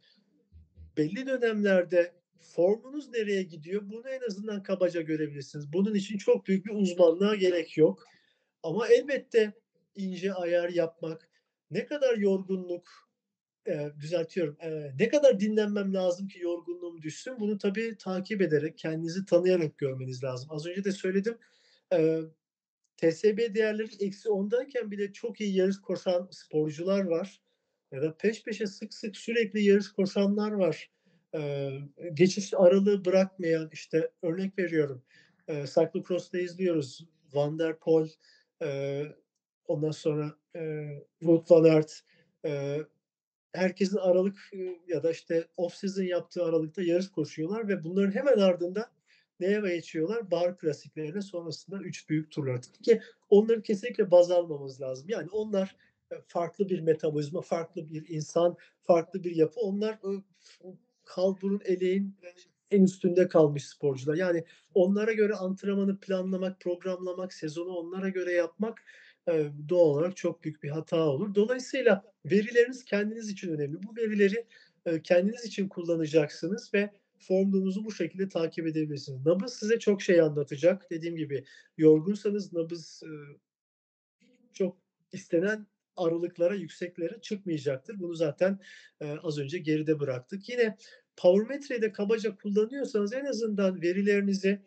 belli 0.96 1.26
dönemlerde 1.26 2.14
formunuz 2.40 3.08
nereye 3.08 3.42
gidiyor, 3.42 3.82
bunu 3.84 4.08
en 4.08 4.20
azından 4.26 4.62
kabaca 4.62 5.00
görebilirsiniz. 5.00 5.72
Bunun 5.72 5.94
için 5.94 6.18
çok 6.18 6.46
büyük 6.46 6.66
bir 6.66 6.72
uzmanlığa 6.74 7.34
gerek 7.34 7.76
yok. 7.78 8.04
Ama 8.62 8.88
elbette 8.88 9.52
ince 9.94 10.32
ayar 10.34 10.68
yapmak, 10.68 11.30
ne 11.70 11.86
kadar 11.86 12.16
yorgunluk, 12.18 12.88
eee, 13.66 13.92
düzeltiyorum, 14.00 14.56
eee, 14.62 14.94
ne 15.00 15.08
kadar 15.08 15.40
dinlenmem 15.40 15.94
lazım 15.94 16.28
ki 16.28 16.40
yorgunluğum 16.40 17.02
düşsün, 17.02 17.40
bunu 17.40 17.58
tabii 17.58 17.96
takip 17.98 18.42
ederek, 18.42 18.78
kendinizi 18.78 19.24
tanıyarak 19.24 19.78
görmeniz 19.78 20.24
lazım. 20.24 20.48
Az 20.52 20.66
önce 20.66 20.84
de 20.84 20.92
söyledim, 20.92 21.38
eee, 21.92 22.20
TSB 23.00 23.54
değerleri 23.54 23.88
-10'dayken 24.00 24.90
bile 24.90 25.12
çok 25.12 25.40
iyi 25.40 25.56
yarış 25.56 25.80
koşan 25.80 26.28
sporcular 26.32 27.04
var 27.04 27.40
ya 27.92 28.02
da 28.02 28.16
peş 28.18 28.44
peşe 28.44 28.66
sık 28.66 28.94
sık 28.94 29.16
sürekli 29.16 29.64
yarış 29.64 29.88
koşanlar 29.92 30.52
var. 30.52 30.90
Eee, 31.34 31.82
geçiş 32.14 32.54
aralığı 32.54 33.04
bırakmayan, 33.04 33.68
işte 33.72 34.10
örnek 34.22 34.58
veriyorum, 34.58 35.02
eee, 35.48 35.64
Cyclocross'ta 35.74 36.38
izliyoruz. 36.38 37.06
Van 37.34 37.58
der 37.58 37.78
Poel, 37.80 38.08
eee, 38.62 39.16
ondan 39.68 39.90
sonra, 39.90 40.34
eee, 40.54 41.04
Wout 41.20 41.50
van 41.50 41.64
Aert, 41.64 42.00
eee, 42.44 42.84
herkesin 43.54 43.96
aralık, 43.98 44.50
ııı, 44.54 44.76
ya 44.88 45.04
da 45.04 45.12
işte 45.12 45.46
off 45.56 45.74
season 45.76 46.02
yaptığı 46.04 46.44
aralıkta 46.44 46.82
yarış 46.82 47.08
koşuyorlar 47.10 47.68
ve 47.68 47.84
bunların 47.84 48.12
hemen 48.12 48.38
ardından 48.38 48.86
neye 49.40 49.60
geçiyorlar? 49.60 50.30
Bahar 50.30 50.58
klasiklerine, 50.58 51.22
sonrasında 51.22 51.78
3 51.78 52.08
büyük 52.10 52.30
turlara. 52.30 52.60
Tabii 52.60 52.82
ki 52.82 53.00
onları 53.30 53.62
kesinlikle 53.62 54.10
baz 54.10 54.30
almamamız 54.30 54.80
lazım. 54.80 55.06
Yani 55.10 55.28
onlar, 55.30 55.76
eee, 56.12 56.18
farklı 56.26 56.68
bir 56.68 56.80
metabolizma, 56.80 57.40
farklı 57.40 57.88
bir 57.88 58.08
insan, 58.08 58.56
farklı 58.82 59.24
bir 59.24 59.36
yapı. 59.36 59.60
Onlar, 59.60 59.98
ııı, 60.04 60.22
kalburun, 61.04 61.60
eleğin, 61.64 62.16
eee, 62.22 62.34
en 62.70 62.82
üstünde 62.82 63.28
kalmış 63.28 63.66
sporcular. 63.68 64.14
Yani 64.16 64.44
onlara 64.74 65.12
göre 65.12 65.34
antrenmanı 65.34 66.00
planlamak, 66.00 66.60
programlamak, 66.60 67.32
sezonu 67.34 67.70
onlara 67.70 68.08
göre 68.08 68.32
yapmak, 68.32 68.82
doğal 69.68 69.80
olarak 69.86 70.16
çok 70.16 70.44
büyük 70.44 70.62
bir 70.62 70.68
hata 70.70 70.96
olur. 71.08 71.34
Dolayısıyla 71.34 72.04
verileriniz 72.24 72.84
kendiniz 72.84 73.30
için 73.30 73.52
önemli. 73.54 73.82
Bu 73.82 73.96
verileri, 73.96 74.46
kendiniz 75.04 75.44
için 75.44 75.68
kullanacaksınız 75.68 76.74
ve 76.74 76.90
formunuzu 77.20 77.84
bu 77.84 77.92
şekilde 77.92 78.28
takip 78.28 78.66
edebilirsiniz. 78.66 79.26
Nabız 79.26 79.52
size 79.52 79.78
çok 79.78 80.02
şey 80.02 80.20
anlatacak. 80.20 80.90
Dediğim 80.90 81.16
gibi 81.16 81.44
yorgunsanız 81.76 82.52
nabız, 82.52 83.02
ııı, 83.04 83.36
çok 84.52 84.78
istenen 85.12 85.66
aralıklara, 85.96 86.54
yükseklere 86.54 87.20
çıkmayacaktır. 87.20 88.00
Bunu 88.00 88.14
zaten, 88.14 88.58
eee, 89.00 89.18
az 89.22 89.38
önce 89.38 89.58
geride 89.58 90.00
bıraktık. 90.00 90.48
Yine 90.48 90.76
power 91.16 91.48
metreyi 91.48 91.82
de 91.82 91.92
kabaca 91.92 92.36
kullanıyorsanız 92.36 93.12
en 93.12 93.24
azından 93.24 93.82
verilerinizi 93.82 94.62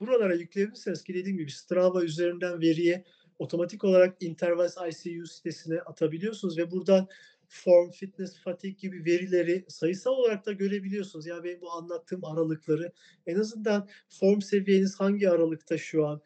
buralara 0.00 0.34
yükleyebilirsiniz 0.34 1.04
ki 1.04 1.14
dediğim 1.14 1.38
gibi 1.38 1.50
Strava 1.50 2.04
üzerinden 2.04 2.60
veriyi 2.60 3.04
otomatik 3.38 3.84
olarak 3.84 4.22
Intervals 4.22 4.76
ICU 4.76 5.26
sitesine 5.26 5.80
atabiliyorsunuz 5.80 6.58
ve 6.58 6.70
buradan 6.70 7.08
form, 7.52 7.90
fitness, 7.90 8.40
fatigue 8.40 8.76
gibi 8.80 9.04
verileri 9.04 9.64
sayısal 9.68 10.10
olarak 10.12 10.46
da 10.46 10.52
görebiliyorsunuz. 10.52 11.26
Yani 11.26 11.44
benim 11.44 11.60
bu 11.60 11.72
anlattığım 11.72 12.24
aralıkları 12.24 12.92
en 13.26 13.36
azından 13.38 13.88
form 14.08 14.40
seviyeniz 14.40 15.00
hangi 15.00 15.30
aralıkta 15.30 15.78
şu 15.78 16.06
an? 16.06 16.20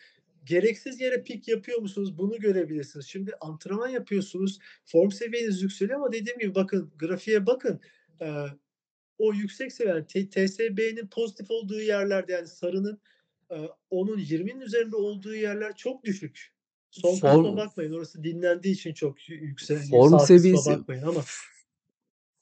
Gereksiz 0.45 1.01
yere 1.01 1.23
pik 1.23 1.49
yapıyor 1.49 1.79
musunuz? 1.79 2.19
Bunu 2.19 2.39
görebilirsiniz. 2.39 3.07
Şimdi 3.07 3.33
antrenman 3.41 3.89
yapıyorsunuz, 3.89 4.59
form 4.85 5.11
seviyeniz 5.11 5.63
yükseliyor 5.63 5.99
ama 5.99 6.13
dediğim 6.13 6.39
gibi 6.39 6.55
bakın, 6.55 6.93
grafiğe 6.99 7.47
bakın. 7.47 7.81
Eee, 8.21 8.47
o 9.19 9.33
yüksek 9.35 9.73
seviye 9.73 10.07
T 10.07 10.29
TSB'nin 10.31 11.07
pozitif 11.09 11.51
olduğu 11.51 11.81
yerlerde 11.81 12.33
yani 12.33 12.49
sarının, 12.49 13.01
eee, 13.51 13.71
10'un 13.91 14.19
20'nin 14.19 14.61
üzerinde 14.61 14.97
olduğu 14.97 15.35
yerler 15.35 15.77
çok 15.77 16.05
düşük. 16.05 16.56
Sol 17.01 17.17
Form 17.17 17.57
bakmayın, 17.57 17.93
orası 17.93 18.25
dinlendiği 18.25 18.75
için 18.75 18.95
çok 18.95 19.29
yü 19.29 19.37
yüksek. 19.37 19.79
form 19.91 20.19
seviyesi 20.19 20.71
bakmayın 20.71 21.03
ama 21.03 21.21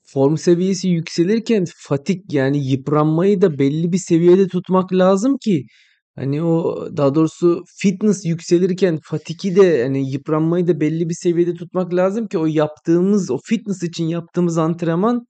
form 0.06 0.36
seviyesi 0.36 0.88
yükselirken 0.88 1.64
fatig 1.76 2.32
yani 2.32 2.70
yıpranmayı 2.70 3.40
da 3.40 3.58
belli 3.58 3.92
bir 3.92 3.98
seviyede 3.98 4.48
tutmak 4.48 4.92
lazım 4.92 5.36
ki 5.44 5.66
hani 6.14 6.42
o 6.42 6.88
daha 6.96 7.14
doğrusu 7.14 7.64
fitness 7.78 8.26
yükselirken 8.26 8.98
fatigi 9.02 9.56
de 9.56 9.82
hani 9.82 10.10
yıpranmayı 10.12 10.66
da 10.66 10.80
belli 10.80 11.08
bir 11.08 11.14
seviyede 11.14 11.54
tutmak 11.54 11.94
lazım 11.94 12.26
ki 12.28 12.38
o 12.38 12.46
yaptığımız 12.46 13.30
o 13.30 13.38
fitness 13.44 13.82
için 13.82 14.04
yaptığımız 14.04 14.58
antrenman 14.58 15.26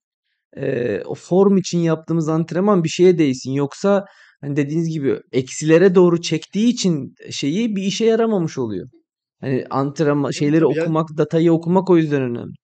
eee, 0.57 1.03
o 1.07 1.15
form 1.15 1.57
için 1.57 1.79
yaptığımız 1.79 2.29
antrenman 2.29 2.85
bir 2.85 2.89
şeye 2.89 3.19
değsin. 3.19 3.53
Yoksa 3.53 4.05
hani 4.41 4.57
dediğiniz 4.57 4.89
gibi 4.89 5.21
eksilere 5.33 5.95
doğru 5.95 6.21
çektiği 6.23 6.69
için 6.69 7.15
şeyi 7.31 7.77
bir 7.77 7.83
işe 7.83 8.05
yaramamış 8.05 8.59
oluyor. 8.59 8.89
Hani 9.41 9.67
antrenman 9.71 10.31
şeyleri 10.31 10.61
tabii. 10.61 10.75
Yani 10.75 10.83
okumak, 10.83 11.09
datayı 11.17 11.53
okumak 11.53 11.91
o 11.91 11.97
yüzden 11.97 12.23
önemli. 12.23 12.55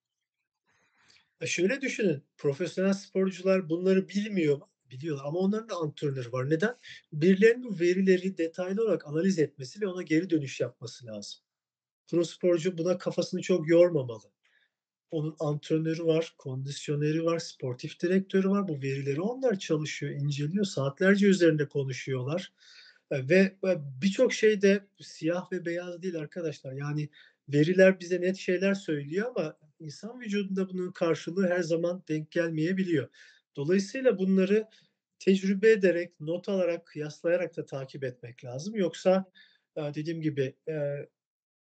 E, 1.41 1.47
şöyle 1.47 1.81
düşünün, 1.81 2.23
profesyonel 2.37 2.93
sporcular 2.93 3.69
bunları 3.69 4.09
bilmiyor 4.09 4.57
mu? 4.57 4.69
Biliyorlar 4.91 5.25
ama 5.25 5.39
onların 5.39 5.69
da 5.69 5.75
antrenörü 5.75 6.31
var. 6.31 6.49
Neden? 6.49 6.75
Birilerinin 7.13 7.63
bu 7.63 7.79
verileri 7.79 8.37
detaylı 8.37 8.83
olarak 8.83 9.07
analiz 9.07 9.39
etmesi 9.39 9.81
ve 9.81 9.87
ona 9.87 10.01
geri 10.01 10.29
dönüş 10.29 10.59
yapması 10.59 11.05
lazım. 11.05 11.39
Pro 12.07 12.23
sporcu 12.23 12.77
buna 12.77 12.97
kafasını 12.97 13.41
çok 13.41 13.69
yormamalı. 13.69 14.31
Onun 15.11 15.35
antrenörü 15.39 16.05
var, 16.05 16.35
kondisyoneri 16.37 17.25
var, 17.25 17.39
sportif 17.39 17.99
direktörü 17.99 18.49
var. 18.49 18.67
Bu 18.67 18.81
verileri 18.81 19.21
onlar 19.21 19.59
çalışıyor, 19.59 20.11
inceliyor. 20.11 20.65
Saatlerce 20.65 21.27
üzerinde 21.27 21.67
konuşuyorlar. 21.67 22.53
Ve 23.11 23.55
birçok 24.01 24.33
şey 24.33 24.61
de 24.61 24.87
siyah 25.01 25.51
ve 25.51 25.65
beyaz 25.65 26.01
değil 26.01 26.15
arkadaşlar. 26.15 26.73
Yani 26.73 27.09
veriler 27.49 27.99
bize 27.99 28.21
net 28.21 28.37
şeyler 28.37 28.73
söylüyor 28.73 29.27
ama 29.29 29.57
insan 29.79 30.19
vücudunda 30.21 30.69
bunun 30.69 30.91
karşılığı 30.91 31.47
her 31.47 31.61
zaman 31.61 32.03
denk 32.07 32.31
gelmeyebiliyor. 32.31 33.07
Dolayısıyla 33.55 34.17
bunları 34.17 34.67
tecrübe 35.19 35.71
ederek, 35.71 36.19
not 36.19 36.49
alarak, 36.49 36.85
kıyaslayarak 36.85 37.57
da 37.57 37.65
takip 37.65 38.03
etmek 38.03 38.45
lazım. 38.45 38.75
Yoksa, 38.75 39.31
dediğim 39.77 40.21
gibi, 40.21 40.55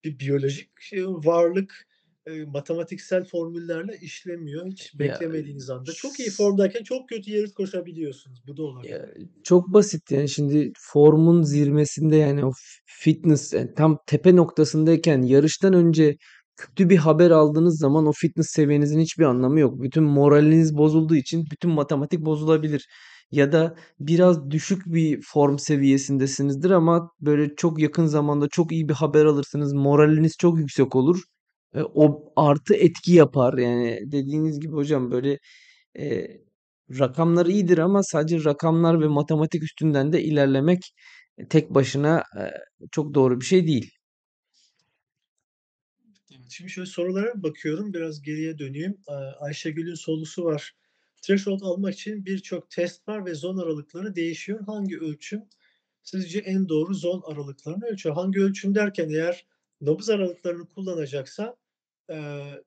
bir 0.03 0.19
biyolojik, 0.19 0.69
varlık, 1.07 1.87
eee, 2.29 2.45
matematiksel 2.45 3.23
formüllerle 3.25 3.97
işlemiyor. 4.01 4.65
Hiç 4.67 4.93
Ya 4.99 4.99
beklemediğiniz 4.99 5.69
anda. 5.69 5.91
Çok 5.93 6.19
iyi 6.19 6.29
formdayken 6.29 6.83
çok 6.83 7.09
kötü 7.09 7.31
yarış 7.31 7.53
koşabiliyorsunuz. 7.53 8.39
Bu 8.47 8.57
da 8.57 8.61
ya 8.63 8.67
olabiliyor. 8.67 9.07
çok 9.43 9.73
basit 9.73 10.11
yani 10.11 10.29
şimdi 10.29 10.71
formun 10.79 11.43
zirvesinde 11.43 12.15
yani 12.15 12.45
o 12.45 12.51
fitness, 12.85 13.53
eee, 13.53 13.73
tam 13.73 13.97
tepe 14.07 14.35
noktasındayken 14.35 15.21
yarıştan 15.21 15.73
önce 15.73 16.15
kötü 16.57 16.89
bir 16.89 16.97
haber 16.97 17.31
aldığınız 17.31 17.79
zaman 17.79 18.05
o 18.07 18.11
fitness 18.15 18.47
seviyenizin 18.49 18.99
hiçbir 18.99 19.23
anlamı 19.23 19.59
yok. 19.59 19.81
Bütün 19.81 20.03
moraliniz 20.03 20.77
bozulduğu 20.77 21.15
için 21.15 21.45
bütün 21.51 21.71
matematik 21.71 22.19
bozulabilir. 22.25 22.87
Ya 23.31 23.51
da 23.51 23.75
biraz 23.99 24.51
düşük 24.51 24.85
bir 24.85 25.21
form 25.21 25.57
seviyesindesinizdir 25.59 26.71
ama 26.71 27.11
böyle 27.21 27.55
çok 27.55 27.79
yakın 27.79 28.05
zamanda 28.05 28.47
çok 28.49 28.71
iyi 28.71 28.89
bir 28.89 28.93
haber 28.93 29.25
alırsınız. 29.25 29.73
Moraliniz 29.73 30.35
çok 30.39 30.59
yüksek 30.59 30.95
olur. 30.95 31.21
Eee, 31.75 31.83
o 31.95 32.33
artı 32.35 32.73
etki 32.75 33.13
yapar. 33.13 33.57
Yani 33.57 33.99
dediğiniz 34.11 34.59
gibi 34.59 34.73
hocam 34.73 35.11
böyle, 35.11 35.39
eee, 35.95 36.41
rakamlar 36.99 37.45
iyidir 37.45 37.77
ama 37.77 38.03
sadece 38.03 38.45
rakamlar 38.45 39.01
ve 39.01 39.07
matematik 39.07 39.63
üstünden 39.63 40.13
de 40.13 40.23
ilerlemek, 40.23 40.79
eee, 41.39 41.47
tek 41.49 41.69
başına, 41.75 42.23
eee, 42.37 42.53
çok 42.91 43.13
doğru 43.13 43.41
bir 43.41 43.45
şey 43.45 43.67
değil. 43.67 43.91
Şimdi 46.49 46.69
şöyle 46.71 46.85
sorulara 46.85 47.43
bakıyorum, 47.43 47.93
biraz 47.93 48.21
geriye 48.21 48.57
döneyim. 48.59 48.97
Eee, 49.09 49.15
Ayşegül'ün 49.39 49.95
sorusu 49.95 50.43
var. 50.43 50.71
Threshold 51.21 51.61
almak 51.61 51.93
için 51.93 52.25
birçok 52.25 52.69
test 52.71 53.07
var 53.07 53.25
ve 53.25 53.33
zon 53.35 53.57
aralıkları 53.57 54.15
değişiyor. 54.15 54.59
Hangi 54.65 54.99
ölçüm 54.99 55.41
sizce 56.03 56.39
en 56.39 56.69
doğru 56.69 56.93
zon 56.93 57.21
aralıklarını 57.25 57.85
ölçüyor? 57.85 58.15
Hangi 58.15 58.39
ölçüm 58.41 58.75
derken 58.75 59.09
eğer 59.09 59.45
nabız 59.81 60.09
aralıklarını 60.09 60.67
kullanacaksa, 60.67 61.55
eee, 62.09 62.61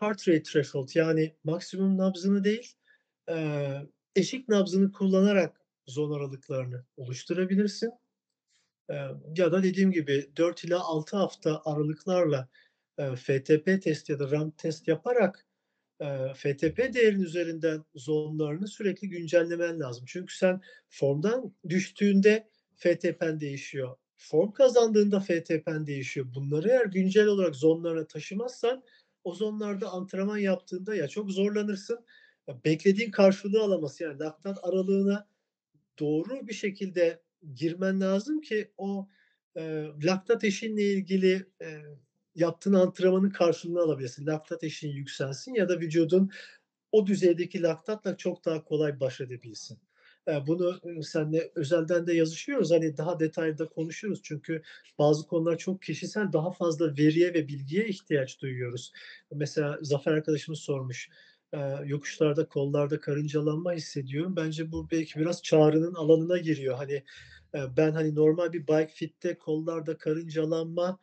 heart 0.00 0.28
rate 0.28 0.42
threshold 0.42 0.88
yani 0.94 1.34
maksimum 1.44 1.98
nabzını 1.98 2.44
değil, 2.44 2.72
eee, 3.28 3.86
eşik 4.16 4.48
nabzını 4.48 4.92
kullanarak 4.92 5.60
zon 5.86 6.12
aralıklarını 6.12 6.84
oluşturabilirsin. 6.96 7.90
Eee, 8.90 9.10
ya 9.36 9.52
da 9.52 9.62
dediğim 9.62 9.90
gibi 9.92 10.30
4 10.36 10.64
ila 10.64 10.80
6 10.80 11.16
hafta 11.16 11.62
aralıklarla, 11.64 12.48
eee, 12.98 13.16
FTP 13.16 13.80
test 13.80 14.08
ya 14.08 14.18
da 14.18 14.30
RAM 14.30 14.50
test 14.50 14.88
yaparak, 14.88 15.46
eee, 16.00 16.32
FTP 16.36 16.94
değerinin 16.94 17.22
üzerinden 17.22 17.84
zonlarını 17.94 18.68
sürekli 18.68 19.08
güncellemen 19.08 19.80
lazım. 19.80 20.04
Çünkü 20.08 20.36
sen 20.36 20.60
formdan 20.90 21.52
düştüğünde 21.68 22.46
FTP'n 22.76 23.40
değişiyor. 23.40 23.96
Form 24.22 24.52
kazandığında 24.52 25.20
FTP'n 25.20 25.86
değişiyor. 25.86 26.26
Bunları 26.34 26.68
eğer 26.68 26.86
güncel 26.86 27.26
olarak 27.26 27.56
zonlarına 27.56 28.06
taşımazsan 28.06 28.82
o 29.24 29.34
zonlarda 29.34 29.90
antrenman 29.90 30.38
yaptığında 30.38 30.94
ya 30.94 31.08
çok 31.08 31.30
zorlanırsın, 31.30 32.04
ya 32.48 32.60
beklediğin 32.64 33.10
karşılığı 33.10 33.62
alamazsın. 33.62 34.04
Yani 34.04 34.18
laktat 34.20 34.58
aralığına 34.64 35.28
doğru 36.00 36.48
bir 36.48 36.52
şekilde 36.54 37.22
girmen 37.54 38.00
lazım 38.00 38.40
ki 38.40 38.72
o, 38.78 39.08
eee, 39.56 39.92
laktat 40.04 40.44
eşiğinle 40.44 40.82
ilgili, 40.92 41.46
eee, 41.60 41.84
yaptığın 42.34 42.72
antrenmanın 42.74 43.30
karşılığını 43.30 43.80
alabilesin. 43.80 44.26
Laktat 44.26 44.64
eşiğin 44.64 44.94
yükselsin 44.96 45.54
ya 45.54 45.68
da 45.68 45.80
vücudun 45.80 46.30
o 46.92 47.06
düzeydeki 47.06 47.62
laktatla 47.62 48.16
çok 48.16 48.44
daha 48.44 48.64
kolay 48.64 49.00
baş 49.00 49.20
edebilsin. 49.20 49.78
Bunu, 50.46 50.80
ııı, 50.86 51.02
seninle 51.02 51.52
özelden 51.54 52.06
de 52.06 52.14
yazışıyoruz. 52.14 52.70
Hani, 52.70 52.96
daha 52.96 53.20
detaylı 53.20 53.68
konuşuruz 53.68 54.20
çünkü 54.22 54.62
bazı 54.98 55.26
konular 55.26 55.58
çok 55.58 55.82
kişisel, 55.82 56.32
daha 56.32 56.50
fazla 56.52 56.96
veriye 56.96 57.34
ve 57.34 57.48
bilgiye 57.48 57.88
ihtiyaç 57.88 58.40
duyuyoruz. 58.42 58.92
Mesela 59.32 59.78
Zafer 59.82 60.12
arkadaşımız 60.12 60.58
sormuş, 60.60 61.08
"Yokuşlarda, 61.84 62.48
kollarda 62.48 63.00
karıncalanma 63.00 63.72
hissediyorum." 63.72 64.36
Bence 64.36 64.72
bu 64.72 64.90
belki 64.90 65.20
biraz 65.20 65.42
Çağrı'nın 65.42 65.94
alanına 65.94 66.38
giriyor. 66.38 66.74
Hani, 66.76 67.02
ben, 67.76 67.92
hani, 67.92 68.14
normal 68.14 68.52
bir 68.52 68.62
bike 68.66 68.92
fit'te 68.94 69.38
kollarda 69.38 69.98
karıncalanma, 69.98 70.98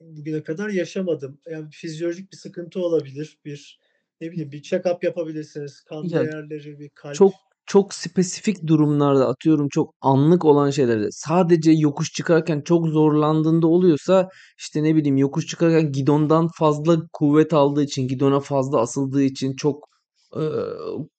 bugüne 0.00 0.42
kadar 0.42 0.68
yaşamadım. 0.68 1.40
Yani 1.50 1.68
fizyolojik 1.70 2.32
bir 2.32 2.36
sıkıntı 2.36 2.80
olabilir. 2.80 3.38
Bir, 3.44 3.80
ne 4.20 4.32
bileyim, 4.32 4.52
bir 4.52 4.62
check-up 4.62 5.04
yapabilirsiniz. 5.06 5.80
Kan 5.80 6.12
değerleri, 6.12 6.78
bir 6.78 6.88
kalp 6.88 7.14
çok 7.14 7.51
çok 7.66 7.94
spesifik 7.94 8.66
durumlarda 8.66 9.28
atıyorum 9.28 9.68
çok 9.70 9.94
anlık 10.00 10.44
olan 10.44 10.70
şeylerde 10.70 11.06
sadece 11.10 11.72
yokuş 11.72 12.12
çıkarken 12.12 12.62
çok 12.64 12.88
zorlandığında 12.88 13.66
oluyorsa 13.66 14.28
işte 14.58 14.82
ne 14.82 14.96
bileyim 14.96 15.16
yokuş 15.16 15.46
çıkarken 15.46 15.92
gidondan 15.92 16.48
fazla 16.58 16.96
kuvvet 17.12 17.52
aldığı 17.52 17.82
için 17.82 18.08
gidona 18.08 18.40
fazla 18.40 18.80
asıldığı 18.80 19.22
için 19.22 19.54
çok 19.56 19.84
eee, 20.36 20.42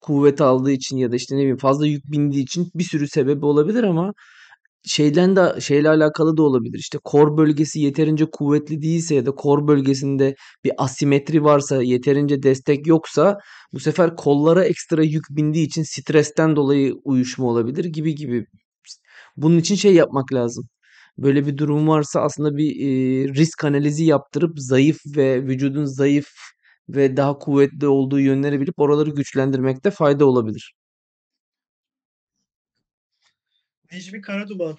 kuvvet 0.02 0.42
aldığı 0.42 0.72
için 0.72 0.98
ya 0.98 1.12
da 1.12 1.16
işte 1.16 1.36
ne 1.36 1.40
bileyim 1.40 1.58
fazla 1.58 1.88
yük 1.88 2.12
bindiği 2.12 2.44
için 2.44 2.68
bir 2.76 2.84
sürü 2.84 3.08
sebebi 3.08 3.46
olabilir 3.46 3.84
ama 3.84 4.14
şeyden 4.86 5.36
de 5.36 5.62
şeyle 5.62 5.90
alakalı 5.90 6.38
da 6.38 6.44
olabilir. 6.44 6.80
İşte 6.80 6.98
kor 7.04 7.38
bölgesi 7.38 7.80
yeterince 7.80 8.26
kuvvetli 8.32 8.82
değilse 8.82 9.16
ya 9.16 9.26
da 9.26 9.32
kor 9.32 9.68
bölgesinde 9.68 10.36
bir 10.64 10.72
asimetri 10.78 11.44
varsa, 11.44 11.84
yeterince 11.84 12.44
destek 12.44 12.88
yoksa 12.88 13.38
bu 13.74 13.80
sefer 13.80 14.16
kollara 14.16 14.66
ekstra 14.66 15.04
yük 15.04 15.24
bindiği 15.30 15.68
için 15.68 15.84
stresten 15.84 16.56
dolayı 16.56 16.94
uyuşma 17.04 17.46
olabilir 17.46 17.86
gibi 17.86 18.16
gibi. 18.16 18.46
Bunun 19.38 19.58
için 19.58 19.76
şey 19.76 19.94
yapmak 19.94 20.34
lazım. 20.34 20.66
Böyle 21.18 21.46
bir 21.48 21.58
durum 21.58 21.88
varsa 21.88 22.22
aslında 22.22 22.58
bir 22.58 22.70
e, 22.70 23.28
risk 23.34 23.66
analizi 23.66 24.06
yaptırıp 24.06 24.54
zayıf 24.58 24.98
ve 25.18 25.44
vücudun 25.44 25.86
zayıf 25.86 26.28
ve 26.90 27.18
daha 27.18 27.38
kuvvetli 27.38 27.88
olduğu 27.88 28.20
yönleri 28.20 28.62
bilip 28.62 28.80
oraları 28.80 29.10
güçlendirmekte 29.10 29.92
fayda 29.92 30.26
olabilir. 30.26 30.74
Necmi 33.94 34.22
Karaduman 34.22 34.78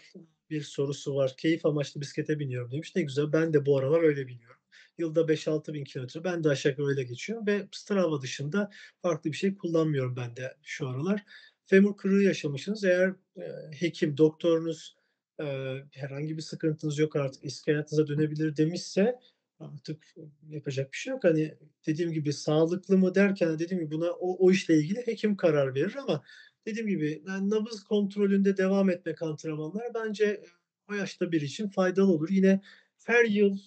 bir 0.50 0.62
sorusu 0.62 1.14
var. 1.14 1.34
"Keyif 1.38 1.66
amaçlı 1.66 2.00
bisiklete 2.00 2.38
biniyorum." 2.38 2.70
demiş. 2.72 2.92
Ne 2.96 3.02
güzel, 3.02 3.32
ben 3.32 3.52
de 3.52 3.66
bu 3.66 3.78
aralar 3.78 4.02
öyle 4.02 4.26
biniyorum. 4.26 4.60
Yılda 4.98 5.28
5-6 5.28 5.74
bin 5.74 5.84
kilometre. 5.84 6.24
Ben 6.24 6.44
de 6.44 6.48
aşağı 6.48 6.70
yukarı 6.72 6.86
öyle 6.88 7.02
geçiyorum 7.04 7.46
ve 7.46 7.68
Strava 7.72 8.22
dışında 8.22 8.70
farklı 9.02 9.32
bir 9.32 9.36
şey 9.36 9.54
kullanmıyorum 9.54 10.16
ben 10.16 10.36
de 10.36 10.54
şu 10.62 10.88
aralar. 10.88 11.24
Femur 11.66 11.96
kırığı 11.96 12.22
yaşamışsınız. 12.22 12.84
Eğer, 12.84 13.12
eee, 13.36 13.52
hekim, 13.80 14.16
doktorunuz, 14.16 14.96
eee, 15.40 15.84
herhangi 15.94 16.36
bir 16.36 16.42
sıkıntınız 16.42 16.98
yok 16.98 17.16
artık, 17.16 17.44
eski 17.44 17.72
hayatınıza 17.72 18.06
dönebilir 18.06 18.56
demişse 18.56 19.14
artık 19.60 20.14
yapacak 20.48 20.92
bir 20.92 20.96
şey 20.98 21.10
yok. 21.10 21.24
Hani, 21.24 21.54
dediğim 21.86 22.12
gibi 22.12 22.32
sağlıklı 22.32 22.98
mı 22.98 23.14
derken 23.14 23.58
dediğim 23.58 23.82
gibi 23.84 23.90
buna 23.94 24.10
o 24.10 24.46
o 24.46 24.50
işle 24.50 24.76
ilgili 24.78 25.06
hekim 25.06 25.36
karar 25.36 25.74
verir 25.74 25.94
ama 26.02 26.22
Dediğim 26.66 26.88
gibi, 26.88 27.22
yani 27.28 27.50
nabız 27.50 27.84
kontrolünde 27.84 28.56
devam 28.56 28.90
etmek 28.90 29.22
antrenmanlara 29.22 29.94
bence, 29.94 30.24
eee, 30.26 30.44
o 30.90 30.94
yaşta 30.94 31.32
biri 31.32 31.44
için 31.44 31.68
faydalı 31.68 32.12
olur. 32.12 32.28
Yine 32.30 32.60
her 33.06 33.24
yıl, 33.24 33.58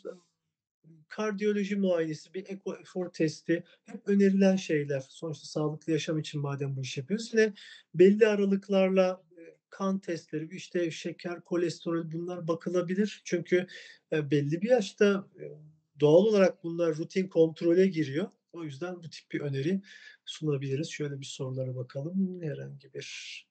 kardiyoloji 1.09 1.75
muayenesi, 1.77 2.35
bir 2.35 2.45
eko 2.49 2.75
efor 2.77 3.09
testi 3.13 3.63
hep 3.85 4.01
önerilen 4.09 4.57
şeyler. 4.57 5.01
Sonuçta 5.09 5.45
sağlıklı 5.47 5.93
yaşam 5.93 6.19
için 6.19 6.41
madem 6.41 6.77
bu 6.77 6.81
işi 6.81 6.99
yapıyoruz. 7.01 7.31
Yine 7.33 7.53
belli 7.95 8.27
aralıklarla, 8.27 9.23
eee, 9.37 9.57
kan 9.69 9.99
testleri, 9.99 10.55
işte 10.57 10.91
şeker, 10.91 11.41
kolesterol 11.41 12.11
bunlar 12.11 12.47
bakılabilir. 12.49 13.21
Çünkü, 13.25 13.67
belli 14.13 14.61
bir 14.63 14.69
yaşta, 14.69 15.27
doğal 15.99 16.25
olarak 16.25 16.63
bunlar 16.63 16.95
rutin 16.97 17.27
kontrole 17.29 17.87
giriyor. 17.87 18.27
O 18.57 18.63
yüzden 18.63 19.03
bu 19.03 19.09
tip 19.09 19.31
bir 19.31 19.41
öneri 19.41 19.81
sunabiliriz. 20.25 20.89
Şöyle 20.89 21.19
bir 21.19 21.25
sorulara 21.25 21.75
bakalım. 21.75 22.41
Herhangi 22.41 22.93
bir 22.93 23.47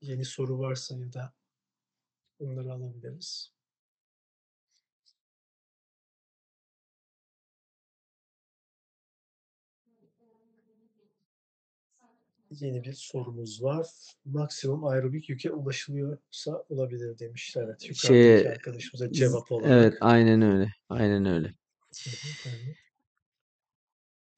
yeni 0.00 0.24
soru 0.24 0.58
varsa 0.58 0.98
ya 0.98 1.12
da 1.12 1.34
onları 2.38 2.72
alabiliriz. 2.72 3.52
Yeni 12.50 12.84
bir 12.84 12.92
sorumuz 12.92 13.62
var. 13.62 13.86
Maksimum 14.24 14.84
aerobik 14.84 15.28
yüke 15.28 15.52
ulaşılıyorsa 15.52 16.64
olabilir 16.68 17.18
demiş. 17.18 17.54
Evet, 17.56 17.88
yukarıdaki 17.88 18.06
Şeye 18.06 18.50
arkadaşımıza 18.50 19.12
cevap 19.12 19.52
evet, 19.52 19.62
olarak. 19.62 19.98
aynen 20.00 20.42
öyle. 20.42 20.72
Aynen 20.88 21.26
öyle. 21.26 21.48
Hı 21.48 22.10
hı, 22.10 22.50
hı 22.50 22.87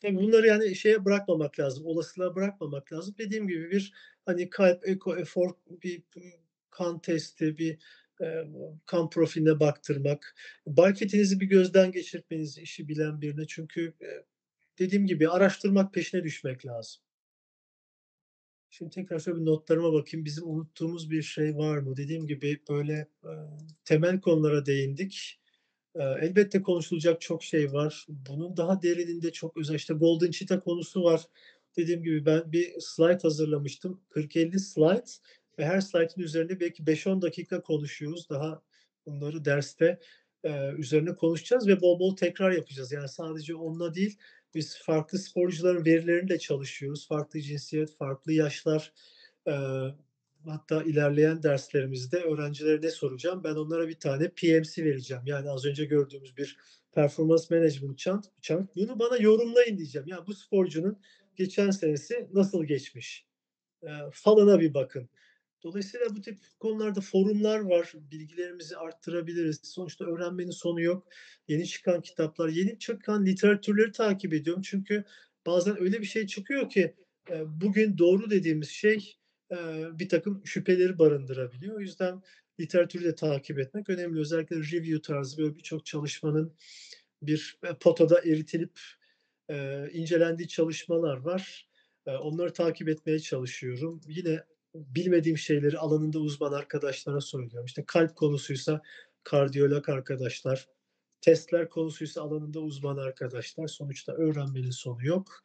Tabii 0.01 0.17
bunları 0.17 0.47
yani 0.47 0.75
şeye 0.75 1.05
bırakmamak 1.05 1.61
lazım, 1.61 1.87
olasılığa 1.87 2.35
bırakmamak 2.35 2.93
lazım. 2.93 3.15
Dediğim 3.19 3.49
gibi 3.49 3.71
bir, 3.71 3.93
hani, 4.27 4.51
kalp, 4.51 4.89
eko, 4.89 5.17
efor, 5.17 5.51
bir 5.83 6.03
kan 6.71 7.01
testi, 7.01 7.59
bir, 7.59 7.79
kan 8.87 9.11
profiline 9.11 9.61
baktırmak, 9.61 10.35
bel 10.67 10.95
fetinizi 10.95 11.41
bir 11.41 11.47
gözden 11.47 11.93
geçirtmeniz 11.93 12.59
işi 12.59 12.89
bilen 12.89 13.21
birine. 13.21 13.47
Çünkü, 13.49 13.95
dediğim 14.79 15.07
gibi 15.07 15.29
araştırmak, 15.29 15.95
peşine 15.95 16.25
düşmek 16.25 16.67
lazım. 16.67 17.01
Şimdi 18.71 18.91
tekrar 18.91 19.19
şöyle 19.19 19.41
bir 19.41 19.47
notlarıma 19.47 19.93
bakayım. 19.93 20.25
Bizim 20.25 20.49
unuttuğumuz 20.49 21.11
bir 21.11 21.23
şey 21.23 21.57
var 21.57 21.79
mı? 21.79 21.97
Dediğim 21.97 22.27
gibi, 22.27 22.61
böyle, 22.71 23.09
temel 23.85 24.21
konulara 24.21 24.67
değindik. 24.67 25.41
Elbette 25.95 26.63
konuşulacak 26.63 27.21
çok 27.21 27.43
şey 27.43 27.73
var. 27.73 28.07
Bunun 28.09 28.57
daha 28.57 28.83
derininde 28.83 29.33
çok 29.33 29.57
özel, 29.57 29.75
işte, 29.75 29.95
golden 29.95 30.31
cheetah 30.31 30.61
konusu 30.65 31.03
var. 31.05 31.23
Dediğim 31.77 32.03
gibi 32.03 32.27
ben 32.27 32.53
bir 32.53 32.81
slide 32.81 33.19
hazırlamıştım. 33.23 34.01
40-50 34.11 34.59
slide 34.59 35.11
ve 35.59 35.65
her 35.65 35.81
slaytın 35.81 36.23
üzerinde 36.23 36.61
belki 36.61 36.83
5-10 36.83 37.23
dakika 37.23 37.63
konuşuyoruz. 37.63 38.29
Daha 38.31 38.63
bunları 39.07 39.45
derste, 39.45 40.01
üzerine 40.77 41.15
konuşacağız 41.15 41.69
ve 41.69 41.81
bol 41.81 42.01
bol 42.01 42.17
tekrar 42.17 42.53
yapacağız. 42.53 42.93
Yani 42.93 43.09
sadece 43.09 43.55
onunla 43.55 43.95
değil, 43.95 44.19
biz 44.55 44.79
farklı 44.79 45.19
sporcuların 45.19 45.85
verileriyle 45.85 46.39
çalışıyoruz. 46.39 47.09
Farklı 47.09 47.41
cinsiyet, 47.41 47.97
farklı 47.97 48.33
yaşlar. 48.33 48.93
Hatta 50.47 50.83
ilerleyen 50.83 51.43
derslerimizde 51.43 52.19
öğrencilere 52.19 52.83
ne 52.83 52.91
soracağım? 52.91 53.45
Ben 53.45 53.55
onlara 53.55 53.89
bir 53.89 53.99
tane 54.01 54.29
PMC 54.29 54.85
vereceğim. 54.85 55.23
Yani 55.27 55.51
az 55.51 55.67
önce 55.67 55.85
gördüğümüz 55.85 56.37
bir 56.37 56.57
performance 56.93 57.45
management 57.51 57.99
chart 57.99 58.25
chart. 58.43 58.77
Bunu 58.77 58.99
bana 58.99 59.17
yorumlayın 59.17 59.77
diyeceğim. 59.79 60.09
Ya, 60.09 60.27
bu 60.27 60.35
sporcunun 60.35 61.01
geçen 61.37 61.71
senesi 61.71 62.29
nasıl 62.33 62.65
geçmiş? 62.65 63.27
Eee, 63.83 63.91
falına 64.13 64.61
bir 64.61 64.75
bakın. 64.75 65.09
Dolayısıyla 65.63 66.07
bu 66.17 66.21
tip 66.21 66.39
konularda 66.61 67.01
forumlar 67.01 67.61
var. 67.61 67.93
Bilgilerimizi 68.13 68.77
arttırabiliriz. 68.77 69.61
Sonuçta 69.65 70.05
öğrenmenin 70.05 70.51
sonu 70.51 70.81
yok. 70.81 71.09
Yeni 71.49 71.67
çıkan 71.67 72.03
kitaplar, 72.03 72.49
yeni 72.49 72.79
çıkan 72.79 73.27
literatürleri 73.27 73.93
takip 73.93 74.35
ediyorum. 74.35 74.63
Çünkü 74.63 75.05
bazen 75.47 75.81
öyle 75.81 76.01
bir 76.01 76.07
şey 76.07 76.27
çıkıyor 76.27 76.71
ki, 76.71 76.95
eee, 77.31 77.43
bugün 77.47 77.99
doğru 77.99 78.31
dediğimiz 78.31 78.69
şey, 78.69 79.17
eee, 79.53 79.89
birtakım 79.93 80.43
şüpheleri 80.47 80.99
barındırabiliyor. 80.99 81.77
O 81.77 81.81
yüzden 81.81 82.21
literatürü 82.61 83.05
de 83.05 83.15
takip 83.15 83.59
etmek 83.59 83.91
önemli. 83.91 84.21
Özellikle 84.21 84.57
review 84.57 85.03
tarzı 85.03 85.39
böyle 85.39 85.57
birçok 85.57 85.87
çalışmanın 85.87 86.53
bir, 87.23 87.59
eee, 87.65 87.75
potada 87.81 88.21
eritilip, 88.21 88.81
eee, 89.51 89.89
incelendiği 89.93 90.49
çalışmalar 90.49 91.17
var. 91.17 91.67
Eee, 92.07 92.17
onları 92.17 92.53
takip 92.53 92.89
etmeye 92.89 93.19
çalışıyorum. 93.19 94.01
Yine 94.09 94.41
bilmediğim 94.75 95.39
şeyleri 95.39 95.79
alanında 95.79 96.19
uzman 96.21 96.53
arkadaşlara 96.53 97.21
soruyorum. 97.21 97.65
İşte 97.65 97.83
kalp 97.87 98.17
konusuysa 98.17 98.81
kardiyolog 99.25 99.89
arkadaşlar, 99.89 100.67
testler 101.21 101.69
konusuysa 101.69 102.23
alanında 102.23 102.61
uzman 102.61 102.97
arkadaşlar. 102.97 103.69
Sonuçta 103.69 104.13
öğrenmenin 104.13 104.71
sonu 104.71 105.07
yok. 105.07 105.43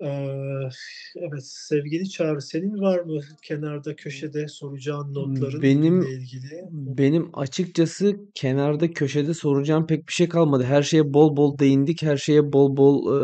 Evet, 0.00 1.42
sevgili 1.46 2.08
Çağrı, 2.10 2.42
senin 2.42 2.80
var 2.80 2.98
mı 3.00 3.20
kenarda 3.42 3.96
köşede 3.96 4.48
soracağın 4.48 5.14
notların 5.14 5.62
Benim 5.62 6.02
ilgili? 6.02 6.62
Benim 6.70 7.30
açıkçası 7.38 8.16
kenarda 8.34 8.92
köşede 8.92 9.34
soracağım 9.34 9.86
pek 9.86 10.08
bir 10.08 10.12
şey 10.12 10.28
kalmadı. 10.28 10.64
Her 10.64 10.82
şeye 10.82 11.14
bol 11.14 11.36
bol 11.36 11.58
değindik. 11.58 12.02
Her 12.02 12.16
şeye 12.16 12.52
bol 12.52 12.76
bol, 12.76 13.20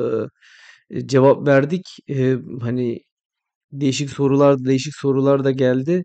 eee, 0.90 1.06
cevap 1.08 1.46
verdik. 1.48 1.82
Eee, 2.08 2.38
hani 2.62 3.00
değişik 3.72 4.10
sorular 4.10 4.64
değişik 4.66 4.94
sorular 4.96 5.44
da 5.44 5.50
geldi. 5.50 6.04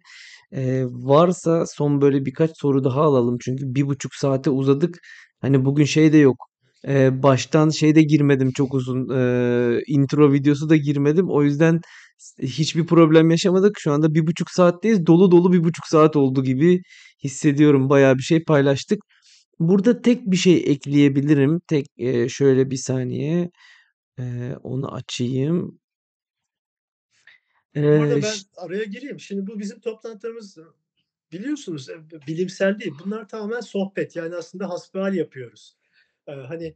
Eee, 0.53 0.85
varsa 0.89 1.65
son 1.68 2.02
böyle 2.02 2.26
birkaç 2.26 2.52
soru 2.60 2.84
daha 2.84 3.02
alalım. 3.03 3.38
Çünkü 3.41 3.76
bir 3.76 3.88
buçuk 3.88 4.15
saate 4.15 4.49
uzadık. 4.52 4.99
Hani 5.41 5.65
bugün 5.65 5.85
şey 5.85 6.14
de 6.14 6.18
yok. 6.18 6.38
Eee, 6.88 7.23
baştan 7.23 7.69
şey 7.69 7.95
de 7.95 8.01
girmedim 8.01 8.51
çok 8.51 8.73
uzun. 8.73 9.09
Eee, 9.09 9.84
intro 9.88 10.34
videosu 10.34 10.69
da 10.69 10.76
girmedim. 10.76 11.30
O 11.30 11.43
yüzden 11.43 11.81
hiçbir 12.41 12.85
problem 12.88 13.30
yaşamadık. 13.31 13.76
Şu 13.80 13.91
anda 13.91 14.14
bir 14.14 14.27
buçuk 14.27 14.51
saatteyiz. 14.51 15.05
Dolu 15.07 15.31
dolu 15.31 15.53
bir 15.53 15.64
buçuk 15.64 15.88
saat 15.88 16.15
oldu 16.15 16.43
gibi 16.43 16.81
hissediyorum. 17.23 17.89
Bayağı 17.89 18.15
bir 18.18 18.23
şey 18.23 18.43
paylaştık. 18.43 18.99
Burada 19.59 20.01
tek 20.01 20.26
bir 20.31 20.38
şey 20.38 20.57
ekleyebilirim. 20.68 21.59
Tek 21.68 21.85
eee, 21.97 22.30
şöyle 22.30 22.72
bir 22.72 22.77
saniye. 22.77 23.49
Eee, 24.19 24.57
onu 24.64 24.93
açayım. 24.93 25.80
Bu 27.76 28.01
arada 28.01 28.22
ben 28.22 28.35
araya 28.57 28.84
gireyim. 28.84 29.19
Şimdi 29.19 29.47
bu 29.47 29.59
bizim 29.59 29.80
toplantılarımız 29.80 30.57
biliyorsunuz 31.31 31.89
e, 31.89 31.93
bilimsel 32.27 32.80
değil. 32.80 32.93
Bunlar 33.05 33.27
tamamen 33.27 33.61
sohbet. 33.61 34.15
Yani 34.15 34.35
aslında 34.35 34.69
hasbihal 34.69 35.14
yapıyoruz. 35.15 35.76
Hani, 36.28 36.76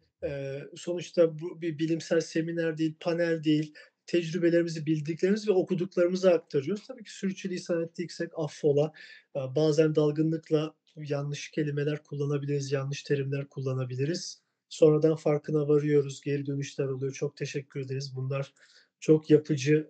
sonuçta 0.75 1.39
bu 1.39 1.61
bir 1.61 1.79
bilimsel 1.79 2.21
seminer 2.21 2.77
değil, 2.77 2.95
panel 2.99 3.43
değil. 3.43 3.73
Tecrübelerimizi, 4.05 4.85
bildiklerimizi 4.85 5.47
ve 5.47 5.53
okuduklarımızı 5.53 6.31
aktarıyoruz. 6.31 6.87
Tabii 6.87 7.03
ki 7.03 7.13
sürçülisan 7.13 7.83
ettiysek 7.83 8.29
affola. 8.35 8.91
Bazen 9.35 9.95
dalgınlıkla 9.95 10.75
yanlış 10.95 11.51
kelimeler 11.51 12.03
kullanabiliriz, 12.03 12.71
yanlış 12.71 13.03
terimler 13.03 13.47
kullanabiliriz. 13.47 14.41
Sonradan 14.69 15.15
farkına 15.15 15.67
varıyoruz, 15.67 16.21
geri 16.21 16.45
dönüşler 16.45 16.85
oluyor. 16.85 17.13
Çok 17.13 17.37
teşekkür 17.37 17.79
ederiz. 17.79 18.15
Bunlar 18.15 18.53
çok 18.99 19.29
yapıcı, 19.29 19.87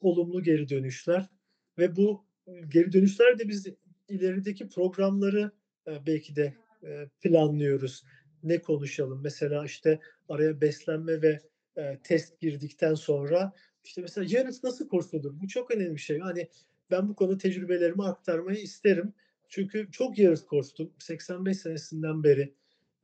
olumlu 0.00 0.42
geri 0.42 0.68
dönüşler 0.68 1.28
ve 1.78 1.96
bu, 1.96 2.24
geri 2.68 2.92
dönüşler 2.92 3.38
de 3.38 3.48
biz 3.48 3.66
ilerideki 4.08 4.68
programları, 4.68 5.50
belki 5.86 6.36
de, 6.36 6.54
planlıyoruz. 7.20 8.04
Ne 8.42 8.58
konuşalım? 8.62 9.20
Mesela, 9.22 9.64
işte, 9.64 9.98
araya 10.28 10.60
beslenme 10.60 11.22
ve, 11.22 11.38
eee, 11.76 11.98
test 12.02 12.40
girdikten 12.40 12.94
sonra, 12.94 13.52
işte, 13.84 14.00
mesela 14.02 14.26
yarın 14.30 14.52
nasıl 14.62 14.88
koşulur? 14.88 15.40
Bu 15.40 15.48
çok 15.48 15.70
önemli 15.70 15.94
bir 15.94 16.00
şey. 16.00 16.18
Hani, 16.18 16.48
ben 16.90 17.08
bu 17.08 17.14
konuda 17.14 17.38
tecrübelerimi 17.38 18.04
aktarmayı 18.04 18.58
isterim. 18.58 19.12
Çünkü 19.48 19.88
çok 19.92 20.18
yarış 20.18 20.40
koştum. 20.42 20.92
85 20.98 21.56
senesinden 21.58 22.22
beri, 22.24 22.52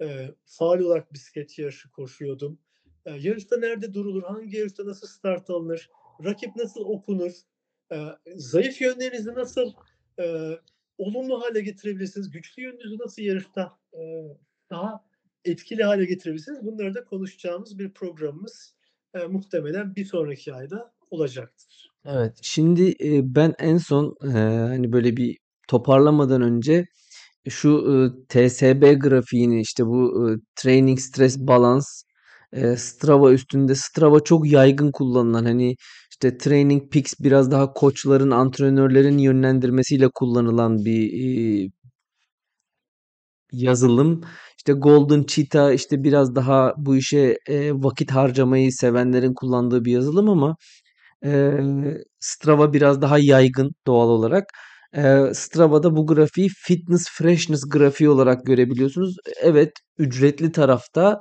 eee, 0.01 0.33
faal 0.45 0.79
olarak 0.81 1.13
bisiklet 1.13 1.59
yarışı 1.59 1.91
koşuyordum. 1.91 2.59
Eee, 3.07 3.17
yarışta 3.21 3.57
nerede 3.57 3.95
durulur? 3.95 4.23
Hangi 4.23 4.57
yarışta 4.57 4.87
nasıl 4.87 5.07
start 5.07 5.51
alınır? 5.51 5.91
Rakip 6.25 6.57
nasıl 6.57 6.81
okunur? 6.81 7.33
Eee, 7.93 7.99
zayıf 8.37 8.81
yönlerinizi 8.81 9.35
nasıl, 9.35 9.73
eee, 10.19 10.59
olumlu 10.99 11.43
hâle 11.43 11.61
getirebilirsiniz? 11.61 12.31
Güçlü 12.31 12.63
yönünüzü 12.63 12.99
nasıl 12.99 13.23
yarışta, 13.23 13.71
eee, 13.95 14.37
daha 14.71 15.01
etkili 15.45 15.85
hâle 15.85 16.05
getirebilirsiniz? 16.05 16.59
Bunları 16.67 16.95
da 16.95 17.05
konuşacağımız 17.05 17.79
bir 17.79 17.91
programımız, 17.95 18.75
eee, 19.15 19.27
muhtemelen 19.27 19.97
bir 19.97 20.05
sonraki 20.05 20.55
ayda 20.55 20.93
olacaktır. 21.11 21.91
Evet. 22.07 22.39
Şimdi 22.43 22.83
eee, 22.83 23.21
ben 23.25 23.55
en 23.59 23.79
son 23.79 24.17
eee, 24.25 24.31
hani 24.69 24.93
böyle 24.93 25.17
bir 25.17 25.37
toparlamadan 25.69 26.43
önce 26.43 26.87
şu 27.49 27.71
eee, 27.89 28.27
TSB 28.29 28.95
grafiğini 28.95 29.61
işte 29.61 29.87
bu 29.87 30.31
eee, 30.31 30.37
Training 30.57 31.01
Stress 31.01 31.39
Balance 31.41 31.87
eee, 32.57 32.77
Strava 32.77 33.33
üstünde 33.33 33.75
Strava 33.75 34.21
çok 34.21 34.53
yaygın 34.53 34.93
kullanılan 34.93 35.45
hani 35.45 35.77
işte 36.11 36.39
Training 36.39 36.93
Peaks 36.93 37.15
biraz 37.21 37.51
daha 37.51 37.73
koçların, 37.73 38.31
antrenörlerin 38.31 39.19
yönlendirmesiyle 39.19 40.09
kullanılan 40.15 40.85
bir 40.85 41.03
eee, 41.13 41.71
yazılım. 43.53 44.21
İşte 44.67 44.73
Golden 44.73 45.25
Cheetah 45.25 45.73
işte 45.73 46.05
biraz 46.05 46.35
daha 46.35 46.75
bu 46.77 46.97
işe 46.97 47.39
e, 47.49 47.73
vakit 47.73 48.11
harcamayı 48.11 48.73
sevenlerin 48.73 49.35
kullandığı 49.35 49.85
bir 49.85 49.93
yazılım 49.93 50.29
ama 50.29 50.57
e, 51.27 51.53
Strava 52.21 52.73
biraz 52.73 53.03
daha 53.03 53.19
yaygın 53.19 53.73
doğal 53.87 54.09
olarak. 54.09 54.45
E, 54.97 55.23
Strava'da 55.35 55.97
bu 55.97 56.07
grafiği 56.07 56.49
fitness 56.67 57.07
freshness 57.11 57.63
grafiği 57.71 58.11
olarak 58.11 58.47
görebiliyorsunuz. 58.47 59.17
Evet, 59.43 59.73
ücretli 59.99 60.53
tarafta 60.53 61.21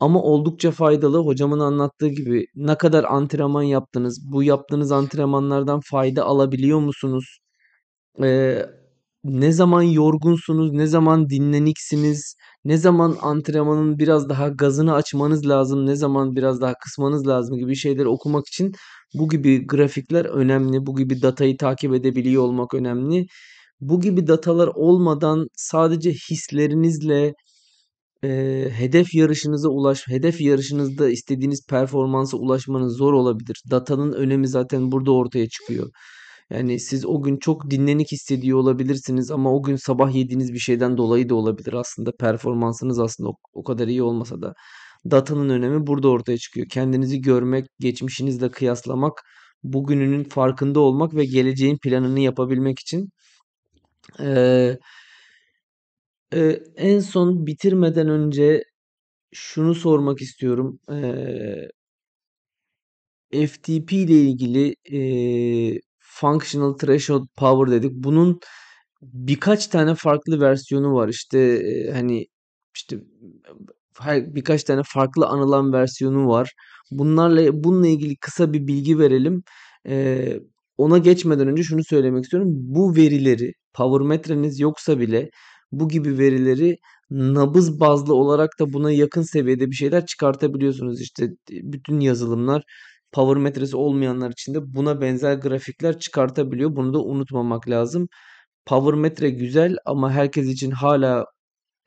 ama 0.00 0.22
oldukça 0.22 0.70
faydalı. 0.70 1.18
Hocamın 1.18 1.60
anlattığı 1.60 2.08
gibi 2.08 2.46
ne 2.56 2.78
kadar 2.78 3.04
antrenman 3.04 3.62
yaptınız, 3.62 4.32
bu 4.32 4.42
yaptığınız 4.42 4.92
antrenmanlardan 4.92 5.80
fayda 5.90 6.24
alabiliyor 6.24 6.78
musunuz? 6.80 7.38
Eee, 8.22 8.66
ne 9.24 9.52
zaman 9.52 9.82
yorgunsunuz, 9.82 10.72
ne 10.72 10.86
zaman 10.86 11.30
dinleniksiniz, 11.30 12.36
ne 12.64 12.76
zaman 12.76 13.16
antrenmanın 13.22 13.98
biraz 13.98 14.28
daha 14.28 14.48
gazını 14.48 14.94
açmanız 14.94 15.48
lazım, 15.48 15.86
ne 15.86 15.96
zaman 15.96 16.36
biraz 16.36 16.60
daha 16.60 16.74
kısmanız 16.74 17.26
lazım 17.26 17.56
gibi 17.58 17.76
şeyleri 17.76 18.08
okumak 18.08 18.48
için 18.48 18.72
bu 19.14 19.28
gibi 19.28 19.66
grafikler 19.66 20.24
önemli. 20.24 20.86
Bu 20.86 20.96
gibi 20.96 21.22
datayı 21.22 21.56
takip 21.56 21.94
edebiliyor 21.94 22.42
olmak 22.42 22.74
önemli. 22.74 23.26
Bu 23.80 24.00
gibi 24.00 24.26
datalar 24.26 24.68
olmadan 24.74 25.48
sadece 25.56 26.12
hislerinizle 26.12 27.34
Eee, 28.22 28.70
hedef 28.70 29.14
yarışınıza 29.14 29.68
ulaş 29.68 30.08
hedef 30.08 30.40
yarışınızda 30.40 31.10
istediğiniz 31.10 31.66
performansa 31.68 32.36
ulaşmanız 32.36 32.96
zor 32.96 33.12
olabilir. 33.12 33.62
Datanın 33.70 34.12
önemi 34.12 34.48
zaten 34.48 34.92
burada 34.92 35.12
ortaya 35.12 35.48
çıkıyor. 35.48 35.90
Yani 36.50 36.80
siz 36.80 37.06
o 37.06 37.22
gün 37.22 37.36
çok 37.38 37.70
dinlenik 37.70 38.12
hissediyor 38.12 38.58
olabilirsiniz 38.58 39.30
ama 39.30 39.54
o 39.54 39.62
gün 39.62 39.76
sabah 39.76 40.14
yediğiniz 40.14 40.52
bir 40.52 40.58
şeyden 40.58 40.96
dolayı 40.96 41.28
da 41.28 41.34
olabilir. 41.34 41.72
Aslında 41.72 42.12
performansınız 42.20 42.98
aslında 42.98 43.30
o, 43.30 43.36
o 43.52 43.64
kadar 43.64 43.88
iyi 43.88 44.02
olmasa 44.02 44.42
da 44.42 44.54
datanın 45.10 45.48
önemi 45.48 45.86
burada 45.86 46.08
ortaya 46.08 46.38
çıkıyor. 46.38 46.66
Kendinizi 46.70 47.20
görmek, 47.22 47.66
geçmişinizle 47.80 48.50
kıyaslamak, 48.50 49.22
bugününün 49.62 50.24
farkında 50.24 50.80
olmak 50.80 51.14
ve 51.14 51.24
geleceğin 51.24 51.78
planını 51.78 52.20
yapabilmek 52.20 52.78
için 52.80 53.10
eee, 54.18 54.78
eee, 56.32 56.62
en 56.76 57.00
son 57.00 57.46
bitirmeden 57.46 58.08
önce 58.08 58.64
şunu 59.34 59.76
sormak 59.76 60.22
istiyorum. 60.22 60.80
Eee, 60.90 61.70
FTP 63.32 63.96
ile 63.96 64.14
ilgili 64.20 64.76
eee, 64.84 65.80
Functional 66.20 66.72
Threshold 66.78 67.26
Power 67.36 67.72
dedik. 67.76 67.92
Bunun 67.94 68.40
birkaç 69.02 69.66
tane 69.66 69.94
farklı 69.94 70.40
versiyonu 70.40 70.94
var. 70.94 71.08
İşte 71.08 71.38
eee, 71.64 71.92
hani 71.92 72.26
işte 72.76 72.98
her, 74.00 74.34
birkaç 74.34 74.64
tane 74.64 74.82
farklı 74.86 75.26
anılan 75.26 75.72
versiyonu 75.72 76.28
var. 76.28 76.52
Bunlarla 76.90 77.64
bununla 77.64 77.86
ilgili 77.88 78.16
kısa 78.16 78.52
bir 78.52 78.66
bilgi 78.66 78.98
verelim. 78.98 79.42
Eee, 79.86 80.40
ona 80.78 80.98
geçmeden 80.98 81.48
önce 81.48 81.62
şunu 81.62 81.84
söylemek 81.84 82.24
istiyorum. 82.24 82.48
Bu 82.54 82.96
verileri 82.96 83.52
power 83.74 84.06
metreniz 84.08 84.60
yoksa 84.60 85.00
bile 85.00 85.30
bu 85.72 85.88
gibi 85.88 86.18
verileri 86.18 86.76
nabız 87.10 87.80
bazlı 87.80 88.14
olarak 88.14 88.50
da 88.60 88.72
buna 88.72 88.90
yakın 88.92 89.22
seviyede 89.22 89.70
bir 89.70 89.74
şeyler 89.76 90.06
çıkartabiliyorsunuz. 90.06 91.00
İşte 91.00 91.28
bütün 91.50 92.00
yazılımlar 92.00 92.62
power 93.14 93.36
metresi 93.42 93.76
olmayanlar 93.76 94.30
için 94.32 94.54
de 94.54 94.74
buna 94.74 95.00
benzer 95.00 95.34
grafikler 95.34 95.98
çıkartabiliyor. 95.98 96.76
Bunu 96.76 96.94
da 96.94 97.02
unutmamak 97.04 97.68
lazım. 97.70 98.08
Power 98.66 98.94
metre 98.94 99.30
güzel 99.30 99.76
ama 99.86 100.12
herkes 100.12 100.48
için 100.48 100.70
hala 100.70 101.26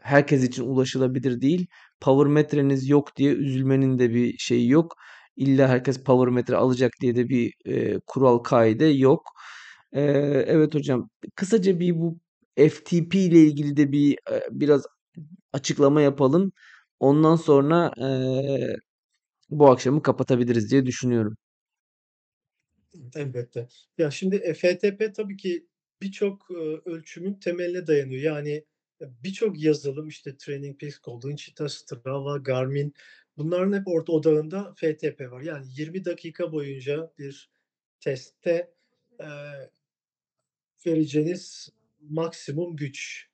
herkes 0.01 0.43
için 0.43 0.63
ulaşılabilir 0.63 1.41
değil. 1.41 1.67
Power 2.01 2.27
metreniz 2.33 2.89
yok 2.89 3.17
diye 3.17 3.33
üzülmenin 3.33 3.99
de 3.99 4.13
bir 4.13 4.37
şeyi 4.37 4.69
yok. 4.69 4.95
İlla 5.37 5.67
herkes 5.69 6.03
power 6.03 6.33
metre 6.33 6.55
alacak 6.55 6.91
diye 7.01 7.15
de 7.15 7.29
bir 7.29 7.53
e, 7.65 7.99
kural 8.07 8.39
kaide 8.39 8.85
yok. 8.85 9.21
E, 9.93 10.01
evet 10.47 10.75
hocam. 10.75 11.09
Kısaca 11.35 11.79
bir 11.79 11.99
bu 11.99 12.19
FTP 12.57 13.15
ile 13.15 13.39
ilgili 13.41 13.77
de 13.77 13.91
bir 13.91 14.13
e, 14.31 14.41
biraz 14.51 14.85
açıklama 15.53 16.01
yapalım. 16.01 16.51
Ondan 16.99 17.35
sonra 17.35 17.93
e, 18.01 18.07
bu 19.49 19.69
akşamı 19.71 20.01
kapatabiliriz 20.01 20.71
diye 20.71 20.85
düşünüyorum. 20.85 21.37
Elbette. 23.15 23.67
Ya 23.97 24.11
şimdi 24.11 24.35
e, 24.35 24.53
FTP 24.53 25.13
tabii 25.15 25.37
ki 25.37 25.67
birçok, 26.01 26.49
ııı, 26.51 26.81
ölçümün 26.85 27.33
temeline 27.33 27.87
dayanıyor. 27.87 28.21
Yani, 28.21 28.49
eee, 29.01 29.09
birçok 29.23 29.63
yazılım, 29.63 30.07
işte, 30.07 30.37
Training 30.37 30.79
Peaks, 30.79 30.99
Golden 30.99 31.35
Cheetah, 31.35 31.67
Strava, 31.67 32.37
Garmin 32.37 32.93
bunların 33.37 33.73
hep 33.79 33.87
orta 33.87 34.11
odağında 34.13 34.73
FTP 34.77 35.31
var. 35.31 35.41
Yani 35.41 35.65
20 35.69 36.05
dakika 36.05 36.51
boyunca 36.51 37.11
bir 37.19 37.49
testte, 37.99 38.73
eee, 39.19 39.69
vereceğiniz 40.87 41.69
maksimum 42.01 42.75
güç. 42.75 43.27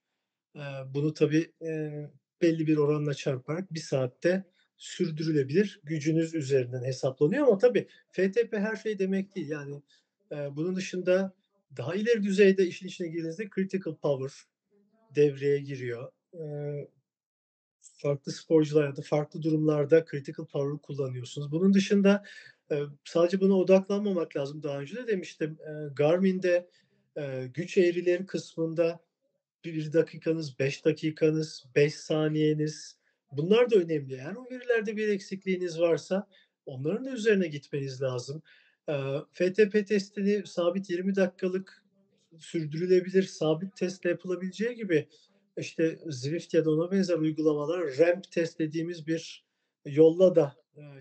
Eee, 0.56 0.64
bunu 0.95 1.14
tabii, 1.15 1.53
eee, 1.61 2.11
belli 2.41 2.68
bir 2.68 2.77
oranla 2.77 3.14
çarparak 3.14 3.73
1 3.73 3.80
saatte 3.80 4.45
sürdürülebilir 4.84 5.81
gücünüz 5.84 6.35
üzerinden 6.35 6.84
hesaplanıyor 6.84 7.47
ama 7.47 7.57
tabii 7.57 7.88
FTP 8.11 8.53
her 8.60 8.76
şey 8.76 8.99
demek 8.99 9.35
değil. 9.35 9.49
Yani, 9.49 9.81
eee, 10.31 10.49
bunun 10.51 10.76
dışında 10.76 11.34
daha 11.77 11.95
ileri 11.95 12.23
düzeyde 12.23 12.68
işin 12.68 12.88
içine 12.88 13.07
girdiğinizde 13.07 13.49
critical 13.55 13.95
power 13.95 14.31
devreye 15.15 15.60
giriyor. 15.60 16.11
Eee, 16.34 16.88
farklı 17.81 18.31
sporcular 18.31 18.85
ya 18.88 18.95
da 18.95 19.01
farklı 19.01 19.41
durumlarda 19.43 20.05
critical 20.11 20.45
power'ı 20.47 20.80
kullanıyorsunuz. 20.81 21.51
Bunun 21.51 21.73
dışında, 21.73 22.23
eee, 22.72 22.84
sadece 23.05 23.41
buna 23.41 23.55
odaklanmamak 23.60 24.38
lazım. 24.38 24.64
Daha 24.64 24.80
önce 24.80 24.95
de 24.95 25.07
demiştim. 25.07 25.57
Eee, 25.68 25.89
Garmin'de, 25.97 26.69
eee, 27.18 27.47
güç 27.53 27.77
eğrileri 27.77 28.26
kısmında 28.26 28.99
1 29.65 29.93
dakikanız, 29.93 30.60
5 30.60 30.85
dakikanız, 30.85 31.65
5 31.76 31.95
saniyeniz 31.95 32.97
bunlar 33.38 33.72
da 33.72 33.76
önemli. 33.76 34.14
Eğer 34.14 34.35
o 34.35 34.51
verilerde 34.51 34.97
bir 34.97 35.07
eksikliğiniz 35.07 35.80
varsa 35.80 36.27
onların 36.65 37.05
da 37.05 37.10
üzerine 37.10 37.47
gitmeniz 37.47 38.01
lazım. 38.01 38.41
FTP 39.31 39.88
testini 39.88 40.47
sabit 40.47 40.89
20 40.89 41.15
dakikalık 41.15 41.84
sürdürülebilir 42.38 43.23
sabit 43.23 43.76
testle 43.76 44.10
yapılabileceği 44.10 44.76
gibi, 44.76 45.07
işte, 45.57 45.99
Zwift 46.07 46.53
ya 46.53 46.65
da 46.65 46.72
ona 46.72 46.91
benzer 46.91 47.18
uygulamalar 47.18 47.97
ramp 47.97 48.31
test 48.31 48.60
dediğimiz 48.60 49.07
bir 49.07 49.45
yolla 49.85 50.35
da, 50.35 50.55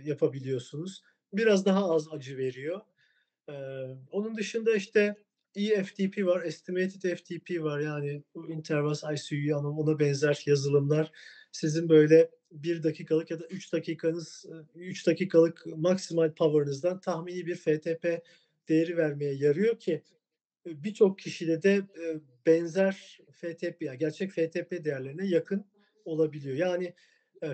yapabiliyorsunuz. 0.05 1.03
Biraz 1.33 1.67
daha 1.67 1.91
az 1.91 2.13
acı 2.13 2.39
veriyor. 2.39 2.81
Onun 4.11 4.37
dışında, 4.37 4.75
işte, 4.75 5.17
EFTP 5.55 6.27
var, 6.27 6.43
Estimated 6.43 7.17
FTP 7.17 7.63
var. 7.63 7.81
Yani 7.81 8.23
bu 8.35 8.51
interval 8.51 8.95
ICU 9.15 9.57
ona 9.57 9.99
benzer 9.99 10.43
yazılımlar 10.47 11.13
sizin 11.53 11.89
böyle 11.89 12.31
1 12.53 12.83
dakikalık 12.83 13.31
ya 13.31 13.41
da 13.41 13.47
3 13.47 13.73
dakikanız, 13.75 14.45
ııı, 14.49 14.67
3 14.77 15.07
dakikalık 15.07 15.67
maksimal 15.67 16.33
power'ınızdan 16.35 17.01
tahmini 17.01 17.47
bir 17.47 17.57
FTP 17.57 18.23
değeri 18.69 18.97
vermeye 18.97 19.35
yarıyor 19.35 19.79
ki, 19.81 20.03
eee, 20.67 20.85
birçok 20.85 21.19
kişide 21.19 21.63
de, 21.63 21.87
eee, 21.99 22.21
benzer 22.47 23.19
FTP 23.33 23.83
ya 23.87 23.95
gerçek 23.95 24.33
FTP 24.33 24.85
değerlerine 24.85 25.27
yakın 25.29 25.67
olabiliyor. 26.05 26.57
Yani, 26.57 26.95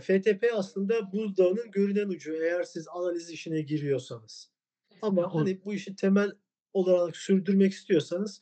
FTP 0.03 0.53
aslında 0.55 1.13
buzdağının 1.13 1.71
görünen 1.73 2.09
ucu 2.09 2.35
eğer 2.45 2.63
siz 2.65 2.89
analiz 2.89 3.31
işine 3.31 3.63
giriyorsanız. 3.63 4.51
Ama, 5.03 5.35
hani, 5.37 5.65
bu 5.65 5.75
işi 5.75 5.97
temel 5.97 6.33
olarak 6.75 7.17
sürdürmek 7.17 7.73
istiyorsanız, 7.73 8.41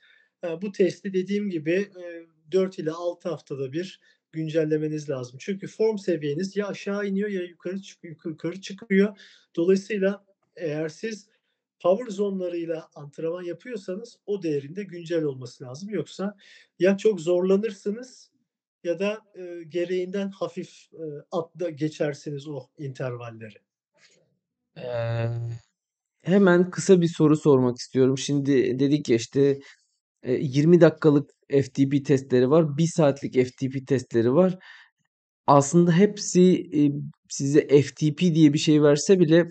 bu 0.63 0.73
testi 0.73 1.13
dediğim 1.15 1.51
gibi, 1.51 1.89
eee, 1.97 2.27
4 2.53 2.79
ile 2.79 2.93
6 2.93 3.29
haftada 3.29 3.73
bir 3.73 4.01
güncellemeniz 4.37 5.11
lazım. 5.11 5.37
Çünkü 5.41 5.67
form 5.67 5.99
seviyeniz 5.99 6.57
ya 6.57 6.69
aşağı 6.69 7.07
iniyor 7.07 7.29
ya 7.29 7.43
yukarı 7.43 7.83
çık 7.83 8.05
yukarı 8.25 8.61
çıkıyor. 8.61 9.19
Dolayısıyla 9.57 10.25
eğer 10.57 10.89
siz 10.89 11.29
power 11.81 12.07
zonlarıyla 12.07 12.89
antrenman 12.95 13.43
yapıyorsanız 13.43 14.19
o 14.27 14.43
değerin 14.43 14.77
de 14.77 14.85
güncel 14.85 15.25
olması 15.25 15.65
lazım. 15.65 15.91
Yoksa 15.91 16.37
ya 16.79 16.97
çok 16.97 17.21
zorlanırsınız 17.21 18.31
ya 18.85 18.99
da, 18.99 19.19
eee, 19.37 19.63
gereğinden 19.63 20.31
hafif, 20.31 20.93
eee, 20.93 20.99
atla 21.33 21.71
geçersiniz 21.71 22.49
o 22.49 22.67
intervalleri. 22.79 23.59
Eee, 24.77 25.31
hemen 26.23 26.71
kısa 26.71 27.01
bir 27.01 27.09
soru 27.09 27.37
sormak 27.37 27.77
istiyorum. 27.79 28.19
Şimdi 28.19 28.79
dedik 28.79 29.09
ya 29.09 29.17
işte 29.17 29.41
e, 29.43 29.61
20 30.27 30.81
dakikalık 30.81 31.31
FTP 31.51 32.05
testleri 32.07 32.51
var, 32.51 32.79
bir 32.79 32.87
saatlik 32.87 33.35
FTP 33.35 33.87
testleri 33.89 34.35
var. 34.35 34.59
Aslında 35.47 35.93
hepsi 35.93 36.71
size 37.29 37.83
FTP 37.83 38.21
diye 38.21 38.53
bir 38.53 38.59
şey 38.59 38.83
verse 38.83 39.21
bile 39.21 39.45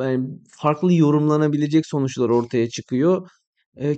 yani 0.00 0.28
farklı 0.50 0.94
yorumlanabilecek 0.94 1.86
sonuçlar 1.86 2.28
ortaya 2.28 2.68
çıkıyor. 2.68 3.28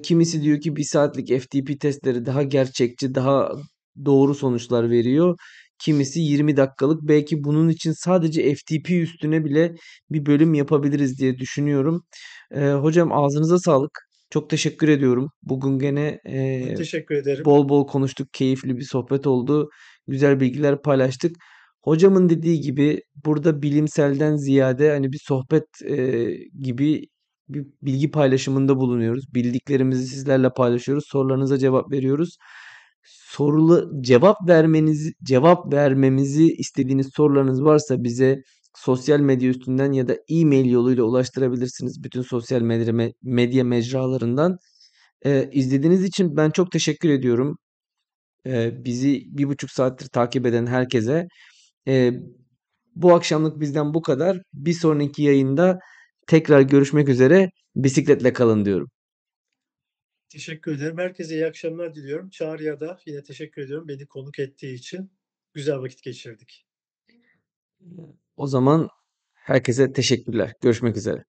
Kimisi 0.03 0.43
diyor 0.43 0.61
ki 0.61 0.77
bir 0.77 0.85
saatlik 0.85 1.28
FTP 1.43 1.81
testleri 1.81 2.27
daha 2.27 2.43
gerçekçi, 2.43 3.15
daha 3.15 3.53
doğru 4.05 4.35
sonuçlar 4.35 4.90
veriyor. 4.90 5.36
kimisi 5.78 6.20
20 6.20 6.57
dakikalık. 6.57 7.03
Belki 7.03 7.44
bunun 7.44 7.69
için 7.69 7.93
sadece 7.93 8.55
FTP 8.55 8.90
üstüne 8.90 9.44
bile 9.44 9.74
bir 10.11 10.27
bölüm 10.27 10.55
yapabiliriz 10.55 11.19
diye 11.19 11.39
düşünüyorum. 11.39 12.03
Hocam 12.55 13.12
ağzınıza 13.12 13.59
sağlık. 13.59 13.93
Çok 14.31 14.51
teşekkür 14.51 14.89
ediyorum. 14.89 15.31
Bugün 15.43 15.78
gene, 15.78 16.20
eee, 16.27 16.74
teşekkür 16.74 17.15
ederim. 17.15 17.44
bol 17.44 17.69
bol 17.69 17.86
konuştuk. 17.86 18.28
Keyifli 18.32 18.77
bir 18.77 18.82
sohbet 18.82 19.27
oldu. 19.27 19.69
Güzel 20.09 20.40
bilgiler 20.40 20.82
paylaştık. 20.82 21.36
Hocamın 21.82 22.28
dediği 22.28 22.61
gibi 22.61 23.01
burada 23.24 23.62
bilimselden 23.62 24.36
ziyade 24.36 24.90
hani 24.90 25.12
bir 25.12 25.20
sohbet 25.24 25.65
eee, 25.85 26.39
gibi 26.62 27.07
bir 27.48 27.66
bilgi 27.82 28.11
paylaşımında 28.11 28.77
bulunuyoruz. 28.77 29.24
Bildiklerimizi 29.35 30.07
sizlerle 30.07 30.51
paylaşıyoruz. 30.51 31.05
Sorularınıza 31.09 31.59
cevap 31.59 31.93
veriyoruz. 31.93 32.36
Sorulu 33.05 34.03
cevap 34.03 34.48
vermenizi 34.48 35.12
cevap 35.23 35.73
vermemizi 35.73 36.53
istediğiniz 36.53 37.11
sorularınız 37.16 37.65
varsa 37.65 38.03
bize 38.05 38.43
sosyal 38.77 39.20
medya 39.20 39.51
üstünden 39.51 39.93
ya 39.93 40.09
da 40.09 40.16
e-mail 40.28 40.70
yoluyla 40.70 41.05
ulaştırabilirsiniz. 41.05 42.05
Bütün 42.05 42.23
sosyal 42.23 42.61
medya, 42.62 43.12
medya 43.23 43.65
mecralarından. 43.65 44.59
Eee, 45.24 45.51
izlediğiniz 45.53 46.05
için 46.05 46.36
ben 46.36 46.51
çok 46.51 46.73
teşekkür 46.73 47.11
ediyorum. 47.11 47.59
Eee, 48.47 48.74
bizi 48.85 49.24
bir 49.28 49.48
buçuk 49.48 49.70
saattir 49.70 50.09
takip 50.09 50.47
eden 50.47 50.66
herkese. 50.66 51.28
Eee, 51.86 52.20
bu 52.97 53.15
akşamlık 53.15 53.61
bizden 53.61 53.94
bu 53.94 54.03
kadar. 54.03 54.39
Bir 54.55 54.73
sonraki 54.74 55.23
yayında 55.23 55.78
tekrar 56.28 56.61
görüşmek 56.62 57.09
üzere. 57.09 57.51
Bisikletle 57.77 58.32
kalın 58.32 58.65
diyorum. 58.65 58.89
Teşekkür 60.28 60.77
ederim. 60.77 60.98
Herkese 60.98 61.35
iyi 61.35 61.47
akşamlar 61.47 61.94
diliyorum. 61.94 62.31
Çağrı'ya 62.31 62.81
da 62.81 62.98
yine 63.07 63.23
teşekkür 63.23 63.62
ediyorum 63.62 63.89
beni 63.89 64.07
konuk 64.07 64.39
ettiği 64.39 64.74
için. 64.74 65.11
Güzel 65.55 65.78
vakit 65.78 66.03
geçirdik. 66.03 66.66
O 68.37 68.47
zaman 68.47 68.89
herkese 69.35 69.93
teşekkürler. 69.93 70.55
Görüşmek 70.63 70.97
üzere. 70.97 71.27